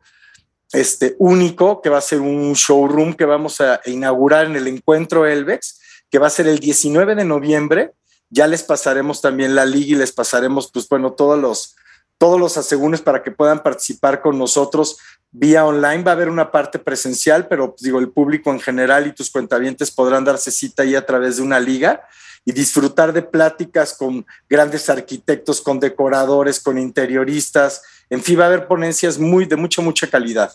este, 0.72 1.16
único 1.18 1.82
que 1.82 1.90
va 1.90 1.98
a 1.98 2.02
ser 2.02 2.20
un 2.20 2.54
showroom 2.54 3.14
que 3.14 3.26
vamos 3.26 3.60
a 3.60 3.82
inaugurar 3.86 4.46
en 4.46 4.56
el 4.56 4.68
encuentro 4.68 5.26
Elvex, 5.26 5.80
que 6.10 6.20
va 6.20 6.28
a 6.28 6.32
ser 6.32 6.48
el 6.48 6.60
19 6.60 7.16
de 7.16 7.26
noviembre. 7.26 7.92
Ya 8.30 8.48
les 8.48 8.64
pasaremos 8.64 9.22
también 9.22 9.56
la 9.56 9.66
liga 9.66 9.96
y 9.96 10.00
les 10.00 10.12
pasaremos, 10.12 10.72
pues 10.72 10.88
bueno, 10.88 11.14
todos 11.14 11.40
los, 11.40 11.76
todos 12.20 12.40
los 12.40 12.58
asegúnes 12.58 13.02
para 13.02 13.24
que 13.24 13.32
puedan 13.32 13.64
participar 13.64 14.22
con 14.22 14.38
nosotros 14.38 14.98
vía 15.32 15.66
online. 15.66 16.04
Va 16.04 16.12
a 16.12 16.14
haber 16.14 16.30
una 16.30 16.52
parte 16.52 16.78
presencial, 16.78 17.48
pero 17.48 17.72
pues, 17.72 17.82
digo, 17.82 17.98
el 17.98 18.12
público 18.12 18.52
en 18.52 18.60
general 18.60 19.08
y 19.08 19.14
tus 19.14 19.32
cuentavientes 19.32 19.90
podrán 19.90 20.26
darse 20.26 20.52
cita 20.52 20.84
ahí 20.84 20.96
a 20.96 21.06
través 21.06 21.38
de 21.38 21.44
una 21.44 21.60
liga 21.60 22.04
y 22.44 22.52
disfrutar 22.52 23.14
de 23.14 23.22
pláticas 23.22 23.94
con 23.94 24.26
grandes 24.50 24.90
arquitectos, 24.90 25.62
con 25.62 25.80
decoradores, 25.80 26.60
con 26.60 26.78
interioristas. 26.78 27.82
En 28.10 28.22
fin, 28.22 28.38
va 28.40 28.44
a 28.44 28.48
haber 28.48 28.68
ponencias 28.68 29.18
muy 29.18 29.46
de 29.46 29.56
mucha, 29.56 29.82
mucha 29.82 30.08
calidad. 30.08 30.54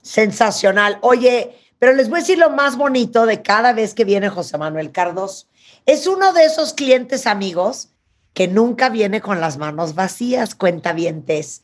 Sensacional. 0.00 0.98
Oye, 1.02 1.54
pero 1.78 1.92
les 1.92 2.08
voy 2.08 2.18
a 2.18 2.22
decir 2.22 2.38
lo 2.38 2.50
más 2.50 2.76
bonito 2.76 3.26
de 3.26 3.42
cada 3.42 3.74
vez 3.74 3.92
que 3.92 4.04
viene 4.04 4.30
José 4.30 4.56
Manuel 4.56 4.90
Cardos. 4.90 5.48
Es 5.84 6.06
uno 6.06 6.32
de 6.32 6.44
esos 6.44 6.72
clientes 6.72 7.26
amigos 7.26 7.91
que 8.34 8.48
nunca 8.48 8.88
viene 8.88 9.20
con 9.20 9.40
las 9.40 9.58
manos 9.58 9.94
vacías, 9.94 10.54
cuentavientes. 10.54 11.62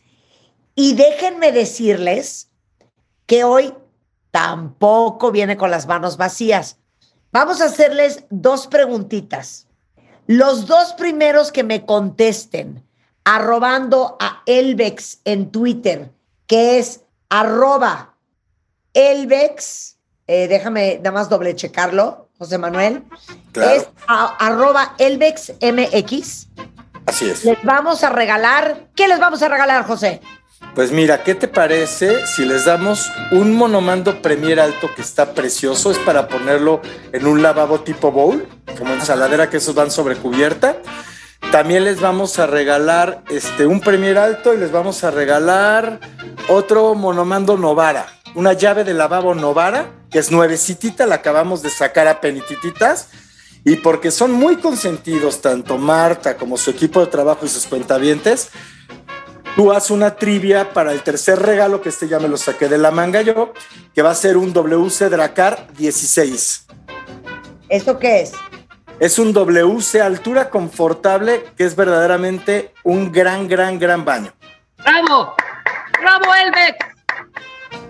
Y 0.75 0.95
déjenme 0.95 1.53
decirles 1.53 2.49
que 3.27 3.45
hoy 3.45 3.75
tampoco 4.31 5.31
viene 5.33 5.57
con 5.57 5.71
las 5.71 5.87
manos 5.87 6.17
vacías. 6.17 6.77
Vamos 7.33 7.61
a 7.61 7.67
hacerles 7.67 8.25
dos 8.31 8.67
preguntitas. 8.67 9.67
Los 10.27 10.67
dos 10.67 10.93
primeros 10.93 11.53
que 11.53 11.65
me 11.65 11.85
contesten, 11.87 12.85
arrobando 13.25 14.17
a 14.21 14.43
Elvex 14.47 15.21
en 15.25 15.51
Twitter, 15.51 16.11
que 16.47 16.79
es 16.79 17.03
arroba 17.31 18.15
Elvex, 18.95 19.97
eh, 20.27 20.49
déjame 20.49 20.97
nada 20.99 21.13
más 21.13 21.29
doble 21.29 21.55
checarlo, 21.55 22.29
José 22.39 22.59
Manuel, 22.59 23.05
Claro. 23.53 23.71
es 23.73 23.89
a- 24.07 24.37
arroba 24.47 24.95
Elvex 24.99 25.53
MX. 25.61 26.48
Así 27.09 27.31
es. 27.31 27.43
Les 27.43 27.63
vamos 27.63 28.05
a 28.05 28.11
regalar, 28.11 28.89
¿qué 28.95 29.09
les 29.09 29.19
vamos 29.19 29.43
a 29.43 29.49
regalar, 29.49 29.87
José? 29.87 30.21
Pues 30.75 30.93
mira, 30.93 31.23
¿qué 31.23 31.35
te 31.35 31.49
parece 31.49 32.27
si 32.27 32.45
les 32.45 32.67
damos 32.67 33.11
un 33.31 33.57
monomando 33.57 34.21
Premier 34.21 34.61
Alto 34.61 34.95
que 34.95 35.01
está 35.01 35.33
precioso? 35.33 35.91
Es 35.91 35.99
para 35.99 36.29
ponerlo 36.29 36.83
en 37.13 37.27
un 37.27 37.43
lavabo 37.43 37.81
tipo 37.81 38.13
bowl, 38.13 38.47
como 38.77 38.93
ensaladera 38.93 39.49
que 39.49 39.57
esos 39.57 39.75
van 39.75 39.91
sobre 39.91 40.17
cubierta. 40.17 40.77
También 41.51 41.85
les 41.85 41.99
vamos 41.99 42.39
a 42.39 42.47
regalar 42.47 43.23
este, 43.31 43.65
un 43.65 43.81
Premier 43.81 44.19
Alto 44.19 44.53
y 44.53 44.59
les 44.59 44.71
vamos 44.71 45.03
a 45.03 45.11
regalar 45.11 46.01
otro 46.49 46.95
monomando 46.95 47.57
Novara, 47.57 48.07
una 48.35 48.53
llave 48.53 48.85
de 48.85 48.93
lavabo 48.93 49.35
Novara, 49.35 49.87
que 50.11 50.19
es 50.19 50.31
nuevecitita, 50.31 51.07
la 51.07 51.17
acabamos 51.17 51.63
de 51.63 51.71
sacar 51.71 52.07
a 52.07 52.21
penitititas. 52.21 53.09
Y 53.65 53.77
porque 53.77 54.11
son 54.11 54.33
muy 54.33 54.57
consentidos, 54.57 55.41
tanto 55.41 55.79
Marta 55.79 56.37
como 56.37 56.57
su 56.57 56.71
equipo 56.71 57.01
de 57.01 57.07
trabajo 57.07 57.45
y 57.45 57.49
sus 57.49 57.67
cuentavientes, 57.67 58.51
tú 59.57 59.73
haces 59.73 59.91
una 59.91 60.17
trivia 60.17 60.73
para 60.73 60.93
el 60.93 61.03
tercer 61.03 61.41
regalo, 61.41 61.83
que 61.83 61.89
este 61.89 62.09
ya 62.09 62.19
me 62.19 62.29
lo 62.29 62.37
saqué 62.37 62.69
de 62.69 62.79
la 62.79 62.91
manga 62.91 63.23
yo, 63.23 63.53
que 63.95 64.03
va 64.03 64.11
a 64.11 64.15
ser 64.15 64.37
un 64.37 64.53
WC 64.53 65.11
Dracar 65.11 65.67
16. 65.77 66.67
¿Esto 67.69 67.99
qué 67.99 68.23
es? 68.23 68.33
Es 69.01 69.19
un 69.19 69.33
WC 69.33 70.01
altura 70.01 70.51
confortable 70.51 71.45
que 71.57 71.65
es 71.65 71.77
verdaderamente 71.77 72.73
un 72.83 73.13
gran, 73.13 73.47
gran, 73.47 73.79
gran 73.79 74.05
baño. 74.05 74.33
¡Bravo! 74.79 75.35
¡Bravo, 76.01 76.35
Elbeck! 76.35 76.99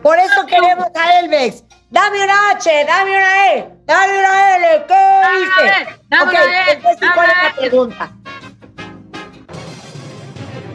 Por 0.02 0.18
eso 0.18 0.46
queremos 0.46 0.86
a 0.94 1.20
Elvex. 1.20 1.64
Dame 1.90 2.22
una 2.22 2.50
H, 2.54 2.70
dame 2.86 3.10
una 3.16 3.54
E, 3.54 3.70
dame 3.86 4.18
una 4.18 4.56
L. 4.56 4.84
¿Qué 4.86 4.94
Dame 4.94 5.38
una 5.38 5.62
dice? 5.62 5.82
E, 5.82 6.00
dame 6.10 6.22
ok, 6.22 6.30
una 6.30 6.42
E, 6.44 6.72
entonces, 6.74 7.00
dame 7.00 7.14
¿cuál 7.14 7.30
es 7.30 7.36
la 7.36 7.48
E. 7.48 7.68
pregunta? 7.68 8.12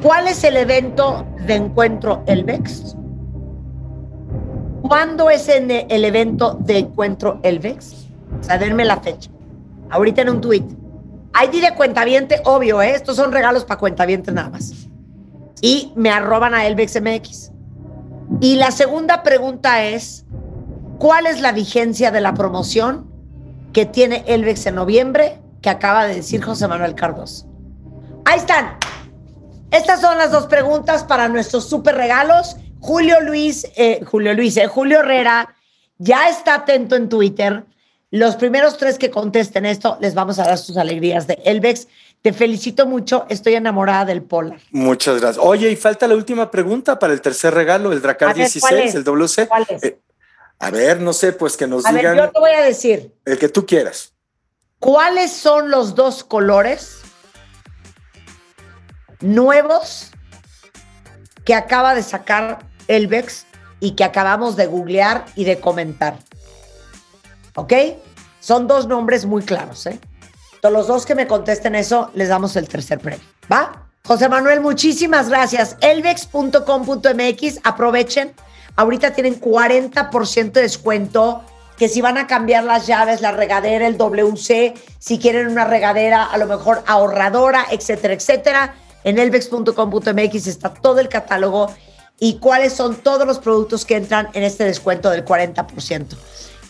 ¿Cuál 0.02 0.27
es 0.27 0.44
el 0.44 0.57
evento 0.57 1.26
de 1.45 1.56
encuentro 1.56 2.23
Elvex? 2.26 2.95
¿Cuándo 4.81 5.30
es 5.30 5.48
en 5.49 5.69
el 5.72 6.03
evento 6.03 6.57
de 6.60 6.80
encuentro 6.80 7.40
Elvex? 7.44 8.07
O 8.40 8.44
sea, 8.44 8.57
denme 8.57 8.84
la 8.84 8.98
fecha. 8.98 9.30
Ahorita 9.91 10.23
en 10.23 10.30
un 10.30 10.41
tweet. 10.41 10.65
ID 11.41 11.61
de 11.61 11.73
cuentaviente, 11.76 12.41
obvio, 12.45 12.81
¿eh? 12.81 12.91
Estos 12.91 13.15
son 13.15 13.31
regalos 13.31 13.65
para 13.65 13.80
cuentavientes 13.80 14.34
nada 14.34 14.49
más. 14.49 14.73
Y 15.61 15.94
me 15.95 16.10
arroban 16.10 16.53
a 16.53 16.65
Elvex 16.65 16.99
MX. 17.02 17.52
Y 18.41 18.56
la 18.57 18.72
segunda 18.72 19.23
pregunta 19.23 19.84
es, 19.84 20.26
¿cuál 21.04 21.28
es 21.28 21.42
la 21.42 21.52
vigencia 21.52 22.12
de 22.12 22.22
la 22.22 22.34
promoción 22.34 23.12
que 23.74 23.86
tiene 23.86 24.24
Elvex 24.26 24.68
en 24.68 24.76
noviembre 24.76 25.38
que 25.62 25.70
acaba 25.70 26.06
de 26.06 26.16
decir 26.16 26.42
José 26.42 26.66
Manuel 26.70 26.96
Cardos? 26.96 27.46
Ahí 28.24 28.40
están. 28.40 28.78
Estas 29.70 30.00
son 30.00 30.18
las 30.18 30.32
dos 30.32 30.46
preguntas 30.46 31.04
para 31.04 31.28
nuestros 31.28 31.68
super 31.68 31.96
regalos. 31.96 32.56
Julio 32.80 33.20
Luis, 33.20 33.68
eh, 33.76 34.00
Julio 34.06 34.34
Luis, 34.34 34.56
eh, 34.56 34.68
Julio 34.68 35.02
Herrera 35.02 35.54
ya 35.98 36.30
está 36.30 36.56
atento 36.56 36.96
en 36.96 37.10
Twitter. 37.10 37.66
Los 38.10 38.38
primeros 38.38 38.78
tres 38.78 38.98
que 38.98 39.10
contesten 39.10 39.66
esto 39.66 39.98
les 40.00 40.14
vamos 40.14 40.40
a 40.40 40.46
dar 40.46 40.58
sus 40.58 40.78
alegrías 40.78 41.28
de 41.28 41.38
Elvex. 41.44 41.90
Te 42.22 42.32
felicito 42.32 42.86
mucho, 42.86 43.26
estoy 43.28 43.56
enamorada 43.56 44.06
del 44.06 44.22
Polar. 44.22 44.62
Muchas 44.72 45.20
gracias. 45.20 45.46
Oye, 45.46 45.70
y 45.70 45.76
falta 45.76 46.08
la 46.08 46.16
última 46.16 46.50
pregunta 46.50 46.98
para 46.98 47.12
el 47.12 47.20
tercer 47.20 47.54
regalo, 47.54 47.92
el 47.92 48.02
Dracar 48.02 48.30
ver, 48.30 48.48
¿cuál 48.62 48.76
16, 48.76 48.90
es? 48.90 48.96
el 48.96 49.04
WC. 49.04 49.48
¿Cuál 49.50 49.66
es? 49.68 49.84
Eh, 49.84 50.00
a 50.64 50.72
ver, 50.72 51.02
no 51.02 51.11
sé, 51.11 51.34
pues 51.34 51.57
que 51.57 51.68
nos 51.68 51.85
A 51.85 51.91
ver, 51.91 52.02
digan 52.02 52.18
yo 52.18 52.31
te 52.31 52.40
voy 52.40 52.52
a 52.52 52.61
decir, 52.61 53.14
el 53.26 53.38
que 53.38 53.49
tú 53.49 53.65
quieras. 53.65 54.14
¿cuáles 54.80 55.31
son 55.31 55.69
los 55.69 55.95
dos 55.95 56.23
colores 56.23 56.99
nuevos 59.19 60.11
que 61.45 61.53
acaba 61.53 61.95
de 61.95 62.03
sacar 62.03 62.60
Elvex 62.88 63.45
y 63.80 63.91
que 63.91 64.06
acabamos 64.06 64.56
de 64.56 64.68
googlear 64.68 65.26
y 65.35 65.44
de 65.44 65.60
comentar? 65.60 66.18
¿Ok? 67.56 67.73
Son 68.40 68.68
dos 68.68 68.88
nombres 68.88 69.26
muy 69.26 69.44
claros, 69.44 69.85
¿eh? 69.85 69.99
Entonces, 70.56 70.77
los 70.77 70.88
dos 70.88 71.06
que 71.06 71.15
me 71.15 71.27
contesten 71.27 71.76
eso, 71.76 72.10
les 72.14 72.30
damos 72.30 72.56
el 72.56 72.69
tercer 72.69 72.99
premio. 72.99 73.26
¿Va? 73.52 73.90
José 74.06 74.30
Manuel, 74.30 74.61
muchísimas 74.61 75.27
gracias. 75.30 75.76
Elvex.com.mx, 75.81 77.60
aprovechen. 77.64 78.34
Ahorita 78.76 79.12
tienen 79.12 79.40
40% 79.40 80.52
de 80.52 80.62
descuento. 80.62 81.44
Que 81.78 81.90
si 81.90 82.02
van 82.02 82.20
a 82.20 82.28
cambiar 82.28 82.64
las 82.64 82.86
llaves, 82.86 83.22
la 83.22 83.32
regadera, 83.32 83.88
el 83.88 83.98
WC, 83.98 84.76
si 85.00 85.18
quieren 85.18 85.48
una 85.48 85.66
regadera 85.66 86.24
a 86.24 86.38
lo 86.38 86.45
mejor 86.45 86.84
ahorradora, 86.86 87.66
etcétera, 87.72 88.14
etcétera. 88.14 88.76
En 89.04 89.18
elvex.com.mx 89.18 90.48
está 90.48 90.72
todo 90.72 91.00
el 91.00 91.10
catálogo 91.10 91.74
y 92.20 92.38
cuáles 92.38 92.74
son 92.74 92.98
todos 92.98 93.26
los 93.26 93.40
productos 93.40 93.86
que 93.86 93.95
entran 93.95 94.30
en 94.34 94.44
este 94.44 94.64
descuento 94.66 95.10
del 95.10 95.26
40%. 95.26 96.16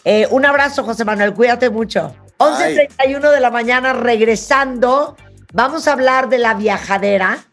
Eh, 0.06 0.28
un 0.32 0.46
abrazo, 0.46 0.84
José 0.84 1.06
Manuel, 1.06 1.34
cuídate 1.34 1.70
mucho. 1.70 2.16
11.31 2.40 3.32
de 3.32 3.40
la 3.40 3.52
mañana, 3.52 3.94
regresando, 3.94 5.16
vamos 5.54 5.88
a 5.88 5.94
hablar 5.94 6.30
de 6.30 6.40
la 6.40 6.56
viajadera, 6.56 7.46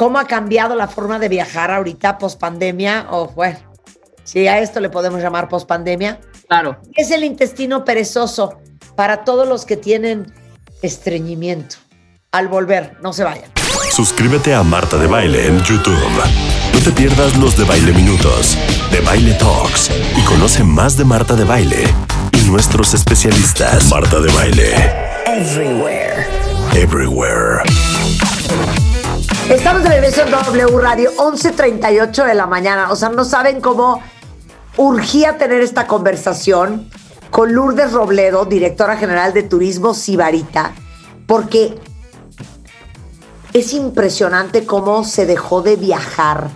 cómo 0.00 0.18
ha 0.18 0.24
cambiado 0.24 0.76
la 0.76 0.88
forma 0.88 1.18
de 1.18 1.28
viajar 1.28 1.70
ahorita 1.70 2.16
post 2.16 2.40
pandemia, 2.40 3.08
o 3.10 3.28
bueno, 3.28 3.58
si 4.24 4.48
a 4.48 4.58
esto 4.58 4.80
le 4.80 4.88
podemos 4.88 5.20
llamar 5.20 5.46
post 5.46 5.68
pandemia. 5.68 6.18
Claro. 6.48 6.78
Es 6.94 7.10
el 7.10 7.22
intestino 7.22 7.84
perezoso 7.84 8.56
para 8.96 9.24
todos 9.24 9.46
los 9.46 9.66
que 9.66 9.76
tienen 9.76 10.32
estreñimiento. 10.80 11.76
Al 12.32 12.48
volver, 12.48 12.96
no 13.02 13.12
se 13.12 13.24
vayan. 13.24 13.50
Suscríbete 13.90 14.54
a 14.54 14.62
Marta 14.62 14.96
de 14.96 15.06
Baile 15.06 15.48
en 15.48 15.62
YouTube. 15.64 15.98
No 16.72 16.80
te 16.80 16.92
pierdas 16.92 17.36
los 17.36 17.58
de 17.58 17.64
Baile 17.64 17.92
Minutos, 17.92 18.56
de 18.90 19.00
Baile 19.02 19.34
Talks 19.34 19.90
y 20.16 20.24
conoce 20.24 20.64
más 20.64 20.96
de 20.96 21.04
Marta 21.04 21.34
de 21.34 21.44
Baile 21.44 21.84
y 22.32 22.40
nuestros 22.48 22.94
especialistas. 22.94 23.90
Marta 23.90 24.18
de 24.18 24.32
Baile. 24.32 24.74
Everywhere. 25.26 26.26
Everywhere. 26.74 27.60
Estamos 29.50 29.82
de 29.82 29.88
regreso 29.88 30.22
en 30.22 30.30
W 30.30 30.80
Radio, 30.80 31.10
11.38 31.16 32.24
de 32.24 32.34
la 32.34 32.46
mañana. 32.46 32.92
O 32.92 32.94
sea, 32.94 33.08
no 33.08 33.24
saben 33.24 33.60
cómo 33.60 34.00
urgía 34.76 35.38
tener 35.38 35.60
esta 35.60 35.88
conversación 35.88 36.88
con 37.32 37.52
Lourdes 37.52 37.92
Robledo, 37.92 38.44
directora 38.44 38.96
general 38.96 39.32
de 39.32 39.42
Turismo 39.42 39.92
Sibarita, 39.92 40.72
porque 41.26 41.76
es 43.52 43.72
impresionante 43.72 44.64
cómo 44.64 45.02
se 45.02 45.26
dejó 45.26 45.62
de 45.62 45.74
viajar, 45.74 46.50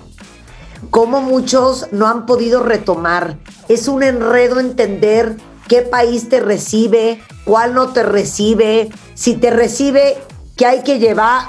cómo 0.90 1.20
muchos 1.20 1.88
no 1.90 2.06
han 2.06 2.26
podido 2.26 2.62
retomar. 2.62 3.38
Es 3.68 3.88
un 3.88 4.04
enredo 4.04 4.60
entender 4.60 5.36
qué 5.66 5.82
país 5.82 6.28
te 6.28 6.38
recibe, 6.38 7.20
cuál 7.44 7.74
no 7.74 7.88
te 7.88 8.04
recibe, 8.04 8.88
si 9.14 9.34
te 9.34 9.50
recibe, 9.50 10.16
qué 10.56 10.66
hay 10.66 10.84
que 10.84 11.00
llevar. 11.00 11.48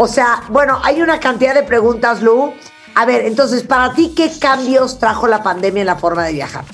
O 0.00 0.06
sea, 0.06 0.44
bueno, 0.48 0.80
hay 0.84 1.02
una 1.02 1.18
cantidad 1.18 1.54
de 1.54 1.64
preguntas, 1.64 2.22
Lu. 2.22 2.54
A 2.94 3.04
ver, 3.04 3.26
entonces, 3.26 3.64
para 3.64 3.94
ti, 3.94 4.14
¿qué 4.16 4.30
cambios 4.38 5.00
trajo 5.00 5.26
la 5.26 5.42
pandemia 5.42 5.80
en 5.80 5.86
la 5.86 5.96
forma 5.96 6.24
de 6.24 6.32
viajar? 6.32 6.64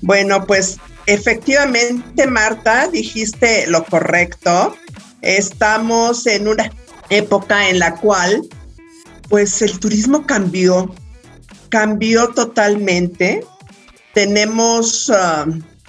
Bueno, 0.00 0.46
pues 0.46 0.78
efectivamente, 1.04 2.26
Marta, 2.26 2.88
dijiste 2.88 3.66
lo 3.66 3.84
correcto. 3.84 4.74
Estamos 5.20 6.26
en 6.26 6.48
una 6.48 6.72
época 7.10 7.68
en 7.68 7.80
la 7.80 7.96
cual, 7.96 8.48
pues 9.28 9.60
el 9.60 9.78
turismo 9.78 10.26
cambió, 10.26 10.94
cambió 11.68 12.28
totalmente. 12.28 13.44
Tenemos, 14.14 15.10
ah, 15.14 15.44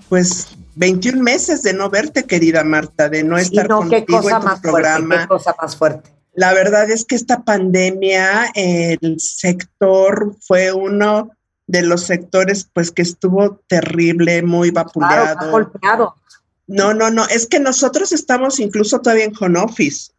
pues, 0.10 0.50
21 0.76 1.24
meses 1.24 1.64
de 1.64 1.74
no 1.74 1.90
verte, 1.90 2.26
querida 2.26 2.66
Marta, 2.66 3.08
de 3.08 3.24
no 3.24 3.38
estar 3.38 3.70
no, 3.70 3.88
qué 3.88 4.06
contigo 4.06 4.22
cosa 4.22 4.36
en 4.36 4.42
tu 4.42 4.48
más 4.48 4.60
programa. 4.60 5.08
fuerte, 5.08 5.24
qué 5.24 5.28
cosa 5.30 5.56
más 5.62 5.76
fuerte. 5.78 6.21
La 6.34 6.54
verdad 6.54 6.90
es 6.90 7.06
que 7.06 7.16
esta 7.16 7.44
pandemia, 7.44 8.52
el 8.56 9.20
sector 9.20 10.36
fue 10.42 10.72
uno 10.72 11.32
de 11.68 11.82
los 11.84 12.04
sectores 12.04 12.68
pues 12.74 12.92
que 12.92 13.02
estuvo 13.02 13.62
terrible, 13.68 14.42
muy 14.44 14.72
Claro, 14.72 14.86
vapuleado. 14.88 15.26
está 15.26 15.46
golpeado. 15.50 16.16
No, 16.68 16.94
no, 16.94 17.10
no, 17.10 17.28
es 17.28 17.48
que 17.48 17.60
nosotros 17.60 18.12
estamos 18.12 18.60
incluso 18.60 19.00
todavía 19.00 19.26
en 19.26 19.34
home 19.40 19.60
office. 19.60 20.12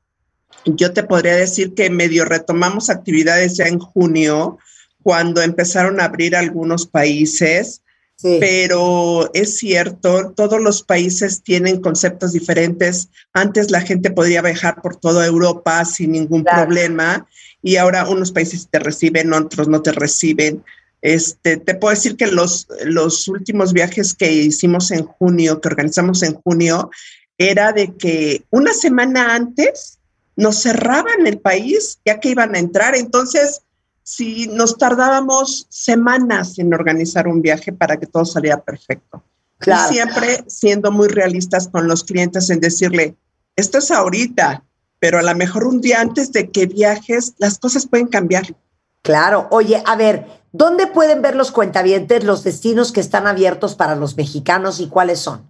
Yo 0.65 0.93
te 0.93 1.03
podría 1.03 1.37
decir 1.37 1.75
que 1.75 1.91
medio 1.91 2.25
retomamos 2.25 2.91
actividades 2.91 3.57
ya 3.57 3.67
en 3.67 3.79
junio, 3.79 4.59
cuando 5.03 5.43
empezaron 5.43 6.01
a 6.01 6.05
abrir 6.05 6.37
algunos 6.37 6.87
países, 6.87 7.82
Sí. 8.23 8.37
pero 8.39 9.29
es 9.35 9.57
cierto, 9.57 10.33
todos 10.37 10.61
los 10.61 10.85
países 10.85 11.43
tienen 11.43 11.81
conceptos 11.81 12.33
diferentes. 12.33 13.09
Antes 13.33 13.73
la 13.73 13.81
gente 13.81 14.13
podía 14.13 14.43
viajar 14.43 14.81
por 14.81 14.95
toda 14.95 15.27
Europa 15.27 15.85
sin 15.85 16.13
ningún 16.13 16.45
Claro. 16.45 16.63
problema 16.63 17.27
y 17.63 17.77
ahora 17.77 18.09
unos 18.09 18.31
países 18.31 18.69
te 18.71 18.79
reciben, 18.79 19.33
otros 19.33 19.67
no 19.67 19.83
te 19.83 19.91
reciben. 19.91 20.63
Este, 21.01 21.57
te 21.57 21.75
puedo 21.75 21.93
decir 21.95 22.17
que 22.17 22.29
los, 22.29 22.69
los 22.85 23.27
últimos 23.27 23.73
viajes 23.73 24.15
que 24.15 24.31
hicimos 24.33 24.93
en 24.93 25.05
junio, 25.05 25.61
que 25.61 25.67
organizamos 25.69 26.23
en 26.23 26.35
junio, 26.35 26.91
era 27.39 27.73
de 27.73 27.93
que 27.97 28.45
una 28.51 28.73
semana 28.73 29.35
antes 29.35 29.99
nos 30.37 30.63
cerraban 30.63 31.27
el 31.27 31.41
país 31.41 31.99
ya 32.05 32.21
que 32.21 32.31
iban 32.31 32.55
a 32.55 32.61
entrar. 32.61 32.95
Entonces, 32.95 33.63
si 34.03 34.47
nos 34.49 34.77
tardábamos 34.79 35.67
semanas 35.69 36.59
en 36.59 36.75
organizar 36.75 37.29
un 37.29 37.41
viaje 37.41 37.73
para 37.73 37.99
que 37.99 38.07
todo 38.07 38.25
saliera 38.25 38.61
perfecto. 38.63 39.23
Claro. 39.59 39.91
Y 39.91 39.95
siempre 39.95 40.45
siendo 40.49 40.91
muy 40.91 41.09
realistas 41.09 41.69
con 41.69 41.87
los 41.87 42.05
clientes 42.05 42.51
en 42.51 42.61
decirle, 42.61 43.17
esto 43.57 43.79
es 43.79 43.91
ahorita, 43.91 44.65
pero 44.99 45.19
a 45.19 45.23
lo 45.23 45.35
mejor 45.35 45.67
un 45.67 45.81
día 45.81 46.01
antes 46.01 46.33
de 46.33 46.51
que 46.51 46.67
viajes, 46.67 47.35
las 47.39 47.59
cosas 47.59 47.87
pueden 47.87 48.09
cambiar. 48.09 48.57
Claro. 49.03 49.49
Oye, 49.51 49.83
a 49.87 49.97
ver, 49.97 50.27
¿dónde 50.53 50.87
pueden 50.87 51.23
ver 51.23 51.37
los 51.37 51.53
cuentavientes 51.53 52.25
los 52.25 52.45
destinos 52.45 52.93
que 52.93 53.01
están 53.01 53.27
abiertos 53.27 53.75
para 53.75 53.97
los 53.97 54.17
mexicanos 54.17 54.81
y 54.81 54.89
cuáles 54.89 55.21
son? 55.21 55.43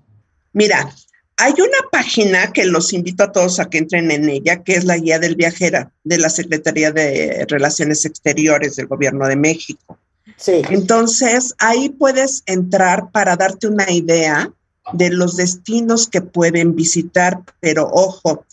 Mira, 0.52 0.92
hay 1.36 1.52
una 1.52 1.88
página 1.90 2.52
que 2.52 2.66
los 2.66 2.92
invito 2.92 3.24
a 3.24 3.32
todos 3.32 3.58
a 3.58 3.68
que 3.68 3.78
entren 3.78 4.10
en 4.10 4.28
ella, 4.28 4.62
que 4.62 4.74
es 4.74 4.84
la 4.84 4.96
guía 4.96 5.18
del 5.18 5.36
viajera 5.36 5.90
de 6.04 6.18
la 6.18 6.30
Secretaría 6.30 6.92
de 6.92 7.46
Relaciones 7.48 8.04
Exteriores 8.04 8.76
del 8.76 8.86
Gobierno 8.86 9.26
de 9.26 9.36
México. 9.36 9.98
Sí. 10.36 10.62
Entonces, 10.70 11.54
ahí 11.58 11.88
puedes 11.88 12.42
entrar 12.46 13.10
para 13.10 13.36
darte 13.36 13.66
una 13.66 13.90
idea 13.90 14.52
de 14.92 15.10
los 15.10 15.36
destinos 15.36 16.08
que 16.08 16.20
pueden 16.20 16.74
visitar, 16.74 17.40
pero 17.60 17.88
ojo, 17.92 18.44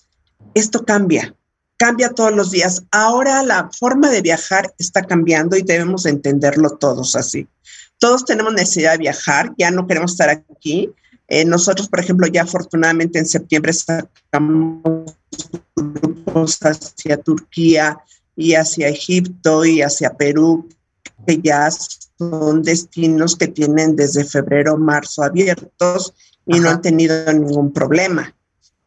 esto 0.54 0.86
cambia, 0.86 1.36
cambia 1.78 2.10
todos 2.10 2.34
los 2.34 2.52
días. 2.52 2.84
Ahora 2.92 3.44
la 3.44 3.70
forma 3.78 4.10
de 4.10 4.22
viajar 4.22 4.74
está 4.78 5.04
cambiando 5.04 5.58
y 5.58 5.64
debemos 5.64 6.06
entenderlo 6.06 6.72
todos 6.72 7.16
así. 7.16 7.48
Todos 7.98 8.26
tenemos 8.26 8.54
necesidad 8.54 8.94
de 8.94 9.00
viajar, 9.00 9.54
ya 9.58 9.72
no 9.72 9.88
queremos 9.88 10.12
estar 10.12 10.30
aquí. 10.30 10.92
Eh, 11.30 11.46
nosotros, 11.46 11.88
por 11.88 12.00
ejemplo, 12.00 12.28
ya 12.28 12.42
afortunadamente 12.42 13.20
en 13.20 13.28
septiembre 13.28 13.72
sacamos 13.72 15.14
grupos 15.76 16.58
hacia 16.62 17.18
Turquía 17.18 18.00
y 18.36 18.56
hacia 18.56 18.88
Egipto 18.88 19.64
y 19.64 19.84
hacia 19.84 20.16
Perú, 20.16 20.68
que 21.28 21.38
ya 21.38 21.70
son 22.18 22.64
destinos 22.64 23.36
que 23.36 23.48
tienen 23.48 23.96
desde 23.96 24.26
febrero, 24.26 24.78
marzo 24.78 25.24
abiertos 25.24 26.14
y 26.48 26.60
no 26.60 26.70
han 26.70 26.82
tenido 26.82 27.32
ningún 27.32 27.72
problema. 27.72 28.34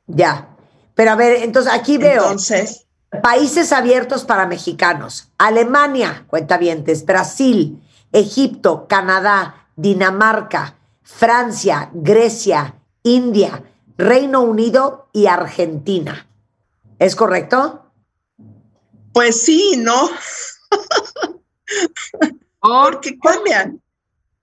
Ya. 0.09 0.49
Pero 0.95 1.13
a 1.13 1.15
ver, 1.15 1.43
entonces 1.43 1.73
aquí 1.73 1.97
veo 1.97 2.23
Entonces, 2.23 2.87
países 3.23 3.73
abiertos 3.73 4.25
para 4.25 4.47
mexicanos. 4.47 5.31
Alemania, 5.39 6.25
cuentavientes, 6.27 7.05
Brasil, 7.07 7.81
Egipto, 8.11 8.87
Canadá, 8.89 9.69
Dinamarca, 9.77 10.77
Francia, 11.17 11.91
Grecia, 11.93 12.75
India, 13.03 13.63
Reino 13.97 14.41
Unido 14.43 15.09
y 15.13 15.27
Argentina. 15.27 16.27
¿Es 16.99 17.15
correcto? 17.17 17.79
pues 19.13 19.43
sí, 19.43 19.75
¿no? 19.77 20.09
Por- 22.61 22.93
Porque 22.95 23.19
cambian. 23.19 23.81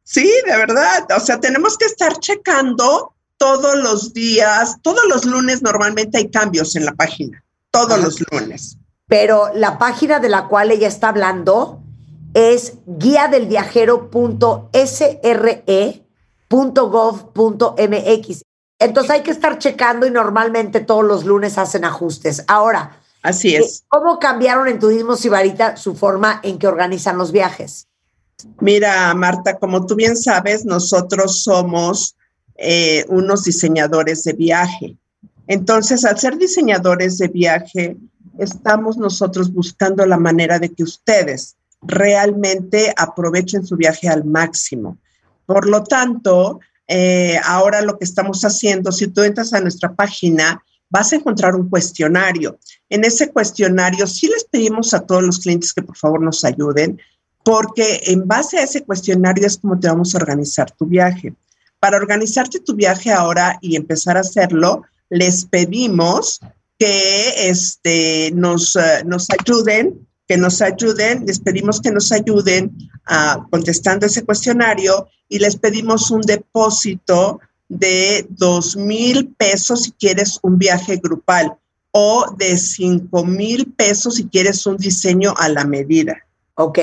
Sí, 0.03 0.29
de 0.45 0.55
verdad. 0.57 1.07
O 1.15 1.19
sea, 1.19 1.39
tenemos 1.39 1.77
que 1.77 1.85
estar 1.85 2.19
checando 2.19 3.13
todos 3.37 3.75
los 3.77 4.13
días, 4.13 4.77
todos 4.81 5.05
los 5.07 5.25
lunes 5.25 5.61
normalmente 5.61 6.17
hay 6.19 6.29
cambios 6.29 6.75
en 6.75 6.85
la 6.85 6.91
página, 6.93 7.43
todos 7.71 7.91
Ajá. 7.93 8.01
los 8.01 8.19
lunes. 8.31 8.77
Pero 9.07 9.49
la 9.55 9.77
página 9.79 10.19
de 10.19 10.29
la 10.29 10.47
cual 10.47 10.71
ella 10.71 10.87
está 10.87 11.09
hablando 11.09 11.81
es 12.33 12.73
guía 12.85 13.27
del 13.27 13.47
viajero.sre.gov.mx. 16.49 18.43
Entonces 18.79 19.11
hay 19.11 19.21
que 19.23 19.31
estar 19.31 19.59
checando 19.59 20.07
y 20.07 20.11
normalmente 20.11 20.79
todos 20.79 21.03
los 21.03 21.25
lunes 21.25 21.57
hacen 21.57 21.83
ajustes. 21.85 22.45
Ahora, 22.47 22.97
Así 23.21 23.55
es. 23.55 23.83
¿cómo 23.89 24.19
cambiaron 24.19 24.69
en 24.69 24.79
Turismo 24.79 25.17
Sibarita 25.17 25.75
su 25.75 25.95
forma 25.95 26.39
en 26.43 26.57
que 26.57 26.67
organizan 26.67 27.17
los 27.17 27.33
viajes? 27.33 27.87
Mira, 28.61 29.13
Marta, 29.13 29.57
como 29.57 29.85
tú 29.85 29.95
bien 29.95 30.15
sabes, 30.15 30.63
nosotros 30.63 31.43
somos 31.43 32.15
eh, 32.55 33.03
unos 33.09 33.43
diseñadores 33.43 34.23
de 34.23 34.31
viaje. 34.31 34.95
Entonces, 35.47 36.05
al 36.05 36.17
ser 36.17 36.37
diseñadores 36.37 37.17
de 37.17 37.27
viaje, 37.27 37.97
estamos 38.37 38.97
nosotros 38.97 39.51
buscando 39.51 40.05
la 40.05 40.17
manera 40.17 40.57
de 40.57 40.69
que 40.69 40.83
ustedes 40.83 41.57
realmente 41.81 42.93
aprovechen 42.95 43.65
su 43.65 43.75
viaje 43.75 44.07
al 44.07 44.23
máximo. 44.23 44.97
Por 45.49 45.67
lo 45.67 45.83
tanto, 45.83 46.59
eh, 46.87 47.39
ahora 47.43 47.81
lo 47.81 47.97
que 47.97 48.05
estamos 48.05 48.45
haciendo, 48.45 48.91
si 48.91 49.07
tú 49.07 49.23
entras 49.23 49.51
a 49.51 49.59
nuestra 49.59 49.95
página, 49.95 50.63
vas 50.91 51.11
a 51.11 51.15
encontrar 51.15 51.55
un 51.55 51.67
cuestionario. 51.67 52.59
En 52.87 53.03
ese 53.03 53.31
cuestionario 53.31 54.05
sí 54.05 54.27
les 54.27 54.43
pedimos 54.43 54.93
a 54.93 54.99
todos 54.99 55.23
los 55.23 55.39
clientes 55.39 55.73
que 55.73 55.81
por 55.81 55.97
favor 55.97 56.21
nos 56.21 56.45
ayuden, 56.45 57.01
porque 57.43 57.99
en 58.05 58.27
base 58.27 58.59
a 58.59 58.63
ese 58.63 58.83
cuestionario 58.83 59.47
es 59.47 59.57
como 59.57 59.79
te 59.79 59.87
vamos 59.87 60.13
a 60.13 60.19
organizar 60.19 60.69
tu 60.69 60.85
viaje. 60.85 61.33
Para 61.79 61.97
organizarte 61.97 62.59
tu 62.59 62.75
viaje 62.75 63.11
ahora 63.11 63.57
y 63.59 63.75
empezar 63.75 64.17
a 64.17 64.21
hacerlo, 64.21 64.83
les 65.09 65.45
pedimos 65.45 66.41
que 66.77 67.49
este, 67.49 68.29
nos, 68.35 68.75
eh, 68.75 69.01
nos 69.03 69.25
ayuden, 69.31 70.07
que 70.29 70.37
nos 70.37 70.61
ayuden, 70.61 71.25
les 71.25 71.39
pedimos 71.39 71.81
que 71.81 71.91
nos 71.91 72.11
ayuden 72.11 72.71
a 73.05 73.47
contestando 73.49 74.05
ese 74.05 74.23
cuestionario 74.23 75.07
y 75.27 75.39
les 75.39 75.55
pedimos 75.55 76.11
un 76.11 76.21
depósito 76.21 77.39
de 77.67 78.27
dos 78.29 78.77
mil 78.77 79.33
pesos 79.35 79.83
si 79.83 79.91
quieres 79.93 80.39
un 80.43 80.59
viaje 80.59 80.97
grupal 80.97 81.57
o 81.91 82.25
de 82.37 82.59
cinco 82.59 83.25
mil 83.25 83.73
pesos 83.73 84.15
si 84.15 84.27
quieres 84.27 84.67
un 84.67 84.77
diseño 84.77 85.33
a 85.35 85.49
la 85.49 85.65
medida. 85.65 86.15
¿Ok? 86.53 86.77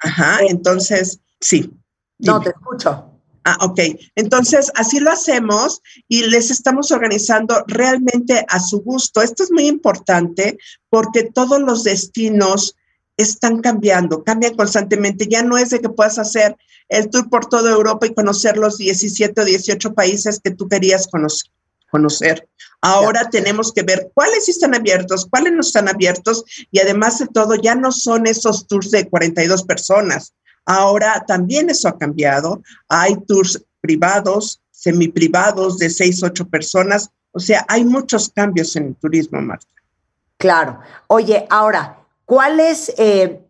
Ajá, 0.00 0.40
entonces, 0.46 1.20
sí. 1.40 1.70
No, 2.18 2.38
te 2.38 2.50
escucho. 2.50 3.13
Ah, 3.44 3.58
ok. 3.60 3.78
Entonces, 4.14 4.72
así 4.74 5.00
lo 5.00 5.10
hacemos 5.10 5.82
y 6.08 6.22
les 6.22 6.50
estamos 6.50 6.90
organizando 6.90 7.62
realmente 7.66 8.44
a 8.48 8.58
su 8.58 8.80
gusto. 8.80 9.20
Esto 9.20 9.44
es 9.44 9.52
muy 9.52 9.66
importante 9.66 10.56
porque 10.88 11.24
todos 11.24 11.60
los 11.60 11.84
destinos 11.84 12.74
están 13.18 13.60
cambiando, 13.60 14.24
cambian 14.24 14.56
constantemente. 14.56 15.28
Ya 15.28 15.42
no 15.42 15.58
es 15.58 15.70
de 15.70 15.80
que 15.80 15.90
puedas 15.90 16.18
hacer 16.18 16.56
el 16.88 17.10
tour 17.10 17.28
por 17.28 17.46
toda 17.46 17.70
Europa 17.70 18.06
y 18.06 18.14
conocer 18.14 18.56
los 18.56 18.78
17 18.78 19.40
o 19.40 19.44
18 19.44 19.94
países 19.94 20.40
que 20.42 20.50
tú 20.50 20.66
querías 20.66 21.06
conocer. 21.06 21.50
conocer. 21.90 22.48
Ahora 22.80 23.30
tenemos 23.30 23.72
que 23.72 23.82
ver 23.82 24.10
cuáles 24.14 24.48
están 24.48 24.74
abiertos, 24.74 25.26
cuáles 25.30 25.52
no 25.52 25.60
están 25.60 25.88
abiertos 25.88 26.44
y 26.70 26.80
además 26.80 27.18
de 27.18 27.26
todo, 27.28 27.54
ya 27.54 27.74
no 27.74 27.92
son 27.92 28.26
esos 28.26 28.66
tours 28.66 28.90
de 28.90 29.08
42 29.08 29.62
personas. 29.62 30.34
Ahora 30.66 31.24
también 31.26 31.70
eso 31.70 31.88
ha 31.88 31.98
cambiado. 31.98 32.62
Hay 32.88 33.16
tours 33.26 33.64
privados, 33.80 34.60
semiprivados 34.70 35.78
de 35.78 35.90
6, 35.90 36.22
8 36.22 36.48
personas. 36.48 37.10
O 37.32 37.40
sea, 37.40 37.64
hay 37.68 37.84
muchos 37.84 38.28
cambios 38.28 38.74
en 38.76 38.86
el 38.86 38.94
turismo, 38.96 39.40
Marta. 39.40 39.66
Claro. 40.38 40.80
Oye, 41.06 41.46
ahora, 41.50 41.98
¿cuáles 42.24 42.92
eh, 42.98 43.40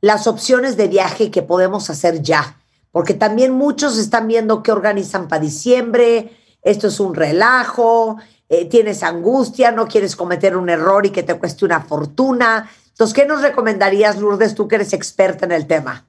las 0.00 0.26
opciones 0.26 0.76
de 0.76 0.88
viaje 0.88 1.30
que 1.30 1.42
podemos 1.42 1.90
hacer 1.90 2.22
ya? 2.22 2.56
Porque 2.90 3.14
también 3.14 3.52
muchos 3.52 3.98
están 3.98 4.28
viendo 4.28 4.62
qué 4.62 4.72
organizan 4.72 5.28
para 5.28 5.42
diciembre, 5.42 6.36
esto 6.62 6.88
es 6.88 7.00
un 7.00 7.14
relajo, 7.14 8.16
eh, 8.48 8.64
tienes 8.64 9.02
angustia, 9.02 9.70
no 9.72 9.86
quieres 9.86 10.16
cometer 10.16 10.56
un 10.56 10.68
error 10.68 11.04
y 11.06 11.10
que 11.10 11.22
te 11.22 11.34
cueste 11.34 11.64
una 11.64 11.80
fortuna. 11.80 12.68
Entonces, 12.88 13.14
¿qué 13.14 13.26
nos 13.26 13.42
recomendarías, 13.42 14.18
Lourdes, 14.18 14.54
tú 14.54 14.66
que 14.66 14.76
eres 14.76 14.92
experta 14.92 15.44
en 15.44 15.52
el 15.52 15.66
tema? 15.66 16.06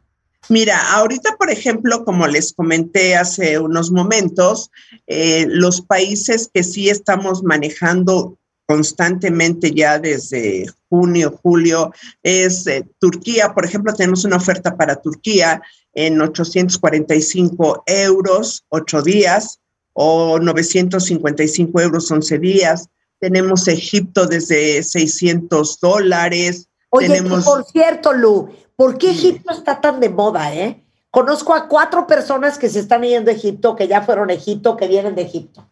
Mira, 0.50 0.94
ahorita, 0.94 1.38
por 1.38 1.52
ejemplo, 1.52 2.04
como 2.04 2.26
les 2.28 2.54
comenté 2.54 3.16
hace 3.16 3.60
unos 3.60 3.92
momentos, 3.92 4.72
eh, 5.06 5.46
los 5.48 5.82
países 5.82 6.50
que 6.52 6.64
sí 6.64 6.90
estamos 6.90 7.44
manejando 7.44 8.38
constantemente 8.66 9.72
ya 9.72 10.00
desde 10.00 10.66
junio, 10.90 11.40
julio, 11.42 11.94
es 12.24 12.66
eh, 12.68 12.88
Turquía. 13.00 13.54
Por 13.54 13.66
ejemplo, 13.66 13.94
tenemos 13.94 14.26
una 14.26 14.38
oferta 14.38 14.76
para 14.76 14.96
Turquía 14.96 15.62
en 15.94 16.20
845 16.20 17.84
euros, 17.86 18.66
ocho 18.70 19.02
días, 19.02 19.60
o 19.94 20.40
955 20.40 21.82
euros, 21.82 22.10
11 22.10 22.40
días. 22.40 22.88
Tenemos 23.20 23.68
Egipto 23.68 24.26
desde 24.26 24.82
600 24.82 25.80
dólares. 25.80 26.69
Oye, 26.90 27.18
y 27.18 27.22
por 27.22 27.66
cierto, 27.66 28.14
Lu, 28.14 28.50
¿por 28.76 28.98
qué 28.98 29.12
Egipto 29.12 29.54
está 29.54 29.80
tan 29.82 30.00
de 30.00 30.10
moda, 30.10 30.54
eh? 30.54 30.84
Conozco 31.12 31.54
a 31.54 31.68
cuatro 31.68 32.08
personas 32.08 32.58
que 32.58 32.70
se 32.70 32.80
están 32.80 33.02
yendo 33.02 33.32
a 33.32 33.34
Egipto, 33.34 33.76
que 33.76 33.88
ya 33.88 34.02
fueron 34.02 34.30
a 34.30 34.34
Egipto, 34.34 34.78
que 34.78 34.88
vienen 34.88 35.16
de 35.16 35.24
Egipto. 35.24 35.68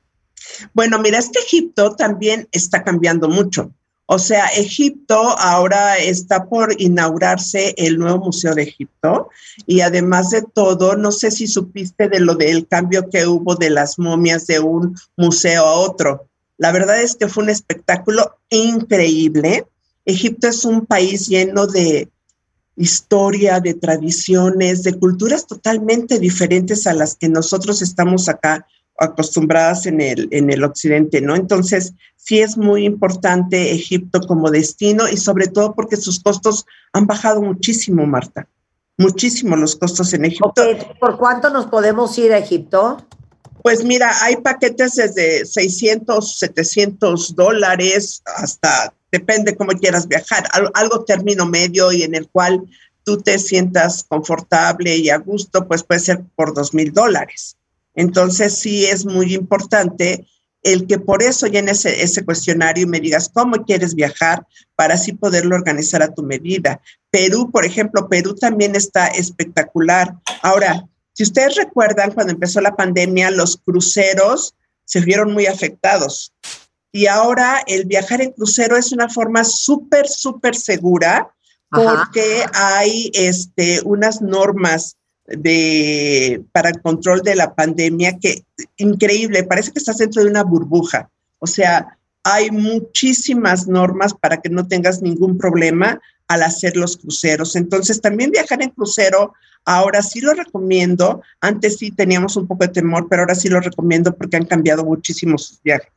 Bueno, 0.73 0.99
mira, 0.99 1.19
es 1.19 1.29
que 1.29 1.39
Egipto 1.39 1.95
también 1.95 2.47
está 2.51 2.83
cambiando 2.83 3.29
mucho. 3.29 3.71
O 4.09 4.19
sea, 4.19 4.45
Egipto 4.47 5.15
ahora 5.37 5.97
está 5.97 6.45
por 6.45 6.73
inaugurarse 6.81 7.73
el 7.75 7.99
nuevo 7.99 8.25
Museo 8.25 8.55
de 8.55 8.63
Egipto 8.63 9.29
y 9.65 9.81
además 9.81 10.29
de 10.29 10.43
todo, 10.43 10.95
no 10.95 11.11
sé 11.11 11.29
si 11.29 11.45
supiste 11.45 12.07
de 12.07 12.21
lo 12.21 12.35
del 12.35 12.67
cambio 12.69 13.09
que 13.09 13.27
hubo 13.27 13.55
de 13.55 13.69
las 13.69 13.99
momias 13.99 14.47
de 14.47 14.61
un 14.61 14.95
museo 15.17 15.65
a 15.65 15.73
otro. 15.73 16.29
La 16.57 16.71
verdad 16.71 17.01
es 17.01 17.17
que 17.17 17.27
fue 17.27 17.43
un 17.43 17.49
espectáculo 17.49 18.37
increíble. 18.49 19.67
Egipto 20.07 20.47
es 20.47 20.63
un 20.63 20.85
país 20.85 21.27
lleno 21.27 21.67
de 21.67 22.09
historia, 22.77 23.59
de 23.59 23.73
tradiciones, 23.73 24.83
de 24.83 24.97
culturas 24.97 25.45
totalmente 25.45 26.17
diferentes 26.17 26.87
a 26.87 26.93
las 26.93 27.15
que 27.15 27.27
nosotros 27.27 27.81
estamos 27.81 28.29
acá 28.29 28.65
acostumbradas 28.97 29.85
en 29.85 29.99
el, 29.99 30.29
en 30.31 30.49
el 30.49 30.63
occidente, 30.63 31.19
¿no? 31.19 31.35
Entonces, 31.35 31.93
sí 32.15 32.39
es 32.39 32.57
muy 32.57 32.85
importante 32.85 33.73
Egipto 33.73 34.21
como 34.21 34.49
destino 34.49 35.09
y 35.09 35.17
sobre 35.17 35.47
todo 35.47 35.75
porque 35.75 35.97
sus 35.97 36.21
costos 36.21 36.65
han 36.93 37.05
bajado 37.05 37.41
muchísimo, 37.41 38.05
Marta. 38.05 38.47
Muchísimo 38.97 39.57
los 39.57 39.75
costos 39.75 40.13
en 40.13 40.23
Egipto. 40.25 40.49
Okay, 40.49 40.77
¿Por 40.99 41.17
cuánto 41.17 41.49
nos 41.49 41.65
podemos 41.65 42.17
ir 42.17 42.31
a 42.31 42.37
Egipto? 42.37 43.05
Pues 43.67 43.83
mira, 43.83 44.13
hay 44.21 44.37
paquetes 44.37 44.95
desde 44.95 45.45
600, 45.45 46.39
700 46.39 47.35
dólares 47.35 48.21
hasta, 48.37 48.93
depende 49.11 49.57
cómo 49.57 49.73
quieras 49.73 50.07
viajar, 50.07 50.47
algo 50.73 51.03
término 51.03 51.45
medio 51.45 51.91
y 51.91 52.03
en 52.03 52.15
el 52.15 52.29
cual 52.29 52.63
tú 53.03 53.17
te 53.17 53.37
sientas 53.37 54.05
confortable 54.07 54.95
y 54.95 55.09
a 55.09 55.17
gusto, 55.17 55.67
pues 55.67 55.83
puede 55.83 55.99
ser 55.99 56.23
por 56.37 56.53
dos 56.53 56.73
mil 56.73 56.93
dólares. 56.93 57.57
Entonces 57.93 58.57
sí 58.57 58.85
es 58.85 59.05
muy 59.05 59.33
importante 59.33 60.25
el 60.63 60.87
que 60.87 60.97
por 60.97 61.21
eso 61.21 61.45
llenes 61.47 61.83
ese, 61.83 62.01
ese, 62.03 62.23
cuestionario 62.23 62.85
y 62.85 62.89
me 62.89 63.01
digas 63.01 63.29
cómo 63.33 63.65
quieres 63.65 63.95
viajar 63.95 64.47
para 64.77 64.93
así 64.93 65.11
poderlo 65.11 65.57
organizar 65.57 66.01
a 66.01 66.13
tu 66.13 66.23
medida. 66.23 66.79
Perú, 67.11 67.51
por 67.51 67.65
ejemplo, 67.65 68.07
Perú 68.07 68.33
también 68.33 68.77
está 68.77 69.07
espectacular. 69.07 70.15
Ahora, 70.41 70.87
si 71.17 71.23
ustedes 71.23 71.55
recuerdan, 71.55 72.11
cuando 72.11 72.31
empezó 72.31 72.61
la 72.61 72.75
pandemia, 72.75 73.31
los 73.31 73.57
cruceros 73.57 74.53
se 74.85 75.01
vieron 75.01 75.33
muy 75.33 75.47
afectados. 75.47 76.31
Y 76.91 77.07
ahora 77.07 77.63
el 77.65 77.85
viajar 77.85 78.21
en 78.21 78.33
crucero 78.33 78.77
es 78.77 78.91
una 78.91 79.09
forma 79.09 79.43
súper, 79.43 80.07
súper 80.07 80.55
segura 80.55 81.33
porque 81.71 82.43
Ajá. 82.43 82.77
hay 82.77 83.09
este, 83.15 83.81
unas 83.83 84.21
normas 84.21 84.95
de, 85.25 86.43
para 86.51 86.69
el 86.69 86.83
control 86.83 87.23
de 87.23 87.33
la 87.33 87.55
pandemia 87.55 88.19
que 88.19 88.45
increíble, 88.77 89.43
parece 89.43 89.71
que 89.71 89.79
estás 89.79 89.97
dentro 89.97 90.23
de 90.23 90.29
una 90.29 90.43
burbuja. 90.43 91.09
O 91.39 91.47
sea, 91.47 91.97
hay 92.23 92.51
muchísimas 92.51 93.67
normas 93.67 94.13
para 94.13 94.37
que 94.37 94.49
no 94.49 94.67
tengas 94.67 95.01
ningún 95.01 95.39
problema 95.39 95.99
al 96.27 96.43
hacer 96.43 96.77
los 96.77 96.97
cruceros. 96.97 97.55
Entonces, 97.55 98.01
también 98.01 98.29
viajar 98.29 98.61
en 98.61 98.69
crucero, 98.69 99.33
ahora 99.67 100.01
sí 100.01 100.21
lo 100.21 100.33
recomiendo. 100.33 101.21
Antes 101.41 101.77
sí 101.77 101.91
teníamos 101.91 102.37
un 102.37 102.47
poco 102.47 102.63
de 102.63 102.69
temor, 102.69 103.07
pero 103.09 103.23
ahora 103.23 103.35
sí 103.35 103.49
lo 103.49 103.59
recomiendo 103.59 104.15
porque 104.15 104.37
han 104.37 104.45
cambiado 104.45 104.83
muchísimo 104.85 105.37
sus 105.37 105.61
viajes. 105.61 105.91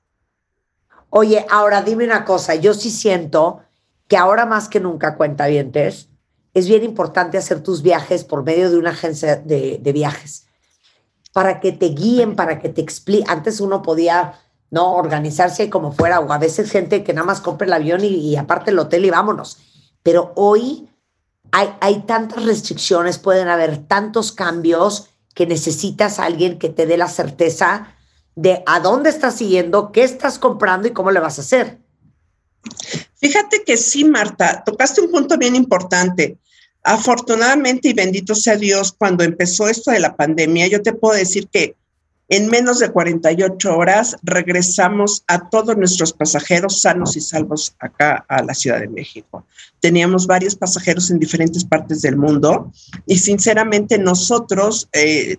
Oye, 1.08 1.46
ahora 1.48 1.80
dime 1.82 2.04
una 2.04 2.24
cosa, 2.24 2.56
yo 2.56 2.74
sí 2.74 2.90
siento 2.90 3.60
que 4.08 4.16
ahora 4.16 4.44
más 4.44 4.68
que 4.68 4.80
nunca, 4.80 5.16
cuentavientes, 5.16 6.08
es 6.52 6.68
bien 6.68 6.82
importante 6.82 7.38
hacer 7.38 7.62
tus 7.62 7.82
viajes 7.82 8.24
por 8.24 8.42
medio 8.42 8.70
de 8.70 8.76
una 8.76 8.90
agencia 8.90 9.36
de, 9.36 9.78
viajes 9.94 10.46
para 11.32 11.60
que 11.60 11.70
te 11.70 11.86
guíen, 11.86 12.34
para 12.34 12.58
que 12.58 12.70
te 12.70 12.80
expliquen. 12.80 13.30
Antes 13.30 13.60
uno 13.60 13.82
podía 13.82 14.34
no 14.70 14.94
organizarse 14.94 15.70
como 15.70 15.92
fuera, 15.92 16.18
o 16.18 16.32
a 16.32 16.38
veces 16.38 16.72
gente 16.72 17.04
que 17.04 17.12
nada 17.12 17.26
más 17.26 17.40
compra 17.40 17.68
el 17.68 17.72
avión 17.72 18.04
y, 18.04 18.08
y 18.08 18.36
aparte 18.36 18.72
el 18.72 18.78
hotel 18.80 19.04
y 19.04 19.10
vámonos. 19.10 19.58
Pero 20.02 20.32
hoy 20.34 20.89
hay, 21.52 22.02
tantas 22.06 22.44
restricciones, 22.44 23.18
pueden 23.18 23.48
haber 23.48 23.78
tantos 23.86 24.32
cambios 24.32 25.08
que 25.34 25.46
necesitas 25.46 26.18
a 26.18 26.24
alguien 26.24 26.58
que 26.58 26.68
te 26.68 26.86
dé 26.86 26.96
la 26.96 27.08
certeza 27.08 27.94
de 28.36 28.62
a 28.66 28.80
dónde 28.80 29.10
estás 29.10 29.36
siguiendo, 29.36 29.92
qué 29.92 30.02
estás 30.04 30.38
comprando 30.38 30.88
y 30.88 30.92
cómo 30.92 31.10
le 31.10 31.20
vas 31.20 31.38
a 31.38 31.42
hacer. 31.42 31.78
Fíjate 33.16 33.64
que 33.64 33.76
sí, 33.76 34.04
Marta, 34.04 34.62
tocaste 34.64 35.00
un 35.00 35.10
punto 35.10 35.36
bien 35.36 35.56
importante. 35.56 36.38
Afortunadamente 36.82 37.88
y 37.88 37.92
bendito 37.92 38.34
sea 38.34 38.56
Dios, 38.56 38.94
cuando 38.96 39.24
empezó 39.24 39.68
esto 39.68 39.90
de 39.90 40.00
la 40.00 40.16
pandemia, 40.16 40.68
yo 40.68 40.82
te 40.82 40.92
puedo 40.92 41.14
decir 41.14 41.48
que 41.48 41.76
en 42.30 42.46
menos 42.46 42.78
de 42.78 42.92
48 42.92 43.76
horas 43.76 44.16
regresamos 44.22 45.24
a 45.26 45.50
todos 45.50 45.76
nuestros 45.76 46.12
pasajeros 46.12 46.80
sanos 46.80 47.16
y 47.16 47.20
salvos 47.20 47.74
acá 47.80 48.24
a 48.28 48.42
la 48.44 48.54
Ciudad 48.54 48.78
de 48.78 48.88
México. 48.88 49.44
Teníamos 49.80 50.28
varios 50.28 50.54
pasajeros 50.54 51.10
en 51.10 51.18
diferentes 51.18 51.64
partes 51.64 52.02
del 52.02 52.16
mundo 52.16 52.72
y 53.04 53.18
sinceramente 53.18 53.98
nosotros 53.98 54.88
eh, 54.92 55.38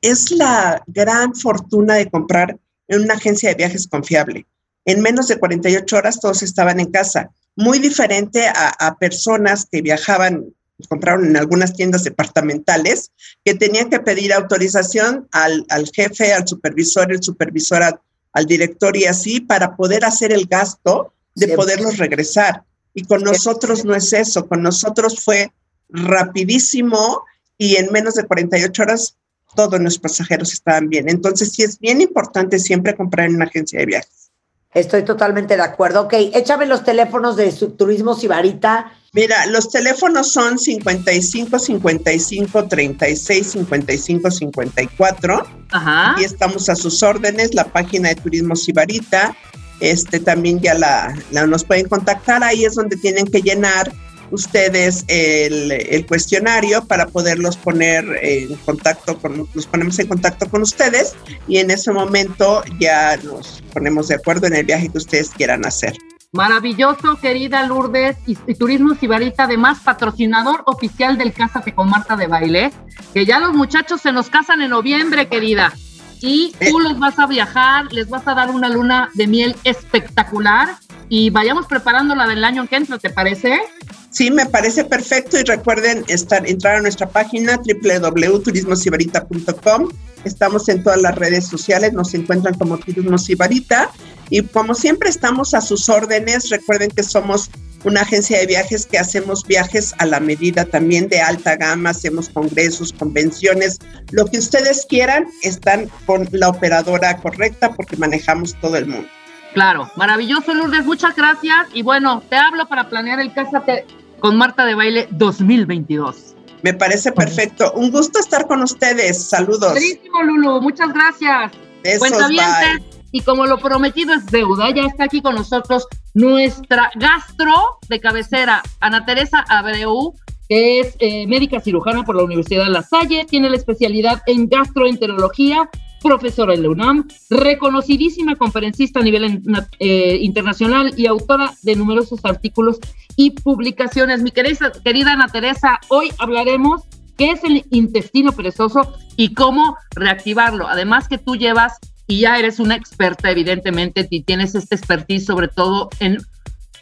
es 0.00 0.32
la 0.32 0.82
gran 0.88 1.32
fortuna 1.36 1.94
de 1.94 2.10
comprar 2.10 2.58
en 2.88 3.02
una 3.02 3.14
agencia 3.14 3.50
de 3.50 3.54
viajes 3.54 3.86
confiable. 3.86 4.44
En 4.84 5.00
menos 5.00 5.28
de 5.28 5.38
48 5.38 5.96
horas 5.96 6.18
todos 6.18 6.42
estaban 6.42 6.80
en 6.80 6.90
casa, 6.90 7.30
muy 7.54 7.78
diferente 7.78 8.48
a, 8.48 8.70
a 8.80 8.96
personas 8.98 9.68
que 9.70 9.80
viajaban 9.80 10.52
compraron 10.88 11.26
en 11.26 11.36
algunas 11.36 11.74
tiendas 11.74 12.04
departamentales 12.04 13.12
que 13.44 13.54
tenían 13.54 13.90
que 13.90 14.00
pedir 14.00 14.32
autorización 14.32 15.28
al, 15.32 15.64
al 15.68 15.88
jefe, 15.90 16.32
al 16.32 16.46
supervisor, 16.46 17.12
el 17.12 17.22
supervisor 17.22 17.82
al, 17.82 18.00
al, 18.32 18.46
director 18.46 18.96
y 18.96 19.04
así 19.04 19.40
para 19.40 19.76
poder 19.76 20.04
hacer 20.04 20.32
el 20.32 20.46
gasto 20.46 21.12
de 21.34 21.46
sí. 21.46 21.52
poderlos 21.52 21.98
regresar. 21.98 22.64
Y 22.94 23.04
con 23.04 23.22
nosotros 23.22 23.84
no 23.84 23.94
es 23.94 24.12
eso, 24.12 24.46
con 24.46 24.62
nosotros 24.62 25.20
fue 25.20 25.52
rapidísimo 25.88 27.24
y 27.56 27.76
en 27.76 27.92
menos 27.92 28.14
de 28.14 28.24
48 28.24 28.82
horas 28.82 29.16
todos 29.54 29.80
los 29.80 29.98
pasajeros 29.98 30.52
estaban 30.52 30.88
bien. 30.88 31.08
Entonces 31.08 31.52
sí 31.52 31.62
es 31.62 31.78
bien 31.78 32.00
importante 32.00 32.58
siempre 32.58 32.96
comprar 32.96 33.26
en 33.26 33.36
una 33.36 33.44
agencia 33.46 33.78
de 33.78 33.86
viajes. 33.86 34.30
Estoy 34.74 35.04
totalmente 35.04 35.56
de 35.56 35.62
acuerdo. 35.62 36.02
Ok, 36.02 36.14
échame 36.14 36.66
los 36.66 36.84
teléfonos 36.84 37.36
de 37.36 37.52
Turismo 37.52 38.14
Sibarita 38.14 38.92
Mira, 39.14 39.44
los 39.46 39.68
teléfonos 39.68 40.32
son 40.32 40.58
55 40.58 41.58
55 41.58 42.64
36 42.66 43.46
55 43.52 44.30
54 44.30 45.46
Ajá. 45.70 46.14
y 46.18 46.24
estamos 46.24 46.70
a 46.70 46.74
sus 46.76 47.02
órdenes. 47.02 47.52
La 47.54 47.64
página 47.64 48.08
de 48.08 48.14
Turismo 48.14 48.56
Sibarita, 48.56 49.36
este 49.80 50.18
también 50.18 50.60
ya 50.60 50.72
la, 50.72 51.14
la- 51.30 51.46
nos 51.46 51.62
pueden 51.64 51.88
contactar. 51.88 52.42
Ahí 52.42 52.64
es 52.64 52.74
donde 52.74 52.96
tienen 52.96 53.26
que 53.26 53.42
llenar 53.42 53.92
ustedes 54.30 55.04
el, 55.08 55.70
el 55.72 56.06
cuestionario 56.06 56.82
para 56.86 57.06
poderlos 57.06 57.58
poner 57.58 58.06
en 58.22 58.54
contacto 58.64 59.18
con, 59.18 59.46
nos 59.52 59.66
ponemos 59.66 59.98
en 59.98 60.06
contacto 60.06 60.48
con 60.48 60.62
ustedes 60.62 61.12
y 61.46 61.58
en 61.58 61.70
ese 61.70 61.92
momento 61.92 62.62
ya 62.80 63.18
nos 63.18 63.62
ponemos 63.74 64.08
de 64.08 64.14
acuerdo 64.14 64.46
en 64.46 64.54
el 64.56 64.64
viaje 64.64 64.88
que 64.88 64.96
ustedes 64.96 65.28
quieran 65.28 65.66
hacer. 65.66 65.92
Maravilloso, 66.34 67.18
querida 67.20 67.66
Lourdes 67.66 68.16
y, 68.26 68.38
y 68.46 68.54
Turismo 68.54 68.94
Sibarita, 68.94 69.44
además 69.44 69.80
patrocinador 69.84 70.62
oficial 70.64 71.18
del 71.18 71.34
Cásate 71.34 71.74
con 71.74 71.90
Marta 71.90 72.16
de 72.16 72.26
Baile, 72.26 72.72
que 73.12 73.26
ya 73.26 73.38
los 73.38 73.52
muchachos 73.52 74.00
se 74.00 74.12
nos 74.12 74.30
casan 74.30 74.62
en 74.62 74.70
noviembre, 74.70 75.28
querida. 75.28 75.74
Y 76.22 76.54
tú 76.70 76.80
los 76.80 76.98
vas 76.98 77.18
a 77.18 77.26
viajar, 77.26 77.92
les 77.92 78.08
vas 78.08 78.26
a 78.26 78.34
dar 78.34 78.50
una 78.50 78.70
luna 78.70 79.10
de 79.12 79.26
miel 79.26 79.54
espectacular 79.64 80.76
y 81.10 81.28
vayamos 81.28 81.66
preparando 81.66 82.14
la 82.14 82.26
del 82.26 82.42
año 82.44 82.66
que 82.66 82.76
entra, 82.76 82.96
¿te 82.96 83.10
parece? 83.10 83.60
Sí, 84.08 84.30
me 84.30 84.46
parece 84.46 84.86
perfecto 84.86 85.38
y 85.38 85.42
recuerden 85.42 86.02
estar, 86.08 86.48
entrar 86.48 86.76
a 86.76 86.80
nuestra 86.80 87.10
página 87.10 87.58
www.turismosibarita.com. 87.58 89.90
Estamos 90.24 90.68
en 90.68 90.82
todas 90.82 91.00
las 91.00 91.14
redes 91.14 91.46
sociales, 91.46 91.92
nos 91.92 92.14
encuentran 92.14 92.54
como 92.54 92.78
Turismo 92.78 93.18
Sibarita 93.18 93.90
y 94.30 94.42
como 94.42 94.74
siempre 94.74 95.10
estamos 95.10 95.54
a 95.54 95.60
sus 95.60 95.88
órdenes. 95.88 96.48
Recuerden 96.50 96.90
que 96.90 97.02
somos 97.02 97.50
una 97.84 98.02
agencia 98.02 98.38
de 98.38 98.46
viajes 98.46 98.86
que 98.86 98.98
hacemos 98.98 99.44
viajes 99.46 99.94
a 99.98 100.06
la 100.06 100.20
medida 100.20 100.64
también 100.64 101.08
de 101.08 101.20
alta 101.20 101.56
gama, 101.56 101.90
hacemos 101.90 102.28
congresos, 102.28 102.92
convenciones, 102.92 103.78
lo 104.12 104.26
que 104.26 104.38
ustedes 104.38 104.86
quieran, 104.88 105.26
están 105.42 105.90
con 106.06 106.28
la 106.30 106.48
operadora 106.48 107.16
correcta 107.16 107.74
porque 107.74 107.96
manejamos 107.96 108.54
todo 108.60 108.76
el 108.76 108.86
mundo. 108.86 109.08
Claro, 109.54 109.90
maravilloso 109.96 110.54
Lourdes, 110.54 110.86
muchas 110.86 111.14
gracias 111.14 111.66
y 111.74 111.82
bueno, 111.82 112.22
te 112.30 112.36
hablo 112.36 112.66
para 112.68 112.88
planear 112.88 113.20
el 113.20 113.34
Cásate 113.34 113.84
con 114.20 114.36
Marta 114.36 114.64
de 114.64 114.74
Baile 114.74 115.08
2022. 115.10 116.31
Me 116.62 116.72
parece 116.72 117.12
perfecto. 117.12 117.72
Un 117.72 117.90
gusto 117.90 118.18
estar 118.18 118.46
con 118.46 118.62
ustedes. 118.62 119.28
Saludos. 119.28 119.72
Buenísimo, 119.72 120.22
Lulu, 120.22 120.60
muchas 120.60 120.92
gracias. 120.92 121.52
Besos, 121.82 122.28
bye. 122.28 122.82
y 123.10 123.20
como 123.22 123.46
lo 123.46 123.58
prometido 123.58 124.14
es 124.14 124.26
deuda, 124.26 124.70
ya 124.70 124.82
está 124.82 125.04
aquí 125.04 125.20
con 125.20 125.34
nosotros 125.34 125.86
nuestra 126.14 126.90
gastro 126.94 127.78
de 127.88 128.00
cabecera, 128.00 128.62
Ana 128.80 129.04
Teresa 129.04 129.44
Abreu, 129.48 130.14
que 130.48 130.80
es 130.80 130.96
eh, 131.00 131.26
médica 131.26 131.60
cirujana 131.60 132.04
por 132.04 132.14
la 132.14 132.24
Universidad 132.24 132.64
de 132.64 132.70
La 132.70 132.82
Salle, 132.82 133.26
tiene 133.28 133.50
la 133.50 133.56
especialidad 133.56 134.22
en 134.26 134.48
gastroenterología, 134.48 135.68
profesora 136.02 136.54
en 136.54 136.62
la 136.62 136.70
UNAM, 136.70 137.08
reconocidísima 137.30 138.36
conferencista 138.36 139.00
a 139.00 139.02
nivel 139.02 139.42
eh, 139.78 140.18
internacional 140.20 140.92
y 140.96 141.06
autora 141.06 141.54
de 141.62 141.76
numerosos 141.76 142.20
artículos 142.24 142.78
y 143.16 143.30
publicaciones. 143.30 144.22
Mi 144.22 144.30
querida, 144.30 145.12
Ana 145.12 145.28
Teresa, 145.28 145.78
hoy 145.88 146.10
hablaremos 146.18 146.82
qué 147.16 147.30
es 147.30 147.44
el 147.44 147.64
intestino 147.70 148.32
perezoso 148.32 148.94
y 149.16 149.34
cómo 149.34 149.76
reactivarlo. 149.94 150.66
Además 150.68 151.08
que 151.08 151.18
tú 151.18 151.36
llevas 151.36 151.78
y 152.06 152.20
ya 152.20 152.38
eres 152.38 152.58
una 152.58 152.74
experta, 152.74 153.30
evidentemente, 153.30 154.06
y 154.10 154.22
tienes 154.22 154.54
este 154.54 154.74
expertise 154.74 155.24
sobre 155.24 155.48
todo 155.48 155.88
en, 156.00 156.18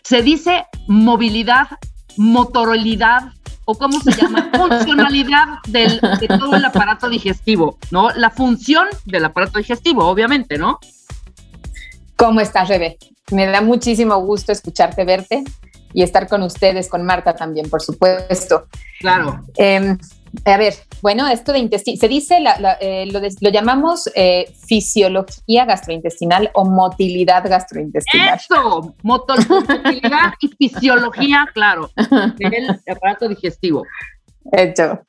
se 0.03 0.23
dice 0.23 0.65
movilidad, 0.89 1.69
motorolidad, 2.17 3.33
o 3.71 3.75
cómo 3.75 4.01
se 4.01 4.13
llama, 4.13 4.51
funcionalidad 4.57 5.47
del, 5.69 6.01
de 6.01 6.29
todo 6.29 6.57
el 6.57 6.65
aparato 6.65 7.09
digestivo, 7.09 7.79
¿no? 7.91 8.11
La 8.11 8.31
función 8.31 8.89
del 9.05 9.25
aparato 9.25 9.59
digestivo, 9.59 10.07
obviamente, 10.07 10.59
¿no? 10.59 10.79
¿Cómo 12.17 12.41
estás, 12.41 12.69
Rebe? 12.69 12.99
Me 13.31 13.47
da 13.47 13.61
muchísimo 13.61 14.17
gusto 14.19 14.53
escucharte, 14.53 15.05
verte 15.05 15.45
y 15.95 16.03
estar 16.03 16.29
con 16.29 16.43
ustedes, 16.43 16.89
con 16.89 17.05
Marta 17.05 17.35
también, 17.35 17.71
por 17.71 17.81
supuesto. 17.81 18.67
Claro. 18.99 19.45
Eh, 19.57 19.97
a 20.45 20.57
ver, 20.57 20.75
bueno, 21.03 21.27
esto 21.29 21.53
de 21.53 21.59
intestino, 21.59 21.97
se 21.99 22.09
dice, 22.09 22.41
la- 22.41 22.59
la, 22.61 22.73
eh, 22.81 23.07
lo, 23.07 23.21
de- 23.21 23.35
lo 23.41 23.51
llamamos 23.51 24.09
eh, 24.15 24.53
fisiología 24.67 25.65
gastrointestinal 25.65 26.51
o 26.55 26.65
motilidad 26.65 27.49
gastrointestinal. 27.49 28.39
Eso, 28.39 28.95
motilidad 29.03 30.35
y 30.41 30.49
fisiología, 30.49 31.47
claro, 31.53 31.91
del 32.39 32.81
aparato 32.89 33.29
digestivo. 33.29 33.85
Hecho. 34.53 35.01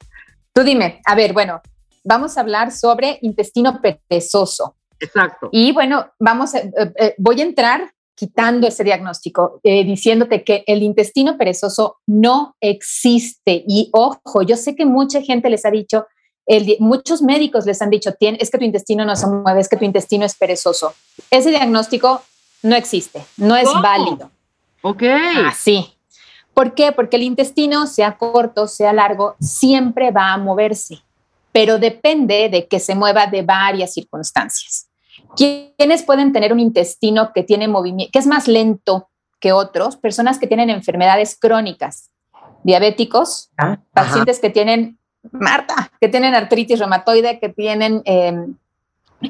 Tú 0.53 0.63
dime, 0.63 1.01
a 1.05 1.15
ver, 1.15 1.33
bueno, 1.33 1.61
vamos 2.03 2.37
a 2.37 2.41
hablar 2.41 2.71
sobre 2.71 3.19
intestino 3.21 3.79
perezoso. 3.81 4.75
Exacto. 4.99 5.49
Y 5.51 5.71
bueno, 5.71 6.11
vamos, 6.19 6.53
a- 6.55 6.59
eh, 6.59 7.15
voy 7.17 7.41
a 7.41 7.43
entrar 7.45 7.91
quitando 8.21 8.67
ese 8.67 8.83
diagnóstico, 8.83 9.59
eh, 9.63 9.83
diciéndote 9.83 10.43
que 10.43 10.63
el 10.67 10.83
intestino 10.83 11.39
perezoso 11.39 11.97
no 12.05 12.55
existe. 12.61 13.63
Y 13.67 13.89
ojo, 13.93 14.43
yo 14.43 14.55
sé 14.57 14.75
que 14.75 14.85
mucha 14.85 15.23
gente 15.23 15.49
les 15.49 15.65
ha 15.65 15.71
dicho, 15.71 16.05
el 16.45 16.75
muchos 16.79 17.23
médicos 17.23 17.65
les 17.65 17.81
han 17.81 17.89
dicho, 17.89 18.11
"Tien- 18.13 18.37
es 18.39 18.51
que 18.51 18.59
tu 18.59 18.63
intestino 18.65 19.05
no 19.05 19.15
se 19.15 19.25
mueve, 19.25 19.59
es 19.59 19.67
que 19.67 19.75
tu 19.77 19.85
intestino 19.85 20.23
es 20.23 20.35
perezoso. 20.35 20.93
Ese 21.31 21.49
diagnóstico 21.49 22.21
no 22.61 22.75
existe, 22.75 23.23
no 23.37 23.55
es 23.55 23.67
¿Cómo? 23.67 23.81
válido. 23.81 24.29
Ok. 24.83 25.01
Así. 25.47 25.91
¿Por 26.53 26.75
qué? 26.75 26.91
Porque 26.91 27.15
el 27.17 27.23
intestino, 27.23 27.87
sea 27.87 28.17
corto, 28.19 28.67
sea 28.67 28.93
largo, 28.93 29.35
siempre 29.39 30.11
va 30.11 30.31
a 30.33 30.37
moverse, 30.37 30.99
pero 31.51 31.79
depende 31.79 32.49
de 32.49 32.67
que 32.67 32.79
se 32.79 32.93
mueva 32.93 33.25
de 33.25 33.41
varias 33.41 33.93
circunstancias. 33.95 34.85
¿Quiénes 35.35 36.03
pueden 36.03 36.33
tener 36.33 36.53
un 36.53 36.59
intestino 36.59 37.31
que 37.33 37.43
tiene 37.43 37.67
movimiento, 37.67 38.11
que 38.11 38.19
es 38.19 38.27
más 38.27 38.47
lento 38.47 39.09
que 39.39 39.51
otros? 39.51 39.97
Personas 39.97 40.39
que 40.39 40.47
tienen 40.47 40.69
enfermedades 40.69 41.37
crónicas, 41.39 42.11
diabéticos, 42.63 43.49
pacientes 43.93 44.39
que 44.39 44.49
tienen, 44.49 44.99
Marta, 45.31 45.91
que 45.99 46.09
tienen 46.09 46.35
artritis 46.35 46.79
reumatoide, 46.79 47.39
que 47.39 47.49
tienen 47.49 48.01
eh, 48.05 48.47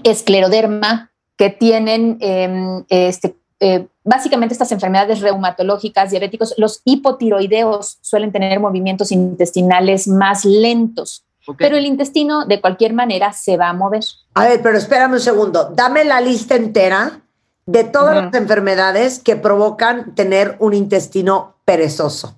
escleroderma, 0.03 1.11
que 1.37 1.49
tienen 1.49 2.17
eh, 2.21 2.83
este, 2.89 3.35
eh, 3.59 3.87
básicamente 4.03 4.53
estas 4.53 4.71
enfermedades 4.71 5.21
reumatológicas, 5.21 6.09
diabéticos, 6.09 6.55
los 6.57 6.81
hipotiroideos 6.83 7.99
suelen 8.01 8.31
tener 8.31 8.59
movimientos 8.59 9.11
intestinales 9.11 10.07
más 10.07 10.45
lentos, 10.45 11.23
Pero 11.57 11.75
el 11.75 11.85
intestino 11.85 12.45
de 12.45 12.61
cualquier 12.61 12.93
manera 12.93 13.33
se 13.33 13.57
va 13.57 13.69
a 13.69 13.73
mover. 13.73 14.03
A 14.35 14.47
ver, 14.47 14.61
pero 14.61 14.77
espérame 14.77 15.13
un 15.13 15.19
segundo. 15.19 15.71
Dame 15.73 16.03
la 16.03 16.21
lista 16.21 16.55
entera 16.55 17.21
de 17.65 17.83
todas 17.83 18.15
las 18.15 18.33
enfermedades 18.33 19.19
que 19.19 19.35
provocan 19.35 20.13
tener 20.13 20.55
un 20.59 20.73
intestino 20.73 21.55
perezoso. 21.65 22.37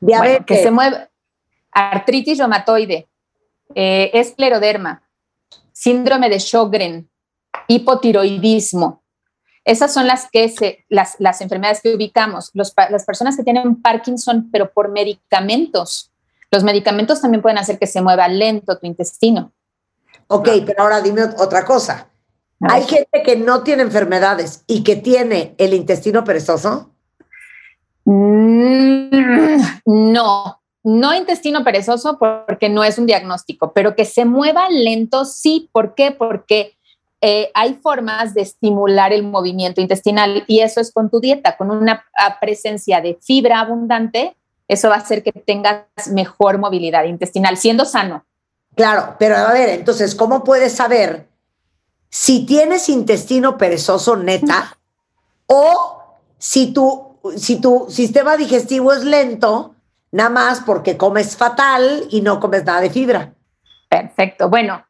Diabetes, 0.00 0.30
Bueno, 0.32 0.46
que 0.46 0.62
se 0.62 0.70
mueve 0.70 1.08
artritis 1.72 2.38
reumatoide, 2.38 3.08
eh, 3.74 4.10
escleroderma, 4.14 5.02
síndrome 5.72 6.28
de 6.28 6.40
Sjögren, 6.40 7.08
hipotiroidismo. 7.68 9.02
Esas 9.64 9.92
son 9.92 10.06
las, 10.06 10.30
que 10.30 10.48
se, 10.48 10.86
las, 10.88 11.16
las 11.18 11.40
enfermedades 11.40 11.82
que 11.82 11.94
ubicamos. 11.94 12.50
Los 12.54 12.72
las 12.90 13.04
personas 13.04 13.36
que 13.36 13.44
tienen 13.44 13.82
Parkinson, 13.82 14.48
pero 14.50 14.72
por 14.72 14.90
medicamentos. 14.90 16.10
Los 16.50 16.64
medicamentos 16.64 17.20
también 17.20 17.42
pueden 17.42 17.58
hacer 17.58 17.78
que 17.78 17.86
se 17.86 18.00
mueva 18.02 18.26
lento 18.28 18.78
tu 18.78 18.86
intestino. 18.86 19.52
Ok, 20.28 20.48
pero 20.66 20.82
ahora 20.82 21.00
dime 21.00 21.22
ot- 21.22 21.34
otra 21.38 21.64
cosa. 21.64 22.08
Hay 22.60 22.82
gente 22.84 23.22
que 23.22 23.36
no 23.36 23.62
tiene 23.62 23.82
enfermedades 23.82 24.64
y 24.66 24.82
que 24.82 24.96
tiene 24.96 25.54
el 25.58 25.74
intestino 25.74 26.24
perezoso. 26.24 26.90
Mm, 28.04 29.10
No, 29.86 30.60
no 30.84 31.14
intestino 31.14 31.62
perezoso 31.64 32.18
porque 32.18 32.68
no 32.68 32.82
es 32.84 32.98
un 32.98 33.06
diagnóstico, 33.06 33.72
pero 33.72 33.94
que 33.94 34.04
se 34.04 34.24
mueva 34.24 34.68
lento, 34.70 35.24
sí. 35.24 35.68
¿Por 35.72 35.94
qué? 35.94 36.10
Porque 36.12 36.76
eh, 37.20 37.50
hay 37.54 37.74
formas 37.74 38.34
de 38.34 38.42
estimular 38.42 39.12
el 39.12 39.22
movimiento 39.24 39.80
intestinal 39.80 40.44
y 40.46 40.60
eso 40.60 40.80
es 40.80 40.92
con 40.92 41.10
tu 41.10 41.20
dieta, 41.20 41.56
con 41.56 41.70
una 41.70 42.04
presencia 42.40 43.00
de 43.00 43.18
fibra 43.20 43.60
abundante, 43.60 44.36
eso 44.68 44.90
va 44.90 44.96
a 44.96 44.98
hacer 44.98 45.22
que 45.22 45.32
tengas 45.32 45.86
mejor 46.12 46.58
movilidad 46.58 47.04
intestinal, 47.04 47.56
siendo 47.56 47.84
sano. 47.84 48.24
Claro, 48.76 49.16
pero 49.18 49.36
a 49.36 49.52
ver, 49.52 49.70
entonces, 49.70 50.14
¿cómo 50.14 50.44
puedes 50.44 50.72
saber 50.72 51.26
si 52.10 52.46
tienes 52.46 52.88
intestino 52.88 53.58
perezoso 53.58 54.16
neta 54.16 54.78
o 55.46 56.02
si 56.38 56.72
tu, 56.72 57.18
si 57.36 57.60
tu 57.60 57.86
sistema 57.90 58.36
digestivo 58.36 58.92
es 58.92 59.04
lento, 59.04 59.74
nada 60.12 60.30
más 60.30 60.60
porque 60.60 60.96
comes 60.96 61.36
fatal 61.36 62.06
y 62.10 62.20
no 62.20 62.38
comes 62.38 62.64
nada 62.64 62.80
de 62.80 62.90
fibra? 62.90 63.34
Perfecto. 63.88 64.48
Bueno, 64.48 64.84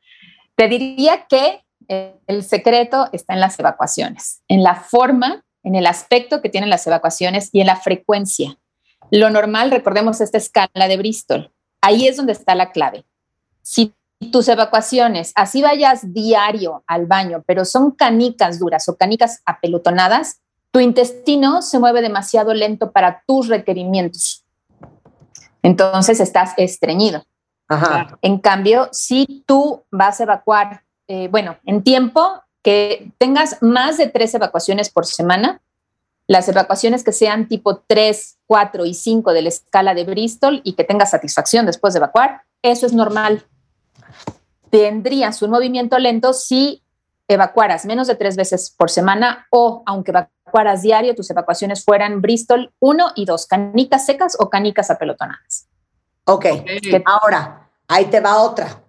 te 0.54 0.68
diría 0.68 1.26
que 1.26 1.64
eh, 1.88 2.20
el 2.26 2.44
secreto 2.44 3.08
está 3.12 3.34
en 3.34 3.40
las 3.40 3.58
evacuaciones, 3.58 4.42
en 4.48 4.62
la 4.62 4.74
forma, 4.74 5.44
en 5.62 5.76
el 5.76 5.86
aspecto 5.86 6.42
que 6.42 6.48
tienen 6.50 6.68
las 6.68 6.86
evacuaciones 6.86 7.48
y 7.52 7.60
en 7.60 7.68
la 7.68 7.76
frecuencia. 7.76 8.58
Lo 9.10 9.30
normal, 9.30 9.70
recordemos 9.70 10.20
esta 10.20 10.38
escala 10.38 10.88
de 10.88 10.96
Bristol. 10.96 11.50
Ahí 11.80 12.06
es 12.06 12.16
donde 12.16 12.32
está 12.32 12.54
la 12.54 12.72
clave. 12.72 13.04
Si 13.62 13.94
tus 14.32 14.48
evacuaciones, 14.48 15.32
así 15.36 15.62
vayas 15.62 16.12
diario 16.12 16.82
al 16.86 17.06
baño, 17.06 17.44
pero 17.46 17.64
son 17.64 17.92
canicas 17.92 18.58
duras 18.58 18.88
o 18.88 18.96
canicas 18.96 19.42
apelotonadas, 19.46 20.40
tu 20.70 20.80
intestino 20.80 21.62
se 21.62 21.78
mueve 21.78 22.02
demasiado 22.02 22.52
lento 22.52 22.92
para 22.92 23.22
tus 23.26 23.48
requerimientos. 23.48 24.44
Entonces 25.62 26.20
estás 26.20 26.52
estreñido. 26.56 27.24
Ajá. 27.68 28.18
En 28.22 28.38
cambio, 28.38 28.88
si 28.92 29.44
tú 29.46 29.84
vas 29.90 30.20
a 30.20 30.24
evacuar, 30.24 30.84
eh, 31.06 31.28
bueno, 31.28 31.56
en 31.64 31.82
tiempo 31.82 32.42
que 32.62 33.12
tengas 33.18 33.62
más 33.62 33.98
de 33.98 34.08
tres 34.08 34.34
evacuaciones 34.34 34.90
por 34.90 35.06
semana, 35.06 35.60
las 36.28 36.48
evacuaciones 36.48 37.02
que 37.02 37.12
sean 37.12 37.48
tipo 37.48 37.78
3, 37.86 38.38
4 38.46 38.84
y 38.84 38.94
5 38.94 39.32
de 39.32 39.42
la 39.42 39.48
escala 39.48 39.94
de 39.94 40.04
Bristol 40.04 40.60
y 40.62 40.74
que 40.74 40.84
tengas 40.84 41.10
satisfacción 41.10 41.66
después 41.66 41.94
de 41.94 41.98
evacuar, 41.98 42.42
eso 42.62 42.86
es 42.86 42.92
normal. 42.92 43.44
Tendrías 44.70 45.40
un 45.40 45.50
movimiento 45.50 45.98
lento 45.98 46.34
si 46.34 46.82
evacuaras 47.28 47.86
menos 47.86 48.06
de 48.06 48.14
tres 48.14 48.36
veces 48.36 48.70
por 48.76 48.90
semana 48.90 49.46
o 49.50 49.82
aunque 49.86 50.10
evacuaras 50.10 50.82
diario, 50.82 51.14
tus 51.14 51.30
evacuaciones 51.30 51.82
fueran 51.84 52.20
Bristol 52.20 52.72
1 52.80 53.12
y 53.16 53.24
2, 53.24 53.46
canicas 53.46 54.04
secas 54.04 54.36
o 54.38 54.50
canicas 54.50 54.90
apelotonadas. 54.90 55.66
Ok, 56.24 56.42
Que- 56.82 57.02
ahora, 57.06 57.70
ahí 57.88 58.04
te 58.06 58.20
va 58.20 58.38
otra. 58.42 58.82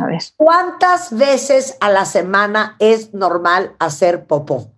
A 0.00 0.06
ver. 0.06 0.22
¿Cuántas 0.36 1.16
veces 1.16 1.76
a 1.80 1.90
la 1.90 2.04
semana 2.04 2.76
es 2.78 3.14
normal 3.14 3.74
hacer 3.80 4.26
popó? 4.26 4.70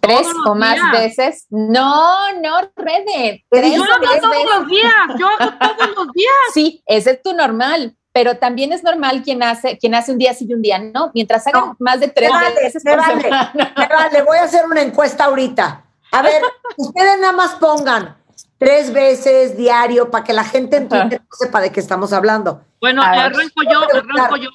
¿Tres 0.00 0.26
o 0.46 0.54
más 0.54 0.74
días. 0.74 0.92
veces? 0.92 1.46
No, 1.50 2.32
no, 2.40 2.60
Rede. 2.76 3.44
¿Qué 3.50 3.60
Tres? 3.60 3.74
Yo 3.74 3.82
hago 3.82 4.04
todos 4.04 4.30
veces. 4.30 4.50
los 4.58 4.68
días, 4.68 4.92
yo 5.18 5.28
hago 5.28 5.52
todos 5.58 5.96
los 5.96 6.12
días. 6.12 6.32
Sí, 6.54 6.82
ese 6.86 7.10
es 7.12 7.22
tu 7.22 7.32
normal, 7.34 7.96
pero 8.12 8.38
también 8.38 8.72
es 8.72 8.82
normal 8.82 9.22
quien 9.22 9.42
hace, 9.42 9.76
quien 9.78 9.94
hace 9.94 10.12
un 10.12 10.18
día 10.18 10.32
sí 10.34 10.46
y 10.48 10.54
un 10.54 10.62
día 10.62 10.78
no. 10.78 11.10
Mientras 11.14 11.46
hagan 11.46 11.68
No, 11.68 11.76
más 11.78 12.00
de 12.00 12.08
tres 12.08 12.30
me 12.30 12.36
vale, 12.36 12.54
veces 12.62 12.84
me 12.84 12.92
por 12.92 13.00
vale. 13.00 13.22
semana. 13.22 13.52
Me 13.76 13.86
vale, 13.88 14.22
voy 14.22 14.38
a 14.38 14.44
hacer 14.44 14.64
una 14.66 14.80
encuesta 14.82 15.24
ahorita. 15.24 15.84
A 16.12 16.22
ver, 16.22 16.40
ustedes 16.76 17.20
nada 17.20 17.32
más 17.32 17.54
pongan 17.56 18.16
tres 18.56 18.92
veces 18.92 19.56
diario 19.56 20.10
para 20.10 20.24
que 20.24 20.32
la 20.32 20.44
gente 20.44 20.76
en 20.78 20.88
Twitter 20.88 21.20
no 21.20 21.36
sepa 21.36 21.60
de 21.60 21.70
qué 21.70 21.80
estamos 21.80 22.12
hablando. 22.12 22.62
Bueno, 22.80 23.02
A 23.02 23.10
ver. 23.10 23.20
arranco 23.20 23.62
yo, 23.70 23.80
arranco 23.82 24.36
yo. 24.36 24.48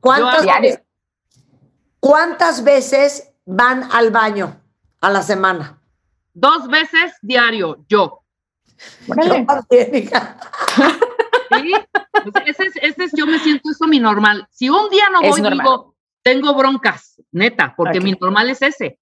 ¿Cuántas, 0.00 0.42
Diario. 0.42 0.70
veces, 0.70 0.82
¿Cuántas 2.00 2.64
veces 2.64 3.31
van 3.44 3.88
al 3.92 4.10
baño 4.10 4.60
a 5.00 5.10
la 5.10 5.22
semana? 5.22 5.78
Dos 6.34 6.68
veces 6.68 7.12
diario, 7.22 7.84
yo. 7.88 8.22
Órale. 9.08 9.40
Yo 9.40 9.46
también, 9.46 9.94
hija. 9.94 10.36
¿sí? 10.76 11.72
O 12.26 12.30
sea, 12.32 12.42
ese 12.46 12.64
es, 12.66 12.76
ese 12.80 13.04
es, 13.04 13.12
yo 13.14 13.26
me 13.26 13.38
siento 13.38 13.70
eso 13.70 13.86
mi 13.86 14.00
normal. 14.00 14.46
Si 14.50 14.68
un 14.68 14.88
día 14.90 15.04
no 15.12 15.20
Es 15.22 15.30
voy, 15.30 15.42
normal. 15.42 15.58
digo, 15.60 15.94
tengo 16.22 16.54
broncas, 16.54 17.20
neta, 17.32 17.74
porque 17.76 18.00
mi 18.00 18.12
normal 18.12 18.50
es 18.50 18.62
ese. 18.62 18.98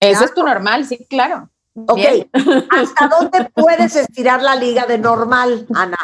Eso 0.00 0.24
es 0.24 0.34
tu 0.34 0.42
normal, 0.42 0.84
sí, 0.84 1.06
claro. 1.08 1.50
Ok, 1.74 1.96
Bien. 1.96 2.30
¿hasta 2.70 3.08
dónde 3.08 3.50
puedes 3.54 3.96
estirar 3.96 4.42
la 4.42 4.54
liga 4.54 4.86
de 4.86 4.98
normal, 4.98 5.66
Ana? 5.74 5.98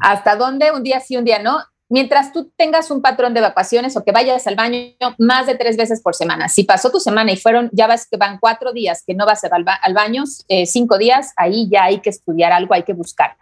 ¿Hasta 0.00 0.36
dónde? 0.36 0.70
Un 0.72 0.82
día 0.82 1.00
sí, 1.00 1.16
un 1.16 1.24
día 1.24 1.38
no. 1.38 1.58
Mientras 1.92 2.32
tú 2.32 2.50
tengas 2.56 2.90
un 2.90 3.02
patrón 3.02 3.34
de 3.34 3.40
evacuaciones 3.40 3.94
o 3.98 4.02
que 4.02 4.12
vayas 4.12 4.46
al 4.46 4.56
baño 4.56 4.94
más 5.18 5.46
de 5.46 5.56
tres 5.56 5.76
veces 5.76 6.00
por 6.00 6.14
semana. 6.14 6.48
Si 6.48 6.64
pasó 6.64 6.90
tu 6.90 6.98
semana 6.98 7.32
y 7.32 7.36
fueron, 7.36 7.68
ya 7.70 7.86
vas 7.86 8.08
que 8.08 8.16
van 8.16 8.38
cuatro 8.40 8.72
días 8.72 9.04
que 9.06 9.12
no 9.12 9.26
vas 9.26 9.44
al, 9.44 9.62
al 9.66 9.92
baño, 9.92 10.24
eh, 10.48 10.64
cinco 10.64 10.96
días, 10.96 11.34
ahí 11.36 11.68
ya 11.70 11.84
hay 11.84 12.00
que 12.00 12.08
estudiar 12.08 12.50
algo, 12.50 12.72
hay 12.72 12.84
que 12.84 12.94
buscar. 12.94 13.36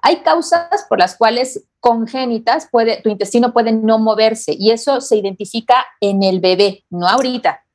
Hay 0.00 0.22
causas 0.22 0.86
por 0.88 0.98
las 0.98 1.14
cuales 1.14 1.66
congénitas 1.78 2.68
puede, 2.72 3.02
tu 3.02 3.10
intestino 3.10 3.52
puede 3.52 3.72
no 3.72 3.98
moverse 3.98 4.56
y 4.58 4.70
eso 4.70 5.02
se 5.02 5.18
identifica 5.18 5.84
en 6.00 6.22
el 6.22 6.40
bebé, 6.40 6.84
no 6.88 7.06
ahorita, 7.06 7.66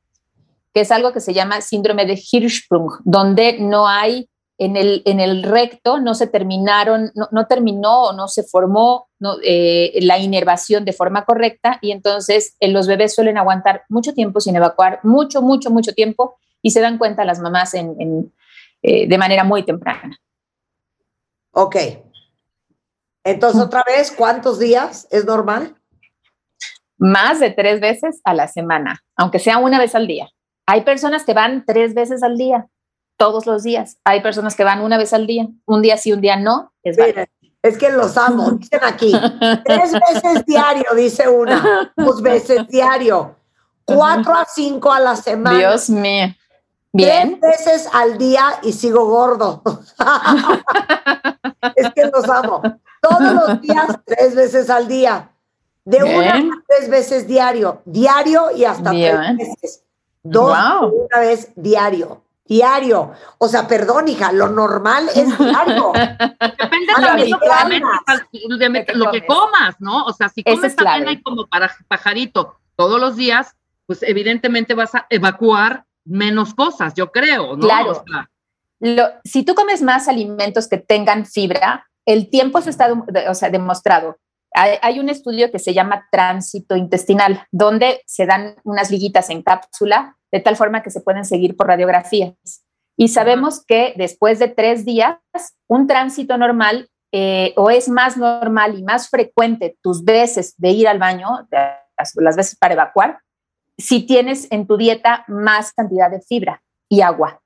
que 0.73 0.81
es 0.81 0.91
algo 0.91 1.13
que 1.13 1.19
se 1.19 1.35
llama 1.35 1.61
síndrome 1.61 2.07
de 2.07 2.19
Hirschsprung, 2.19 2.99
donde 3.03 3.59
no 3.59 3.87
hay 3.87 4.27
en 4.57 4.77
el, 4.77 5.01
en 5.05 5.19
el 5.19 5.43
recto 5.43 5.99
no 5.99 6.13
se 6.15 6.27
terminaron, 6.27 7.11
no, 7.13 7.27
no 7.31 7.45
terminó 7.45 8.03
o 8.03 8.13
no 8.13 8.27
se 8.27 8.43
formó 8.43 9.09
no, 9.19 9.35
eh, 9.43 9.97
la 10.01 10.17
inervación 10.17 10.85
de 10.85 10.93
forma 10.93 11.25
correcta 11.25 11.77
y 11.81 11.91
entonces 11.91 12.55
eh, 12.59 12.69
los 12.69 12.87
bebés 12.87 13.13
suelen 13.13 13.37
aguantar 13.37 13.83
mucho 13.89 14.13
tiempo 14.13 14.39
sin 14.39 14.55
evacuar, 14.55 14.99
mucho, 15.03 15.41
mucho, 15.41 15.71
mucho 15.71 15.93
tiempo 15.93 16.37
y 16.61 16.71
se 16.71 16.81
dan 16.81 16.97
cuenta 16.97 17.25
las 17.25 17.39
mamás 17.39 17.73
en, 17.73 17.95
en, 17.99 18.33
eh, 18.81 19.07
de 19.07 19.17
manera 19.17 19.43
muy 19.43 19.63
temprana. 19.63 20.17
Ok. 21.51 21.75
Entonces, 23.23 23.61
otra 23.61 23.83
vez, 23.85 24.11
¿cuántos 24.11 24.59
días 24.59 25.07
es 25.09 25.25
normal? 25.25 25.75
Más 26.97 27.39
de 27.39 27.49
tres 27.49 27.81
veces 27.81 28.21
a 28.23 28.33
la 28.33 28.47
semana, 28.47 29.03
aunque 29.15 29.39
sea 29.39 29.57
una 29.57 29.79
vez 29.79 29.95
al 29.95 30.05
día. 30.05 30.29
Hay 30.67 30.81
personas 30.81 31.23
que 31.23 31.33
van 31.33 31.65
tres 31.65 31.93
veces 31.93 32.23
al 32.23 32.37
día, 32.37 32.67
todos 33.17 33.45
los 33.45 33.63
días. 33.63 33.97
Hay 34.03 34.21
personas 34.21 34.55
que 34.55 34.63
van 34.63 34.81
una 34.81 34.97
vez 34.97 35.13
al 35.13 35.27
día, 35.27 35.47
un 35.65 35.81
día 35.81 35.97
sí, 35.97 36.13
un 36.13 36.21
día 36.21 36.35
no. 36.35 36.71
Es. 36.83 36.97
Miren, 36.97 37.27
es 37.61 37.77
que 37.77 37.91
los 37.91 38.17
amo, 38.17 38.51
dicen 38.59 38.79
aquí. 38.83 39.11
Tres 39.65 39.93
veces 39.93 40.45
diario, 40.45 40.85
dice 40.95 41.27
una. 41.27 41.93
Dos 41.95 42.21
veces 42.21 42.67
diario. 42.67 43.35
Cuatro 43.85 44.33
a 44.33 44.45
cinco 44.45 44.91
a 44.91 44.99
la 44.99 45.15
semana. 45.15 45.57
Dios 45.57 45.89
mío. 45.89 46.27
Bien. 46.93 47.39
Tres 47.39 47.65
veces 47.65 47.89
al 47.93 48.17
día 48.17 48.43
y 48.63 48.71
sigo 48.71 49.05
gordo. 49.05 49.61
es 51.75 51.93
que 51.93 52.05
los 52.05 52.27
amo. 52.29 52.61
Todos 53.01 53.33
los 53.33 53.61
días, 53.61 53.87
tres 54.05 54.33
veces 54.33 54.69
al 54.69 54.87
día. 54.87 55.29
De 55.83 56.03
una 56.03 56.37
a 56.37 56.43
tres 56.67 56.89
veces 56.89 57.27
diario. 57.27 57.81
Diario 57.85 58.49
y 58.55 58.65
hasta 58.65 58.91
Bien. 58.91 59.35
tres 59.37 59.37
veces. 59.37 59.83
Dos 60.23 60.57
Wow. 60.57 61.07
una 61.11 61.19
vez 61.19 61.51
diario. 61.55 62.21
Diario. 62.47 63.11
O 63.39 63.47
sea, 63.47 63.67
perdón, 63.67 64.07
hija, 64.07 64.31
lo 64.31 64.49
normal 64.49 65.07
es 65.15 65.37
diario. 65.37 65.91
Depende 65.93 66.93
también 66.95 67.31
lo 67.31 67.39
que, 67.39 67.51
habitual. 67.51 67.69
le 67.69 67.79
metas 67.79 68.01
al- 68.07 68.59
de 68.59 68.69
met- 68.69 68.85
¿Qué 68.85 68.93
lo 68.95 69.11
que 69.11 69.25
comas, 69.25 69.75
¿no? 69.79 70.05
O 70.05 70.13
sea, 70.13 70.29
si 70.29 70.41
Eso 70.45 70.55
comes 70.55 70.71
es 70.71 70.75
también 70.75 71.07
hay 71.07 71.21
como 71.21 71.47
para 71.47 71.71
pajarito 71.87 72.57
todos 72.75 72.99
los 72.99 73.15
días, 73.15 73.55
pues 73.87 74.03
evidentemente 74.03 74.73
vas 74.75 74.93
a 74.93 75.07
evacuar 75.09 75.85
menos 76.05 76.53
cosas, 76.53 76.93
yo 76.93 77.11
creo, 77.11 77.55
¿no? 77.57 77.65
Claro. 77.65 77.91
O 77.91 78.03
sea, 78.07 78.29
Lo- 78.79 79.09
si 79.23 79.43
tú 79.43 79.55
comes 79.55 79.81
más 79.81 80.07
alimentos 80.07 80.67
que 80.67 80.77
tengan 80.77 81.25
fibra, 81.25 81.87
el 82.05 82.29
tiempo 82.29 82.61
se 82.61 82.69
está 82.69 82.89
o 83.29 83.33
sea, 83.33 83.49
demostrado. 83.49 84.17
Hay, 84.53 84.77
hay 84.83 84.99
un 84.99 85.09
estudio 85.09 85.51
que 85.51 85.57
se 85.59 85.73
llama 85.73 86.07
tránsito 86.11 86.75
intestinal, 86.75 87.45
donde 87.51 88.03
se 88.05 88.25
dan 88.27 88.55
unas 88.63 88.91
liguitas 88.91 89.29
en 89.31 89.41
cápsula 89.41 90.15
de 90.31 90.39
tal 90.39 90.55
forma 90.55 90.83
que 90.83 90.89
se 90.89 91.01
pueden 91.01 91.25
seguir 91.25 91.55
por 91.55 91.67
radiografías. 91.67 92.65
Y 92.97 93.09
sabemos 93.09 93.63
que 93.65 93.93
después 93.97 94.39
de 94.39 94.47
tres 94.47 94.85
días, 94.85 95.17
un 95.67 95.87
tránsito 95.87 96.37
normal 96.37 96.89
eh, 97.11 97.53
o 97.55 97.69
es 97.69 97.87
más 97.87 98.17
normal 98.17 98.77
y 98.77 98.83
más 98.83 99.09
frecuente 99.09 99.77
tus 99.81 100.03
veces 100.03 100.53
de 100.57 100.71
ir 100.71 100.87
al 100.87 100.99
baño, 100.99 101.47
las 102.15 102.35
veces 102.35 102.57
para 102.57 102.73
evacuar, 102.73 103.19
si 103.77 104.05
tienes 104.05 104.51
en 104.51 104.67
tu 104.67 104.77
dieta 104.77 105.23
más 105.27 105.73
cantidad 105.73 106.09
de 106.09 106.21
fibra 106.21 106.61
y 106.89 107.01
agua. 107.01 107.41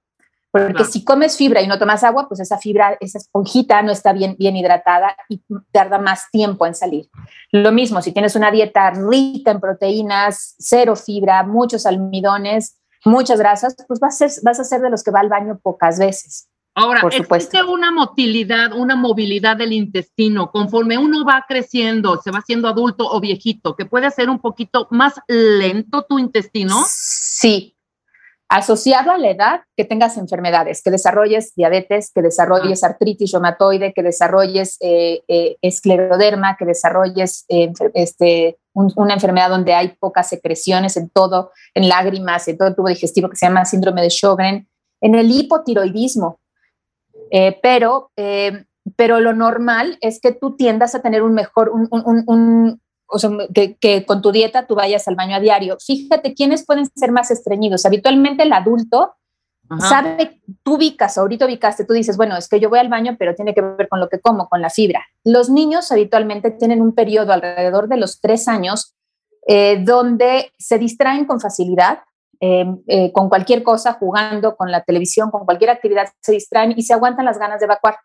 Porque 0.52 0.84
si 0.84 1.04
comes 1.04 1.38
fibra 1.38 1.62
y 1.62 1.68
no 1.68 1.78
tomas 1.78 2.04
agua, 2.04 2.28
pues 2.28 2.40
esa 2.40 2.58
fibra, 2.58 2.98
esa 3.00 3.20
esponjita 3.20 3.82
no 3.84 3.92
está 3.92 4.14
bien, 4.14 4.36
bien 4.40 4.56
hidratada 4.56 5.16
y 5.30 5.44
tarda 5.72 6.00
más 6.00 6.32
tiempo 6.32 6.66
en 6.66 6.74
salir. 6.74 7.08
Lo 7.52 7.72
mismo, 7.72 8.02
si 8.02 8.12
tienes 8.12 8.36
una 8.36 8.50
dieta 8.50 8.90
rica 8.90 9.52
en 9.52 9.60
proteínas, 9.60 10.56
cero 10.58 10.96
fibra, 10.96 11.44
muchos 11.44 11.86
almidones, 11.86 12.80
muchas 13.06 13.38
grasas, 13.38 13.76
pues 13.88 14.00
vas 14.00 14.22
a 14.22 14.28
ser, 14.28 14.44
vas 14.44 14.60
a 14.60 14.64
ser 14.64 14.82
de 14.82 14.90
los 14.90 15.04
que 15.04 15.12
va 15.12 15.20
al 15.20 15.30
baño 15.30 15.60
pocas 15.62 16.00
veces. 16.00 16.50
Ahora, 16.76 17.02
Por 17.02 17.14
supuesto. 17.14 17.58
existe 17.58 17.64
una 17.72 17.92
motilidad, 17.92 18.74
una 18.74 18.96
movilidad 18.96 19.58
del 19.58 19.74
intestino 19.74 20.50
conforme 20.50 20.98
uno 20.98 21.26
va 21.26 21.46
creciendo, 21.48 22.22
se 22.22 22.32
va 22.32 22.40
haciendo 22.40 22.68
adulto 22.68 23.06
o 23.06 23.20
viejito, 23.20 23.76
que 23.76 23.86
puede 23.86 24.08
hacer 24.08 24.30
un 24.30 24.40
poquito 24.40 24.88
más 24.92 25.16
lento 25.28 26.06
tu 26.08 26.20
intestino. 26.20 26.76
Sí. 26.88 27.76
Asociado 28.52 29.12
a 29.12 29.18
la 29.20 29.30
edad 29.30 29.62
que 29.78 29.86
tengas 29.86 30.18
enfermedades, 30.18 30.82
que 30.82 30.90
desarrolles 30.90 31.54
diabetes, 31.56 32.12
que 32.14 32.24
desarrolles 32.24 32.84
artritis 32.84 33.32
reumatoide, 33.32 33.94
que 33.94 34.02
desarrolles 34.02 34.78
eh, 34.80 35.22
eh, 35.28 35.58
escleroderma, 35.62 36.58
que 36.58 36.66
desarrolles 36.66 37.46
eh, 37.48 37.72
este, 37.94 38.58
un- 38.74 38.92
una 38.96 39.14
enfermedad 39.14 39.50
donde 39.50 39.76
hay 39.76 39.90
pocas 40.00 40.30
secreciones 40.30 40.98
en 40.98 41.10
todo, 41.10 41.52
en 41.76 41.88
lágrimas, 41.88 42.48
en 42.48 42.58
todo 42.58 42.70
el 42.70 42.76
tubo 42.76 42.88
digestivo 42.90 43.30
que 43.30 43.36
se 43.36 43.46
llama 43.46 43.66
síndrome 43.66 44.02
de 44.02 44.10
Sjögren, 44.10 44.68
en 45.02 45.14
el 45.16 45.30
hipotiroidismo. 45.30 46.40
Pero, 47.62 48.12
pero 48.96 49.20
lo 49.20 49.34
normal 49.34 50.00
es 50.02 50.20
que 50.20 50.32
tú 50.32 50.56
tiendas 50.56 50.96
a 50.96 51.02
tener 51.04 51.22
un 51.22 51.36
mejor, 51.36 51.70
un- 51.70 52.82
o 53.10 53.20
sea, 53.20 53.32
que, 53.54 53.76
que 53.78 54.06
con 54.06 54.22
tu 54.22 54.32
dieta 54.32 54.68
tú 54.68 54.76
vayas 54.76 55.08
al 55.08 55.16
baño 55.16 55.36
a 55.36 55.40
diario. 55.40 55.78
Fíjate 55.80 56.34
quiénes 56.34 56.66
pueden 56.66 56.88
ser 56.96 57.12
más 57.12 57.32
estreñidos. 57.32 57.86
Habitualmente 57.86 58.44
el 58.44 58.54
adulto 58.54 59.16
Ajá. 59.70 59.90
sabe, 59.90 60.42
tú 60.64 60.76
ubicas, 60.76 61.18
ahorita 61.18 61.46
ubicaste, 61.46 61.86
tú 61.86 61.94
dices, 61.94 62.18
bueno, 62.18 62.36
es 62.36 62.48
que 62.48 62.60
yo 62.60 62.70
voy 62.70 62.80
al 62.80 62.90
baño, 62.90 63.16
pero 63.20 63.36
tiene 63.36 63.54
que 63.54 63.62
ver 63.62 63.88
con 63.88 64.00
lo 64.00 64.10
que 64.10 64.20
como, 64.20 64.50
con 64.50 64.62
la 64.62 64.70
fibra. 64.70 65.06
Los 65.24 65.50
niños 65.50 65.92
habitualmente 65.92 66.52
tienen 66.52 66.82
un 66.82 66.94
periodo 66.94 67.34
alrededor 67.34 67.88
de 67.88 67.98
los 67.98 68.20
tres 68.20 68.48
años 68.48 68.96
eh, 69.48 69.84
donde 69.84 70.52
se 70.58 70.80
distraen 70.80 71.26
con 71.26 71.40
facilidad, 71.40 72.00
eh, 72.40 72.66
eh, 72.88 73.12
con 73.12 73.30
cualquier 73.30 73.62
cosa, 73.62 73.94
jugando, 73.94 74.56
con 74.56 74.72
la 74.72 74.84
televisión, 74.84 75.30
con 75.30 75.46
cualquier 75.46 75.70
actividad, 75.70 76.08
se 76.20 76.32
distraen 76.32 76.74
y 76.76 76.82
se 76.82 76.94
aguantan 76.94 77.26
las 77.26 77.38
ganas 77.38 77.60
de 77.60 77.66
evacuar. 77.66 77.98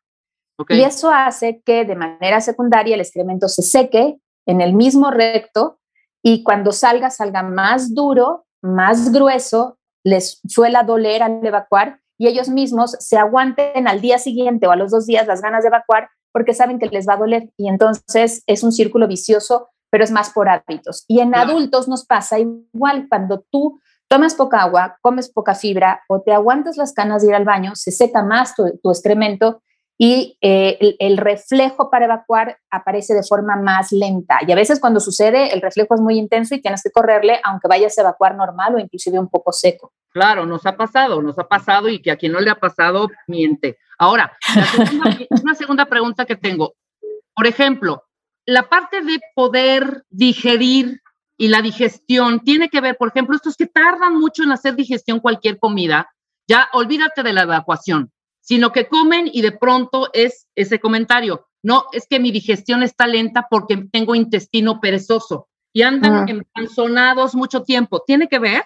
Y 0.68 0.82
eso 0.82 1.10
hace 1.10 1.62
que 1.64 1.84
de 1.84 1.96
manera 1.96 2.40
secundaria 2.40 2.94
el 2.94 3.00
excremento 3.00 3.48
se 3.48 3.62
seque 3.62 4.18
en 4.46 4.60
el 4.60 4.74
mismo 4.74 5.10
recto 5.10 5.78
y 6.22 6.42
cuando 6.42 6.72
salga, 6.72 7.10
salga 7.10 7.42
más 7.42 7.94
duro, 7.94 8.46
más 8.62 9.12
grueso, 9.12 9.78
les 10.04 10.40
suela 10.48 10.82
doler 10.82 11.22
al 11.22 11.44
evacuar 11.44 12.00
y 12.18 12.28
ellos 12.28 12.48
mismos 12.48 12.92
se 13.00 13.16
aguanten 13.18 13.88
al 13.88 14.00
día 14.00 14.18
siguiente 14.18 14.66
o 14.66 14.70
a 14.70 14.76
los 14.76 14.90
dos 14.90 15.06
días 15.06 15.26
las 15.26 15.42
ganas 15.42 15.62
de 15.62 15.68
evacuar 15.68 16.08
porque 16.32 16.54
saben 16.54 16.78
que 16.78 16.86
les 16.86 17.08
va 17.08 17.14
a 17.14 17.18
doler 17.18 17.50
y 17.56 17.68
entonces 17.68 18.42
es 18.46 18.62
un 18.62 18.72
círculo 18.72 19.06
vicioso, 19.06 19.68
pero 19.90 20.02
es 20.04 20.10
más 20.10 20.30
por 20.30 20.48
hábitos. 20.48 21.04
Y 21.08 21.20
en 21.20 21.30
Claro. 21.30 21.52
adultos 21.52 21.88
nos 21.88 22.04
pasa 22.04 22.38
igual 22.38 23.06
cuando 23.08 23.44
tú 23.50 23.80
tomas 24.08 24.34
poca 24.34 24.62
agua, 24.62 24.98
comes 25.00 25.30
poca 25.30 25.54
fibra 25.54 26.02
o 26.08 26.20
te 26.22 26.32
aguantas 26.32 26.76
las 26.76 26.94
ganas 26.94 27.22
de 27.22 27.28
ir 27.28 27.34
al 27.34 27.44
baño, 27.44 27.72
se 27.74 27.90
seca 27.90 28.22
más 28.22 28.54
tu, 28.54 28.78
tu 28.82 28.90
excremento 28.90 29.62
y 29.96 30.36
eh, 30.40 30.76
el, 30.80 30.96
el 30.98 31.16
reflejo 31.18 31.88
para 31.90 32.06
evacuar 32.06 32.58
aparece 32.70 33.14
de 33.14 33.22
forma 33.22 33.56
más 33.56 33.92
lenta. 33.92 34.38
Y 34.46 34.50
a 34.50 34.56
veces 34.56 34.80
cuando 34.80 34.98
sucede, 35.00 35.54
el 35.54 35.60
reflejo 35.62 35.94
es 35.94 36.00
muy 36.00 36.18
intenso 36.18 36.54
y 36.54 36.60
tienes 36.60 36.82
que 36.82 36.90
correrle, 36.90 37.40
aunque 37.44 37.68
vayas 37.68 37.96
a 37.98 38.00
evacuar 38.02 38.34
normal 38.34 38.74
o 38.74 38.78
inclusive 38.78 39.18
un 39.18 39.28
poco 39.28 39.52
seco. 39.52 39.92
Claro, 40.10 40.46
nos 40.46 40.66
ha 40.66 40.76
pasado, 40.76 41.22
nos 41.22 41.38
ha 41.38 41.44
pasado 41.48 41.88
y 41.88 42.02
que 42.02 42.10
a 42.10 42.16
quien 42.16 42.32
no 42.32 42.40
le 42.40 42.50
ha 42.50 42.56
pasado, 42.56 43.08
miente. 43.28 43.78
Ahora, 43.98 44.36
la 44.56 44.64
segunda- 44.66 45.18
una 45.42 45.54
segunda 45.54 45.84
pregunta 45.86 46.24
que 46.24 46.36
tengo. 46.36 46.74
Por 47.34 47.46
ejemplo, 47.46 48.02
la 48.46 48.64
parte 48.68 49.00
de 49.02 49.20
poder 49.34 50.04
digerir 50.10 51.00
y 51.36 51.48
la 51.48 51.62
digestión 51.62 52.40
tiene 52.40 52.68
que 52.68 52.80
ver, 52.80 52.96
por 52.96 53.08
ejemplo, 53.08 53.34
estos 53.36 53.56
que 53.56 53.66
tardan 53.66 54.14
mucho 54.18 54.42
en 54.42 54.52
hacer 54.52 54.74
digestión 54.76 55.18
cualquier 55.20 55.58
comida, 55.58 56.08
ya 56.48 56.68
olvídate 56.72 57.22
de 57.22 57.32
la 57.32 57.42
evacuación, 57.42 58.12
sino 58.44 58.72
que 58.72 58.86
comen 58.86 59.28
y 59.32 59.40
de 59.40 59.52
pronto 59.52 60.10
es 60.12 60.46
ese 60.54 60.78
comentario. 60.78 61.48
No, 61.62 61.86
es 61.92 62.06
que 62.06 62.20
mi 62.20 62.30
digestión 62.30 62.82
está 62.82 63.06
lenta 63.06 63.46
porque 63.50 63.78
tengo 63.90 64.14
intestino 64.14 64.80
perezoso 64.80 65.48
y 65.72 65.80
andan 65.80 66.12
Ah. 66.14 66.26
empanzonados 66.28 67.34
mucho 67.34 67.62
tiempo. 67.62 68.02
¿Tiene 68.06 68.28
que 68.28 68.38
ver? 68.38 68.62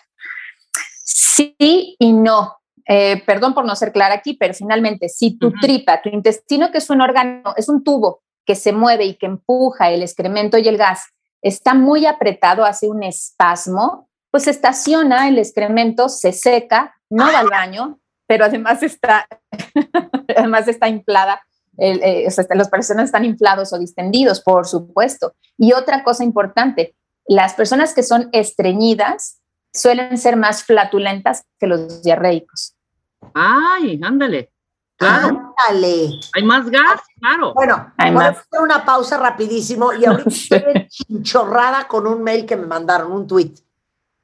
Sí 1.04 1.96
y 1.98 2.12
no. 2.12 2.56
Eh, 2.88 3.22
perdón 3.24 3.54
por 3.54 3.64
no 3.64 3.76
ser 3.76 3.92
clara 3.92 4.14
aquí, 4.14 4.34
pero 4.34 4.52
finalmente, 4.52 5.08
si 5.08 5.38
tu 5.38 5.52
tripa, 5.52 6.02
tu 6.02 6.08
intestino, 6.08 6.70
que 6.72 6.78
es 6.78 6.90
un 6.90 7.00
órgano, 7.00 7.54
es 7.56 7.68
un 7.68 7.84
tubo 7.84 8.22
que 8.46 8.54
se 8.54 8.72
mueve 8.72 9.04
y 9.04 9.14
que 9.14 9.26
empuja 9.26 9.90
el 9.90 10.02
excremento 10.02 10.56
y 10.58 10.66
el 10.66 10.78
gas, 10.78 11.04
está 11.42 11.74
muy 11.74 12.06
apretado, 12.06 12.64
hace 12.64 12.88
un 12.88 13.02
espasmo, 13.02 14.08
pues 14.30 14.48
estaciona 14.48 15.28
el 15.28 15.38
excremento, 15.38 16.08
se 16.08 16.32
seca, 16.32 16.94
no 17.10 17.26
va 17.26 17.40
al 17.40 17.48
baño, 17.50 18.00
pero 18.28 18.44
además 18.44 18.82
está, 18.84 19.26
además 20.36 20.68
está 20.68 20.88
inflada. 20.88 21.40
el- 21.76 22.00
eh, 22.02 22.24
o 22.26 22.30
sea, 22.30 22.44
las 22.54 22.68
personas 22.68 23.06
están 23.06 23.24
inflados 23.24 23.72
o 23.72 23.78
distendidos, 23.78 24.40
por 24.40 24.66
supuesto. 24.66 25.34
Y 25.56 25.72
otra 25.72 26.02
cosa 26.04 26.22
importante, 26.24 26.94
las 27.26 27.54
personas 27.54 27.94
que 27.94 28.02
son 28.02 28.28
estreñidas 28.32 29.40
suelen 29.72 30.18
ser 30.18 30.36
más 30.36 30.64
flatulentas 30.64 31.44
que 31.58 31.66
los 31.66 32.02
diarreicos. 32.02 32.74
Ay, 33.34 33.98
ándale. 34.02 34.50
Claro, 34.96 35.54
Ándale. 35.68 36.18
hay 36.34 36.42
más 36.42 36.68
gas, 36.68 37.00
claro. 37.20 37.54
Bueno, 37.54 37.92
Hay 37.98 38.12
voy 38.12 38.24
a 38.24 38.28
hacer 38.30 38.60
una 38.60 38.84
pausa 38.84 39.16
rapidísimo 39.16 39.92
y 39.92 40.04
ahorita 40.04 40.28
estoy 40.56 40.88
chinchorrada 40.88 41.86
con 41.86 42.08
un 42.08 42.20
mail 42.24 42.44
que 42.44 42.56
me 42.56 42.66
mandaron, 42.66 43.12
un 43.12 43.24
tweet. 43.28 43.52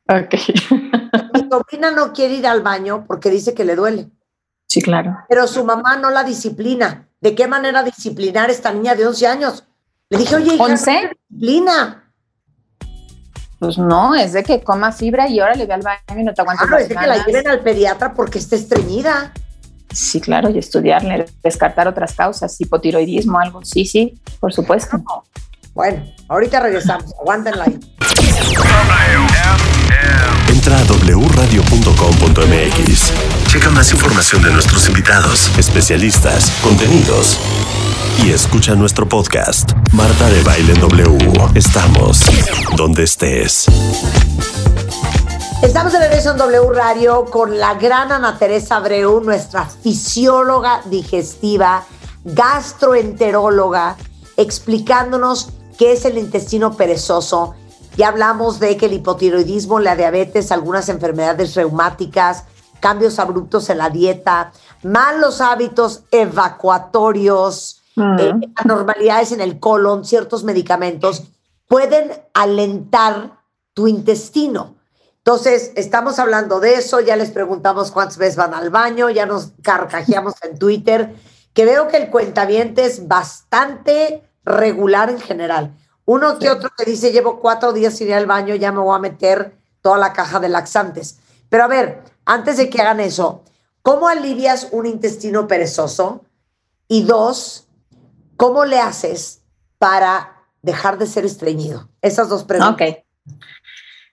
Ok. 0.08 0.34
Mi 1.34 1.48
sobrina 1.50 1.90
no 1.90 2.12
quiere 2.12 2.34
ir 2.34 2.46
al 2.46 2.60
baño 2.62 3.04
porque 3.06 3.30
dice 3.30 3.54
que 3.54 3.64
le 3.64 3.74
duele, 3.76 4.10
Sí, 4.66 4.80
claro. 4.82 5.16
pero 5.28 5.46
su 5.46 5.64
mamá 5.64 5.96
no 5.96 6.10
la 6.10 6.24
disciplina. 6.24 7.08
¿De 7.20 7.34
qué 7.34 7.46
manera 7.48 7.82
disciplinar 7.82 8.48
a 8.50 8.52
esta 8.52 8.70
niña 8.72 8.94
de 8.94 9.06
11 9.06 9.26
años? 9.26 9.64
Le 10.10 10.18
dije, 10.18 10.36
oye, 10.36 10.54
hija, 10.54 10.64
¿Once? 10.64 10.92
no 10.92 11.00
te 11.08 11.16
disciplina. 11.30 12.00
Pues 13.58 13.78
no, 13.78 14.14
es 14.14 14.34
de 14.34 14.42
que 14.42 14.62
coma 14.62 14.92
fibra 14.92 15.26
y 15.28 15.40
ahora 15.40 15.54
le 15.54 15.64
ve 15.64 15.72
al 15.72 15.80
baño 15.80 16.20
y 16.20 16.24
no 16.24 16.34
te 16.34 16.42
aguantas 16.42 16.66
Claro, 16.66 16.82
es 16.82 16.88
de 16.88 16.96
que 16.96 17.06
la 17.06 17.24
lleven 17.24 17.48
al 17.48 17.60
pediatra 17.60 18.12
porque 18.12 18.38
está 18.38 18.56
estreñida. 18.56 19.32
Sí, 19.90 20.20
claro, 20.20 20.50
y 20.50 20.58
estudiarle, 20.58 21.24
descartar 21.42 21.88
otras 21.88 22.14
causas, 22.14 22.60
hipotiroidismo, 22.60 23.38
algo. 23.38 23.64
Sí, 23.64 23.86
sí, 23.86 24.20
por 24.40 24.52
supuesto. 24.52 25.02
Bueno, 25.72 26.04
ahorita 26.28 26.60
regresamos. 26.60 27.14
Aguántenla 27.20 27.64
ahí. 27.64 27.78
Entra 30.48 30.78
a 30.78 30.84
wradio.com.mx. 30.84 33.12
Checa 33.48 33.70
más 33.70 33.92
información 33.92 34.42
de 34.42 34.50
nuestros 34.50 34.88
invitados, 34.88 35.50
especialistas, 35.58 36.50
contenidos. 36.62 37.38
Y 38.24 38.30
escucha 38.30 38.74
nuestro 38.74 39.06
podcast, 39.08 39.72
Marta 39.92 40.30
de 40.30 40.42
Baile 40.42 40.72
en 40.72 40.80
W. 40.80 41.18
Estamos 41.54 42.20
donde 42.76 43.04
estés. 43.04 43.66
Estamos 45.62 45.92
de 45.92 45.98
regreso 45.98 46.30
en 46.30 46.38
W 46.38 46.70
Radio 46.72 47.26
con 47.26 47.58
la 47.58 47.74
gran 47.74 48.10
Ana 48.12 48.38
Teresa 48.38 48.76
Abreu, 48.76 49.20
nuestra 49.20 49.66
fisióloga 49.66 50.80
digestiva, 50.86 51.84
gastroenteróloga, 52.24 53.96
explicándonos 54.36 55.50
qué 55.78 55.92
es 55.92 56.04
el 56.04 56.18
intestino 56.18 56.76
perezoso. 56.76 57.54
Ya 57.96 58.08
hablamos 58.08 58.58
de 58.58 58.76
que 58.76 58.86
el 58.86 58.94
hipotiroidismo, 58.94 59.78
la 59.78 59.94
diabetes, 59.94 60.50
algunas 60.50 60.88
enfermedades 60.88 61.54
reumáticas, 61.54 62.44
cambios 62.80 63.18
abruptos 63.18 63.70
en 63.70 63.78
la 63.78 63.88
dieta, 63.88 64.52
malos 64.82 65.40
hábitos 65.40 66.02
evacuatorios, 66.10 67.82
eh, 67.96 68.32
anormalidades 68.56 69.32
en 69.32 69.40
el 69.40 69.60
colon, 69.60 70.04
ciertos 70.04 70.42
medicamentos, 70.42 71.22
pueden 71.68 72.10
alentar 72.34 73.40
tu 73.72 73.86
intestino. 73.86 74.76
Entonces, 75.18 75.72
estamos 75.76 76.18
hablando 76.18 76.60
de 76.60 76.74
eso, 76.74 77.00
ya 77.00 77.16
les 77.16 77.30
preguntamos 77.30 77.90
cuántas 77.90 78.18
veces 78.18 78.36
van 78.36 78.52
al 78.52 78.70
baño, 78.70 79.08
ya 79.08 79.24
nos 79.24 79.52
carcajeamos 79.62 80.34
en 80.42 80.58
Twitter, 80.58 81.14
que 81.54 81.64
veo 81.64 81.88
que 81.88 81.96
el 81.96 82.10
cuentaviente 82.10 82.84
es 82.84 83.08
bastante 83.08 84.28
regular 84.44 85.08
en 85.08 85.20
general. 85.20 85.74
Uno 86.06 86.38
que 86.38 86.50
otro 86.50 86.70
que 86.76 86.84
dice, 86.84 87.12
llevo 87.12 87.40
cuatro 87.40 87.72
días 87.72 87.96
sin 87.96 88.08
ir 88.08 88.14
al 88.14 88.26
baño, 88.26 88.54
ya 88.54 88.72
me 88.72 88.80
voy 88.80 88.94
a 88.94 89.00
meter 89.00 89.56
toda 89.80 89.98
la 89.98 90.12
caja 90.12 90.40
de 90.40 90.48
laxantes. 90.48 91.18
Pero 91.48 91.64
a 91.64 91.68
ver, 91.68 92.02
antes 92.24 92.56
de 92.56 92.68
que 92.68 92.80
hagan 92.80 93.00
eso, 93.00 93.42
¿cómo 93.82 94.08
alivias 94.08 94.68
un 94.72 94.86
intestino 94.86 95.46
perezoso? 95.46 96.24
Y 96.88 97.04
dos, 97.04 97.68
¿cómo 98.36 98.64
le 98.64 98.78
haces 98.78 99.42
para 99.78 100.42
dejar 100.62 100.98
de 100.98 101.06
ser 101.06 101.24
estreñido? 101.24 101.88
Esas 102.02 102.28
dos 102.28 102.44
preguntas. 102.44 102.90
Ok. 102.90 103.04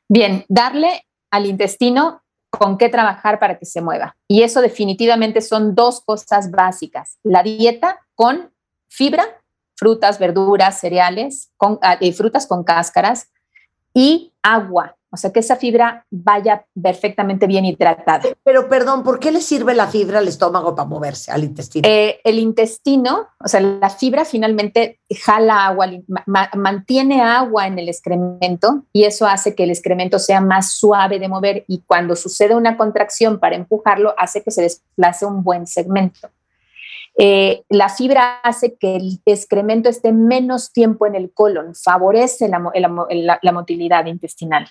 Bien, 0.07 0.45
darle 0.49 1.07
al 1.29 1.45
intestino 1.45 2.21
con 2.49 2.77
qué 2.77 2.89
trabajar 2.89 3.39
para 3.39 3.57
que 3.57 3.65
se 3.65 3.81
mueva. 3.81 4.17
Y 4.27 4.43
eso 4.43 4.61
definitivamente 4.61 5.41
son 5.41 5.73
dos 5.73 6.01
cosas 6.01 6.51
básicas. 6.51 7.17
La 7.23 7.43
dieta 7.43 7.99
con 8.13 8.53
fibra, 8.89 9.40
frutas, 9.81 10.19
verduras, 10.19 10.79
cereales, 10.79 11.49
con, 11.57 11.79
ah, 11.81 11.97
eh, 11.99 12.13
frutas 12.13 12.45
con 12.45 12.63
cáscaras 12.63 13.29
y 13.95 14.31
agua. 14.43 14.95
O 15.13 15.17
sea, 15.17 15.33
que 15.33 15.39
esa 15.39 15.55
fibra 15.55 16.05
vaya 16.11 16.65
perfectamente 16.81 17.47
bien 17.47 17.65
hidratada. 17.65 18.21
Pero 18.43 18.69
perdón, 18.69 19.03
¿por 19.03 19.19
qué 19.19 19.31
le 19.31 19.41
sirve 19.41 19.73
la 19.73 19.87
fibra 19.87 20.19
al 20.19 20.27
estómago 20.27 20.75
para 20.75 20.87
moverse, 20.87 21.31
al 21.31 21.43
intestino? 21.43 21.85
Eh, 21.89 22.19
el 22.23 22.37
intestino, 22.37 23.27
o 23.43 23.47
sea, 23.47 23.59
la 23.59 23.89
fibra 23.89 24.23
finalmente 24.23 25.01
jala 25.25 25.65
agua, 25.65 25.87
ma- 26.27 26.49
mantiene 26.55 27.21
agua 27.23 27.65
en 27.65 27.79
el 27.79 27.89
excremento 27.89 28.83
y 28.93 29.03
eso 29.05 29.25
hace 29.25 29.55
que 29.55 29.63
el 29.63 29.71
excremento 29.71 30.19
sea 30.19 30.41
más 30.41 30.73
suave 30.73 31.17
de 31.19 31.27
mover 31.27 31.65
y 31.67 31.81
cuando 31.87 32.15
sucede 32.15 32.55
una 32.55 32.77
contracción 32.77 33.39
para 33.39 33.55
empujarlo, 33.55 34.13
hace 34.17 34.43
que 34.43 34.51
se 34.51 34.61
desplace 34.61 35.25
un 35.25 35.43
buen 35.43 35.65
segmento. 35.65 36.29
Eh, 37.17 37.63
la 37.69 37.89
fibra 37.89 38.39
hace 38.41 38.75
que 38.75 38.95
el 38.95 39.21
excremento 39.25 39.89
esté 39.89 40.11
menos 40.13 40.71
tiempo 40.71 41.05
en 41.05 41.15
el 41.15 41.31
colon, 41.33 41.75
favorece 41.75 42.47
la, 42.47 42.59
mo- 42.59 42.71
la 42.73 42.87
mo- 42.87 43.07
la- 43.09 43.39
la 43.41 43.51
motilidad 43.51 44.05
intestinal. 44.05 44.69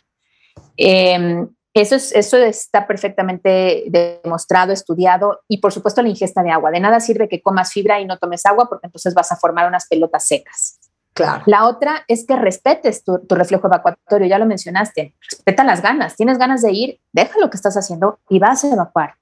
Eh, 0.76 1.46
eso, 1.74 1.94
es, 1.94 2.12
eso 2.12 2.36
está 2.38 2.86
perfectamente 2.86 3.84
demostrado, 3.88 4.72
estudiado 4.72 5.40
y 5.48 5.58
por 5.58 5.72
supuesto 5.72 6.02
la 6.02 6.08
ingesta 6.08 6.42
de 6.42 6.50
agua. 6.50 6.70
De 6.70 6.80
nada 6.80 6.98
sirve 6.98 7.28
que 7.28 7.42
comas 7.42 7.72
fibra 7.72 8.00
y 8.00 8.06
no 8.06 8.18
tomes 8.18 8.44
agua 8.46 8.68
porque 8.68 8.86
entonces 8.86 9.14
vas 9.14 9.30
a 9.30 9.36
formar 9.36 9.68
unas 9.68 9.86
pelotas 9.86 10.26
secas. 10.26 10.78
Claro. 11.12 11.42
La 11.46 11.66
otra 11.66 12.04
es 12.08 12.26
que 12.26 12.36
respetes 12.36 13.04
tu, 13.04 13.18
tu 13.26 13.34
reflejo 13.34 13.66
evacuatorio, 13.66 14.26
ya 14.26 14.38
lo 14.38 14.46
mencionaste. 14.46 15.14
Respeta 15.30 15.62
las 15.64 15.82
ganas. 15.82 16.16
Tienes 16.16 16.38
ganas 16.38 16.62
de 16.62 16.72
ir, 16.72 17.00
deja 17.12 17.38
lo 17.38 17.50
que 17.50 17.56
estás 17.56 17.76
haciendo 17.76 18.18
y 18.28 18.38
vas 18.38 18.64
a 18.64 18.72
evacuar. 18.72 19.14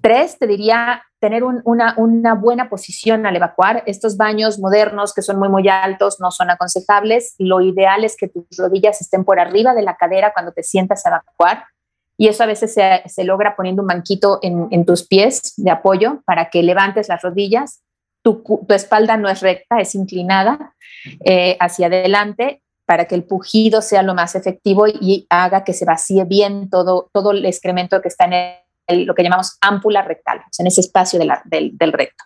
Tres, 0.00 0.38
te 0.38 0.46
diría 0.46 1.02
tener 1.18 1.44
un- 1.44 1.62
una, 1.64 2.34
buena 2.34 2.68
posición 2.68 3.26
al 3.26 3.36
evacuar. 3.36 3.82
Estos 3.86 4.16
baños 4.16 4.58
modernos 4.58 5.12
que 5.14 5.22
son 5.22 5.38
muy, 5.38 5.48
muy 5.48 5.68
altos 5.68 6.20
no 6.20 6.30
son 6.30 6.50
aconsejables. 6.50 7.34
Lo 7.38 7.60
ideal 7.60 8.04
es 8.04 8.16
que 8.16 8.28
tus 8.28 8.44
rodillas 8.56 9.00
estén 9.00 9.24
por 9.24 9.40
arriba 9.40 9.74
de 9.74 9.82
la 9.82 9.96
cadera 9.96 10.32
cuando 10.32 10.52
te 10.52 10.62
sientas 10.62 11.04
a 11.06 11.08
evacuar. 11.08 11.64
Y 12.18 12.28
eso 12.28 12.44
a 12.44 12.46
veces 12.46 12.72
se, 12.74 13.24
logra 13.24 13.56
poniendo 13.56 13.82
un 13.82 13.88
banquito 13.88 14.38
en, 14.42 14.84
tus 14.86 15.06
pies 15.06 15.54
de 15.56 15.70
apoyo 15.70 16.22
para 16.24 16.48
que 16.48 16.62
levantes 16.62 17.08
las 17.08 17.22
rodillas. 17.22 17.82
Tu, 18.22 18.42
espalda 18.68 19.16
no 19.16 19.28
es 19.28 19.40
recta, 19.40 19.78
es 19.78 19.94
inclinada 19.94 20.74
eh, 21.24 21.56
hacia 21.60 21.86
adelante 21.88 22.62
para 22.86 23.06
que 23.06 23.16
el 23.16 23.24
pujido 23.24 23.82
sea 23.82 24.02
lo 24.02 24.14
más 24.14 24.34
efectivo 24.34 24.86
y 24.86 25.26
haga 25.28 25.64
que 25.64 25.72
se 25.72 25.84
vacíe 25.84 26.24
bien 26.24 26.70
todo, 26.70 27.10
todo 27.12 27.32
el 27.32 27.44
excremento 27.44 28.00
que 28.00 28.08
está 28.08 28.24
en 28.26 28.32
el- 28.32 28.65
lo 28.88 29.14
que 29.14 29.22
llamamos 29.22 29.58
ámpula 29.60 30.02
rectal, 30.02 30.38
o 30.38 30.48
sea, 30.50 30.62
en 30.64 30.68
ese 30.68 30.80
espacio 30.80 31.18
de 31.18 31.24
la- 31.26 31.42
del, 31.44 31.76
del 31.76 31.92
recto. 31.92 32.24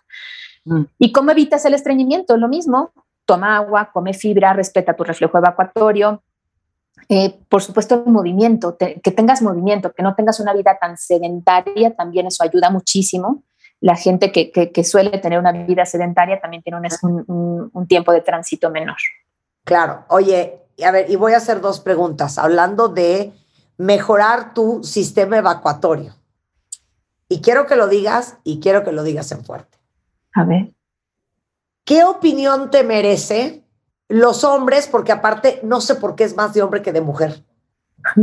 Mm. 0.65 0.83
¿Y 0.99 1.11
cómo 1.11 1.31
evitas 1.31 1.65
el 1.65 1.73
estreñimiento? 1.73 2.37
Lo 2.37 2.47
mismo, 2.47 2.91
toma 3.25 3.55
agua, 3.55 3.89
come 3.91 4.13
fibra, 4.13 4.53
respeta 4.53 4.95
tu 4.95 5.03
reflejo 5.03 5.37
evacuatorio. 5.37 6.23
Eh, 7.09 7.39
por 7.49 7.61
supuesto, 7.63 8.03
el 8.05 8.11
movimiento, 8.11 8.73
te- 8.75 9.01
que 9.01 9.11
tengas 9.11 9.41
movimiento, 9.41 9.91
que 9.91 10.03
no 10.03 10.13
tengas 10.15 10.39
una 10.39 10.53
vida 10.53 10.77
tan 10.79 10.97
sedentaria, 10.97 11.95
también 11.95 12.27
eso 12.27 12.43
ayuda 12.43 12.69
muchísimo. 12.69 13.43
La 13.79 13.95
gente 13.95 14.31
que, 14.31 14.51
que- 14.51 14.71
que 14.71 14.83
suele 14.83 15.17
tener 15.17 15.39
una 15.39 15.51
vida 15.51 15.85
sedentaria 15.85 16.39
también 16.39 16.61
tiene 16.61 16.77
un, 16.79 17.23
un- 17.27 17.69
un- 17.73 17.87
tiempo 17.87 18.11
de 18.11 18.21
tránsito 18.21 18.69
menor. 18.69 18.97
Claro. 19.63 20.05
Oye, 20.09 20.59
a 20.85 20.91
ver, 20.91 21.09
y 21.09 21.15
voy 21.15 21.33
a 21.33 21.37
hacer 21.37 21.59
dos 21.61 21.79
preguntas, 21.79 22.37
hablando 22.37 22.87
de 22.87 23.33
mejorar 23.77 24.53
tu 24.53 24.83
sistema 24.83 25.37
evacuatorio. 25.37 26.13
Y 27.31 27.39
quiero 27.41 27.65
que 27.65 27.77
lo 27.77 27.87
digas 27.87 28.35
y 28.43 28.59
quiero 28.59 28.83
que 28.83 28.91
lo 28.91 29.03
digas 29.03 29.31
en 29.31 29.45
fuerte. 29.45 29.77
A 30.33 30.43
ver. 30.43 30.73
¿Qué 31.85 32.03
opinión 32.03 32.69
te 32.71 32.83
merece 32.83 33.63
los 34.09 34.43
hombres? 34.43 34.87
Porque 34.87 35.13
aparte, 35.13 35.61
no 35.63 35.79
sé 35.79 35.95
por 35.95 36.15
qué 36.15 36.25
es 36.25 36.35
más 36.35 36.53
de 36.53 36.61
hombre 36.61 36.81
que 36.81 36.91
de 36.91 36.99
mujer. 36.99 37.45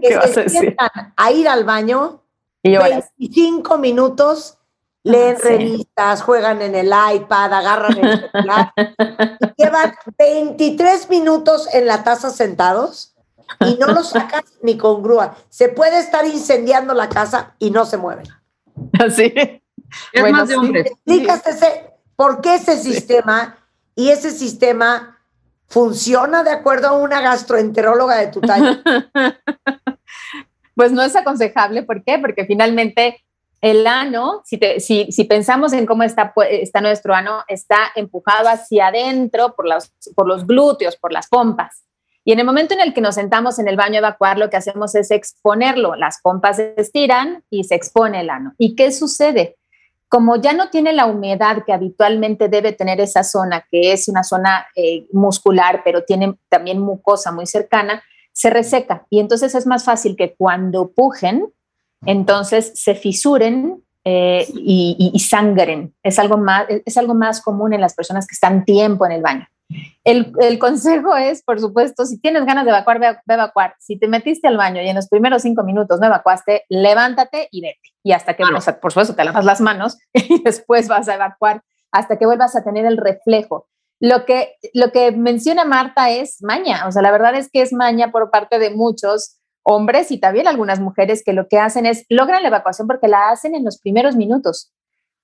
¿Qué 0.00 0.08
Que 0.08 0.16
vas 0.16 0.30
a 0.30 0.34
se 0.34 0.42
decir? 0.44 0.60
sientan 0.60 1.12
a 1.16 1.32
ir 1.32 1.48
al 1.48 1.64
baño 1.64 2.22
Y 2.62 2.70
lloras. 2.72 3.10
25 3.18 3.76
minutos, 3.78 4.58
leen 5.02 5.34
Ah, 5.36 5.40
sí. 5.42 5.48
revistas, 5.48 6.22
juegan 6.22 6.62
en 6.62 6.76
el 6.76 6.86
iPad, 7.14 7.52
agarran 7.54 7.98
el 7.98 8.20
celular 8.30 8.72
y 8.76 9.62
llevan 9.62 9.94
23 10.16 11.10
minutos 11.10 11.68
en 11.74 11.86
la 11.86 12.04
taza 12.04 12.30
sentados 12.30 13.16
y 13.60 13.74
no 13.78 13.88
lo 13.88 14.04
sacas 14.04 14.44
ni 14.62 14.78
con 14.78 15.02
grúa. 15.02 15.34
Se 15.48 15.68
puede 15.70 15.98
estar 15.98 16.24
incendiando 16.24 16.94
la 16.94 17.08
casa 17.08 17.56
y 17.58 17.72
no 17.72 17.84
se 17.84 17.96
mueven. 17.96 18.26
Así. 18.98 19.32
Es 20.12 20.20
Bueno, 20.20 20.38
más 20.38 20.48
de 20.48 20.54
sí. 20.54 20.60
hombres. 20.60 20.86
Explicas 20.86 21.46
ese, 21.46 21.90
por 22.16 22.40
qué 22.40 22.56
ese 22.56 22.76
sistema 22.76 23.56
y 23.94 24.10
ese 24.10 24.30
sistema 24.30 25.18
funciona 25.68 26.42
de 26.44 26.50
acuerdo 26.50 26.88
a 26.88 26.92
una 26.92 27.20
gastroenteróloga 27.20 28.16
de 28.16 28.26
tu 28.28 28.40
talla. 28.40 28.82
Pues 30.76 30.90
no 30.90 31.02
es 31.02 31.14
aconsejable, 31.14 31.84
¿por 31.84 32.02
qué? 32.02 32.18
Porque 32.18 32.46
finalmente 32.46 33.24
el 33.60 33.86
ano, 33.86 34.42
si, 34.44 34.58
te- 34.58 34.80
si, 34.80 35.10
si 35.12 35.22
pensamos 35.22 35.72
en 35.72 35.86
cómo 35.86 36.02
está, 36.02 36.34
pu- 36.34 36.46
está 36.50 36.80
nuestro 36.80 37.14
ano, 37.14 37.44
está 37.46 37.92
empujado 37.94 38.48
hacia 38.48 38.88
adentro 38.88 39.54
por 39.54 39.68
los, 39.68 39.92
por 40.16 40.26
los 40.26 40.44
glúteos, 40.44 40.96
por 40.96 41.12
las 41.12 41.28
pompas. 41.28 41.84
Y 42.24 42.32
en 42.32 42.38
el 42.40 42.46
momento 42.46 42.74
en 42.74 42.80
el 42.80 42.94
que 42.94 43.00
nos 43.00 43.16
sentamos 43.16 43.58
en 43.58 43.68
el 43.68 43.76
baño 43.76 43.96
a 43.96 43.98
evacuar, 43.98 44.38
lo 44.38 44.48
que 44.48 44.56
hacemos 44.56 44.94
es 44.94 45.10
exponerlo. 45.10 45.94
Las 45.94 46.20
pompas 46.22 46.56
se 46.56 46.74
estiran 46.78 47.44
y 47.50 47.64
se 47.64 47.74
expone 47.74 48.20
el 48.20 48.30
ano. 48.30 48.54
¿Y 48.56 48.74
qué 48.76 48.90
sucede? 48.92 49.56
Como 50.08 50.36
ya 50.36 50.52
no 50.52 50.70
tiene 50.70 50.92
la 50.92 51.06
humedad 51.06 51.64
que 51.66 51.72
habitualmente 51.72 52.48
debe 52.48 52.72
tener 52.72 53.00
esa 53.00 53.24
zona, 53.24 53.66
que 53.70 53.92
es 53.92 54.08
una 54.08 54.22
zona 54.22 54.66
eh, 54.76 55.06
muscular, 55.12 55.82
pero 55.84 56.04
tiene 56.04 56.36
también 56.48 56.78
mucosa 56.78 57.32
muy 57.32 57.46
cercana, 57.46 58.02
se 58.32 58.50
reseca 58.50 59.06
y 59.10 59.20
entonces 59.20 59.54
es 59.54 59.66
más 59.66 59.84
fácil 59.84 60.16
que 60.16 60.34
cuando 60.34 60.90
pujen, 60.90 61.52
entonces 62.04 62.72
se 62.74 62.94
fisuren 62.94 63.82
eh, 64.04 64.46
y, 64.54 65.10
y- 65.14 65.18
sangren. 65.20 65.94
Es 66.02 66.18
algo, 66.18 66.36
más, 66.36 66.66
es 66.68 66.96
algo 66.96 67.14
más 67.14 67.40
común 67.40 67.72
en 67.72 67.80
las 67.80 67.94
personas 67.94 68.26
que 68.26 68.34
están 68.34 68.64
tiempo 68.64 69.06
en 69.06 69.12
el 69.12 69.22
baño. 69.22 69.46
El, 70.04 70.32
el 70.40 70.58
consejo 70.58 71.16
es, 71.16 71.42
por 71.42 71.60
supuesto, 71.60 72.04
si 72.06 72.20
tienes 72.20 72.44
ganas 72.44 72.64
de 72.64 72.70
evacuar, 72.70 72.98
ve 72.98 73.16
ve 73.26 73.34
evacuar. 73.34 73.74
Si 73.78 73.98
te 73.98 74.08
metiste 74.08 74.48
al 74.48 74.56
baño 74.56 74.82
y 74.82 74.88
en 74.88 74.96
los 74.96 75.08
primeros 75.08 75.42
cinco 75.42 75.64
minutos 75.64 76.00
no 76.00 76.06
evacuaste, 76.06 76.64
levántate 76.68 77.48
y 77.50 77.60
vete. 77.62 77.80
Y 78.02 78.12
hasta 78.12 78.34
que, 78.34 78.42
Claro. 78.42 78.58
o 78.58 78.60
sea, 78.60 78.80
por 78.80 78.92
supuesto, 78.92 79.14
te 79.14 79.24
lavas 79.24 79.44
las 79.44 79.60
manos 79.60 79.98
y 80.12 80.42
después 80.42 80.88
vas 80.88 81.08
a 81.08 81.14
evacuar 81.14 81.62
hasta 81.92 82.18
que 82.18 82.26
vuelvas 82.26 82.56
a 82.56 82.64
tener 82.64 82.84
el 82.86 82.96
reflejo. 82.96 83.68
Lo 84.00 84.24
que, 84.24 84.56
lo 84.74 84.90
que 84.90 85.12
menciona 85.12 85.64
Marta 85.64 86.10
es 86.10 86.42
maña, 86.42 86.86
o 86.86 86.92
sea, 86.92 87.00
la 87.00 87.12
verdad 87.12 87.34
es 87.36 87.48
que 87.50 87.62
es 87.62 87.72
maña 87.72 88.10
por 88.10 88.30
parte 88.30 88.58
de 88.58 88.70
muchos 88.70 89.38
hombres 89.62 90.10
y 90.10 90.18
también 90.18 90.46
algunas 90.46 90.80
mujeres 90.80 91.22
que 91.24 91.32
lo 91.32 91.48
que 91.48 91.58
hacen 91.58 91.86
es 91.86 92.04
logran 92.08 92.42
la 92.42 92.48
evacuación 92.48 92.86
porque 92.86 93.08
la 93.08 93.30
hacen 93.30 93.54
en 93.54 93.64
los 93.64 93.78
primeros 93.80 94.16
minutos, 94.16 94.72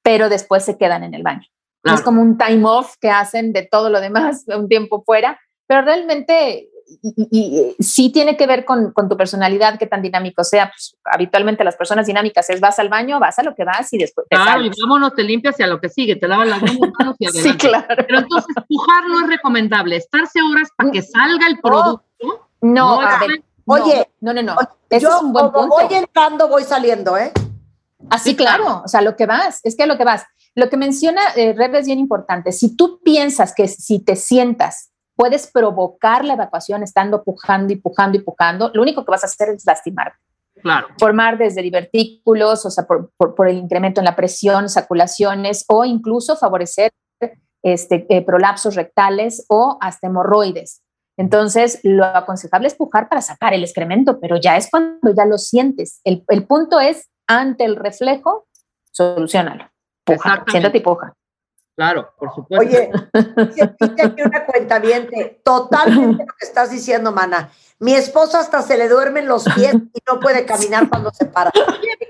pero 0.02 0.28
después 0.28 0.64
se 0.64 0.78
quedan 0.78 1.02
en 1.02 1.14
el 1.14 1.22
baño. 1.22 1.46
Claro. 1.82 1.98
Es 1.98 2.04
como 2.04 2.20
un 2.22 2.36
time 2.36 2.62
off 2.64 2.96
que 3.00 3.10
hacen 3.10 3.52
de 3.52 3.62
todo 3.70 3.88
lo 3.90 4.00
demás, 4.00 4.44
un 4.48 4.68
tiempo 4.68 5.02
fuera, 5.04 5.38
pero 5.66 5.82
realmente 5.82 6.68
y, 7.02 7.14
y- 7.30 7.74
y 7.78 7.82
sí 7.84 8.10
tiene 8.10 8.36
que 8.36 8.48
ver 8.48 8.64
con, 8.64 8.92
con 8.92 9.08
tu 9.08 9.16
personalidad, 9.16 9.78
qué 9.78 9.86
tan 9.86 10.02
dinámico 10.02 10.42
sea. 10.42 10.66
Pues, 10.70 10.96
habitualmente 11.04 11.62
las 11.62 11.76
personas 11.76 12.04
dinámicas 12.06 12.50
es 12.50 12.60
vas 12.60 12.80
al 12.80 12.88
baño, 12.88 13.20
vas 13.20 13.38
a 13.38 13.44
lo 13.44 13.54
que 13.54 13.62
vas 13.64 13.92
y 13.92 13.98
después 13.98 14.26
te 14.28 14.34
Claro, 14.34 14.60
y 14.62 14.64
sales. 14.64 14.76
vámonos, 14.82 15.14
te 15.14 15.22
limpias 15.22 15.58
y 15.60 15.62
a 15.62 15.68
lo 15.68 15.80
que 15.80 15.88
sigue, 15.88 16.16
te 16.16 16.26
lavas 16.26 16.48
las 16.48 16.60
manos 16.62 17.16
y 17.20 17.26
Sí, 17.30 17.38
adelante. 17.38 17.68
claro. 17.68 18.04
Pero 18.08 18.18
entonces, 18.18 18.54
pujar 18.68 19.06
no 19.08 19.20
es 19.20 19.28
recomendable. 19.28 19.94
Estarse 19.96 20.42
horas 20.42 20.68
para 20.76 20.90
que 20.90 21.00
salga 21.02 21.46
el 21.46 21.60
producto. 21.60 22.04
No, 22.60 22.96
No, 22.96 23.00
a 23.00 23.18
no, 23.20 23.26
ver, 23.28 23.42
Oye, 23.66 24.10
no, 24.20 24.32
no, 24.34 24.42
no. 24.42 24.54
oye, 24.56 24.68
Ese 24.90 25.04
Yo 25.06 25.14
es 25.16 25.22
un 25.22 25.32
buen 25.32 25.50
como 25.52 25.68
punto. 25.68 25.86
voy 25.88 25.94
entrando, 25.96 26.48
voy 26.48 26.64
saliendo, 26.64 27.16
¿eh? 27.16 27.30
Así, 28.10 28.30
Sí, 28.30 28.36
claro. 28.36 28.64
claro, 28.64 28.82
o 28.84 28.88
sea, 28.88 29.00
lo 29.00 29.14
que 29.14 29.26
vas, 29.26 29.60
es 29.62 29.76
que 29.76 29.84
a 29.84 29.86
lo 29.86 29.96
que 29.96 30.04
vas. 30.04 30.24
Lo 30.54 30.68
que 30.68 30.76
menciona 30.76 31.20
eh, 31.36 31.52
Rebe 31.56 31.78
es 31.78 31.86
bien 31.86 31.98
importante. 31.98 32.52
Si 32.52 32.76
tú 32.76 33.00
piensas 33.04 33.54
que 33.54 33.68
si 33.68 34.00
te 34.00 34.16
sientas 34.16 34.90
puedes 35.14 35.46
provocar 35.48 36.24
la 36.24 36.32
evacuación 36.34 36.82
estando 36.82 37.22
pujando 37.22 37.72
y 37.72 37.76
pujando 37.76 38.16
y 38.16 38.22
pujando, 38.22 38.70
lo 38.72 38.80
único 38.82 39.04
que 39.04 39.10
vas 39.10 39.22
a 39.22 39.26
hacer 39.26 39.50
es 39.50 39.64
lastimarte. 39.66 40.16
Claro. 40.62 40.88
Formar 40.98 41.36
desde 41.38 41.62
divertículos, 41.62 42.64
o 42.66 42.70
sea, 42.70 42.84
por, 42.86 43.10
por- 43.16 43.34
por 43.34 43.48
el 43.48 43.56
incremento 43.58 44.00
en 44.00 44.06
la 44.06 44.16
presión, 44.16 44.68
saculaciones 44.68 45.64
o 45.68 45.84
incluso 45.84 46.36
favorecer 46.36 46.90
este, 47.62 48.06
eh, 48.08 48.24
prolapsos 48.24 48.74
rectales 48.74 49.44
o 49.48 49.76
hasta 49.80 50.06
hemorroides. 50.06 50.82
Entonces, 51.18 51.80
lo 51.82 52.04
aconsejable 52.04 52.66
es 52.68 52.74
pujar 52.74 53.08
para 53.10 53.20
sacar 53.20 53.52
el 53.52 53.62
excremento, 53.62 54.18
pero 54.20 54.38
ya 54.38 54.56
es 54.56 54.70
cuando 54.70 55.14
ya 55.14 55.26
lo 55.26 55.36
sientes. 55.36 56.00
El, 56.04 56.24
el 56.28 56.46
punto 56.46 56.80
es, 56.80 57.10
ante 57.26 57.64
el 57.66 57.76
reflejo, 57.76 58.46
solucionalo. 58.90 59.64
Siéntate 60.50 60.78
y 60.78 60.80
puja. 60.80 61.12
Claro, 61.76 62.12
por 62.18 62.34
supuesto. 62.34 62.66
Oye, 62.66 62.90
dice 63.48 63.74
aquí 64.04 64.22
una 64.22 64.44
cuenta 64.44 64.82
totalmente 65.42 66.24
lo 66.26 66.34
que 66.38 66.44
estás 66.44 66.70
diciendo, 66.70 67.12
mana. 67.12 67.50
Mi 67.78 67.94
esposa 67.94 68.40
hasta 68.40 68.60
se 68.60 68.76
le 68.76 68.88
duermen 68.88 69.26
los 69.26 69.44
pies 69.44 69.74
y 69.74 69.98
no 70.06 70.20
puede 70.20 70.44
caminar 70.44 70.88
cuando 70.90 71.10
se 71.10 71.24
para. 71.24 71.50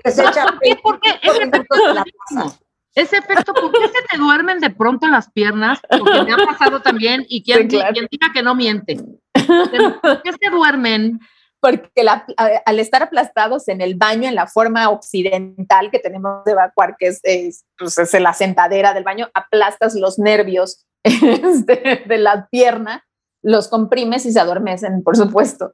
Que 0.03 0.11
se 0.11 0.23
echa 0.23 0.45
¿Qué? 0.61 0.75
¿Por 0.75 0.99
qué? 0.99 1.11
25 1.23 1.75
Ese 1.75 1.91
efecto. 1.91 2.57
Ese 2.93 3.17
efecto, 3.17 3.53
¿por 3.53 3.71
qué 3.71 3.87
se 3.87 4.01
te 4.09 4.17
duermen 4.17 4.59
de 4.59 4.69
pronto 4.69 5.07
las 5.07 5.31
piernas? 5.31 5.79
Porque 5.89 6.23
me 6.23 6.33
ha 6.33 6.37
pasado 6.37 6.81
también, 6.81 7.25
y 7.29 7.41
quien, 7.41 7.69
Sí, 7.71 7.77
claro. 7.77 7.93
quien 7.93 8.07
diga 8.11 8.33
que 8.33 8.43
no 8.43 8.53
miente. 8.53 8.97
¿Por 8.97 10.21
qué 10.21 10.33
se 10.33 10.49
duermen? 10.49 11.21
Porque 11.61 12.03
la- 12.03 12.25
al 12.65 12.79
estar 12.79 13.03
aplastados 13.03 13.67
en 13.67 13.81
el 13.81 13.95
baño, 13.95 14.27
en 14.27 14.35
la 14.35 14.47
forma 14.47 14.89
occidental 14.89 15.91
que 15.91 15.99
tenemos 15.99 16.43
de 16.43 16.53
evacuar, 16.53 16.95
que 16.97 17.07
es, 17.07 17.19
es, 17.23 17.65
pues, 17.77 17.97
es 17.97 18.13
la 18.19 18.33
sentadera 18.33 18.93
del 18.93 19.03
baño, 19.03 19.29
aplastas 19.33 19.93
los 19.95 20.17
nervios 20.19 20.85
este, 21.03 22.03
de 22.05 22.17
la 22.17 22.47
pierna, 22.49 23.05
los 23.43 23.67
comprimes 23.67 24.25
y 24.25 24.31
se 24.31 24.39
adormecen, 24.39 25.03
por 25.03 25.15
supuesto. 25.15 25.73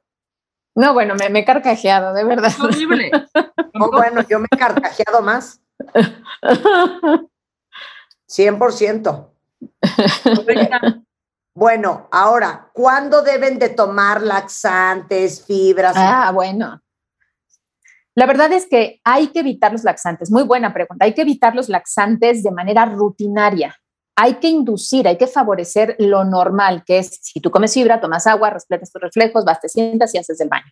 No, 0.76 0.92
bueno, 0.94 1.14
me, 1.16 1.28
me 1.30 1.40
he 1.40 1.44
carcajeado, 1.44 2.14
de 2.14 2.24
verdad. 2.24 2.48
Es 2.50 2.60
horrible. 2.60 3.10
No, 3.74 3.90
bueno, 3.92 4.22
yo 4.28 4.40
me 4.40 4.46
he 4.50 4.56
carcajeado 4.56 5.22
más. 5.22 5.60
100%. 8.28 9.30
Bueno, 11.58 12.06
ahora, 12.12 12.70
¿cuándo 12.72 13.22
deben 13.22 13.58
de 13.58 13.70
tomar 13.70 14.22
laxantes, 14.22 15.44
fibras? 15.44 15.92
Ah, 15.96 16.30
bueno. 16.32 16.80
La 18.14 18.26
verdad 18.26 18.52
es 18.52 18.66
que 18.66 19.00
hay 19.02 19.26
que 19.32 19.40
evitar 19.40 19.72
los 19.72 19.82
laxantes. 19.82 20.30
Muy 20.30 20.44
buena 20.44 20.72
pregunta. 20.72 21.04
Hay 21.04 21.14
que 21.14 21.22
evitar 21.22 21.56
los 21.56 21.68
laxantes 21.68 22.44
de 22.44 22.52
manera 22.52 22.84
rutinaria. 22.84 23.74
Hay 24.14 24.34
que 24.34 24.46
inducir, 24.46 25.08
hay 25.08 25.18
que 25.18 25.26
favorecer 25.26 25.96
lo 25.98 26.22
normal, 26.22 26.84
que 26.86 26.98
es 26.98 27.18
si 27.22 27.40
tú 27.40 27.50
comes 27.50 27.74
fibra, 27.74 28.00
tomas 28.00 28.28
agua, 28.28 28.50
respetas 28.50 28.92
tus 28.92 29.02
reflejos, 29.02 29.44
vas, 29.44 29.60
te 29.60 29.68
sientas 29.68 30.14
y 30.14 30.18
haces 30.18 30.40
el 30.40 30.48
baño. 30.48 30.70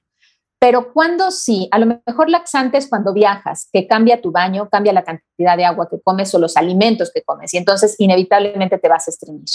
Pero 0.61 0.93
cuando 0.93 1.33
sí, 1.33 1.69
a 1.73 1.81
lo 1.81 2.01
mejor 2.07 2.31
laxantes 2.31 2.89
cuando 2.89 3.13
viajas, 3.13 3.69
que 3.73 3.89
cambia 3.89 4.23
tu 4.23 4.31
baño, 4.31 4.69
cambia 4.71 4.93
la 4.93 5.03
cantidad 5.03 5.57
de 5.57 5.65
agua 5.65 5.89
que 5.91 6.01
comes 6.01 6.33
o 6.35 6.39
los 6.39 6.57
alimentos 6.57 7.11
que 7.13 7.23
comes, 7.23 7.53
y 7.53 7.57
entonces 7.57 7.97
inevitablemente 7.99 8.79
te 8.79 8.89
vas 8.89 9.09
a 9.09 9.11
estreñir. 9.11 9.47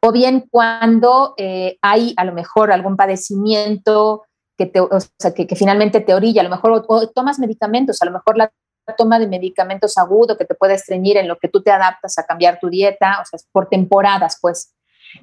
O 0.00 0.12
bien 0.12 0.46
cuando 0.50 1.34
eh, 1.36 1.78
hay 1.82 2.14
a 2.16 2.24
lo 2.24 2.32
mejor 2.32 2.72
algún 2.72 2.96
padecimiento 2.96 4.24
que, 4.56 4.66
te, 4.66 4.80
o 4.80 4.88
sea, 5.18 5.34
que, 5.34 5.46
finalmente 5.56 6.00
te 6.00 6.14
orilla, 6.14 6.40
a 6.40 6.44
lo 6.44 6.50
mejor 6.50 6.84
o, 6.88 7.08
tomas 7.08 7.38
medicamentos, 7.38 8.00
a 8.00 8.06
lo 8.06 8.12
mejor 8.12 8.36
la 8.38 8.50
toma 8.96 9.18
de 9.18 9.26
medicamentos 9.26 9.98
agudo 9.98 10.36
que 10.36 10.44
te 10.44 10.54
puede 10.54 10.74
estreñir 10.74 11.16
en 11.16 11.28
lo 11.28 11.38
que 11.38 11.48
tú 11.48 11.62
te 11.62 11.72
adaptas 11.72 12.18
a 12.18 12.24
cambiar 12.24 12.58
tu 12.60 12.68
dieta, 12.68 13.20
o 13.20 13.24
sea, 13.24 13.38
por 13.52 13.68
temporadas, 13.68 14.38
pues. 14.40 14.74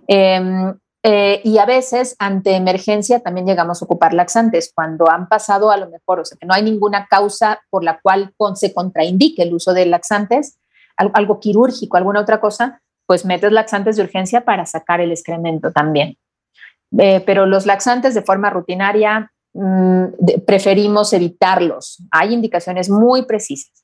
Eh, 0.08 0.74
eh, 1.06 1.42
y 1.44 1.58
a 1.58 1.66
veces, 1.66 2.16
ante 2.18 2.56
emergencia, 2.56 3.20
también 3.20 3.46
llegamos 3.46 3.82
a 3.82 3.86
ocupar 3.86 4.14
laxantes 4.14 4.72
cuando 4.74 5.10
han 5.10 5.28
pasado 5.28 5.70
a 5.70 5.76
lo 5.76 5.90
mejor, 5.90 6.22
o 6.22 6.26
sea, 6.26 6.38
que 6.40 6.48
no 6.48 6.54
hay 6.54 6.64
ninguna 6.64 7.08
causa 7.10 7.62
por 7.70 7.84
la 7.84 8.00
cual 8.02 8.34
con, 8.38 8.56
se 8.56 8.74
contraindique 8.74 9.44
el 9.44 9.54
uso 9.54 9.74
de 9.74 9.86
laxantes, 9.86 10.60
algo, 10.96 11.14
algo 11.16 11.40
quirúrgico, 11.42 11.98
alguna 11.98 12.22
otra 12.22 12.40
cosa, 12.40 12.82
pues 13.06 13.26
metes 13.26 13.52
laxantes 13.52 13.96
de 13.96 14.04
urgencia 14.04 14.42
para 14.42 14.66
sacar 14.66 15.02
el 15.02 15.12
excremento 15.12 15.72
también. 15.72 16.18
Eh, 16.98 17.22
pero 17.26 17.46
los 17.46 17.66
laxantes 17.66 18.14
de 18.14 18.22
forma 18.22 18.50
rutinaria 18.50 19.32
mmm, 19.54 20.06
de, 20.20 20.40
preferimos 20.40 21.14
evitarlos. 21.14 22.04
Hay 22.12 22.34
indicaciones 22.34 22.90
muy 22.90 23.26
precisas. 23.26 23.84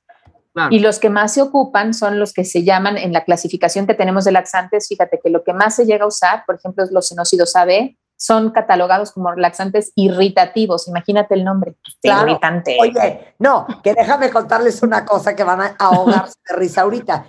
Claro. 0.53 0.75
Y 0.75 0.79
los 0.79 0.99
que 0.99 1.09
más 1.09 1.33
se 1.33 1.41
ocupan 1.41 1.93
son 1.93 2.19
los 2.19 2.33
que 2.33 2.43
se 2.43 2.63
llaman 2.63 2.97
en 2.97 3.13
la 3.13 3.23
clasificación 3.23 3.85
que 3.85 3.93
tenemos 3.93 4.25
de 4.25 4.31
laxantes. 4.31 4.87
Fíjate 4.87 5.19
que 5.23 5.29
lo 5.29 5.43
que 5.43 5.53
más 5.53 5.75
se 5.75 5.85
llega 5.85 6.05
a 6.05 6.07
usar, 6.07 6.43
por 6.45 6.55
ejemplo, 6.55 6.83
es 6.83 6.91
los 6.91 7.07
sinócidos 7.07 7.55
AB, 7.55 7.95
son 8.19 8.51
catalogados 8.51 9.13
como 9.13 9.31
laxantes 9.33 9.93
irritativos. 9.95 10.87
Imagínate 10.87 11.35
el 11.35 11.45
nombre. 11.45 11.75
Claro. 12.01 12.29
Irritante. 12.29 12.77
Oye, 12.81 13.33
no, 13.39 13.65
que 13.81 13.93
déjame 13.93 14.29
contarles 14.29 14.83
una 14.83 15.05
cosa 15.05 15.35
que 15.35 15.43
van 15.43 15.61
a 15.61 15.75
ahogarse 15.79 16.35
de 16.49 16.55
risa 16.57 16.81
ahorita. 16.81 17.25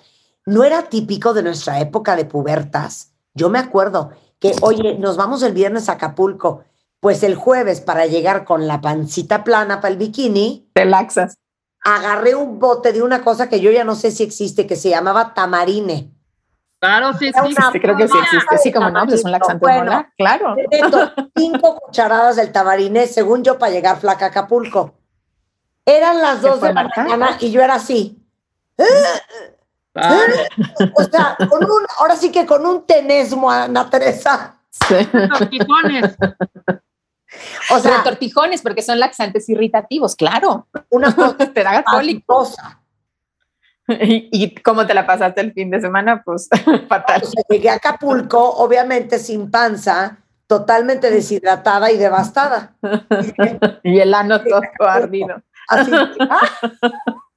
No 0.46 0.64
era 0.64 0.84
típico 0.84 1.34
de 1.34 1.42
nuestra 1.42 1.80
época 1.80 2.16
de 2.16 2.24
pubertas. 2.24 3.12
Yo 3.34 3.50
me 3.50 3.58
acuerdo 3.58 4.10
que, 4.38 4.54
oye, 4.62 4.96
nos 4.98 5.16
vamos 5.16 5.42
el 5.42 5.52
viernes 5.52 5.88
a 5.88 5.92
Acapulco. 5.92 6.64
Pues 7.00 7.22
el 7.22 7.34
jueves, 7.34 7.80
para 7.80 8.06
llegar 8.06 8.44
con 8.44 8.66
la 8.66 8.80
pancita 8.80 9.44
plana 9.44 9.80
para 9.80 9.92
el 9.92 9.98
bikini, 9.98 10.68
Te 10.74 10.84
laxas. 10.84 11.38
agarré 11.82 12.34
un 12.34 12.58
bote 12.58 12.92
de 12.92 13.02
una 13.02 13.22
cosa 13.22 13.48
que 13.48 13.60
yo 13.60 13.70
ya 13.70 13.84
no 13.84 13.94
sé 13.94 14.10
si 14.10 14.22
existe, 14.22 14.66
que 14.66 14.76
se 14.76 14.90
llamaba 14.90 15.32
tamarine. 15.32 16.10
Claro, 16.78 17.12
sí, 17.18 17.30
sí. 17.30 17.78
creo 17.80 17.96
que 17.96 18.08
sí 18.08 18.18
existe. 18.22 18.58
Sí, 18.58 18.72
como 18.72 18.90
no, 18.90 19.04
pues 19.04 19.20
es 19.20 19.24
un 19.24 19.32
laxante 19.32 19.60
Bueno, 19.60 19.84
molar. 19.84 20.12
Claro. 20.16 20.56
Cinco 21.36 21.78
cucharadas 21.86 22.36
del 22.36 22.52
tamarine, 22.52 23.06
según 23.06 23.44
yo, 23.44 23.58
para 23.58 23.72
llegar 23.72 24.00
flaca 24.00 24.26
a 24.26 24.28
Acapulco. 24.28 24.94
Eran 25.84 26.20
las 26.20 26.40
¿Qué 26.40 26.48
dos 26.48 26.60
de 26.60 26.72
la 26.72 26.90
mañana 26.96 27.36
y 27.40 27.50
yo 27.50 27.62
era 27.62 27.74
así. 27.74 28.22
Claro. 29.92 30.34
O 30.94 31.02
sea, 31.04 31.36
con 31.48 31.64
un, 31.64 31.82
ahora 31.98 32.16
sí 32.16 32.30
que 32.30 32.46
con 32.46 32.64
un 32.64 32.86
tenesmo, 32.86 33.50
Ana 33.50 33.90
Teresa. 33.90 34.56
Tortijones. 35.38 36.16
O 37.70 37.78
sea, 37.78 37.98
Retortijones, 37.98 38.62
porque 38.62 38.82
son 38.82 38.98
laxantes 38.98 39.48
irritativos, 39.48 40.16
claro. 40.16 40.66
una 40.90 41.14
cosa 41.14 41.52
Te 41.52 41.62
da 41.62 41.82
cólico. 41.84 42.48
¿Y, 43.88 44.28
y 44.30 44.54
cómo 44.56 44.86
te 44.86 44.94
la 44.94 45.06
pasaste 45.06 45.40
el 45.40 45.52
fin 45.52 45.70
de 45.70 45.80
semana? 45.80 46.22
Pues 46.24 46.48
fatal. 46.88 47.22
O 47.24 47.26
sea, 47.26 47.42
llegué 47.48 47.70
a 47.70 47.74
Acapulco, 47.74 48.38
obviamente 48.38 49.18
sin 49.18 49.50
panza, 49.50 50.18
totalmente 50.46 51.10
deshidratada 51.10 51.90
y 51.90 51.96
devastada. 51.96 52.74
Y 53.82 53.98
el 53.98 54.14
ano 54.14 54.42
todo 54.42 54.62
ardido. 54.80 55.42
Así, 55.70 55.90
ah, 56.28 56.40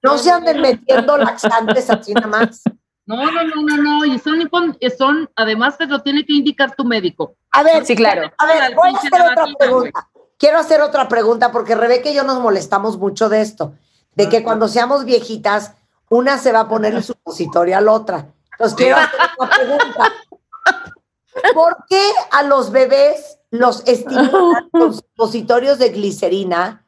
no 0.02 0.18
se 0.18 0.32
anden 0.32 0.60
metiendo 0.60 1.18
laxantes 1.18 1.90
así 1.90 2.14
nada 2.14 2.28
más. 2.28 2.64
No, 3.06 3.18
no, 3.18 3.44
no, 3.44 3.62
no, 3.62 3.78
no. 3.78 4.06
Y 4.06 4.18
son, 4.20 4.50
son, 4.98 5.30
además 5.36 5.78
te 5.78 5.86
lo 5.86 6.02
tiene 6.02 6.26
que 6.26 6.34
indicar 6.34 6.76
tu 6.76 6.84
médico. 6.84 7.36
A 7.52 7.64
ver, 7.64 7.86
Sí, 7.86 7.96
claro. 7.96 8.32
a 8.38 8.46
ver, 8.46 8.76
voy 8.76 8.94
a 8.94 8.98
hacer 8.98 9.14
otra 9.14 9.46
pregunta. 9.58 10.10
Quiero 10.38 10.58
hacer 10.58 10.82
otra 10.82 11.08
pregunta 11.08 11.52
porque 11.52 11.76
Rebeca 11.76 12.10
y 12.10 12.16
yo 12.16 12.24
nos 12.24 12.40
molestamos 12.40 12.98
mucho 12.98 13.30
de 13.30 13.42
esto, 13.42 13.76
de 14.16 14.28
que 14.30 14.44
cuando 14.44 14.68
seamos 14.68 15.06
viejitas, 15.06 15.74
una 16.10 16.38
se 16.38 16.52
va 16.52 16.62
a 16.62 16.68
poner 16.68 16.96
el 16.96 17.04
supositorio 17.04 17.78
a 17.78 17.82
la 17.82 17.92
otra. 17.92 18.28
Entonces 18.52 18.76
quiero 18.76 18.98
hacer 18.98 19.20
una 19.40 19.50
pregunta. 19.50 20.14
¿Por 21.54 21.78
qué 21.88 22.02
a 22.32 22.44
los 22.44 22.72
bebés 22.72 23.40
los 23.52 23.84
estimulan 23.88 24.70
con 24.72 24.94
supositorios 24.94 25.78
de 25.78 25.90
glicerina 25.90 26.83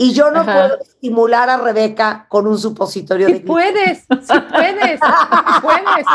y 0.00 0.14
yo 0.14 0.30
no 0.30 0.40
Ajá. 0.40 0.52
puedo 0.52 0.80
estimular 0.80 1.50
a 1.50 1.56
Rebeca 1.56 2.26
con 2.28 2.46
un 2.46 2.56
supositorio 2.56 3.26
Sí 3.26 3.32
de 3.32 3.40
puedes, 3.40 3.98
sí 3.98 4.40
puedes, 4.48 5.00
sí 5.00 5.60
puedes. 5.60 6.06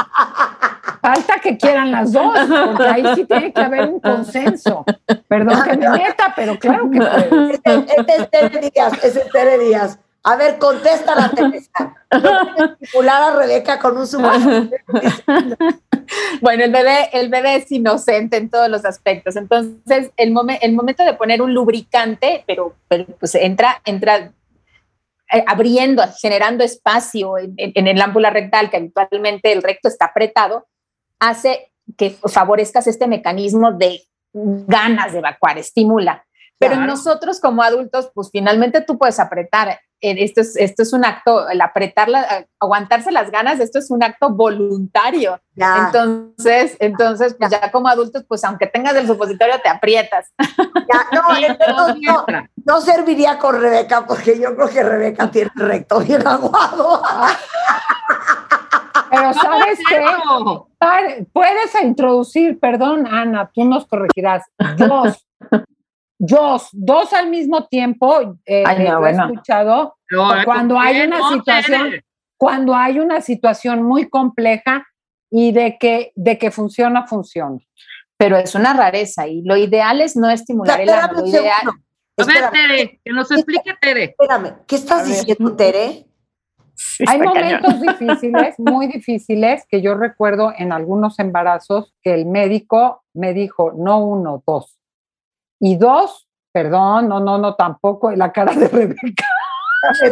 Falta 1.02 1.40
que 1.42 1.58
quieran 1.58 1.92
las 1.92 2.14
dos, 2.14 2.34
porque 2.66 2.88
ahí 2.88 3.04
sí 3.14 3.26
tiene 3.26 3.52
que 3.52 3.62
haber 3.62 3.90
un 3.90 4.00
consenso. 4.00 4.86
Perdón 5.28 5.64
que 5.64 5.78
me 5.78 5.90
meta, 5.90 6.34
pero 6.34 6.58
claro 6.58 6.90
que 6.90 6.98
puedes. 6.98 7.60
Este 7.66 8.16
es 8.16 8.30
Tere 8.32 8.72
Díaz, 8.74 9.04
es 9.04 9.32
Tere 9.32 9.60
Díaz. 9.60 10.00
A 10.26 10.36
ver, 10.38 10.58
contesta 10.58 11.16
la 11.16 11.30
Teresa. 11.30 11.96
¿No 12.12 12.22
puedes 12.56 12.82
estimular 12.82 13.22
a 13.24 13.36
Rebeca 13.36 13.80
con 13.80 13.98
un 13.98 14.08
supositorio? 14.08 14.70
Bueno, 16.42 16.64
el 16.64 16.72
bebé, 16.72 17.10
el 17.14 17.30
bebé 17.30 17.56
es 17.58 17.72
inocente 17.72 18.38
en 18.38 18.50
todos 18.50 18.70
los 18.70 18.86
aspectos. 18.86 19.36
Entonces, 19.36 20.12
el, 20.18 20.32
momen- 20.34 20.60
el 20.62 20.74
momento 20.74 21.04
de 21.04 21.14
poner 21.14 21.42
un 21.42 21.54
lubricante, 21.54 22.44
pero, 22.48 22.76
pero, 22.88 23.06
pues 23.20 23.36
entra, 23.36 23.82
entra 23.86 24.32
eh, 25.34 25.44
abriendo, 25.48 26.04
generando 26.22 26.64
espacio 26.64 27.38
en, 27.38 27.54
en- 27.58 27.88
el 27.88 28.02
ámpula 28.02 28.30
rectal, 28.30 28.70
que 28.70 28.78
habitualmente 28.78 29.52
el 29.52 29.64
recto 29.64 29.88
está 29.90 30.06
apretado, 30.06 30.68
hace 31.20 31.72
que 31.98 32.12
favorezcas 32.12 32.88
este 32.88 33.08
mecanismo 33.08 33.72
de 33.74 34.04
ganas 34.34 35.12
de 35.14 35.20
evacuar, 35.20 35.58
estimula. 35.58 36.26
Pero 36.60 36.76
Claro. 36.76 36.88
nosotros 36.88 37.40
como 37.42 37.62
adultos, 37.62 38.10
pues 38.14 38.30
finalmente 38.32 38.82
tú 38.82 38.98
puedes 38.98 39.20
apretar. 39.20 39.80
Eh, 40.06 40.16
Esto 40.22 40.42
es, 40.42 40.58
esto 40.58 40.84
es 40.84 40.92
un 40.92 41.06
acto, 41.06 41.48
el 41.48 41.62
apretar, 41.62 42.10
la- 42.10 42.46
aguantarse 42.60 43.10
las 43.10 43.32
ganas, 43.32 43.62
esto 43.62 43.80
es 43.80 43.90
un 43.90 44.04
acto 44.04 44.30
voluntario. 44.32 45.40
Ya, 45.56 45.86
Entonces, 45.86 46.76
entonces, 46.80 47.36
pues 47.40 47.50
ya 47.52 47.72
como 47.72 47.88
adultos, 47.88 48.26
pues 48.28 48.44
aunque 48.44 48.68
tengas 48.68 48.96
el 48.96 49.08
supositorio, 49.08 49.62
te 49.64 49.70
aprietas. 49.70 50.34
ya, 50.38 51.08
no, 51.14 51.22
entonces 51.38 51.96
no, 52.02 52.26
no, 52.66 52.82
serviría 52.82 53.38
con 53.40 53.62
Rebeca 53.62 54.06
porque 54.06 54.38
yo 54.38 54.54
creo 54.58 54.68
que 54.68 54.84
Rebeca 54.84 55.32
tiene 55.32 55.52
el 55.56 55.62
recto 55.70 56.00
bien 56.02 56.28
aguado. 56.28 57.02
Pero 59.10 59.22
¿Cómo 59.32 59.34
¿sabes 59.42 59.80
es 59.80 59.86
qué? 59.88 61.26
Puedes 61.32 61.82
introducir, 61.82 62.60
perdón, 62.60 63.08
Ana, 63.08 63.50
tú 63.54 63.64
nos 63.64 63.86
corregirás, 63.88 64.44
dos, 64.78 65.26
dos, 66.26 66.70
dos 66.72 67.12
al 67.14 67.30
mismo 67.30 67.66
tiempo. 67.68 68.38
eh, 68.46 68.64
Ay, 68.66 68.80
no, 68.86 68.92
lo 68.92 68.98
he 68.98 69.00
bueno. 69.12 69.26
escuchado 69.26 69.98
cuando 70.46 70.80
hay 70.80 71.02
una 71.02 71.20
No, 71.20 71.30
situación, 71.34 72.02
cuando 72.38 72.76
hay 72.76 73.00
una 73.00 73.20
situación 73.22 73.84
muy 73.84 74.10
compleja 74.10 74.86
y 75.30 75.52
de 75.52 75.78
que, 75.78 76.12
de 76.16 76.38
que 76.38 76.52
funciona, 76.52 77.08
funciona. 77.08 77.58
Pero 78.18 78.38
es 78.38 78.56
una 78.56 78.74
rareza 78.74 79.28
y 79.28 79.42
lo 79.42 79.58
ideal 79.58 80.00
es 80.02 80.16
no 80.16 80.30
estimular 80.30 80.80
el 80.80 80.90
ano. 80.90 81.14
Lo 81.20 81.26
ideal. 81.28 81.68
A 82.16 82.26
ver, 82.26 82.52
Tere, 82.52 83.02
que 83.04 83.12
nos 83.12 83.32
explique 83.32 83.74
Tere. 83.82 84.04
espérame, 84.18 84.54
¿qué 84.68 84.76
estás 84.76 85.06
diciendo, 85.06 85.56
Tere? 85.56 86.06
Sí, 86.76 87.04
Hay 87.08 87.20
cañón. 87.20 87.34
momentos 87.36 87.82
difíciles, 87.82 88.56
muy 88.60 88.88
difíciles, 88.88 89.66
que 89.68 89.82
yo 89.82 89.96
recuerdo 89.96 90.54
en 90.58 90.72
algunos 90.72 91.18
embarazos 91.20 91.94
que 92.02 92.14
el 92.14 92.26
médico 92.28 93.04
me 93.14 93.34
dijo, 93.34 93.74
no 93.76 94.00
uno, 94.06 94.44
dos. 94.46 94.78
Y 95.66 95.78
dos, 95.78 96.28
perdón, 96.52 97.08
no, 97.08 97.22
no, 97.22 97.38
no, 97.38 97.56
tampoco, 97.56 98.12
la 98.12 98.34
cara 98.34 98.54
de 98.54 98.68
Rebeca. 98.68 99.26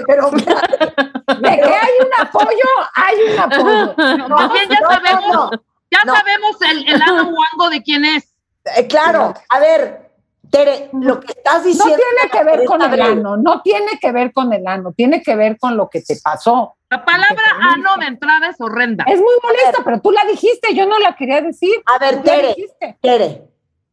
Pero, 0.08 0.32
De 0.32 1.42
que 1.42 1.74
hay 1.74 1.94
un 2.00 2.26
apoyo, 2.26 2.70
hay 2.96 3.16
un 3.34 3.40
apoyo. 3.40 3.94
No, 4.30 4.38
ya 4.40 4.66
no, 4.66 4.80
no, 4.80 4.88
sabemos, 4.88 5.34
no. 5.34 5.52
ya 5.92 6.00
no. 6.06 6.16
sabemos 6.16 6.62
el, 6.62 6.88
el 6.88 7.02
ano 7.02 7.32
guango 7.32 7.70
de 7.70 7.84
quién 7.84 8.06
es. 8.06 8.34
Eh, 8.78 8.88
claro, 8.88 9.34
a 9.50 9.60
ver, 9.60 10.10
Tere, 10.50 10.90
lo 10.94 11.20
que 11.20 11.34
estás 11.34 11.58
No 11.58 11.64
diciendo. 11.64 11.96
tiene 11.98 12.32
que 12.32 12.44
ver 12.46 12.66
con 12.66 12.82
el 12.82 13.02
ano, 13.02 13.36
no 13.36 13.62
tiene 13.62 14.00
que 14.00 14.12
ver 14.14 14.32
con 14.32 14.54
el 14.54 14.66
ano, 14.66 14.94
tiene 14.94 15.22
que 15.22 15.36
ver 15.36 15.58
con 15.60 15.76
lo 15.76 15.90
que 15.90 16.02
te 16.02 16.16
pasó. 16.24 16.76
La 16.90 17.04
palabra 17.04 17.44
ano 17.74 17.98
de 18.00 18.06
entrada 18.06 18.48
es 18.48 18.56
horrenda. 18.62 19.04
Es 19.06 19.20
muy 19.20 19.36
molesta, 19.44 19.84
pero 19.84 20.00
tú 20.00 20.12
la 20.12 20.24
dijiste, 20.24 20.74
yo 20.74 20.86
no 20.86 20.98
la 20.98 21.14
quería 21.14 21.42
decir. 21.42 21.84
A 21.88 21.98
ver, 22.00 22.24
Tere, 22.24 22.54
dijiste. 22.56 22.98
Tere, 23.02 23.51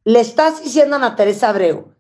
le 0.09 0.21
estás 0.21 0.65
diciendo 0.65 0.97
a 0.97 0.99
Ana 1.01 1.17
Teresa 1.17 1.51
Abreu 1.51 1.93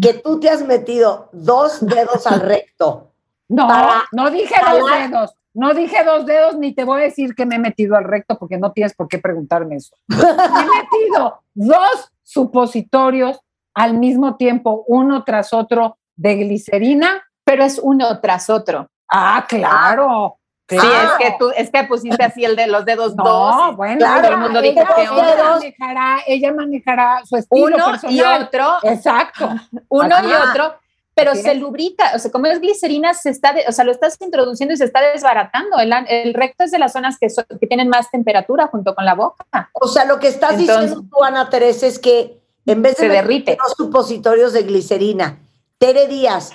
que 0.00 0.14
tú 0.14 0.40
te 0.40 0.48
has 0.48 0.64
metido 0.64 1.28
dos 1.32 1.84
dedos 1.86 2.26
al 2.26 2.40
recto. 2.40 3.10
No, 3.46 3.68
no 4.12 4.30
dije 4.30 4.54
dos 4.58 4.90
dedos. 4.90 5.34
No 5.52 5.74
dije 5.74 6.02
dos 6.02 6.24
dedos, 6.24 6.56
ni 6.56 6.74
te 6.74 6.82
voy 6.82 7.02
a 7.02 7.04
decir 7.04 7.34
que 7.34 7.44
me 7.44 7.56
he 7.56 7.58
metido 7.58 7.94
al 7.94 8.04
recto 8.04 8.38
porque 8.38 8.56
no 8.56 8.72
tienes 8.72 8.94
por 8.94 9.06
qué 9.06 9.18
preguntarme 9.18 9.76
eso. 9.76 9.94
Me 10.08 10.16
he 10.16 10.82
metido 10.82 11.42
dos 11.52 12.10
supositorios 12.22 13.38
al 13.74 13.98
mismo 13.98 14.36
tiempo, 14.36 14.82
uno 14.88 15.24
tras 15.24 15.52
otro, 15.52 15.98
de 16.16 16.36
glicerina. 16.36 17.22
Pero 17.44 17.64
es 17.64 17.78
uno 17.78 18.18
tras 18.20 18.48
otro. 18.48 18.88
Ah, 19.12 19.44
claro. 19.46 20.38
Sí, 20.68 20.76
claro. 20.78 21.08
es 21.08 21.12
que 21.18 21.36
tú, 21.38 21.50
es 21.54 21.70
que 21.70 21.84
pusiste 21.84 22.24
así 22.24 22.42
el 22.44 22.56
de 22.56 22.66
los 22.68 22.86
dedos 22.86 23.14
No, 23.16 23.24
dos. 23.24 23.76
bueno, 23.76 23.98
Claro, 23.98 24.22
todo 24.22 24.32
el 24.32 24.38
mundo 24.38 24.62
dijo 24.62 24.80
que 24.96 25.02
ella 25.02 25.44
manejará, 25.50 26.18
ella 26.26 26.52
manejará 26.54 27.22
su 27.26 27.36
estilo 27.36 27.66
Uno 27.66 27.76
y 28.08 28.20
otro. 28.22 28.76
Exacto. 28.82 29.50
Uno 29.88 30.14
y 30.22 30.32
otro, 30.32 30.74
pero 31.14 31.34
se 31.34 31.52
es. 31.52 31.58
lubrica, 31.60 32.12
o 32.14 32.18
sea, 32.18 32.30
como 32.32 32.46
es 32.46 32.60
glicerina, 32.60 33.12
se 33.12 33.28
está, 33.28 33.52
de- 33.52 33.64
o 33.68 33.72
sea, 33.72 33.84
lo 33.84 33.92
estás 33.92 34.16
introduciendo 34.20 34.72
y 34.72 34.78
se 34.78 34.84
está 34.84 35.00
desbaratando. 35.02 35.76
El, 35.78 36.32
recto 36.34 36.64
es 36.64 36.70
de 36.70 36.78
las 36.78 36.92
zonas 36.94 37.18
que, 37.20 37.28
so- 37.28 37.44
que 37.60 37.66
tienen 37.66 37.88
más 37.90 38.10
temperatura 38.10 38.66
junto 38.68 38.94
con 38.94 39.04
la 39.04 39.14
boca. 39.14 39.44
O 39.74 39.86
sea, 39.86 40.06
lo 40.06 40.18
que 40.18 40.28
estás 40.28 40.52
Entonces- 40.58 40.86
diciendo 40.90 41.08
tú, 41.14 41.22
Ana 41.22 41.50
Teresa, 41.50 41.86
es 41.86 41.98
que 41.98 42.40
en 42.64 42.80
vez 42.80 42.96
de 42.96 43.02
Se 43.02 43.08
derrite. 43.10 43.58
dos 43.62 43.74
supositorios 43.76 44.54
de 44.54 44.62
glicerina, 44.62 45.38
Tere 45.76 46.06
Díaz 46.08 46.52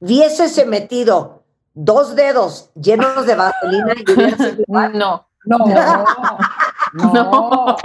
hubiese 0.00 0.64
metido 0.64 1.39
dos 1.74 2.14
dedos 2.16 2.70
llenos 2.74 3.26
de 3.26 3.34
vaselina 3.34 3.94
y 3.96 4.12
hubiera 4.12 4.36
sido 4.36 4.62
igual. 4.68 4.98
No, 4.98 5.26
No, 5.46 5.56
no, 5.58 5.64
no, 6.92 7.76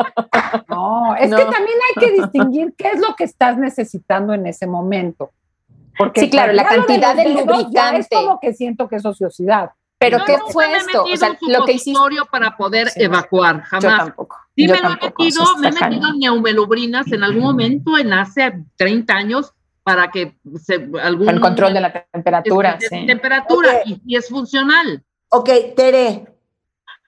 no. 0.68 1.16
Es 1.16 1.30
No. 1.30 1.38
que 1.38 1.44
también 1.46 1.78
hay 1.90 2.04
que 2.06 2.12
distinguir 2.22 2.74
qué 2.78 2.92
es 2.92 3.00
lo 3.00 3.16
que 3.16 3.24
estás 3.24 3.58
necesitando 3.58 4.34
en 4.34 4.46
ese 4.48 4.68
momento. 4.68 5.32
Porque 5.98 6.22
Sí, 6.22 6.30
claro, 6.30 6.52
la 6.54 6.66
cantidad 6.66 7.16
de 7.16 7.24
ya 7.34 7.42
lubricante. 7.42 8.00
Es 8.00 8.08
como 8.10 8.40
que 8.40 8.54
siento 8.54 8.88
que 8.90 8.98
es 8.98 9.06
ociosidad. 9.06 9.72
pero 9.98 10.18
Yo 10.20 10.26
¿qué 10.26 10.38
fue 10.52 10.68
me 10.68 10.74
he 10.74 10.78
esto? 10.78 11.02
O 11.04 11.06
metido 11.06 11.18
sea, 11.18 11.38
lo 11.48 11.66
que 11.66 11.72
hiciste. 11.74 12.00
para 12.30 12.58
poder 12.58 12.90
Sí, 12.90 13.00
no. 13.00 13.06
evacuar, 13.06 13.56
Yo 13.60 13.64
jamás. 13.70 13.98
tampoco. 14.06 14.36
Sí 14.56 14.68
yo 14.68 14.74
me 14.74 14.82
lo 14.82 14.90
he 14.90 14.96
metido, 14.96 15.44
me 15.58 15.68
he 15.70 15.72
metido 15.72 16.14
neumelubrinas 16.14 17.08
en 17.12 17.24
algún 17.24 17.44
momento 17.44 17.98
en 17.98 18.12
hace 18.12 18.54
30 18.76 19.14
años 19.14 19.54
para 19.86 20.10
que 20.10 20.36
se, 20.60 20.90
algún 21.00 21.30
El 21.30 21.40
control 21.40 21.72
de 21.76 21.80
la 21.80 21.94
temperatura, 22.12 22.78
de 22.80 22.88
sí. 22.90 23.06
temperatura 23.06 23.70
Ok. 23.76 23.82
y, 23.86 24.02
y 24.08 24.18
es 24.18 24.28
funcional. 24.28 25.04
Ok, 25.30 25.50
Tere, 25.76 26.26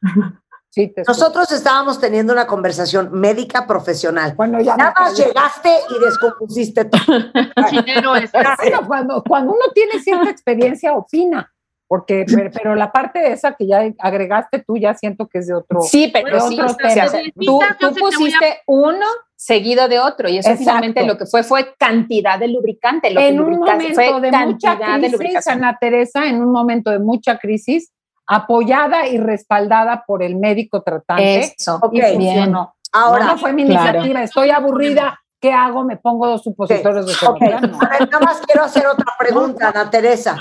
Sí, 0.69 0.89
te 0.89 1.01
nosotros 1.07 1.51
estábamos 1.51 1.99
teniendo 1.99 2.33
una 2.33 2.45
conversación 2.45 3.09
médica 3.11 3.65
profesional. 3.65 4.33
Bueno, 4.35 4.61
ya 4.61 4.77
Nada 4.77 4.93
más 4.95 5.17
llegaste 5.17 5.71
y 5.89 6.05
descompusiste 6.05 6.85
todo. 6.85 7.01
Es. 8.21 8.31
Bueno, 8.31 8.85
cuando, 8.85 9.23
cuando 9.27 9.53
uno 9.53 9.65
tiene 9.73 9.99
cierta 9.99 10.29
experiencia, 10.29 10.93
opina. 10.93 11.51
Porque, 11.87 12.25
pero, 12.27 12.51
pero 12.51 12.75
la 12.75 12.91
parte 12.91 13.17
de 13.19 13.31
esa 13.31 13.53
que 13.53 13.65
ya 13.65 13.81
agregaste 13.97 14.59
tú, 14.59 14.77
ya 14.77 14.93
siento 14.93 15.27
que 15.27 15.39
es 15.39 15.47
de 15.47 15.55
otro. 15.55 15.81
Sí, 15.81 16.11
pero 16.13 16.35
de 16.35 16.41
sí, 16.41 16.59
otro 16.61 16.75
tema. 16.75 17.05
tú, 17.07 17.59
tú 17.79 17.87
sí 17.87 17.93
te 17.95 17.99
voy 18.01 18.11
a- 18.11 18.15
pusiste 18.17 18.61
uno 18.67 19.05
seguido 19.39 19.87
de 19.87 19.99
otro 19.99 20.27
y 20.27 20.39
eso 20.39 20.49
Exacto. 20.49 20.63
finalmente 20.63 21.05
lo 21.05 21.15
que 21.17 21.27
fue 21.27 21.43
fue 21.43 21.75
cantidad 21.77 22.39
de 22.39 22.47
lubricante. 22.47 23.11
Lo 23.11 23.21
que 23.21 23.27
en 23.27 23.39
un 23.39 23.51
lubricaste 23.51 23.83
momento 23.83 23.95
fue 23.95 24.21
de 24.21 24.31
mucha 24.45 24.77
crisis, 24.77 25.11
lubricación. 25.11 25.57
Ana 25.63 25.77
Teresa, 25.79 26.25
en 26.25 26.41
un 26.41 26.51
momento 26.51 26.89
de 26.89 26.97
mucha 26.99 27.37
crisis, 27.37 27.91
apoyada 28.25 29.07
y 29.07 29.19
respaldada 29.19 30.03
por 30.07 30.23
el 30.23 30.35
médico 30.35 30.81
tratante. 30.81 31.53
Eso, 31.55 31.79
Ok, 31.81 31.93
y 31.93 32.01
funcionó. 32.01 32.75
Ahora, 32.91 33.25
no, 33.25 33.31
no 33.33 33.37
fue 33.37 33.53
mi 33.53 33.63
Claro. 33.65 33.89
iniciativa, 33.99 34.23
estoy 34.23 34.49
aburrida, 34.49 35.19
¿qué 35.39 35.53
hago? 35.53 35.83
¿Me 35.83 35.97
pongo 35.97 36.25
dos 36.27 36.41
supositorios 36.41 37.05
de 37.05 37.11
Ok, 37.13 37.37
seguridad? 37.37 37.61
No. 37.61 37.79
a 37.79 37.89
ver, 37.89 38.09
nada 38.09 38.25
más 38.25 38.41
quiero 38.43 38.63
hacer 38.63 38.87
otra 38.87 39.13
pregunta, 39.19 39.69
Ana 39.69 39.89
Teresa. 39.89 40.35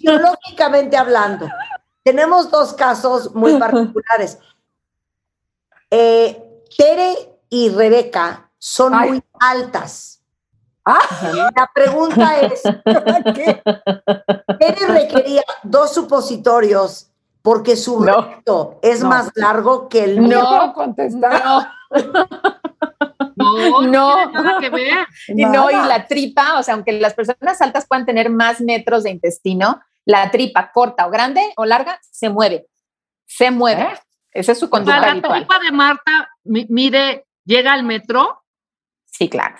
Biológicamente 0.00 0.96
hablando, 0.96 1.48
tenemos 2.02 2.50
dos 2.50 2.72
casos 2.74 3.34
muy 3.36 3.54
particulares. 3.56 4.38
Eh, 5.90 6.42
Tere 6.76 7.14
y 7.50 7.68
Rebeca 7.68 8.50
son 8.58 8.94
Ay. 8.94 9.08
muy 9.10 9.22
altas. 9.40 10.22
Ah, 10.84 10.98
La 11.54 11.70
pregunta 11.74 12.40
es, 12.40 12.62
¿qué? 13.34 13.62
Requería 14.88 15.42
dos 15.62 15.92
supositorios 15.92 17.10
porque 17.42 17.76
su 17.76 18.00
No. 18.00 18.20
recto 18.22 18.78
es 18.82 19.02
No. 19.02 19.08
más 19.10 19.30
largo 19.34 19.88
que 19.88 20.04
el 20.04 20.16
No. 20.22 20.28
mío. 20.28 20.40
puedo 20.48 20.72
contestar. 20.72 21.42
No, 23.36 23.58
no, 23.70 23.82
No. 23.82 24.14
tiene 24.16 24.32
nada 24.32 24.58
que 24.60 24.70
ver. 24.70 25.06
Y 25.28 25.44
no, 25.44 25.70
y 25.70 25.74
la 25.74 26.06
tripa, 26.06 26.58
o 26.58 26.62
sea, 26.62 26.74
aunque 26.74 26.92
las 26.92 27.14
personas 27.14 27.60
altas 27.60 27.86
puedan 27.86 28.06
tener 28.06 28.30
más 28.30 28.60
metros 28.60 29.02
de 29.04 29.10
intestino, 29.10 29.80
la 30.04 30.30
tripa 30.30 30.70
corta 30.72 31.06
o 31.06 31.10
grande 31.10 31.42
o 31.56 31.64
larga 31.64 31.98
se 32.10 32.28
mueve. 32.30 32.66
Se 33.26 33.50
mueve. 33.50 33.82
¿Eh? 33.82 33.98
Esa 34.32 34.52
es 34.52 34.58
su 34.58 34.66
O 34.66 34.68
sea, 34.68 34.70
conducta 34.70 35.00
la 35.00 35.10
habitual. 35.12 35.38
tripa 35.46 35.58
de 35.58 35.72
Marta 35.72 36.28
mi- 36.44 36.66
mide, 36.68 37.26
llega 37.50 37.72
al 37.72 37.82
metro. 37.82 38.42
Sí, 39.06 39.28
claro. 39.28 39.56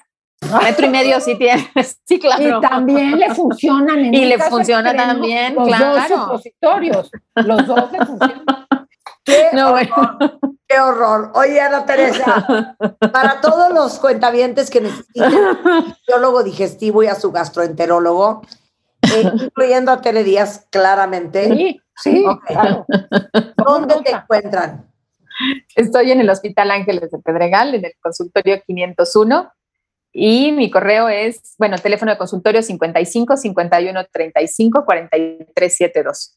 Metro 0.63 0.87
y 0.87 0.91
medio 0.91 1.21
sí 1.21 1.37
tiene. 1.37 1.69
Sí, 2.07 2.19
claro. 2.19 2.59
Y 2.59 2.61
también 2.61 3.19
le 3.19 3.35
funcionan. 3.35 3.99
En 3.99 4.15
Y 4.15 4.25
le 4.25 4.39
funciona 4.39 4.95
también, 4.97 5.55
los 5.55 5.67
claro. 5.69 5.95
dos 5.95 6.09
supositorios. 6.09 7.11
Los 7.35 7.67
dos 7.67 7.93
le 7.93 7.99
funcionan. 8.07 8.45
¡Qué 9.25 9.49
No, 9.53 9.73
bueno. 9.73 9.95
horror! 9.97 10.39
¡Qué 10.67 10.81
horror! 10.81 11.33
Oye, 11.35 11.61
Ana 11.61 11.85
Teresa, 11.85 12.77
para 13.13 13.41
todos 13.41 13.73
los 13.73 13.99
cuentavientes 13.99 14.71
que 14.71 14.81
necesiten 14.81 15.35
un 15.35 15.95
biólogo 16.07 16.43
digestivo 16.43 17.03
y 17.03 17.09
a 17.09 17.15
su 17.17 17.31
gastroenterólogo, 17.31 18.43
eh, 19.03 19.31
incluyendo 19.43 19.93
a 19.93 20.01
Tere 20.01 20.25
Díaz, 20.25 20.67
claramente, 20.71 21.49
Sí, 21.49 21.81
sí, 21.97 22.25
claro. 22.47 22.87
¿dónde 23.57 23.97
te 24.03 24.13
encuentran? 24.13 24.90
Estoy 25.75 26.13
en 26.13 26.21
el 26.21 26.31
Hospital 26.31 26.71
Ángeles 26.71 27.11
de 27.11 27.19
Pedregal, 27.19 27.75
en 27.75 27.85
el 27.85 27.93
consultorio 28.01 28.61
501. 28.67 29.53
Y 30.13 30.53
mi 30.53 30.71
correo 30.71 31.09
es, 31.09 31.55
bueno, 31.59 31.79
teléfono 31.79 32.11
de 32.11 32.19
consultorio 32.19 32.63
55 32.63 33.37
51 33.37 34.05
35 34.13 34.85
43 34.85 35.77
72. 35.77 36.37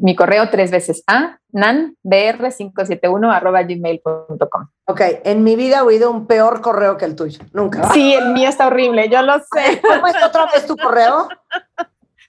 Mi 0.00 0.14
correo 0.14 0.48
tres 0.48 0.70
veces 0.70 1.02
a 1.08 1.40
nanbr571 1.52 3.34
arroba 3.34 3.62
gmail.com. 3.62 4.68
Ok, 4.84 5.00
en 5.24 5.42
mi 5.42 5.56
vida 5.56 5.78
he 5.78 5.82
oído 5.82 6.12
un 6.12 6.26
peor 6.26 6.60
correo 6.60 6.96
que 6.96 7.04
el 7.04 7.16
tuyo. 7.16 7.40
Nunca. 7.52 7.92
Sí, 7.92 8.14
el 8.14 8.32
mío 8.32 8.48
está 8.48 8.68
horrible, 8.68 9.08
yo 9.08 9.22
lo 9.22 9.38
sé. 9.38 9.80
¿Cómo 9.82 10.06
es 10.06 10.22
otra 10.22 10.46
vez 10.52 10.66
tu 10.66 10.76
correo? 10.76 11.28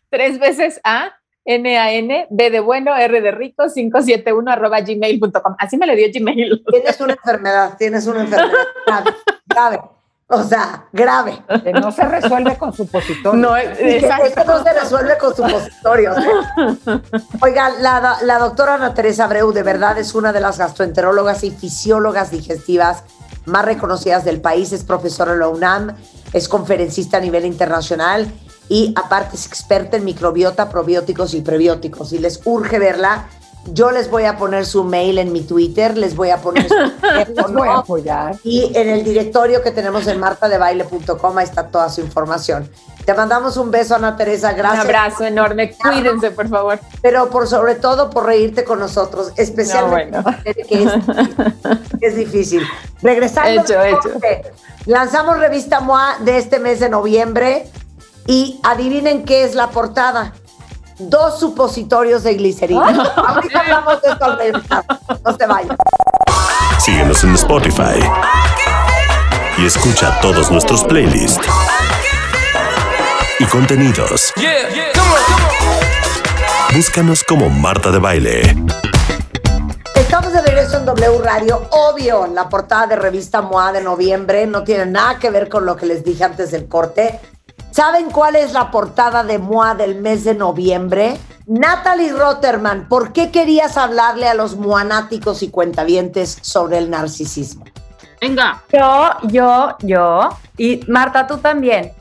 Tres 0.10 0.40
veces 0.40 0.82
a 0.84 1.19
N-A-N, 1.50 2.28
B 2.30 2.50
de 2.52 2.60
bueno, 2.60 2.96
R 2.96 3.22
de 3.22 3.32
rico, 3.32 3.64
571 3.74 4.52
arroba 4.52 4.82
gmail.com. 4.82 5.56
Así 5.58 5.78
me 5.78 5.88
le 5.88 5.96
dio 5.96 6.08
Gmail. 6.14 6.64
Tienes 6.72 7.02
una 7.02 7.14
enfermedad, 7.14 7.76
tienes 7.76 8.06
una 8.06 8.22
enfermedad 8.22 8.54
grave, 8.86 9.12
grave. 9.48 9.80
O 10.28 10.44
sea, 10.44 10.86
grave. 10.94 11.42
Que 11.64 11.74
no 11.74 11.92
se 11.92 12.04
resuelve 12.04 12.56
con 12.56 12.72
supositorio. 12.72 13.34
No, 13.34 13.56
que 13.56 13.98
exacto. 13.98 14.26
esto 14.26 14.44
no 14.46 14.64
se 14.64 14.74
resuelve 14.74 15.18
con 15.18 15.36
supositorios. 15.36 16.18
¿eh? 16.20 17.02
Oiga, 17.42 17.72
la, 17.80 18.18
la 18.22 18.38
doctora 18.38 18.76
Ana 18.76 18.94
Teresa 18.94 19.24
Abreu 19.24 19.52
de 19.52 19.64
verdad 19.64 19.98
es 19.98 20.14
una 20.14 20.32
de 20.32 20.42
las 20.42 20.60
gastroenterólogas 20.60 21.44
y 21.44 21.50
fisiólogas 21.50 22.30
digestivas 22.30 23.06
más 23.46 23.66
reconocidas 23.66 24.24
del 24.24 24.40
país. 24.40 24.72
Es 24.72 24.84
profesora 24.84 25.34
en 25.34 25.40
la 25.40 25.48
UNAM, 25.48 25.96
es 26.32 26.48
conferencista 26.48 27.18
a 27.18 27.22
nivel 27.22 27.46
internacional 27.46 28.32
y 28.70 28.94
aparte 28.96 29.36
es 29.36 29.46
experta 29.48 29.98
en 29.98 30.06
microbiota, 30.06 30.70
probióticos 30.70 31.34
y 31.34 31.42
prebióticos. 31.42 32.14
Y 32.14 32.20
les 32.20 32.40
urge 32.46 32.78
verla. 32.80 33.28
Yo 33.74 33.92
les 33.92 34.10
voy 34.10 34.24
a 34.24 34.38
poner 34.38 34.66
su 34.66 34.84
mail 34.86 35.18
en 35.18 35.34
mi 35.34 35.42
Twitter, 35.42 35.98
les 35.98 36.16
voy 36.16 36.30
a 36.30 36.38
poner 36.38 36.70
su 36.70 36.76
voy 37.54 37.68
a 37.68 37.80
apoyar. 37.80 38.36
Y 38.44 38.72
en 38.74 38.88
el 38.90 39.04
directorio 39.04 39.62
que 39.62 39.72
tenemos 39.72 40.08
en 40.08 40.18
martadebaile.com 40.20 41.38
ahí 41.38 41.44
está 41.44 41.68
toda 41.68 41.90
su 41.90 42.00
información. 42.02 42.70
Te 43.06 43.14
mandamos 43.14 43.58
un 43.58 43.70
beso, 43.70 43.96
Ana 43.96 44.16
Teresa. 44.16 44.52
Un 44.52 44.58
Gracias. 44.58 44.86
abrazo 44.86 45.24
enorme. 45.26 45.76
Cuídense, 45.76 46.32
por 46.32 46.48
favor. 46.48 46.80
Pero 47.02 47.30
por 47.30 47.48
sobre 47.48 47.76
todo 47.76 48.10
por 48.10 48.26
reírte 48.26 48.64
con 48.64 48.80
nosotros, 48.80 49.34
especialmente 49.36 50.18
No, 50.18 50.24
bueno. 50.24 50.38
que 50.44 50.84
es, 50.84 50.92
es 52.02 52.16
difícil. 52.16 52.64
Regresando, 53.02 53.62
Hecho, 53.64 53.82
hecho. 53.84 54.10
lanzamos 54.86 55.38
revista 55.40 55.80
MOA 55.80 56.18
de 56.22 56.38
este 56.38 56.60
mes 56.60 56.80
de 56.80 56.90
noviembre 56.90 57.68
y 58.30 58.60
adivinen 58.62 59.26
qué 59.26 59.44
es 59.44 59.56
la 59.56 59.72
portada. 59.72 60.34
Dos 61.00 61.40
supositorios 61.40 62.22
de 62.22 62.36
glicerina. 62.36 63.12
Ahorita 63.16 63.62
hablamos 63.62 64.02
de 64.04 64.10
esto 64.12 64.26
al 64.26 64.38
regresar. 64.38 64.86
No 65.26 65.36
se 65.36 65.48
vayan. 65.48 65.76
Síguenos 66.80 67.24
en 67.24 67.34
Spotify 67.34 68.00
y 69.58 69.66
escucha 69.66 70.20
todos 70.22 70.52
nuestros 70.52 70.84
playlists 70.84 71.48
y 73.40 73.46
contenidos. 73.46 74.32
Búscanos 76.76 77.24
como 77.24 77.50
Marta 77.50 77.90
de 77.90 77.98
Baile. 77.98 78.56
Estamos 79.96 80.32
de 80.34 80.42
regreso 80.44 80.78
en 80.78 80.86
W 80.86 81.18
Radio. 81.24 81.68
Obvio, 81.72 82.28
la 82.28 82.48
portada 82.48 82.86
de 82.86 82.96
revista 82.96 83.42
MOA 83.42 83.72
de 83.72 83.82
noviembre 83.82 84.46
no 84.46 84.64
tiene 84.64 84.86
nada 84.86 85.18
que 85.18 85.32
ver 85.32 85.50
con 85.50 85.66
lo 85.66 85.76
que 85.76 85.88
les 85.88 86.04
dije 86.04 86.24
antes 86.24 86.52
del 86.52 86.68
corte. 86.68 87.20
¿Saben 87.80 88.12
cuál 88.12 88.36
es 88.36 88.52
la 88.52 88.72
portada 88.72 89.24
de 89.24 89.40
MOA 89.40 89.74
del 89.74 90.02
mes 90.02 90.26
de 90.26 90.36
noviembre? 90.36 91.18
Natalie 91.48 92.12
Rotterman, 92.12 92.90
¿por 92.90 93.14
qué 93.14 93.32
querías 93.32 93.78
hablarle 93.78 94.28
a 94.28 94.34
los 94.34 94.58
moanáticos 94.58 95.44
y 95.44 95.50
cuentavientes 95.50 96.40
sobre 96.42 96.78
el 96.78 96.90
narcisismo? 96.90 97.64
Venga, 98.20 98.62
Yo, 98.74 99.12
yo, 99.30 99.78
yo. 99.80 100.30
Y 100.58 100.82
Marta, 100.90 101.26
tú 101.26 101.38
también. 101.38 101.94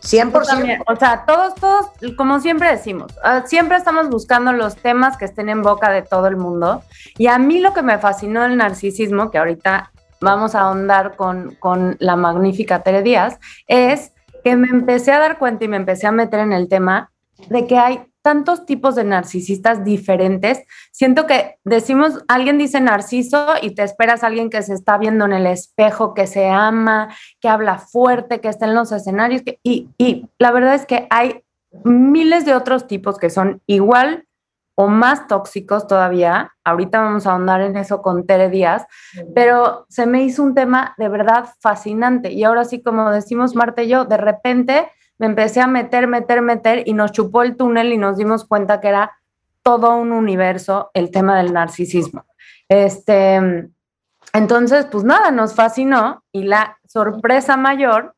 100%. 0.00 0.44
También, 0.44 0.82
o 0.84 0.96
sea, 0.96 1.24
todos, 1.24 1.54
todos, 1.54 1.86
como 2.16 2.40
siempre 2.40 2.72
decimos, 2.72 3.12
ah, 3.22 3.44
siempre 3.46 3.76
estamos 3.76 4.08
buscando 4.08 4.52
los 4.52 4.74
temas 4.74 5.16
que 5.16 5.26
estén 5.26 5.48
en 5.48 5.62
boca 5.62 5.92
de 5.92 6.02
todo 6.02 6.26
el 6.26 6.36
mundo. 6.36 6.82
Y 7.16 7.28
a 7.28 7.38
mí 7.38 7.60
lo 7.60 7.72
que 7.72 7.82
me 7.82 7.98
fascinó 7.98 8.42
del 8.42 8.56
narcisismo, 8.56 9.30
que 9.30 9.38
ahorita 9.38 9.92
vamos 10.20 10.56
a 10.56 10.62
ahondar 10.62 11.14
con, 11.14 11.54
con 11.60 11.96
la 12.00 12.16
magnífica 12.16 12.82
Tere 12.82 13.02
Díaz, 13.02 13.38
es 13.68 14.10
que 14.42 14.56
me 14.56 14.68
empecé 14.68 15.12
a 15.12 15.18
dar 15.18 15.38
cuenta 15.38 15.64
y 15.64 15.68
me 15.68 15.76
empecé 15.76 16.06
a 16.06 16.12
meter 16.12 16.40
en 16.40 16.52
el 16.52 16.68
tema 16.68 17.10
de 17.48 17.66
que 17.66 17.78
hay 17.78 18.02
tantos 18.22 18.66
tipos 18.66 18.94
de 18.94 19.04
narcisistas 19.04 19.84
diferentes. 19.84 20.62
Siento 20.92 21.26
que 21.26 21.56
decimos, 21.64 22.24
alguien 22.28 22.58
dice 22.58 22.80
narciso 22.80 23.54
y 23.62 23.74
te 23.74 23.84
esperas 23.84 24.22
a 24.22 24.26
alguien 24.26 24.50
que 24.50 24.62
se 24.62 24.74
está 24.74 24.98
viendo 24.98 25.24
en 25.24 25.32
el 25.32 25.46
espejo, 25.46 26.14
que 26.14 26.26
se 26.26 26.48
ama, 26.48 27.14
que 27.40 27.48
habla 27.48 27.78
fuerte, 27.78 28.40
que 28.40 28.48
está 28.48 28.66
en 28.66 28.74
los 28.74 28.92
escenarios. 28.92 29.42
y, 29.62 29.88
y 29.96 30.26
la 30.38 30.50
verdad 30.50 30.74
es 30.74 30.84
que 30.84 31.06
hay 31.10 31.42
miles 31.84 32.44
de 32.44 32.54
otros 32.54 32.86
tipos 32.86 33.18
que 33.18 33.30
son 33.30 33.62
igual 33.66 34.27
o 34.80 34.86
más 34.86 35.26
tóxicos 35.26 35.88
todavía. 35.88 36.52
Ahorita 36.62 37.00
vamos 37.00 37.26
a 37.26 37.32
ahondar 37.32 37.62
en 37.62 37.76
eso 37.76 38.00
con 38.00 38.24
Tere 38.24 38.48
Díaz, 38.48 38.86
pero 39.34 39.86
se 39.88 40.06
me 40.06 40.22
hizo 40.22 40.40
un 40.40 40.54
tema 40.54 40.94
de 40.98 41.08
verdad 41.08 41.46
fascinante. 41.58 42.30
Y 42.30 42.44
ahora 42.44 42.64
sí, 42.64 42.80
como 42.80 43.10
decimos 43.10 43.56
Marta 43.56 43.82
y 43.82 43.88
yo, 43.88 44.04
de 44.04 44.16
repente 44.16 44.88
me 45.18 45.26
empecé 45.26 45.60
a 45.60 45.66
meter, 45.66 46.06
meter, 46.06 46.42
meter 46.42 46.84
y 46.86 46.92
nos 46.92 47.10
chupó 47.10 47.42
el 47.42 47.56
túnel 47.56 47.92
y 47.92 47.98
nos 47.98 48.18
dimos 48.18 48.44
cuenta 48.44 48.80
que 48.80 48.86
era 48.86 49.18
todo 49.64 49.96
un 49.96 50.12
universo 50.12 50.92
el 50.94 51.10
tema 51.10 51.36
del 51.38 51.52
narcisismo. 51.52 52.24
Este, 52.68 53.68
entonces, 54.32 54.86
pues 54.86 55.02
nada, 55.02 55.32
nos 55.32 55.56
fascinó 55.56 56.22
y 56.30 56.44
la 56.44 56.78
sorpresa 56.86 57.56
mayor 57.56 58.14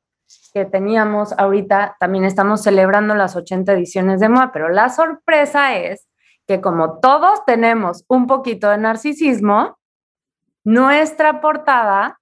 que 0.52 0.66
teníamos 0.66 1.32
ahorita, 1.38 1.96
también 1.98 2.24
estamos 2.24 2.62
celebrando 2.62 3.14
las 3.14 3.34
80 3.34 3.72
ediciones 3.72 4.20
de 4.20 4.28
MOA, 4.28 4.52
pero 4.52 4.68
la 4.68 4.90
sorpresa 4.90 5.74
es 5.74 6.09
que 6.50 6.60
como 6.60 6.98
todos 6.98 7.44
tenemos 7.46 8.04
un 8.08 8.26
poquito 8.26 8.68
de 8.70 8.78
narcisismo, 8.78 9.78
nuestra 10.64 11.40
portada 11.40 12.18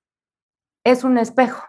es 0.84 1.02
un 1.02 1.16
espejo 1.16 1.64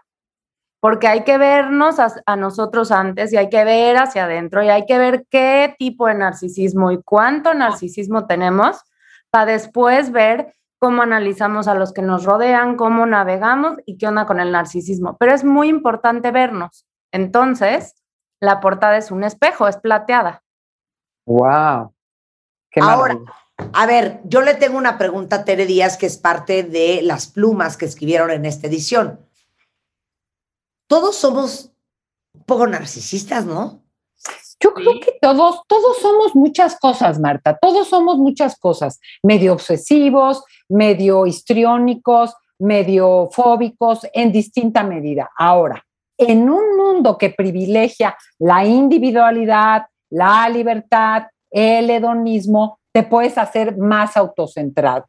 porque 0.78 1.08
hay 1.08 1.24
que 1.24 1.38
vernos 1.38 1.98
a, 1.98 2.08
a, 2.26 2.36
nosotros 2.36 2.92
antes 2.92 3.32
y 3.32 3.38
hay 3.38 3.48
que 3.48 3.64
ver 3.64 3.96
hacia 3.96 4.24
adentro 4.24 4.62
y 4.62 4.68
hay 4.68 4.84
que 4.84 4.98
ver 4.98 5.26
qué 5.30 5.74
tipo 5.78 6.06
de 6.06 6.16
narcisismo 6.16 6.90
y 6.90 7.02
cuánto 7.02 7.54
narcisismo 7.54 8.26
tenemos 8.26 8.82
para 9.30 9.52
después 9.52 10.12
ver 10.12 10.54
cómo 10.78 11.00
analizamos 11.00 11.66
a 11.66 11.74
los 11.74 11.94
que 11.94 12.02
nos 12.02 12.24
rodean, 12.24 12.76
cómo 12.76 13.06
navegamos 13.06 13.78
y 13.86 13.96
qué 13.96 14.06
onda 14.06 14.26
con 14.26 14.38
el 14.38 14.52
narcisismo. 14.52 15.16
Pero 15.18 15.32
es 15.32 15.44
muy 15.44 15.68
importante 15.68 16.30
vernos. 16.30 16.86
Entonces, 17.10 17.94
la 18.38 18.60
portada 18.60 18.98
es 18.98 19.10
un 19.10 19.24
espejo, 19.24 19.66
es 19.66 19.78
plateada. 19.78 20.42
¡Wow! 21.26 21.94
Qué 22.70 22.80
Ahora, 22.80 23.18
a 23.72 23.86
ver, 23.86 24.20
yo 24.24 24.40
le 24.42 24.54
tengo 24.54 24.78
una 24.78 24.96
pregunta 24.98 25.36
a 25.36 25.44
Tere 25.44 25.66
Díaz, 25.66 25.96
que 25.96 26.06
es 26.06 26.16
parte 26.16 26.62
de 26.62 27.02
las 27.02 27.26
plumas 27.26 27.76
que 27.76 27.86
escribieron 27.86 28.30
en 28.30 28.44
esta 28.44 28.66
edición 28.68 29.18
todos 30.90 31.14
somos 31.14 31.72
un 32.34 32.42
poco 32.42 32.66
narcisistas, 32.66 33.46
¿no? 33.46 33.80
Yo 34.58 34.74
creo 34.74 34.98
que 35.00 35.16
todos, 35.22 35.62
todos 35.68 35.98
somos 35.98 36.34
muchas 36.34 36.76
cosas, 36.80 37.20
Marta. 37.20 37.56
Todos 37.56 37.88
somos 37.88 38.18
muchas 38.18 38.58
cosas. 38.58 38.98
Medio 39.22 39.52
obsesivos, 39.52 40.42
medio 40.68 41.26
histriónicos, 41.26 42.34
medio 42.58 43.28
fóbicos, 43.30 44.00
en 44.12 44.32
distinta 44.32 44.82
medida. 44.82 45.30
Ahora, 45.38 45.86
en 46.18 46.50
un 46.50 46.76
mundo 46.76 47.16
que 47.16 47.30
privilegia 47.30 48.16
la 48.40 48.66
individualidad, 48.66 49.86
la 50.10 50.48
libertad, 50.48 51.22
el 51.50 51.90
hedonismo, 51.90 52.78
te 52.92 53.02
puedes 53.02 53.38
hacer 53.38 53.76
más 53.76 54.16
autocentrado. 54.16 55.06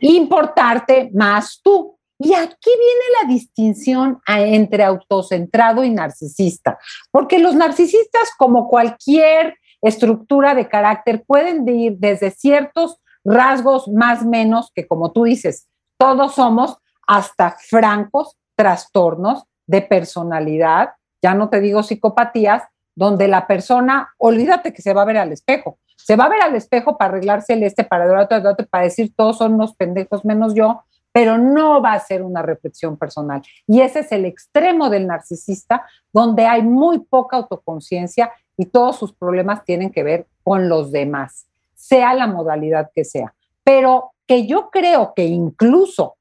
Importarte 0.00 1.10
más 1.14 1.60
tú. 1.62 1.98
Y 2.18 2.34
aquí 2.34 2.70
viene 2.70 3.04
la 3.20 3.28
distinción 3.28 4.20
entre 4.26 4.84
autocentrado 4.84 5.82
y 5.82 5.90
narcisista, 5.90 6.78
porque 7.10 7.40
los 7.40 7.56
narcisistas, 7.56 8.30
como 8.38 8.68
cualquier 8.68 9.56
estructura 9.80 10.54
de 10.54 10.68
carácter, 10.68 11.24
pueden 11.26 11.68
ir 11.68 11.96
desde 11.98 12.30
ciertos 12.30 12.98
rasgos 13.24 13.88
más 13.88 14.24
menos, 14.24 14.70
que 14.72 14.86
como 14.86 15.10
tú 15.10 15.24
dices, 15.24 15.68
todos 15.98 16.34
somos, 16.34 16.78
hasta 17.08 17.56
francos 17.58 18.36
trastornos 18.54 19.44
de 19.66 19.82
personalidad, 19.82 20.90
ya 21.22 21.34
no 21.34 21.48
te 21.48 21.60
digo 21.60 21.82
psicopatías, 21.82 22.62
donde 22.94 23.28
la 23.28 23.46
persona, 23.46 24.10
olvídate 24.18 24.72
que 24.72 24.82
se 24.82 24.92
va 24.92 25.02
a 25.02 25.06
ver 25.06 25.16
al 25.18 25.32
espejo, 25.32 25.78
se 25.96 26.16
va 26.16 26.24
a 26.24 26.28
ver 26.28 26.42
al 26.42 26.54
espejo 26.56 26.98
para 26.98 27.10
arreglarse 27.10 27.52
el 27.52 27.62
este, 27.62 27.84
para 27.84 28.04
el 28.04 28.16
otro, 28.16 28.66
para 28.68 28.84
decir 28.84 29.12
todos 29.14 29.38
son 29.38 29.54
unos 29.54 29.74
pendejos 29.76 30.24
menos 30.24 30.54
yo, 30.54 30.82
pero 31.12 31.38
no 31.38 31.80
va 31.82 31.92
a 31.92 32.00
ser 32.00 32.22
una 32.22 32.42
reflexión 32.42 32.96
personal. 32.96 33.42
Y 33.66 33.82
ese 33.82 34.00
es 34.00 34.12
el 34.12 34.24
extremo 34.24 34.90
del 34.90 35.06
narcisista, 35.06 35.86
donde 36.12 36.46
hay 36.46 36.62
muy 36.62 37.00
poca 37.00 37.36
autoconciencia 37.36 38.32
y 38.56 38.66
todos 38.66 38.96
sus 38.96 39.14
problemas 39.14 39.64
tienen 39.64 39.90
que 39.90 40.02
ver 40.02 40.26
con 40.42 40.68
los 40.68 40.90
demás, 40.90 41.46
sea 41.74 42.14
la 42.14 42.26
modalidad 42.26 42.90
que 42.94 43.04
sea. 43.04 43.34
Pero 43.62 44.12
que 44.26 44.46
yo 44.46 44.70
creo 44.70 45.12
que 45.14 45.24
incluso 45.24 46.16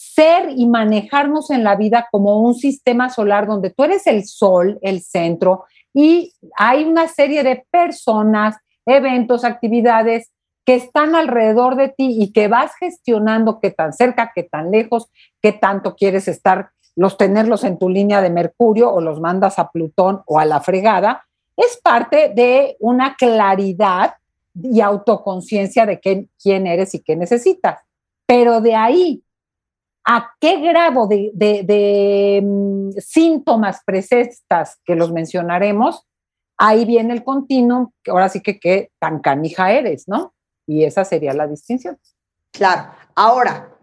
ser 0.00 0.48
y 0.56 0.66
manejarnos 0.66 1.50
en 1.50 1.62
la 1.62 1.76
vida 1.76 2.08
como 2.10 2.40
un 2.40 2.54
sistema 2.54 3.10
solar 3.10 3.46
donde 3.46 3.68
tú 3.68 3.84
eres 3.84 4.06
el 4.06 4.24
sol, 4.24 4.78
el 4.80 5.02
centro, 5.02 5.64
y 5.92 6.32
hay 6.56 6.84
una 6.84 7.06
serie 7.06 7.42
de 7.42 7.66
personas, 7.70 8.56
eventos, 8.86 9.44
actividades 9.44 10.30
que 10.64 10.74
están 10.76 11.14
alrededor 11.14 11.76
de 11.76 11.88
ti 11.88 12.16
y 12.18 12.32
que 12.32 12.48
vas 12.48 12.72
gestionando 12.80 13.60
qué 13.60 13.72
tan 13.72 13.92
cerca, 13.92 14.32
qué 14.34 14.42
tan 14.42 14.70
lejos, 14.70 15.10
qué 15.42 15.52
tanto 15.52 15.96
quieres 15.96 16.28
estar, 16.28 16.70
los 16.96 17.18
tenerlos 17.18 17.62
en 17.62 17.78
tu 17.78 17.90
línea 17.90 18.22
de 18.22 18.30
Mercurio 18.30 18.90
o 18.90 19.02
los 19.02 19.20
mandas 19.20 19.58
a 19.58 19.70
Plutón 19.70 20.22
o 20.24 20.38
a 20.38 20.46
la 20.46 20.60
fregada, 20.60 21.26
es 21.58 21.78
parte 21.82 22.32
de 22.34 22.78
una 22.80 23.16
claridad 23.16 24.14
y 24.54 24.80
autoconciencia 24.80 25.84
de 25.84 26.00
qué, 26.00 26.26
quién 26.42 26.66
eres 26.66 26.94
y 26.94 27.00
qué 27.00 27.16
necesitas. 27.16 27.80
Pero 28.24 28.62
de 28.62 28.74
ahí 28.74 29.22
a 30.04 30.32
qué 30.40 30.60
grado 30.60 31.06
de, 31.06 31.30
de, 31.34 31.62
de 31.62 32.40
um, 32.42 32.92
síntomas 32.92 33.82
presentas 33.84 34.78
que 34.84 34.94
los 34.94 35.12
mencionaremos, 35.12 36.06
ahí 36.56 36.84
viene 36.84 37.14
el 37.14 37.24
continuum, 37.24 37.90
que 38.02 38.10
ahora 38.10 38.28
sí 38.28 38.40
que 38.40 38.58
qué 38.58 38.90
tan 38.98 39.20
canija 39.20 39.72
eres, 39.72 40.08
¿no? 40.08 40.34
Y 40.66 40.84
esa 40.84 41.04
sería 41.04 41.32
la 41.32 41.46
distinción. 41.46 41.98
Claro. 42.52 42.90
Ahora, 43.14 43.76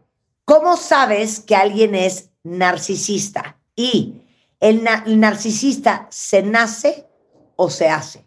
¿cómo 0.45 0.77
sabes 0.77 1.39
que 1.39 1.56
alguien 1.56 1.95
es 1.95 2.31
narcisista? 2.44 3.60
Y 3.76 4.22
el, 4.60 4.84
na 4.84 5.03
el 5.06 5.19
narcisista 5.19 6.07
se 6.10 6.44
nace 6.44 7.07
o 7.56 7.69
se 7.69 7.89
hace. 7.89 8.26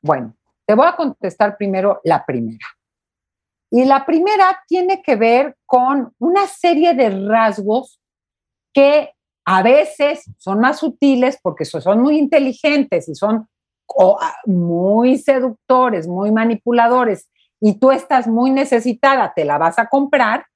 Bueno, 0.00 0.34
te 0.66 0.74
voy 0.74 0.86
a 0.86 0.96
contestar 0.96 1.56
primero 1.56 2.00
la 2.04 2.24
primera. 2.24 2.66
Y 3.70 3.84
la 3.84 4.06
primera 4.06 4.62
tiene 4.68 5.02
que 5.02 5.16
ver 5.16 5.56
con 5.66 6.12
una 6.18 6.46
serie 6.46 6.94
de 6.94 7.10
rasgos 7.26 8.00
que 8.72 9.12
a 9.44 9.62
veces 9.62 10.24
son 10.38 10.60
más 10.60 10.80
sutiles 10.80 11.38
porque 11.42 11.64
son 11.64 12.02
muy 12.02 12.18
inteligentes 12.18 13.08
y 13.08 13.14
son 13.14 13.48
muy 14.44 15.18
seductores, 15.18 16.08
muy 16.08 16.32
manipuladores, 16.32 17.30
y 17.60 17.78
tú 17.78 17.90
estás 17.90 18.26
muy 18.26 18.50
necesitada, 18.50 19.32
te 19.34 19.44
la 19.44 19.58
vas 19.58 19.78
a 19.78 19.88
comprar, 19.88 20.46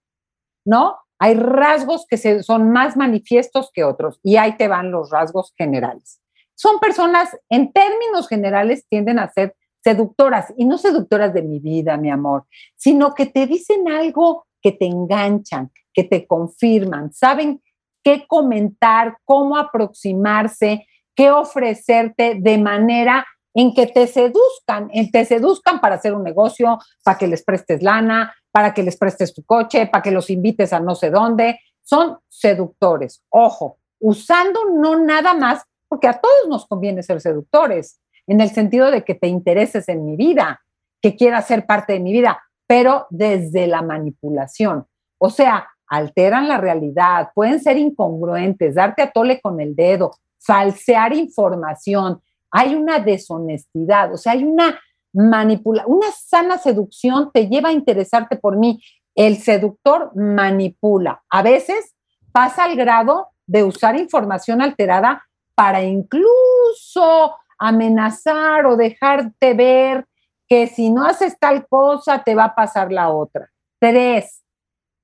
¿no? 0.65 0.99
Hay 1.19 1.35
rasgos 1.35 2.07
que 2.09 2.43
son 2.43 2.71
más 2.71 2.97
manifiestos 2.97 3.71
que 3.73 3.85
otros 3.85 4.19
y 4.23 4.37
ahí 4.37 4.57
te 4.57 4.69
van 4.69 4.91
los 4.91 5.11
rasgos 5.11 5.53
generales. 5.57 6.21
Son 6.55 6.79
personas, 6.79 7.37
en 7.49 7.73
términos 7.73 8.29
generales, 8.29 8.87
tienden 8.89 9.19
a 9.19 9.31
ser 9.31 9.55
seductoras 9.83 10.53
y 10.57 10.65
no 10.65 10.79
seductoras 10.79 11.33
de 11.33 11.43
mi 11.43 11.59
vida, 11.59 11.97
mi 11.97 12.11
amor, 12.11 12.45
sino 12.77 13.15
que 13.15 13.27
te 13.27 13.47
dicen 13.47 13.89
algo 13.89 14.47
que 14.61 14.73
te 14.73 14.87
enganchan, 14.87 15.71
que 15.93 16.05
te 16.05 16.27
confirman, 16.27 17.13
saben 17.13 17.63
qué 18.03 18.27
comentar, 18.27 19.19
cómo 19.25 19.57
aproximarse, 19.57 20.87
qué 21.15 21.31
ofrecerte 21.31 22.37
de 22.39 22.59
manera 22.59 23.27
en 23.55 23.75
que 23.75 23.87
te 23.87 24.07
seduzcan, 24.07 24.89
en 24.93 25.11
te 25.11 25.25
seduzcan 25.25 25.81
para 25.81 25.97
hacer 25.97 26.15
un 26.15 26.23
negocio, 26.23 26.79
para 27.03 27.19
que 27.19 27.27
les 27.27 27.43
prestes 27.43 27.83
lana, 27.83 28.35
para 28.53 28.73
que 28.75 28.83
les 28.83 28.97
prestes 28.97 29.35
tu 29.35 29.45
coche, 29.45 29.87
para 29.87 30.03
que 30.03 30.11
los 30.11 30.31
invites 30.31 30.73
a 30.73 30.81
no 30.81 30.95
sé 30.95 31.11
dónde. 31.11 31.61
Son 31.83 32.19
seductores. 32.29 33.23
Ojo, 33.29 33.79
usando 33.99 34.61
no 34.71 34.99
nada 34.99 35.35
más, 35.35 35.65
porque 35.89 36.07
a 36.07 36.21
todos 36.21 36.49
nos 36.49 36.67
conviene 36.67 37.03
ser 37.03 37.21
seductores, 37.21 38.00
en 38.31 38.41
el 38.41 38.51
sentido 38.51 38.93
de 38.93 39.03
que 39.03 39.17
te 39.17 39.27
intereses 39.27 39.89
en 39.89 40.07
mi 40.07 40.15
vida, 40.15 40.63
que 41.03 41.17
quieras 41.17 41.49
ser 41.49 41.67
parte 41.67 41.95
de 41.95 42.01
mi 42.01 42.13
vida, 42.13 42.41
pero 42.69 43.09
desde 43.11 43.67
la 43.67 43.83
manipulación. 43.83 44.87
O 45.19 45.31
sea, 45.31 45.69
alteran 45.89 46.47
la 46.47 46.59
realidad, 46.59 47.31
pueden 47.35 47.59
ser 47.59 47.77
incongruentes, 47.77 48.77
darte 48.77 49.03
a 49.03 49.11
tole 49.11 49.41
con 49.41 49.61
el 49.61 49.75
dedo, 49.75 50.13
falsear 50.39 51.13
información, 51.13 52.23
hay 52.53 52.77
una 52.77 53.01
deshonestidad, 53.01 54.15
o 54.15 54.17
sea, 54.17 54.33
hay 54.33 54.45
una 54.45 54.79
manipulación, 55.13 55.93
una 55.93 56.13
sana 56.13 56.57
seducción 56.57 57.33
te 57.33 57.49
lleva 57.49 57.71
a 57.71 57.73
interesarte 57.73 58.37
por 58.37 58.57
mí. 58.57 58.81
El 59.17 59.39
seductor 59.39 60.13
manipula. 60.15 61.21
A 61.29 61.43
veces 61.43 61.97
pasa 62.31 62.63
al 62.63 62.77
grado 62.77 63.31
de 63.49 63.65
usar 63.65 63.97
información 63.97 64.63
alterada 64.63 65.25
para 65.57 65.83
incluso 65.83 67.35
amenazar 67.61 68.67
o 68.67 68.77
dejarte 68.77 69.55
ver 69.55 70.07
que 70.49 70.67
si 70.67 70.91
no 70.91 71.05
haces 71.05 71.39
tal 71.39 71.69
cosa 71.69 72.25
te 72.25 72.35
va 72.35 72.47
a 72.47 72.55
pasar 72.55 72.91
la 72.91 73.11
otra. 73.11 73.49
Tres, 73.79 74.43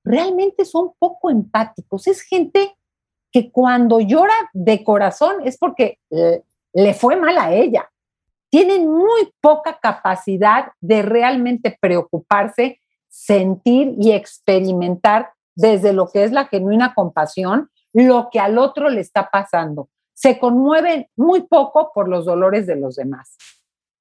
realmente 0.03 0.65
son 0.65 0.91
poco 0.99 1.29
empáticos. 1.29 2.07
Es 2.07 2.21
gente 2.21 2.75
que 3.31 3.51
cuando 3.51 3.99
llora 3.99 4.33
de 4.53 4.83
corazón 4.83 5.35
es 5.45 5.57
porque 5.57 5.99
eh, 6.09 6.41
le 6.73 6.93
fue 6.93 7.15
mal 7.15 7.37
a 7.37 7.53
ella. 7.53 7.89
Tienen 8.49 8.89
muy 8.89 9.31
poca 9.39 9.79
capacidad 9.79 10.71
de 10.81 11.01
realmente 11.01 11.77
preocuparse, 11.79 12.79
sentir 13.07 13.93
y 13.99 14.11
experimentar 14.11 15.31
desde 15.55 15.93
lo 15.93 16.09
que 16.09 16.23
es 16.23 16.31
la 16.31 16.45
genuina 16.45 16.93
compasión, 16.93 17.69
lo 17.93 18.29
que 18.31 18.39
al 18.39 18.57
otro 18.57 18.89
le 18.89 19.01
está 19.01 19.29
pasando. 19.29 19.89
Se 20.17 20.39
conmueven 20.39 21.07
muy 21.15 21.43
poco 21.43 21.91
por 21.93 22.09
los 22.09 22.25
dolores 22.25 22.65
de 22.65 22.75
los 22.75 22.95
demás. 22.95 23.37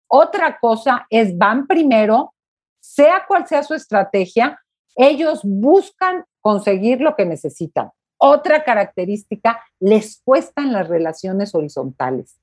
Otra 0.09 0.59
cosa 0.59 1.07
es, 1.11 1.37
van 1.37 1.67
primero, 1.67 2.33
sea 2.81 3.27
cual 3.29 3.47
sea 3.47 3.63
su 3.63 3.75
estrategia, 3.75 4.59
ellos 4.95 5.41
buscan 5.45 6.25
conseguir 6.41 7.03
lo 7.03 7.17
que 7.17 7.27
necesitan. 7.27 7.91
Otra 8.17 8.65
característica, 8.65 9.61
les 9.79 10.23
cuestan 10.25 10.73
las 10.73 10.89
relaciones 10.89 11.55
horizontales. 11.55 12.41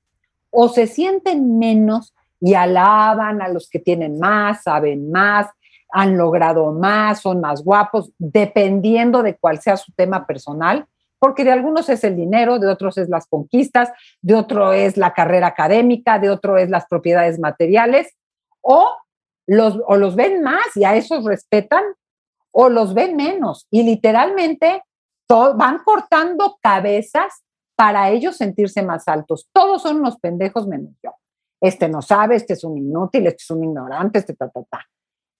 O 0.50 0.68
se 0.68 0.86
sienten 0.86 1.58
menos 1.58 2.14
y 2.40 2.54
alaban 2.54 3.42
a 3.42 3.48
los 3.48 3.68
que 3.68 3.80
tienen 3.80 4.20
más, 4.20 4.62
saben 4.62 5.10
más, 5.10 5.48
han 5.90 6.16
logrado 6.16 6.70
más, 6.70 7.22
son 7.22 7.40
más 7.40 7.64
guapos, 7.64 8.12
dependiendo 8.18 9.24
de 9.24 9.36
cuál 9.36 9.60
sea 9.60 9.76
su 9.76 9.90
tema 9.94 10.28
personal, 10.28 10.86
porque 11.24 11.42
de 11.42 11.52
algunos 11.52 11.88
es 11.88 12.04
el 12.04 12.16
dinero, 12.16 12.58
de 12.58 12.68
otros 12.68 12.98
es 12.98 13.08
las 13.08 13.26
conquistas, 13.26 13.88
de 14.20 14.34
otro 14.34 14.74
es 14.74 14.98
la 14.98 15.14
carrera 15.14 15.46
académica, 15.46 16.18
de 16.18 16.28
otro 16.28 16.58
es 16.58 16.68
las 16.68 16.84
propiedades 16.84 17.38
materiales, 17.38 18.14
o 18.60 18.94
los, 19.46 19.80
o 19.86 19.96
los 19.96 20.16
ven 20.16 20.42
más 20.42 20.66
y 20.76 20.84
a 20.84 20.94
esos 20.94 21.24
respetan, 21.24 21.82
o 22.52 22.68
los 22.68 22.92
ven 22.92 23.16
menos 23.16 23.66
y 23.70 23.84
literalmente 23.84 24.82
to- 25.26 25.54
van 25.56 25.78
cortando 25.78 26.58
cabezas 26.60 27.42
para 27.74 28.10
ellos 28.10 28.36
sentirse 28.36 28.82
más 28.82 29.08
altos. 29.08 29.48
Todos 29.50 29.80
son 29.80 30.00
unos 30.00 30.18
pendejos 30.18 30.66
menos 30.66 30.92
yo. 31.02 31.14
Este 31.58 31.88
no 31.88 32.02
sabe, 32.02 32.36
este 32.36 32.52
es 32.52 32.64
un 32.64 32.76
inútil, 32.76 33.26
este 33.28 33.44
es 33.44 33.50
un 33.50 33.64
ignorante, 33.64 34.18
este 34.18 34.34
ta, 34.34 34.50
ta, 34.50 34.62
ta. 34.70 34.84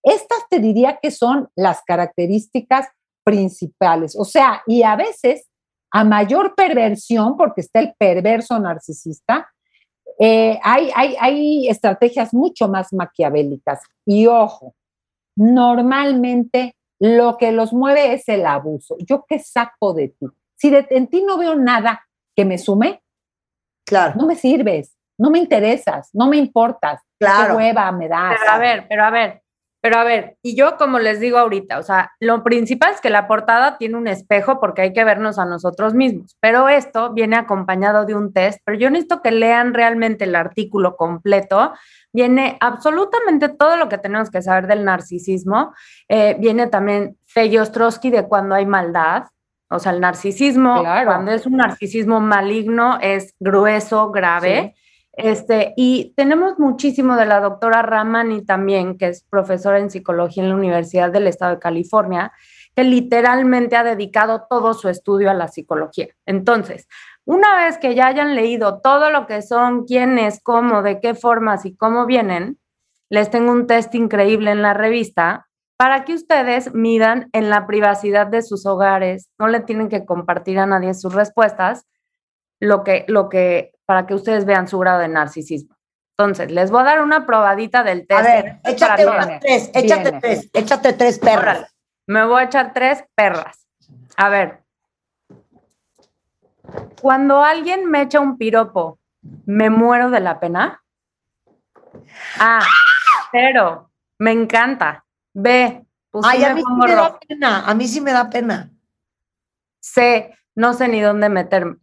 Estas 0.02 0.48
te 0.48 0.60
diría 0.60 0.98
que 1.02 1.10
son 1.10 1.50
las 1.54 1.82
características 1.82 2.88
principales. 3.22 4.16
O 4.18 4.24
sea, 4.24 4.62
y 4.66 4.82
a 4.82 4.96
veces 4.96 5.50
a 5.94 6.02
mayor 6.02 6.56
perversión, 6.56 7.36
porque 7.36 7.60
está 7.60 7.78
el 7.78 7.94
perverso 7.96 8.58
narcisista, 8.58 9.48
eh, 10.18 10.58
hay, 10.60 10.90
hay, 10.92 11.14
hay 11.20 11.68
estrategias 11.68 12.34
mucho 12.34 12.68
más 12.68 12.92
maquiavélicas. 12.92 13.80
Y 14.04 14.26
ojo, 14.26 14.74
normalmente 15.36 16.74
lo 16.98 17.36
que 17.36 17.52
los 17.52 17.72
mueve 17.72 18.12
es 18.12 18.28
el 18.28 18.44
abuso. 18.44 18.96
¿Yo 19.06 19.24
qué 19.28 19.38
saco 19.38 19.94
de 19.94 20.08
ti? 20.08 20.26
Si 20.56 20.68
de, 20.68 20.84
en 20.90 21.06
ti 21.06 21.22
no 21.22 21.38
veo 21.38 21.54
nada 21.54 22.04
que 22.34 22.44
me 22.44 22.58
sume, 22.58 23.00
claro. 23.86 24.14
no 24.16 24.26
me 24.26 24.34
sirves, 24.34 24.96
no 25.16 25.30
me 25.30 25.38
interesas, 25.38 26.10
no 26.12 26.26
me 26.26 26.38
importas. 26.38 27.02
Claro. 27.20 27.56
Qué 27.56 27.66
hueva 27.66 27.92
me 27.92 28.08
das. 28.08 28.34
Pero 28.40 28.50
a 28.50 28.58
ver, 28.58 28.86
pero 28.88 29.04
a 29.04 29.10
ver, 29.10 29.42
pero 29.84 29.98
a 29.98 30.04
ver, 30.04 30.38
y 30.40 30.56
yo 30.56 30.78
como 30.78 30.98
les 30.98 31.20
digo 31.20 31.36
ahorita, 31.36 31.78
o 31.78 31.82
sea, 31.82 32.12
lo 32.18 32.42
principal 32.42 32.94
es 32.94 33.02
que 33.02 33.10
la 33.10 33.26
portada 33.26 33.76
tiene 33.76 33.98
un 33.98 34.06
espejo 34.08 34.58
porque 34.58 34.80
hay 34.80 34.94
que 34.94 35.04
vernos 35.04 35.38
a 35.38 35.44
nosotros 35.44 35.92
mismos, 35.92 36.38
pero 36.40 36.70
esto 36.70 37.12
viene 37.12 37.36
acompañado 37.36 38.06
de 38.06 38.14
un 38.14 38.32
test, 38.32 38.60
pero 38.64 38.78
yo 38.78 38.88
necesito 38.88 39.20
que 39.20 39.30
lean 39.30 39.74
realmente 39.74 40.24
el 40.24 40.36
artículo 40.36 40.96
completo. 40.96 41.74
Viene 42.14 42.56
absolutamente 42.62 43.50
todo 43.50 43.76
lo 43.76 43.90
que 43.90 43.98
tenemos 43.98 44.30
que 44.30 44.40
saber 44.40 44.68
del 44.68 44.86
narcisismo. 44.86 45.74
Eh, 46.08 46.34
viene 46.40 46.68
también 46.68 47.18
Fey 47.26 47.58
Ostrowski 47.58 48.08
de 48.08 48.26
cuando 48.26 48.54
hay 48.54 48.64
maldad. 48.64 49.24
O 49.68 49.78
sea, 49.78 49.92
el 49.92 50.00
narcisismo, 50.00 50.80
Claro. 50.80 51.10
cuando 51.10 51.30
es 51.30 51.44
un 51.44 51.58
narcisismo 51.58 52.20
maligno, 52.20 52.96
es 53.02 53.34
grueso, 53.38 54.10
grave. 54.10 54.74
Este, 55.16 55.74
y 55.76 56.12
tenemos 56.16 56.58
muchísimo 56.58 57.16
de 57.16 57.26
la 57.26 57.40
doctora 57.40 57.82
Ramani 57.82 58.44
también, 58.44 58.98
que 58.98 59.08
es 59.08 59.22
profesora 59.22 59.78
en 59.78 59.90
psicología 59.90 60.42
en 60.42 60.48
la 60.48 60.56
Universidad 60.56 61.12
del 61.12 61.28
Estado 61.28 61.54
de 61.54 61.60
California, 61.60 62.32
que 62.74 62.82
literalmente 62.82 63.76
ha 63.76 63.84
dedicado 63.84 64.46
todo 64.50 64.74
su 64.74 64.88
estudio 64.88 65.30
a 65.30 65.34
la 65.34 65.48
psicología. 65.48 66.08
Entonces, 66.26 66.88
una 67.24 67.54
vez 67.56 67.78
que 67.78 67.94
ya 67.94 68.08
hayan 68.08 68.34
leído 68.34 68.80
todo 68.80 69.10
lo 69.10 69.26
que 69.26 69.42
son, 69.42 69.84
quiénes, 69.84 70.42
cómo, 70.42 70.82
de 70.82 71.00
qué 71.00 71.14
formas 71.14 71.64
y 71.64 71.76
cómo 71.76 72.06
vienen, 72.06 72.58
les 73.08 73.30
tengo 73.30 73.52
un 73.52 73.66
test 73.68 73.94
increíble 73.94 74.50
en 74.50 74.62
la 74.62 74.74
revista 74.74 75.46
para 75.76 76.04
que 76.04 76.14
ustedes 76.14 76.74
midan 76.74 77.28
en 77.32 77.50
la 77.50 77.66
privacidad 77.66 78.26
de 78.26 78.42
sus 78.42 78.66
hogares, 78.66 79.30
no 79.38 79.46
le 79.46 79.60
tienen 79.60 79.88
que 79.88 80.04
compartir 80.04 80.58
a 80.58 80.66
nadie 80.66 80.94
sus 80.94 81.14
respuestas, 81.14 81.86
lo 82.60 82.84
que, 82.84 83.04
lo 83.08 83.28
que, 83.28 83.73
para 83.86 84.06
que 84.06 84.14
ustedes 84.14 84.44
vean 84.44 84.68
su 84.68 84.78
grado 84.78 85.00
de 85.00 85.08
narcisismo. 85.08 85.74
Entonces, 86.16 86.50
les 86.50 86.70
voy 86.70 86.82
a 86.82 86.84
dar 86.84 87.02
una 87.02 87.26
probadita 87.26 87.82
del 87.82 88.06
test. 88.06 88.20
A 88.20 88.22
ver, 88.22 88.60
échate 88.64 89.06
unas 89.06 89.40
tres, 89.40 89.70
échate 89.74 90.02
Viene. 90.02 90.20
tres, 90.20 90.50
échate 90.52 90.92
tres 90.92 91.18
Órale, 91.20 91.36
perras. 91.36 91.76
me 92.06 92.24
voy 92.24 92.40
a 92.40 92.44
echar 92.44 92.72
tres 92.72 93.04
perras. 93.16 93.66
A 94.16 94.28
ver. 94.28 94.62
Cuando 97.02 97.42
alguien 97.42 97.90
me 97.90 98.02
echa 98.02 98.20
un 98.20 98.38
piropo, 98.38 98.98
¿me 99.44 99.70
muero 99.70 100.10
de 100.10 100.20
la 100.20 100.38
pena? 100.38 100.82
A. 102.38 102.60
Cero. 103.32 103.90
Me 104.18 104.30
encanta. 104.32 105.04
B. 105.34 105.84
Pues 106.10 106.24
sí 106.26 106.30
Ay, 106.32 106.44
a 106.44 106.54
mí 106.54 106.62
sí 106.62 106.72
me 106.78 106.94
da 106.94 107.18
pena, 107.18 107.64
a 107.66 107.74
mí 107.74 107.88
sí 107.88 108.00
me 108.00 108.12
da 108.12 108.30
pena. 108.30 108.70
C. 109.80 110.32
No 110.54 110.72
sé 110.72 110.86
ni 110.86 111.00
dónde 111.00 111.28
meterme. 111.28 111.76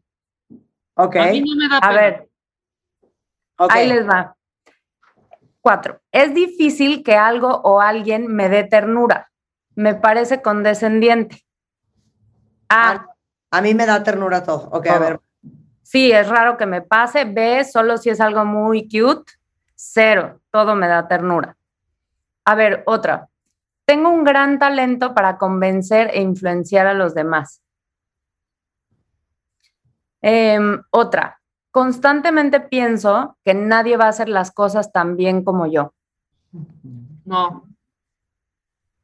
Ok, 0.96 1.16
A 1.16 1.26
mí 1.28 1.42
no 1.42 1.56
me 1.56 1.70
da 1.70 1.78
A 1.78 1.94
ver, 1.94 2.30
ahí 3.58 3.88
les 3.88 4.08
va. 4.08 4.36
Cuatro. 5.62 6.02
Es 6.12 6.34
difícil 6.34 7.04
que 7.04 7.16
algo 7.16 7.62
o 7.64 7.82
alguien 7.82 8.28
me 8.28 8.50
dé 8.50 8.64
ternura. 8.64 9.32
Me 9.76 9.96
parece 9.96 10.42
condescendiente. 10.42 11.46
A. 12.70 13.06
A 13.52 13.62
mí 13.62 13.74
me 13.74 13.86
da 13.86 14.02
ternura 14.02 14.44
todo. 14.44 14.70
Ok, 14.72 14.88
a 14.88 14.98
ver. 14.98 15.20
Sí, 15.84 16.12
es 16.12 16.28
raro 16.28 16.58
que 16.58 16.66
me 16.66 16.82
pase. 16.82 17.26
B, 17.26 17.64
solo 17.64 17.98
si 17.98 18.10
es 18.10 18.22
algo 18.22 18.46
muy 18.46 18.88
cute. 18.88 19.34
Cero, 19.76 20.40
todo 20.50 20.76
me 20.76 20.88
da 20.88 21.08
ternura. 21.08 21.58
A 22.46 22.56
ver, 22.56 22.84
otra. 22.86 23.28
Tengo 23.86 24.10
un 24.10 24.24
gran 24.24 24.58
talento 24.58 25.14
para 25.14 25.38
convencer 25.38 26.12
e 26.14 26.22
influenciar 26.22 26.88
a 26.88 26.94
los 26.94 27.14
demás. 27.14 27.62
Em, 30.22 30.81
otra. 30.91 31.41
Constantemente 31.72 32.60
pienso 32.60 33.38
que 33.43 33.53
nadie 33.53 33.98
va 33.98 34.06
a 34.06 34.10
hacer 34.10 34.30
las 34.30 34.52
cosas 34.52 34.91
tan 34.91 35.15
bien 35.15 35.43
como 35.43 35.68
yo. 35.68 35.93
No. 37.26 37.68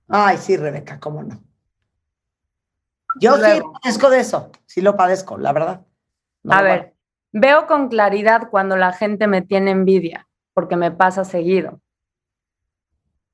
Ay, 0.10 0.38
sí, 0.38 0.58
Rebeca, 0.58 1.00
cómo 1.00 1.24
no. 1.24 1.42
Yo 3.20 3.36
sí 3.36 3.40
Luego. 3.40 3.74
padezco 3.74 4.10
de 4.10 4.20
eso, 4.20 4.52
sí 4.66 4.82
lo 4.82 4.96
padezco, 4.96 5.38
la 5.38 5.54
verdad. 5.54 5.86
No 6.44 6.54
A 6.54 6.62
ver, 6.62 6.94
veo 7.32 7.66
con 7.68 7.90
claridad 7.90 8.50
cuando 8.50 8.76
la 8.76 8.94
gente 8.94 9.28
me 9.28 9.42
tiene 9.42 9.72
envidia, 9.72 10.28
porque 10.54 10.76
me 10.76 10.92
pasa 10.92 11.26
seguido. 11.26 11.82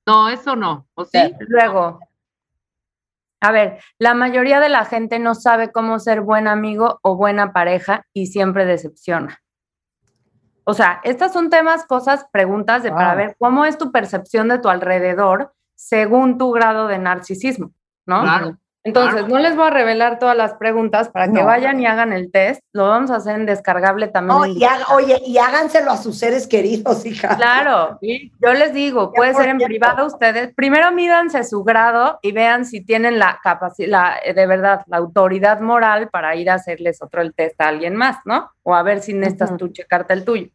No, 0.05 0.29
eso 0.29 0.55
no. 0.55 0.87
¿O 0.95 1.05
sí? 1.05 1.33
Luego, 1.39 1.99
a 3.43 3.51
ver, 3.51 3.79
la 3.99 4.13
mayoría 4.13 4.61
de 4.61 4.69
la 4.69 4.85
gente 4.85 5.19
no 5.19 5.35
sabe 5.35 5.69
cómo 5.69 5.99
ser 5.99 6.21
buen 6.21 6.47
amigo 6.47 6.99
o 7.01 7.17
buena 7.17 7.51
pareja 7.51 8.05
y 8.13 8.27
siempre 8.27 8.65
decepciona. 8.65 9.37
O 10.63 10.73
sea, 10.73 11.01
estas 11.03 11.33
son 11.33 11.49
temas, 11.49 11.85
cosas, 11.85 12.25
preguntas 12.31 12.83
de 12.83 12.91
para 12.91 13.15
ver 13.15 13.35
cómo 13.37 13.65
es 13.65 13.77
tu 13.77 13.91
percepción 13.91 14.47
de 14.47 14.59
tu 14.59 14.69
alrededor 14.69 15.53
según 15.75 16.37
tu 16.37 16.51
grado 16.51 16.87
de 16.87 16.99
narcisismo, 16.99 17.73
¿no? 18.05 18.21
Claro. 18.21 18.57
Entonces, 18.85 19.27
no 19.29 19.39
les 19.39 19.55
voy 19.55 19.67
a 19.67 19.69
revelar 19.69 20.19
todas 20.19 20.35
las 20.35 20.55
preguntas 20.55 21.07
para 21.07 21.27
que 21.27 21.39
No. 21.39 21.45
vayan 21.45 21.79
y 21.79 21.85
hagan 21.85 22.11
el 22.11 22.29
test. 22.31 22.61
Lo 22.73 22.89
vamos 22.89 23.11
a 23.11 23.15
hacer 23.15 23.35
en 23.35 23.45
descargable 23.45 24.09
también. 24.09 24.37
No, 24.37 24.43
en 24.45 24.57
y 24.57 24.63
haga- 24.65 24.87
oye, 24.93 25.21
y 25.25 25.37
háganselo 25.37 25.89
a 25.91 25.95
sus 25.97 26.17
seres 26.19 26.47
queridos, 26.47 27.05
hija. 27.05 27.35
Claro, 27.37 27.97
yo 28.01 28.53
les 28.53 28.73
digo, 28.73 29.13
puede 29.13 29.33
ser 29.35 29.47
en 29.49 29.57
privado 29.59 30.05
ustedes. 30.05 30.53
Primero 30.53 30.91
mídanse 30.91 31.43
su 31.45 31.63
grado 31.63 32.19
y 32.21 32.33
vean 32.33 32.65
si 32.65 32.83
tienen 32.83 33.19
la 33.19 33.39
capacidad, 33.41 34.15
de 34.21 34.45
verdad, 34.47 34.81
la 34.87 34.97
autoridad 34.97 35.61
moral 35.61 36.09
para 36.09 36.35
ir 36.35 36.49
a 36.49 36.55
hacerles 36.55 37.01
otro 37.01 37.21
el 37.21 37.33
test 37.33 37.59
a 37.61 37.69
alguien 37.69 37.95
más, 37.95 38.17
¿no? 38.25 38.51
O 38.63 38.75
a 38.75 38.83
ver 38.83 39.01
si 39.01 39.13
necesitas 39.13 39.55
tú 39.55 39.69
checarte 39.69 40.13
el 40.13 40.25
tuyo. 40.25 40.49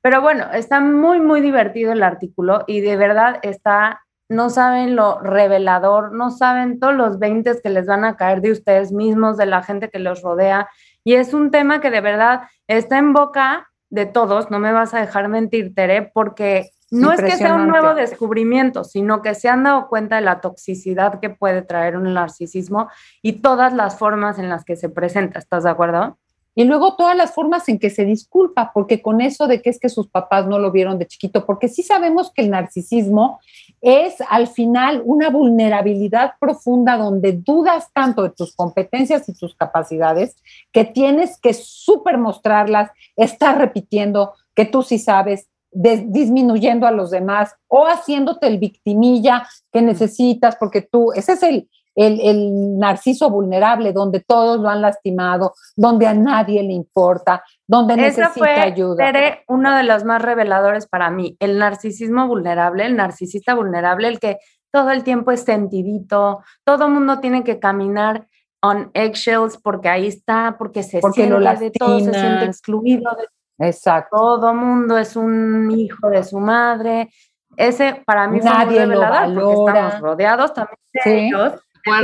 Pero 0.00 0.20
bueno, 0.20 0.46
está 0.52 0.80
muy, 0.80 1.20
muy 1.20 1.40
divertido 1.40 1.92
el 1.92 2.02
artículo 2.02 2.64
y 2.66 2.80
de 2.80 2.96
verdad 2.96 3.38
está, 3.42 4.01
no 4.32 4.50
saben 4.50 4.96
lo 4.96 5.20
revelador, 5.20 6.12
no 6.12 6.30
saben 6.30 6.80
todos 6.80 6.94
los 6.94 7.18
20 7.18 7.60
que 7.62 7.70
les 7.70 7.86
van 7.86 8.04
a 8.04 8.16
caer 8.16 8.40
de 8.40 8.50
ustedes 8.50 8.90
mismos, 8.90 9.36
de 9.36 9.46
la 9.46 9.62
gente 9.62 9.90
que 9.90 9.98
los 9.98 10.22
rodea. 10.22 10.68
Y 11.04 11.14
es 11.14 11.34
un 11.34 11.50
tema 11.50 11.80
que 11.80 11.90
de 11.90 12.00
verdad 12.00 12.42
está 12.66 12.98
en 12.98 13.12
boca 13.12 13.68
de 13.90 14.06
todos, 14.06 14.50
no 14.50 14.58
me 14.58 14.72
vas 14.72 14.94
a 14.94 15.00
dejar 15.00 15.28
mentir, 15.28 15.74
Tere, 15.74 16.10
porque 16.14 16.70
no 16.90 17.12
es 17.12 17.20
que 17.20 17.36
sea 17.36 17.54
un 17.54 17.68
nuevo 17.68 17.94
descubrimiento, 17.94 18.84
sino 18.84 19.22
que 19.22 19.34
se 19.34 19.48
han 19.48 19.64
dado 19.64 19.88
cuenta 19.88 20.16
de 20.16 20.22
la 20.22 20.40
toxicidad 20.40 21.20
que 21.20 21.30
puede 21.30 21.62
traer 21.62 21.96
un 21.96 22.12
narcisismo 22.12 22.88
y 23.22 23.40
todas 23.40 23.72
las 23.72 23.98
formas 23.98 24.38
en 24.38 24.48
las 24.48 24.64
que 24.64 24.76
se 24.76 24.88
presenta. 24.88 25.38
¿Estás 25.38 25.64
de 25.64 25.70
acuerdo? 25.70 26.18
Y 26.54 26.64
luego 26.64 26.96
todas 26.96 27.16
las 27.16 27.34
formas 27.34 27.68
en 27.68 27.78
que 27.78 27.88
se 27.88 28.04
disculpa, 28.04 28.72
porque 28.74 29.00
con 29.00 29.22
eso 29.22 29.46
de 29.46 29.62
que 29.62 29.70
es 29.70 29.80
que 29.80 29.88
sus 29.88 30.08
papás 30.08 30.46
no 30.46 30.58
lo 30.58 30.70
vieron 30.70 30.98
de 30.98 31.06
chiquito, 31.06 31.46
porque 31.46 31.68
sí 31.68 31.82
sabemos 31.82 32.30
que 32.34 32.42
el 32.42 32.50
narcisismo 32.50 33.40
es 33.82 34.14
al 34.30 34.46
final 34.46 35.02
una 35.04 35.28
vulnerabilidad 35.28 36.34
profunda 36.40 36.96
donde 36.96 37.32
dudas 37.32 37.88
tanto 37.92 38.22
de 38.22 38.30
tus 38.30 38.54
competencias 38.54 39.28
y 39.28 39.34
tus 39.34 39.56
capacidades 39.56 40.36
que 40.70 40.84
tienes 40.84 41.38
que 41.38 41.52
súper 41.52 42.16
mostrarlas, 42.16 42.90
estar 43.16 43.58
repitiendo 43.58 44.34
que 44.54 44.64
tú 44.64 44.82
sí 44.82 44.98
sabes, 44.98 45.48
disminuyendo 45.72 46.86
a 46.86 46.92
los 46.92 47.10
demás 47.10 47.56
o 47.66 47.86
haciéndote 47.86 48.46
el 48.46 48.58
victimilla 48.58 49.48
que 49.72 49.82
necesitas, 49.82 50.54
porque 50.56 50.82
tú, 50.82 51.12
ese 51.12 51.32
es 51.32 51.42
el, 51.42 51.68
el, 51.94 52.20
el 52.20 52.78
narciso 52.78 53.30
vulnerable, 53.30 53.92
donde 53.92 54.20
todos 54.20 54.58
lo 54.60 54.68
han 54.68 54.80
lastimado, 54.82 55.52
donde 55.76 56.06
a 56.06 56.14
nadie 56.14 56.62
le 56.62 56.72
importa, 56.72 57.42
donde 57.66 57.96
necesita 57.96 58.30
fue, 58.30 58.50
ayuda. 58.50 58.96
Tere, 59.04 59.44
uno 59.48 59.76
de 59.76 59.82
los 59.82 60.04
más 60.04 60.22
reveladores 60.22 60.86
para 60.86 61.10
mí, 61.10 61.36
el 61.40 61.58
narcisismo 61.58 62.26
vulnerable, 62.26 62.86
el 62.86 62.96
narcisista 62.96 63.54
vulnerable, 63.54 64.08
el 64.08 64.18
que 64.20 64.38
todo 64.72 64.90
el 64.90 65.04
tiempo 65.04 65.32
es 65.32 65.42
sentidito, 65.42 66.40
todo 66.64 66.88
mundo 66.88 67.20
tiene 67.20 67.44
que 67.44 67.58
caminar 67.58 68.26
on 68.62 68.90
eggshells 68.94 69.58
porque 69.58 69.88
ahí 69.88 70.06
está, 70.06 70.56
porque 70.58 70.82
se 70.82 71.00
Porque 71.00 71.26
lo 71.28 71.40
siente 71.40 71.64
de 71.64 71.70
todo, 71.72 71.98
se 72.00 72.14
siente 72.14 72.44
excluido 72.46 73.10
de 73.58 73.66
Exacto. 73.68 74.16
todo 74.16 74.54
mundo, 74.54 74.96
es 74.96 75.14
un 75.16 75.70
hijo 75.70 76.08
de 76.08 76.24
su 76.24 76.38
madre. 76.38 77.10
Ese 77.56 78.02
para 78.06 78.28
mí 78.28 78.40
fue 78.40 78.48
muy 78.50 78.58
Nadie 78.58 78.86
lo 78.86 79.00
revelador 79.00 79.34
porque 79.34 79.52
estamos 79.52 80.00
rodeados 80.00 80.54
también 80.54 80.78
de 80.94 81.00
Sí. 81.02 81.10
ellos. 81.10 81.52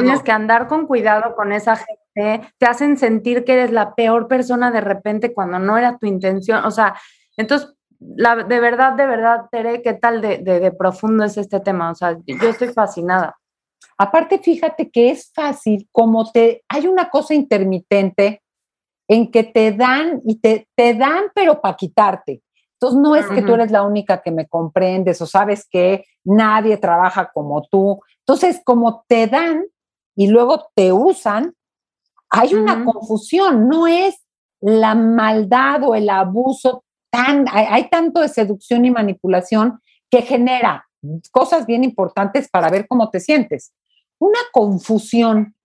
Tienes 0.02 0.22
que 0.24 0.32
andar 0.32 0.66
con 0.68 0.86
cuidado 0.86 1.34
con 1.36 1.52
esa 1.52 1.76
gente, 1.76 2.52
te 2.58 2.66
hacen 2.66 2.96
sentir 2.96 3.44
que 3.44 3.52
eres 3.54 3.70
la 3.70 3.94
peor 3.94 4.26
persona 4.28 4.70
de 4.70 4.80
repente 4.80 5.32
cuando 5.32 5.58
no 5.58 5.78
era 5.78 5.98
tu 5.98 6.06
intención. 6.06 6.64
O 6.64 6.70
sea, 6.70 6.94
entonces, 7.36 7.74
la, 8.00 8.36
de 8.36 8.60
verdad, 8.60 8.92
de 8.94 9.06
verdad, 9.06 9.46
Tere, 9.50 9.82
¿qué 9.82 9.94
tal 9.94 10.20
de, 10.20 10.38
de- 10.38 10.60
de 10.60 10.72
profundo 10.72 11.24
es 11.24 11.36
este 11.36 11.60
tema? 11.60 11.90
O 11.90 11.94
sea, 11.94 12.16
yo 12.26 12.48
estoy 12.48 12.68
fascinada. 12.68 13.36
Aparte, 13.96 14.38
fíjate 14.38 14.90
que 14.90 15.10
es 15.10 15.30
fácil, 15.34 15.88
como 15.92 16.30
te, 16.30 16.62
hay 16.68 16.86
una 16.86 17.08
cosa 17.10 17.34
intermitente 17.34 18.42
en 19.08 19.30
que 19.30 19.42
te 19.44 19.72
dan 19.72 20.20
y 20.24 20.38
te, 20.40 20.68
te 20.76 20.94
dan, 20.94 21.24
pero 21.34 21.60
para 21.60 21.76
quitarte. 21.76 22.42
Entonces, 22.80 23.00
no 23.00 23.16
es 23.16 23.26
que 23.26 23.42
tú 23.42 23.54
eres 23.54 23.72
la 23.72 23.82
única 23.82 24.22
que 24.22 24.30
me 24.30 24.46
comprendes 24.46 25.20
o 25.20 25.26
sabes 25.26 25.66
que 25.68 26.04
nadie 26.22 26.76
trabaja 26.76 27.30
como 27.32 27.66
tú. 27.68 28.00
Entonces, 28.20 28.60
como 28.64 29.04
te 29.08 29.26
dan 29.26 29.64
y 30.14 30.28
luego 30.28 30.70
te 30.76 30.92
usan, 30.92 31.54
hay 32.30 32.54
una 32.54 32.84
confusión, 32.84 33.68
no 33.68 33.88
es 33.88 34.24
la 34.60 34.94
maldad 34.94 35.82
o 35.82 35.96
el 35.96 36.08
abuso 36.08 36.84
tan, 37.10 37.46
hay, 37.50 37.66
hay 37.68 37.90
tanto 37.90 38.20
de 38.20 38.28
seducción 38.28 38.84
y 38.84 38.92
manipulación 38.92 39.80
que 40.08 40.22
genera 40.22 40.88
cosas 41.32 41.66
bien 41.66 41.82
importantes 41.82 42.48
para 42.48 42.70
ver 42.70 42.86
cómo 42.86 43.10
te 43.10 43.18
sientes. 43.18 43.72
Una 44.20 44.38
confusión, 44.52 45.56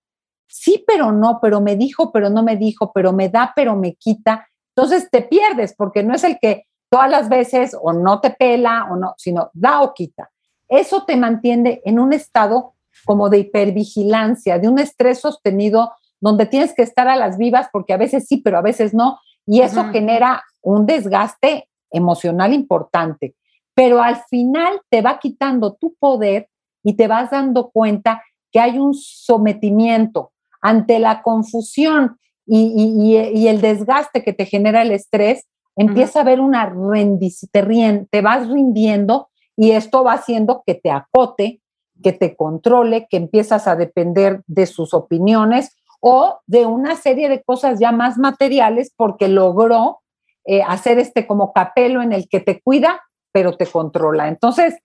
sí, 0.48 0.84
pero 0.88 1.12
no, 1.12 1.40
pero 1.42 1.62
me 1.62 1.76
dijo, 1.76 2.12
pero 2.12 2.30
no 2.32 2.42
me 2.42 2.56
dijo, 2.56 2.92
pero 2.92 3.14
me 3.14 3.30
da, 3.30 3.54
pero 3.56 3.76
me 3.76 3.96
quita. 3.96 4.48
Entonces 4.76 5.10
te 5.12 5.22
pierdes 5.22 5.76
porque 5.76 6.02
no 6.02 6.16
es 6.16 6.24
el 6.24 6.38
que 6.42 6.66
todas 6.94 7.10
las 7.10 7.30
veces 7.30 7.76
o 7.82 7.92
no 7.94 8.20
te 8.22 8.30
pela 8.32 8.88
o 8.92 8.96
no, 8.96 9.14
sino 9.18 9.50
da 9.54 9.82
o 9.82 9.94
quita. 9.94 10.30
Eso 10.70 11.04
te 11.06 11.16
mantiene 11.18 11.82
en 11.86 12.00
un 12.00 12.14
estado 12.14 12.74
como 13.06 13.30
de 13.30 13.40
hipervigilancia, 13.40 14.60
de 14.60 14.68
un 14.70 14.80
estrés 14.80 15.20
sostenido 15.20 15.92
donde 16.22 16.46
tienes 16.46 16.74
que 16.74 16.84
estar 16.84 17.08
a 17.08 17.16
las 17.16 17.38
vivas 17.38 17.68
porque 17.72 17.94
a 17.94 17.98
veces 17.98 18.28
sí, 18.28 18.38
pero 18.38 18.58
a 18.58 18.62
veces 18.62 18.94
no. 18.94 19.20
Y 19.46 19.60
eso 19.62 19.84
genera 19.92 20.44
un 20.62 20.86
desgaste 20.86 21.68
emocional 21.92 22.54
importante. 22.54 23.36
Pero 23.76 24.02
al 24.02 24.18
final 24.30 24.80
te 24.90 25.02
va 25.02 25.20
quitando 25.20 25.74
tu 25.74 25.96
poder 25.96 26.48
y 26.84 26.94
te 26.96 27.08
vas 27.08 27.32
dando 27.32 27.70
cuenta 27.72 28.22
que 28.52 28.60
hay 28.60 28.78
un 28.80 28.94
sometimiento 28.94 30.32
ante 30.62 31.00
la 31.00 31.22
confusión 31.22 32.18
y, 32.46 32.60
y- 32.76 33.16
y- 33.18 33.40
y 33.42 33.48
el 33.48 33.62
desgaste 33.62 34.24
que 34.24 34.32
te 34.34 34.46
genera 34.46 34.82
el 34.82 34.92
estrés, 34.92 35.46
empieza 35.76 36.20
a 36.20 36.22
haber 36.22 36.40
una 36.40 36.66
rendición, 36.68 37.50
te, 37.52 37.62
rien- 37.64 38.08
te 38.10 38.22
vas 38.22 38.48
rindiendo 38.50 39.30
y 39.56 39.72
esto 39.72 40.04
va 40.04 40.14
haciendo 40.14 40.64
que 40.66 40.76
te 40.76 40.92
acote, 40.92 41.62
que 42.02 42.14
te 42.14 42.36
controle, 42.36 43.08
que 43.10 43.18
empiezas 43.18 43.68
a 43.68 43.76
depender 43.76 44.42
de 44.48 44.66
sus 44.66 44.94
opiniones 44.94 45.76
o 46.00 46.40
de 46.48 46.66
una 46.66 46.96
serie 46.96 47.30
de 47.30 47.42
cosas 47.44 47.80
ya 47.80 47.92
más 47.92 48.18
materiales 48.18 48.94
porque 48.96 49.28
logró 49.28 50.02
eh, 50.46 50.62
hacer 50.62 51.00
este 51.00 51.26
como 51.26 51.54
capelo 51.54 52.02
en 52.02 52.12
el 52.12 52.28
que 52.28 52.40
te 52.42 52.62
cuida, 52.62 53.02
pero 53.32 53.56
te 53.56 53.66
controla. 53.66 54.28
Entonces, 54.28 54.76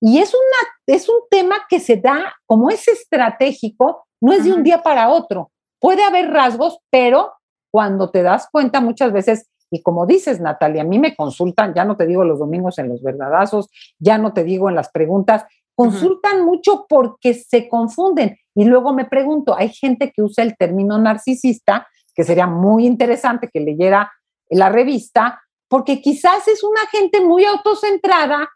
y 0.00 0.18
es, 0.18 0.32
una, 0.32 0.70
es 0.86 1.08
un 1.08 1.20
tema 1.30 1.56
que 1.68 1.80
se 1.80 1.96
da, 1.96 2.34
como 2.46 2.70
es 2.70 2.86
estratégico, 2.86 4.06
no 4.20 4.32
es 4.32 4.44
de 4.44 4.52
un 4.52 4.62
día 4.62 4.82
para 4.82 5.08
otro. 5.10 5.50
Puede 5.80 6.04
haber 6.04 6.30
rasgos, 6.30 6.78
pero 6.90 7.32
cuando 7.72 8.10
te 8.10 8.22
das 8.22 8.48
cuenta 8.50 8.80
muchas 8.80 9.12
veces, 9.12 9.48
y 9.70 9.82
como 9.82 10.06
dices, 10.06 10.40
Natalia, 10.40 10.82
a 10.82 10.84
mí 10.84 10.98
me 10.98 11.14
consultan, 11.14 11.74
ya 11.74 11.84
no 11.84 11.96
te 11.96 12.06
digo 12.06 12.24
los 12.24 12.38
domingos 12.38 12.78
en 12.78 12.88
los 12.88 13.02
verdadazos, 13.02 13.68
ya 13.98 14.18
no 14.18 14.32
te 14.32 14.44
digo 14.44 14.68
en 14.68 14.74
las 14.74 14.90
preguntas, 14.90 15.44
consultan 15.74 16.44
mucho 16.44 16.86
porque 16.88 17.34
se 17.34 17.68
confunden. 17.68 18.36
Y 18.54 18.64
luego 18.64 18.92
me 18.92 19.04
pregunto, 19.04 19.54
hay 19.56 19.68
gente 19.68 20.10
que 20.10 20.22
usa 20.22 20.42
el 20.42 20.56
término 20.56 20.98
narcisista, 20.98 21.86
que 22.14 22.24
sería 22.24 22.46
muy 22.46 22.86
interesante 22.86 23.48
que 23.52 23.60
leyera 23.60 24.10
la 24.50 24.70
revista, 24.70 25.40
porque 25.68 26.00
quizás 26.00 26.48
es 26.48 26.64
una 26.64 26.80
gente 26.90 27.20
muy 27.20 27.44
autocentrada, 27.44 28.48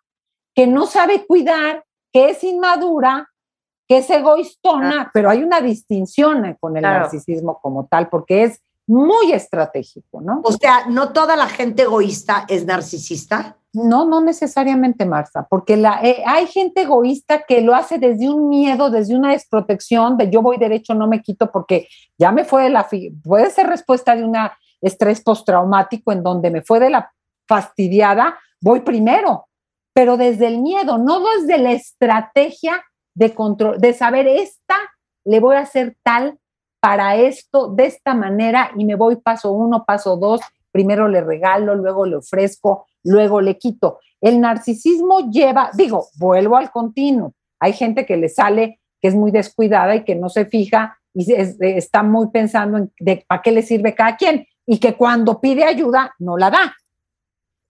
que 0.55 0.67
no 0.67 0.87
sabe 0.87 1.27
cuidar, 1.27 1.85
que 2.13 2.31
es 2.31 2.43
inmadura, 2.43 3.29
que 3.89 3.99
es 3.99 4.11
egoístona, 4.11 5.11
pero 5.15 5.31
hay 5.31 5.43
una 5.43 5.61
distinción 5.61 6.45
eh, 6.47 6.57
con 6.59 6.77
el 6.77 6.83
Claro. 6.83 7.01
narcisismo 7.01 7.61
como 7.61 7.87
tal, 7.87 8.09
porque 8.09 8.45
es 8.45 8.63
muy 8.87 9.33
estratégico, 9.33 10.21
¿no? 10.21 10.41
O 10.45 10.53
sea, 10.53 10.87
no 10.89 11.13
toda 11.13 11.37
la 11.37 11.49
gente 11.49 11.83
egoísta 11.83 12.45
es 12.49 12.65
narcisista. 12.67 13.57
No, 13.75 14.05
no 14.05 14.21
necesariamente, 14.21 15.07
Marta, 15.07 15.47
porque 15.49 15.79
la, 15.79 16.01
eh, 16.03 16.23
hay 16.27 16.47
gente 16.47 16.83
egoísta 16.83 17.45
que 17.49 17.63
lo 17.63 17.75
hace 17.75 17.99
desde 17.99 18.29
un 18.29 18.51
miedo, 18.51 18.91
desde 18.91 19.17
una 19.17 19.31
desprotección, 19.31 20.19
de 20.19 20.29
yo 20.29 20.43
voy 20.43 20.59
derecho, 20.59 20.95
no 20.95 21.07
me 21.07 21.23
quito, 21.23 21.51
porque 21.51 21.89
ya 22.19 22.33
me 22.33 22.45
fue 22.45 22.65
de 22.65 22.71
la... 22.71 22.87
Puede 23.25 23.51
ser 23.51 23.69
respuesta 23.69 24.15
de 24.15 24.25
un 24.25 24.37
estrés 24.83 25.23
postraumático 25.23 26.13
en 26.13 26.23
donde 26.23 26.51
me 26.51 26.61
fue 26.61 26.81
de 26.81 26.91
la 26.91 27.13
fastidiada, 27.49 28.39
voy 28.61 28.81
primero, 28.81 29.47
pero 29.95 30.17
desde 30.17 30.49
el 30.49 30.59
miedo, 30.59 30.99
no 30.99 31.21
desde 31.21 31.59
la 31.59 31.73
estrategia 31.73 32.85
de 33.15 33.35
control, 33.35 33.81
de 33.81 33.95
saber 33.95 34.27
esta 34.27 34.77
le 35.25 35.41
voy 35.41 35.57
a 35.57 35.61
hacer 35.61 35.97
tal 36.03 36.39
para 36.83 37.15
esto, 37.15 37.69
de 37.69 37.87
esta 37.87 38.13
manera, 38.13 38.73
y 38.77 38.85
me 38.85 38.97
voy 38.97 39.15
paso 39.15 39.53
uno, 39.53 39.85
paso 39.85 40.17
dos, 40.17 40.41
primero 40.73 41.07
le 41.07 41.21
regalo, 41.21 41.77
luego 41.77 42.07
le 42.07 42.17
ofrezco, 42.17 42.87
luego 43.05 43.41
le 43.41 43.57
quito. 43.57 44.01
El 44.21 44.41
narcisismo 44.41 45.31
lleva, 45.31 45.71
digo, 45.75 46.09
vuelvo 46.19 46.57
al 46.57 46.73
continuo. 46.73 47.35
Hay 47.61 47.73
gente 47.73 48.05
que 48.05 48.17
le 48.17 48.29
sale 48.29 48.81
que 49.01 49.07
es 49.07 49.15
muy 49.15 49.31
descuidada 49.31 49.95
y 49.95 50.03
que 50.03 50.17
no 50.17 50.29
se 50.29 50.45
fija 50.45 50.99
y 51.15 51.33
está 51.33 52.03
muy 52.03 52.31
pensando 52.31 52.79
en 52.79 52.93
de 52.99 53.25
para 53.29 53.43
qué 53.43 53.53
le 53.53 53.63
sirve 53.63 53.95
cada 53.95 54.17
quien 54.17 54.45
y 54.67 54.79
que 54.79 54.95
cuando 54.95 55.41
pide 55.41 55.63
ayuda 55.63 56.13
no 56.19 56.37
la 56.37 56.51
da. 56.51 56.75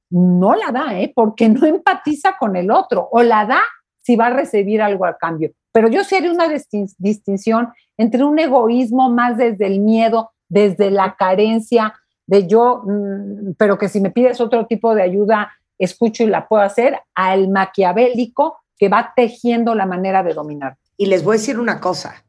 No 0.08 0.54
la 0.54 0.72
da, 0.72 0.98
¿eh? 0.98 1.12
porque 1.14 1.50
no 1.50 1.66
empatiza 1.66 2.36
con 2.38 2.56
el 2.56 2.70
otro 2.70 3.10
o 3.12 3.22
la 3.22 3.44
da 3.44 3.60
si 4.02 4.16
va 4.16 4.26
a 4.26 4.30
recibir 4.30 4.82
algo 4.82 5.06
a 5.06 5.16
cambio. 5.16 5.52
Pero 5.72 5.88
yo 5.88 6.04
sí 6.04 6.16
una 6.28 6.46
distin- 6.48 6.94
distinción 6.98 7.72
entre 7.96 8.24
un 8.24 8.38
egoísmo 8.38 9.10
más 9.10 9.36
desde 9.38 9.66
el 9.66 9.80
miedo, 9.80 10.32
desde 10.48 10.90
la 10.90 11.16
carencia, 11.16 11.94
de 12.26 12.46
yo, 12.46 12.82
mm, 12.84 13.52
pero 13.56 13.78
que 13.78 13.88
si 13.88 14.00
me 14.00 14.10
pides 14.10 14.40
otro 14.40 14.66
tipo 14.66 14.94
de 14.94 15.02
ayuda, 15.02 15.52
escucho 15.78 16.22
y 16.24 16.26
la 16.26 16.46
puedo 16.46 16.62
hacer, 16.62 16.98
al 17.14 17.48
maquiavélico 17.48 18.58
que 18.78 18.88
va 18.88 19.12
tejiendo 19.16 19.74
la 19.74 19.86
manera 19.86 20.22
de 20.22 20.34
dominar. 20.34 20.76
Y 20.96 21.06
les 21.06 21.24
voy 21.24 21.36
a 21.36 21.38
decir 21.38 21.58
una 21.58 21.80
cosa. 21.80 22.24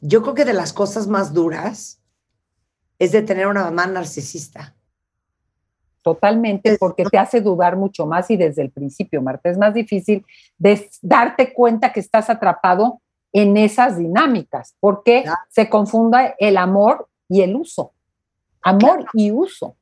Yo 0.00 0.22
creo 0.22 0.34
que 0.34 0.44
de 0.44 0.52
las 0.54 0.72
cosas 0.72 1.06
más 1.06 1.32
duras 1.32 2.00
es 2.98 3.12
de 3.12 3.22
tener 3.22 3.46
una 3.46 3.64
mamá 3.64 3.86
narcisista. 3.86 4.74
Totalmente, 6.02 6.76
porque 6.78 7.04
te 7.04 7.16
hace 7.16 7.40
dudar 7.40 7.76
mucho 7.76 8.06
más 8.06 8.28
y 8.30 8.36
desde 8.36 8.62
el 8.62 8.70
principio, 8.70 9.22
Marta, 9.22 9.50
es 9.50 9.56
más 9.56 9.72
difícil 9.72 10.24
de 10.58 10.90
darte 11.00 11.52
cuenta 11.52 11.92
que 11.92 12.00
estás 12.00 12.28
atrapado 12.28 13.00
en 13.32 13.56
esas 13.56 13.96
dinámicas, 13.96 14.74
porque 14.80 15.24
se 15.48 15.68
confunda 15.68 16.34
el 16.38 16.56
amor 16.56 17.08
y 17.28 17.42
el 17.42 17.56
uso. 17.56 17.92
Amor 18.62 19.06
y 19.14 19.30
uso. 19.30 19.76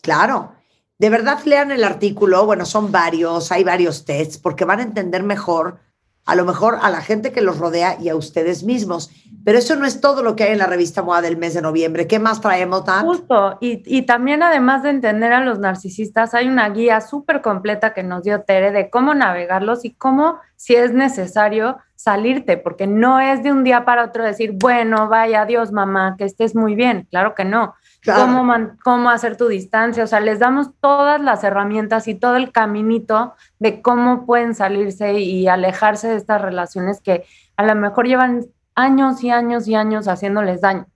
Claro. 0.00 0.52
De 0.98 1.10
verdad 1.10 1.40
lean 1.44 1.72
el 1.72 1.82
artículo, 1.82 2.46
bueno, 2.46 2.64
son 2.64 2.92
varios, 2.92 3.50
hay 3.50 3.64
varios 3.64 4.04
tests, 4.04 4.38
porque 4.38 4.64
van 4.64 4.78
a 4.78 4.84
entender 4.84 5.22
mejor, 5.24 5.80
a 6.26 6.34
lo 6.34 6.44
mejor 6.44 6.78
a 6.80 6.90
la 6.90 7.00
gente 7.00 7.32
que 7.32 7.42
los 7.42 7.58
rodea 7.58 7.96
y 8.00 8.08
a 8.08 8.16
ustedes 8.16 8.64
mismos. 8.64 9.10
Pero 9.44 9.58
eso 9.58 9.76
no 9.76 9.84
es 9.84 10.00
todo 10.00 10.22
lo 10.22 10.36
que 10.36 10.44
hay 10.44 10.52
en 10.52 10.58
la 10.58 10.66
revista 10.66 11.02
MOA 11.02 11.20
del 11.20 11.36
mes 11.36 11.52
de 11.52 11.60
noviembre. 11.60 12.06
¿Qué 12.06 12.18
más 12.18 12.40
traemos, 12.40 12.86
Nat? 12.86 13.04
Justo, 13.04 13.58
y, 13.60 13.82
y 13.84 14.02
también 14.02 14.42
además 14.42 14.82
de 14.82 14.90
entender 14.90 15.34
a 15.34 15.44
los 15.44 15.58
narcisistas, 15.58 16.32
hay 16.32 16.48
una 16.48 16.68
guía 16.70 17.02
súper 17.02 17.42
completa 17.42 17.92
que 17.92 18.02
nos 18.02 18.22
dio 18.22 18.42
Tere 18.42 18.70
de 18.70 18.88
cómo 18.88 19.14
navegarlos 19.14 19.84
y 19.84 19.92
cómo, 19.92 20.38
si 20.56 20.74
es 20.74 20.92
necesario, 20.94 21.76
salirte, 21.94 22.56
porque 22.56 22.86
no 22.86 23.20
es 23.20 23.42
de 23.42 23.52
un 23.52 23.64
día 23.64 23.84
para 23.84 24.04
otro 24.04 24.24
decir, 24.24 24.52
bueno, 24.52 25.08
vaya, 25.08 25.42
adiós 25.42 25.72
mamá, 25.72 26.16
que 26.18 26.24
estés 26.24 26.54
muy 26.54 26.74
bien, 26.74 27.06
claro 27.10 27.34
que 27.34 27.44
no. 27.44 27.74
Claro. 28.04 28.26
Cómo, 28.26 28.44
man- 28.44 28.78
cómo 28.84 29.08
hacer 29.08 29.36
tu 29.38 29.48
distancia, 29.48 30.04
o 30.04 30.06
sea, 30.06 30.20
les 30.20 30.38
damos 30.38 30.68
todas 30.80 31.20
las 31.20 31.42
herramientas 31.42 32.06
y 32.06 32.14
todo 32.14 32.36
el 32.36 32.52
caminito 32.52 33.32
de 33.58 33.80
cómo 33.80 34.26
pueden 34.26 34.54
salirse 34.54 35.14
y 35.18 35.48
alejarse 35.48 36.08
de 36.08 36.16
estas 36.16 36.42
relaciones 36.42 37.00
que 37.00 37.24
a 37.56 37.64
lo 37.64 37.74
mejor 37.74 38.06
llevan 38.06 38.44
años 38.74 39.24
y 39.24 39.30
años 39.30 39.66
y 39.68 39.74
años 39.74 40.06
haciéndoles 40.06 40.60
daño. 40.60 40.86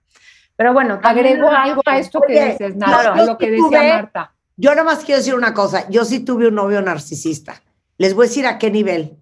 Pero 0.55 0.71
bueno, 0.73 0.99
Agrego 1.01 1.49
algo 1.49 1.81
a 1.85 1.97
esto 1.97 2.21
que 2.21 2.33
Oye, 2.33 2.51
dices, 2.51 2.73
yo- 2.73 2.77
Nara, 2.79 3.15
yo 3.15 3.23
a 3.23 3.25
lo 3.25 3.37
que 3.39 3.49
decía 3.49 3.67
tuve- 3.79 3.93
Marta. 3.93 4.35
Yo 4.57 4.69
nada 4.71 4.83
más 4.83 5.03
quiero 5.03 5.17
decir 5.19 5.33
una 5.33 5.53
cosa. 5.55 5.89
Yo 5.89 6.05
sí 6.05 6.19
tuve 6.19 6.49
un 6.49 6.55
novio 6.55 6.79
narcisista. 6.81 7.61
Les 7.97 8.13
voy 8.13 8.25
a 8.25 8.29
decir 8.29 8.45
a 8.45 8.59
qué 8.59 8.69
nivel. 8.69 9.17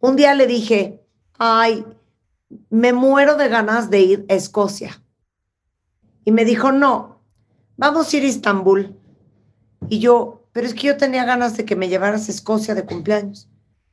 Un 0.00 0.16
día 0.16 0.34
le 0.34 0.46
dije, 0.46 1.00
ay, 1.38 1.86
me 2.68 2.92
muero 2.92 3.36
de 3.36 3.48
ganas 3.48 3.88
de 3.88 4.00
ir 4.00 4.26
a 4.28 4.34
Escocia. 4.34 5.00
Y 6.24 6.32
me 6.32 6.44
dijo, 6.44 6.72
no, 6.72 7.13
vamos 7.76 8.12
a 8.12 8.16
ir 8.16 8.24
a 8.24 8.28
Estambul. 8.28 8.94
Y 9.88 9.98
yo, 9.98 10.46
pero 10.52 10.66
es 10.66 10.74
que 10.74 10.86
yo 10.88 10.96
tenía 10.96 11.24
ganas 11.24 11.56
de 11.56 11.64
que 11.64 11.76
me 11.76 11.88
llevaras 11.88 12.28
a 12.28 12.32
Escocia 12.32 12.74
de 12.74 12.84
cumpleaños. 12.84 13.48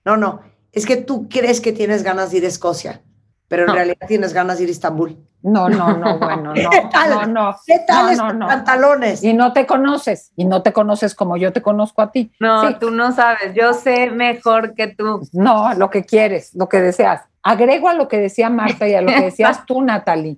No, 0.05 0.17
no, 0.17 0.41
es 0.71 0.85
que 0.85 0.97
tú 0.97 1.27
crees 1.29 1.61
que 1.61 1.73
tienes 1.73 2.03
ganas 2.03 2.31
de 2.31 2.37
ir 2.37 2.45
a 2.45 2.47
Escocia, 2.47 3.01
pero 3.47 3.63
en 3.63 3.67
No. 3.67 3.73
realidad 3.75 4.07
tienes 4.07 4.33
ganas 4.33 4.57
de 4.57 4.63
ir 4.63 4.69
a 4.69 4.71
Estambul. 4.71 5.17
No, 5.43 5.67
no, 5.69 5.97
no, 5.97 6.19
bueno, 6.19 6.53
no. 6.55 6.69
¿Qué 6.69 6.83
tal? 6.91 7.09
No, 7.09 7.25
no. 7.51 7.55
¿Qué 7.65 7.79
tal 7.87 8.15
no, 8.15 8.31
no. 8.33 8.47
pantalones? 8.47 9.23
Y 9.23 9.33
no 9.33 9.53
te 9.53 9.65
conoces, 9.65 10.31
y 10.35 10.45
no 10.45 10.61
te 10.61 10.71
conoces 10.71 11.15
como 11.15 11.35
yo 11.35 11.51
te 11.51 11.61
conozco 11.61 12.01
a 12.03 12.11
ti. 12.11 12.31
No, 12.39 12.67
Sí. 12.67 12.75
tú 12.79 12.91
no 12.91 13.11
sabes, 13.11 13.53
yo 13.55 13.73
sé 13.73 14.11
mejor 14.11 14.75
que 14.75 14.87
tú. 14.87 15.27
No, 15.33 15.73
lo 15.73 15.89
que 15.89 16.05
quieres, 16.05 16.53
lo 16.55 16.69
que 16.69 16.79
deseas. 16.79 17.23
Agrego 17.43 17.89
a 17.89 17.95
lo 17.95 18.07
que 18.07 18.17
decía 18.17 18.49
Marta 18.51 18.87
y 18.87 18.93
a 18.93 19.01
lo 19.01 19.07
que 19.11 19.21
decías 19.23 19.65
tú, 19.65 19.81
Natalie. 19.81 20.37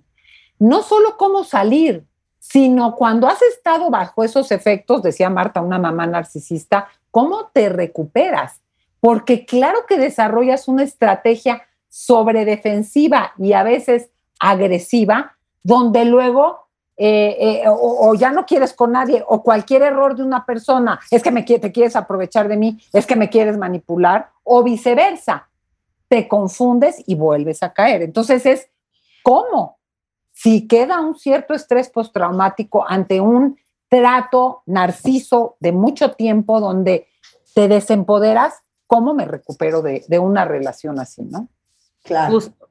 No 0.58 0.82
solo 0.84 1.18
cómo 1.18 1.44
salir, 1.44 2.06
sino 2.44 2.94
cuando 2.96 3.28
has 3.28 3.42
estado 3.42 3.90
bajo 3.90 4.22
esos 4.22 4.52
efectos, 4.52 5.02
decía 5.02 5.30
Marta, 5.30 5.62
una 5.62 5.80
mamá 5.80 6.06
narcisista, 6.06 6.90
cómo 7.10 7.50
te 7.54 7.70
recuperas. 7.70 8.60
Porque 9.00 9.46
claro 9.46 9.86
que 9.88 9.98
desarrollas 9.98 10.68
una 10.68 10.84
estrategia 10.84 11.64
sobredefensiva 11.88 13.32
y 13.38 13.54
a 13.54 13.64
veces 13.64 14.10
agresiva, 14.40 15.38
donde 15.64 16.04
luego 16.04 16.68
eh, 16.98 17.38
eh, 17.40 17.70
o, 17.70 18.10
o 18.10 18.14
ya 18.14 18.32
no 18.32 18.46
quieres 18.46 18.74
con 18.74 18.92
nadie, 18.92 19.24
o 19.26 19.42
cualquier 19.42 19.82
error 19.82 20.14
de 20.16 20.24
una 20.24 20.46
persona, 20.46 21.00
es 21.12 21.24
que 21.24 21.32
me, 21.32 21.44
te 21.44 21.72
quieres 21.72 21.96
aprovechar 21.96 22.50
de 22.50 22.58
mí, 22.58 22.78
es 22.92 23.08
que 23.08 23.16
me 23.16 23.30
quieres 23.30 23.58
manipular, 23.58 24.32
o 24.44 24.64
viceversa, 24.64 25.48
te 26.10 26.28
confundes 26.28 27.02
y 27.08 27.16
vuelves 27.16 27.64
a 27.64 27.72
caer. 27.72 28.02
Entonces 28.02 28.46
es, 28.46 28.68
¿cómo? 29.24 29.80
Si 30.44 30.68
queda 30.68 31.00
un 31.00 31.16
cierto 31.16 31.54
estrés 31.54 31.90
postraumático 31.90 32.84
ante 32.86 33.22
un 33.22 33.58
trato 33.88 34.62
narciso 34.66 35.56
de 35.62 35.72
mucho 35.72 36.12
tiempo 36.16 36.60
donde 36.60 37.08
te 37.56 37.70
desempoderas, 37.70 38.56
¿cómo 38.86 39.14
me 39.14 39.24
recupero 39.24 39.82
de, 39.82 40.04
de 40.06 40.20
una 40.20 40.44
relación 40.44 41.00
así, 41.00 41.22
no? 41.24 41.48
Claro. 42.04 42.34
Justo. 42.34 42.63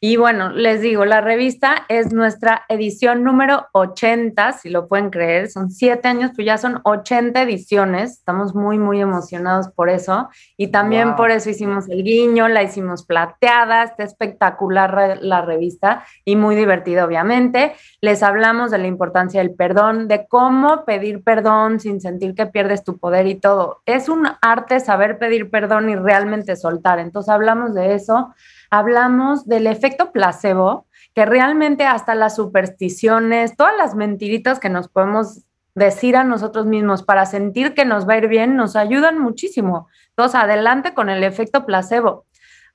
Y 0.00 0.16
bueno, 0.16 0.50
les 0.50 0.80
digo, 0.80 1.04
la 1.04 1.20
revista 1.20 1.84
es 1.88 2.12
nuestra 2.12 2.64
edición 2.68 3.24
número 3.24 3.66
80, 3.72 4.52
si 4.52 4.68
lo 4.70 4.88
pueden 4.88 5.10
creer. 5.10 5.48
Son 5.50 5.70
siete 5.70 6.08
años, 6.08 6.32
pero 6.36 6.46
ya 6.46 6.58
son 6.58 6.80
80 6.84 7.42
ediciones. 7.42 8.12
Estamos 8.12 8.54
muy, 8.54 8.78
muy 8.78 9.00
emocionados 9.00 9.68
por 9.68 9.88
eso. 9.88 10.28
Y 10.56 10.68
también 10.68 11.08
Wow. 11.08 11.16
por 11.16 11.30
eso 11.30 11.50
hicimos 11.50 11.88
el 11.88 12.02
guiño, 12.04 12.48
la 12.48 12.62
hicimos 12.62 13.04
plateada. 13.04 13.84
Está 13.84 14.04
espectacular 14.04 15.18
la 15.20 15.42
revista 15.42 16.04
y 16.24 16.36
muy 16.36 16.56
divertida, 16.56 17.04
obviamente. 17.04 17.74
Les 18.00 18.22
hablamos 18.22 18.70
de 18.70 18.78
la 18.78 18.86
importancia 18.86 19.40
del 19.40 19.54
perdón, 19.54 20.08
de 20.08 20.26
cómo 20.26 20.84
pedir 20.84 21.22
perdón 21.22 21.80
sin 21.80 22.00
sentir 22.00 22.34
que 22.34 22.46
pierdes 22.46 22.84
tu 22.84 22.98
poder 22.98 23.26
y 23.26 23.34
todo. 23.36 23.82
Es 23.86 24.08
un 24.08 24.26
arte 24.42 24.80
saber 24.80 25.18
pedir 25.18 25.50
perdón 25.50 25.88
y 25.90 25.96
realmente 25.96 26.56
soltar. 26.56 26.98
Entonces 26.98 27.28
hablamos 27.30 27.74
de 27.74 27.94
eso 27.94 28.34
hablamos 28.70 29.46
del 29.46 29.66
efecto 29.66 30.12
placebo, 30.12 30.86
que 31.14 31.24
realmente 31.24 31.84
hasta 31.84 32.14
las 32.14 32.36
supersticiones, 32.36 33.56
todas 33.56 33.76
las 33.76 33.94
mentiritas 33.94 34.58
que 34.58 34.68
nos 34.68 34.88
podemos 34.88 35.44
decir 35.74 36.16
a 36.16 36.24
nosotros 36.24 36.66
mismos 36.66 37.02
para 37.02 37.26
sentir 37.26 37.74
que 37.74 37.84
nos 37.84 38.08
va 38.08 38.14
a 38.14 38.18
ir 38.18 38.28
bien, 38.28 38.56
nos 38.56 38.76
ayudan 38.76 39.18
muchísimo. 39.18 39.88
Entonces, 40.10 40.40
adelante 40.40 40.94
con 40.94 41.10
el 41.10 41.24
efecto 41.24 41.66
placebo. 41.66 42.26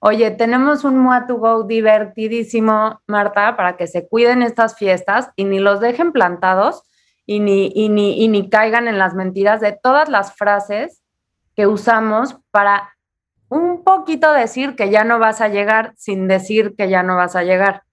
Oye, 0.01 0.31
tenemos 0.31 0.85
un 0.85 0.97
Mua 0.97 1.27
to 1.27 1.35
Go 1.35 1.63
divertidísimo, 1.63 3.01
Marta, 3.07 3.57
para 3.57 3.75
que 3.75 3.87
se 3.87 4.07
cuiden 4.07 4.41
estas 4.41 4.77
fiestas 4.77 5.31
y 5.35 5.43
ni 5.43 5.59
los 5.59 5.81
dejen 5.81 6.13
plantados 6.13 6.83
y 7.25 7.41
ni, 7.41 7.71
y 7.75 7.89
ni, 7.89 8.23
y 8.23 8.29
ni 8.29 8.49
caigan 8.49 8.87
en 8.87 8.97
las 8.97 9.13
mentiras 9.13 9.59
de 9.59 9.73
todas 9.73 10.07
las 10.07 10.33
frases 10.35 11.03
que 11.55 11.67
usamos 11.67 12.37
para 12.51 12.95
un 13.49 13.83
poquito 13.83 14.31
decir 14.31 14.75
que 14.75 14.89
ya 14.89 15.03
no 15.03 15.19
vas 15.19 15.41
a 15.41 15.47
llegar 15.47 15.93
sin 15.97 16.27
decir 16.27 16.75
que 16.77 16.89
ya 16.89 17.03
no 17.03 17.15
vas 17.15 17.35
a 17.35 17.43
llegar. 17.43 17.83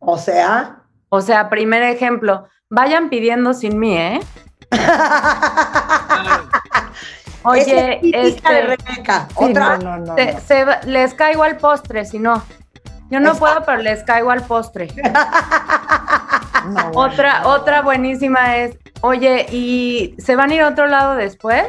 O 0.00 0.18
sea, 0.18 0.82
O 1.08 1.20
sea, 1.20 1.48
primer 1.48 1.82
ejemplo, 1.82 2.46
vayan 2.68 3.08
pidiendo 3.08 3.54
sin 3.54 3.78
mí, 3.78 3.96
¿eh? 3.96 4.20
Oye, 7.44 7.94
es 7.94 8.00
típica 8.00 8.52
de 8.52 8.58
este, 8.60 8.62
Rebeca. 8.62 9.28
Sí, 9.28 9.34
Otra. 9.36 9.78
no, 9.78 9.98
no, 9.98 10.06
no, 10.06 10.14
se- 10.16 10.32
no. 10.34 10.40
se 10.40 10.64
va- 10.64 10.80
les 10.84 11.14
caigo 11.14 11.42
al 11.44 11.56
postre, 11.56 12.04
si 12.04 12.18
no. 12.18 12.42
Yo 13.10 13.20
no 13.20 13.30
Exacto. 13.32 13.38
puedo, 13.38 13.62
pero 13.64 13.78
les 13.78 14.02
caigo 14.02 14.30
al 14.30 14.42
postre. 14.44 14.88
No, 16.64 16.90
bueno, 16.90 17.00
Otra, 17.00 17.40
no. 17.42 17.48
otra 17.50 17.82
buenísima 17.82 18.56
es, 18.56 18.76
oye, 19.00 19.46
¿y 19.52 20.16
se 20.18 20.34
van 20.36 20.50
a 20.50 20.54
ir 20.54 20.60
a 20.60 20.68
otro 20.68 20.86
lado 20.88 21.14
después? 21.14 21.68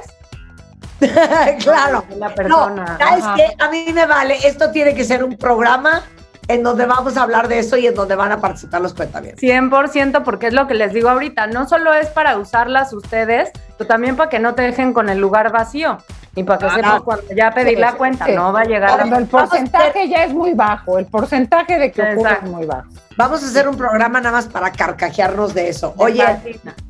claro. 1.64 2.06
La 2.18 2.30
No, 2.30 2.36
persona. 2.36 2.98
¿sabes 3.00 3.24
Ajá. 3.24 3.36
qué? 3.36 3.48
A 3.60 3.70
mí 3.70 3.86
me 3.94 4.06
vale. 4.06 4.38
Esto 4.46 4.72
tiene 4.72 4.94
que 4.94 5.04
ser 5.04 5.24
un 5.24 5.38
programa 5.38 6.04
en 6.50 6.64
donde 6.64 6.86
vamos 6.88 7.16
a 7.16 7.22
hablar 7.22 7.48
de 7.48 7.60
eso 7.60 7.78
y 7.78 7.86
en 7.88 7.94
donde 7.94 8.16
van 8.16 8.32
a 8.32 8.42
participar 8.42 8.82
los 8.82 8.94
cuentavientes. 8.96 9.42
100% 9.42 10.24
porque 10.24 10.48
es 10.48 10.54
lo 10.54 10.68
que 10.68 10.74
les 10.74 10.92
digo 10.94 11.08
ahorita, 11.08 11.46
no 11.48 11.70
solo 11.70 11.94
es 11.94 12.08
para 12.08 12.38
usarlas 12.38 12.92
ustedes, 12.92 13.52
pero 13.78 13.88
también 13.88 14.16
para 14.18 14.30
que 14.32 14.40
no 14.40 14.56
te 14.56 14.64
dejen 14.64 14.92
con 14.92 15.10
el 15.10 15.20
lugar 15.20 15.52
vacío 15.52 16.00
y 16.36 16.44
para 16.44 16.58
que 16.58 16.66
Ah, 16.66 16.76
sepas 16.76 16.96
no. 16.96 17.04
cuando 17.04 17.24
ya 17.36 17.52
pedir 17.52 17.76
Sí, 17.76 17.82
la 17.82 17.94
cuenta, 17.94 18.26
sí. 18.26 18.32
no 18.34 18.52
va 18.52 18.62
a 18.62 18.66
llegar 18.66 18.96
Cuando 18.98 19.18
el 19.18 19.28
porcentaje 19.28 20.10
ya 20.10 20.24
es 20.24 20.34
muy 20.34 20.54
bajo, 20.56 20.98
el 20.98 21.06
porcentaje 21.06 21.78
de 21.78 21.92
que 21.92 22.02
ocurre 22.02 22.34
es 22.44 22.50
muy 22.50 22.66
bajo. 22.66 22.90
Vamos 23.16 23.44
a 23.44 23.46
hacer 23.46 23.68
un 23.68 23.78
programa 23.78 24.20
nada 24.20 24.32
más 24.36 24.48
para 24.48 24.72
carcajearnos 24.72 25.54
de 25.54 25.70
eso. 25.70 25.94
Oye, 25.98 26.26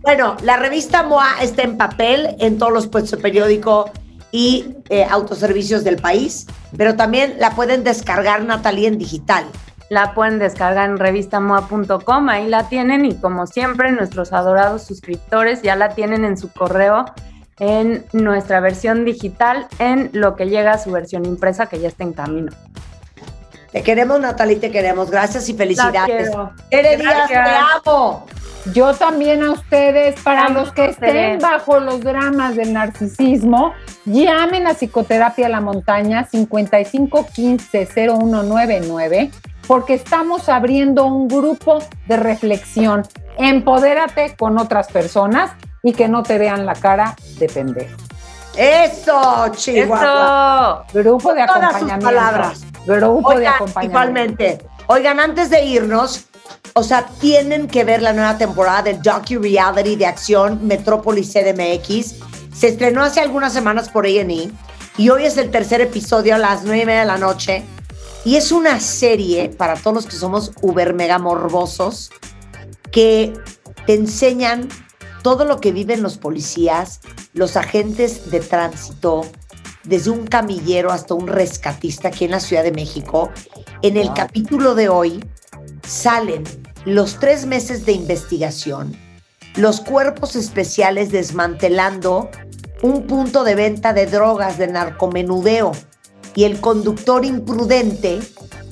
bueno, 0.01 0.37
la 0.43 0.55
revista 0.55 1.03
MOA 1.03 1.41
está 1.41 1.63
en 1.63 1.75
papel 1.77 2.35
en 2.39 2.57
todos 2.57 2.71
los 2.71 2.87
puestos 2.87 3.11
de 3.11 3.17
periódico 3.17 3.91
y 4.31 4.75
eh, 4.89 5.05
autoservicios 5.09 5.83
del 5.83 5.97
país, 5.97 6.47
pero 6.77 6.95
también 6.95 7.35
la 7.39 7.51
pueden 7.51 7.83
descargar, 7.83 8.43
Natalie, 8.43 8.87
en 8.87 8.97
digital. 8.97 9.45
La 9.89 10.13
pueden 10.13 10.37
descargar 10.37 10.89
en 10.89 10.97
revistamoa.com, 10.97 12.29
ahí 12.29 12.47
la 12.47 12.69
tienen 12.69 13.05
y 13.05 13.15
como 13.15 13.47
siempre 13.47 13.91
nuestros 13.91 14.33
adorados 14.33 14.83
suscriptores 14.83 15.63
ya 15.63 15.75
la 15.75 15.95
tienen 15.95 16.25
en 16.25 16.37
su 16.37 16.51
correo 16.51 17.05
en 17.59 18.05
nuestra 18.13 18.59
versión 18.59 19.03
digital 19.03 19.67
en 19.79 20.09
lo 20.13 20.35
que 20.35 20.47
llega 20.47 20.73
a 20.73 20.77
su 20.77 20.91
versión 20.91 21.25
impresa 21.25 21.67
que 21.67 21.79
ya 21.79 21.89
está 21.89 22.03
en 22.03 22.13
camino. 22.13 22.51
Te 23.71 23.83
queremos, 23.83 24.19
Natalie, 24.19 24.55
te 24.57 24.71
queremos. 24.71 25.11
Gracias 25.11 25.47
y 25.49 25.53
felicidades. 25.53 26.31
Tere 26.69 26.97
Díaz, 26.97 27.27
te 27.27 27.35
amo. 27.35 28.25
Yo 28.73 28.93
también 28.93 29.43
a 29.43 29.51
ustedes, 29.51 30.19
para 30.21 30.49
los 30.49 30.71
que 30.73 30.87
estén 30.87 31.39
bajo 31.39 31.79
los 31.79 32.01
dramas 32.01 32.55
del 32.55 32.73
narcisismo, 32.73 33.73
llamen 34.05 34.67
a 34.67 34.73
Psicoterapia 34.73 35.45
a 35.45 35.49
la 35.49 35.61
Montaña 35.61 36.27
5515-0199, 36.31 39.31
porque 39.65 39.93
estamos 39.93 40.49
abriendo 40.49 41.05
un 41.05 41.29
grupo 41.29 41.79
de 42.07 42.17
reflexión. 42.17 43.03
Empodérate 43.37 44.35
con 44.35 44.59
otras 44.59 44.89
personas 44.89 45.51
y 45.81 45.93
que 45.93 46.09
no 46.09 46.23
te 46.23 46.37
vean 46.37 46.65
la 46.65 46.73
cara 46.73 47.15
de 47.39 47.47
pendejo. 47.47 47.95
Eso, 48.57 49.47
Chihuahua. 49.55 50.83
Eso. 50.89 50.99
Grupo 50.99 51.33
de 51.33 51.45
Todas 51.45 51.55
sus 51.55 51.63
acompañamiento. 51.65 52.05
palabras. 52.05 52.61
Grupo 52.97 53.29
de 53.31 53.37
Oigan, 53.37 53.53
acompañamiento. 53.53 53.91
igualmente. 53.91 54.65
Oigan, 54.87 55.19
antes 55.19 55.49
de 55.49 55.63
irnos, 55.65 56.25
o 56.73 56.83
sea, 56.83 57.05
tienen 57.19 57.67
que 57.67 57.83
ver 57.83 58.01
la 58.01 58.13
nueva 58.13 58.37
temporada 58.37 58.83
del 58.83 59.01
docu-reality 59.01 59.95
de 59.95 60.05
acción 60.05 60.65
Metrópolis 60.65 61.31
CDMX. 61.31 62.15
Se 62.53 62.69
estrenó 62.69 63.03
hace 63.03 63.19
algunas 63.19 63.53
semanas 63.53 63.89
por 63.89 64.05
A&E 64.05 64.51
y 64.97 65.09
hoy 65.09 65.25
es 65.25 65.37
el 65.37 65.51
tercer 65.51 65.81
episodio 65.81 66.35
a 66.35 66.37
las 66.39 66.63
nueve 66.63 66.81
y 66.81 66.85
media 66.85 67.01
de 67.01 67.05
la 67.05 67.17
noche. 67.17 67.63
Y 68.25 68.35
es 68.35 68.51
una 68.51 68.79
serie 68.79 69.49
para 69.49 69.75
todos 69.75 69.93
los 69.93 70.05
que 70.05 70.15
somos 70.15 70.51
uber 70.61 70.93
mega 70.93 71.19
morbosos 71.19 72.09
que 72.91 73.33
te 73.85 73.93
enseñan 73.93 74.67
todo 75.21 75.45
lo 75.45 75.59
que 75.59 75.71
viven 75.71 76.01
los 76.01 76.17
policías, 76.17 77.01
los 77.33 77.55
agentes 77.55 78.31
de 78.31 78.39
tránsito, 78.39 79.21
desde 79.89 80.11
un 80.11 80.27
camillero 80.27 80.91
hasta 80.91 81.15
un 81.15 81.27
rescatista 81.27 82.09
aquí 82.09 82.25
en 82.25 82.31
la 82.31 82.39
Ciudad 82.39 82.63
de 82.63 82.71
México. 82.71 83.31
En 83.81 83.97
el 83.97 84.13
capítulo 84.13 84.75
de 84.75 84.87
hoy 84.87 85.25
salen 85.85 86.43
los 86.85 87.19
tres 87.19 87.47
meses 87.47 87.85
de 87.85 87.93
investigación, 87.93 88.95
los 89.55 89.81
cuerpos 89.81 90.35
especiales 90.35 91.11
desmantelando 91.11 92.29
un 92.83 93.07
punto 93.07 93.43
de 93.43 93.55
venta 93.55 93.91
de 93.91 94.05
drogas 94.05 94.57
de 94.59 94.67
narcomenudeo 94.67 95.71
y 96.35 96.43
el 96.43 96.61
conductor 96.61 97.25
imprudente 97.25 98.19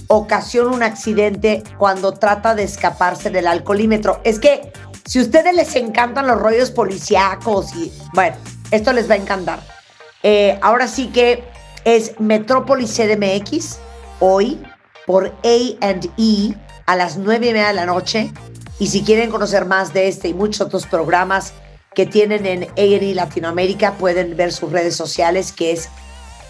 ocasiona 0.07 0.71
un 0.71 0.83
accidente 0.83 1.63
cuando 1.79 2.13
trata 2.13 2.53
de 2.53 2.63
escaparse 2.63 3.31
del 3.31 3.47
alcoholímetro. 3.47 4.21
Es 4.23 4.39
que 4.39 4.71
si 5.05 5.19
a 5.19 5.23
ustedes 5.23 5.55
les 5.55 5.75
encantan 5.75 6.27
los 6.27 6.39
rollos 6.39 6.69
policíacos 6.69 7.75
y 7.75 7.91
bueno, 8.13 8.37
esto 8.71 8.93
les 8.93 9.09
va 9.09 9.15
a 9.15 9.17
encantar. 9.17 9.76
Eh, 10.23 10.57
ahora 10.61 10.87
sí 10.87 11.07
que 11.07 11.43
es 11.85 12.19
Metrópolis 12.19 12.95
CDMX 12.95 13.79
hoy 14.19 14.61
por 15.05 15.33
A&E 15.43 16.55
a 16.85 16.95
las 16.95 17.17
nueve 17.17 17.47
y 17.47 17.53
media 17.53 17.67
de 17.67 17.73
la 17.73 17.85
noche. 17.85 18.31
Y 18.79 18.87
si 18.87 19.03
quieren 19.03 19.29
conocer 19.29 19.65
más 19.65 19.93
de 19.93 20.07
este 20.07 20.27
y 20.27 20.33
muchos 20.33 20.61
otros 20.61 20.85
programas 20.85 21.53
que 21.95 22.05
tienen 22.05 22.45
en 22.45 22.63
A&E 22.63 23.15
Latinoamérica, 23.15 23.93
pueden 23.93 24.37
ver 24.37 24.53
sus 24.53 24.71
redes 24.71 24.95
sociales 24.95 25.51
que 25.51 25.71
es 25.71 25.89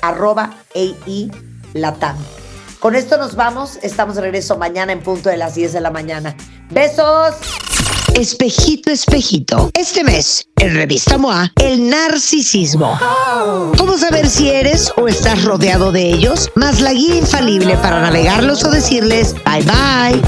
arroba 0.02 0.54
AE 0.76 1.30
Latam. 1.74 2.18
Con 2.80 2.96
esto 2.96 3.18
nos 3.18 3.36
vamos. 3.36 3.80
Estamos 3.82 4.16
de 4.16 4.22
regreso 4.22 4.58
mañana 4.58 4.92
en 4.92 5.02
punto 5.02 5.30
de 5.30 5.38
las 5.38 5.56
10 5.56 5.74
de 5.74 5.82
la 5.82 5.92
mañana. 5.92 6.36
Besos. 6.70 7.36
Espejito, 8.18 8.90
espejito. 8.90 9.70
Este 9.76 10.04
mes, 10.04 10.48
en 10.56 10.74
Revista 10.74 11.20
MOA, 11.20 11.54
el 11.62 11.88
narcisismo. 11.88 13.00
¿Cómo 13.78 13.96
saber 13.96 14.28
si 14.28 14.50
eres 14.50 14.92
o 14.98 15.08
estás 15.08 15.44
rodeado 15.44 15.92
de 15.92 16.10
ellos? 16.14 16.50
Más 16.56 16.82
la 16.82 16.94
guía 16.94 17.18
infalible 17.18 17.78
para 17.78 18.02
navegarlos 18.02 18.64
o 18.64 18.72
decirles 18.72 19.36
bye 19.46 19.62
bye. 19.62 20.20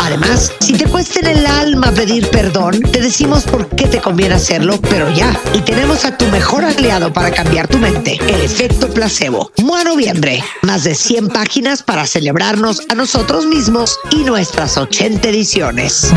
Además, 0.00 0.52
si 0.58 0.72
te 0.72 0.86
cuesta 0.86 1.20
en 1.20 1.38
el 1.38 1.46
alma 1.46 1.92
pedir 1.92 2.28
perdón, 2.30 2.80
te 2.80 3.00
decimos 3.00 3.44
por 3.44 3.68
qué 3.68 3.86
te 3.86 4.00
conviene 4.00 4.34
hacerlo, 4.34 4.80
pero 4.90 5.08
ya. 5.14 5.38
Y 5.54 5.60
tenemos 5.60 6.04
a 6.04 6.18
tu 6.18 6.26
mejor 6.26 6.64
aliado 6.64 7.12
para 7.12 7.30
cambiar 7.30 7.68
tu 7.68 7.78
mente, 7.78 8.18
el 8.26 8.40
efecto 8.40 8.88
placebo. 8.88 9.52
MOA 9.62 9.84
Noviembre, 9.84 10.42
más 10.62 10.82
de 10.82 10.96
100 10.96 11.28
páginas 11.28 11.84
para 11.84 12.08
celebrarnos 12.08 12.82
a 12.88 12.96
nosotros 12.96 13.46
mismos 13.46 14.00
y 14.10 14.24
nuestras 14.24 14.76
80 14.76 15.28
ediciones. 15.28 16.10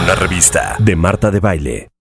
Una 0.00 0.14
de 0.78 0.96
Marta 0.96 1.30
de 1.30 1.40
Baile. 1.40 1.91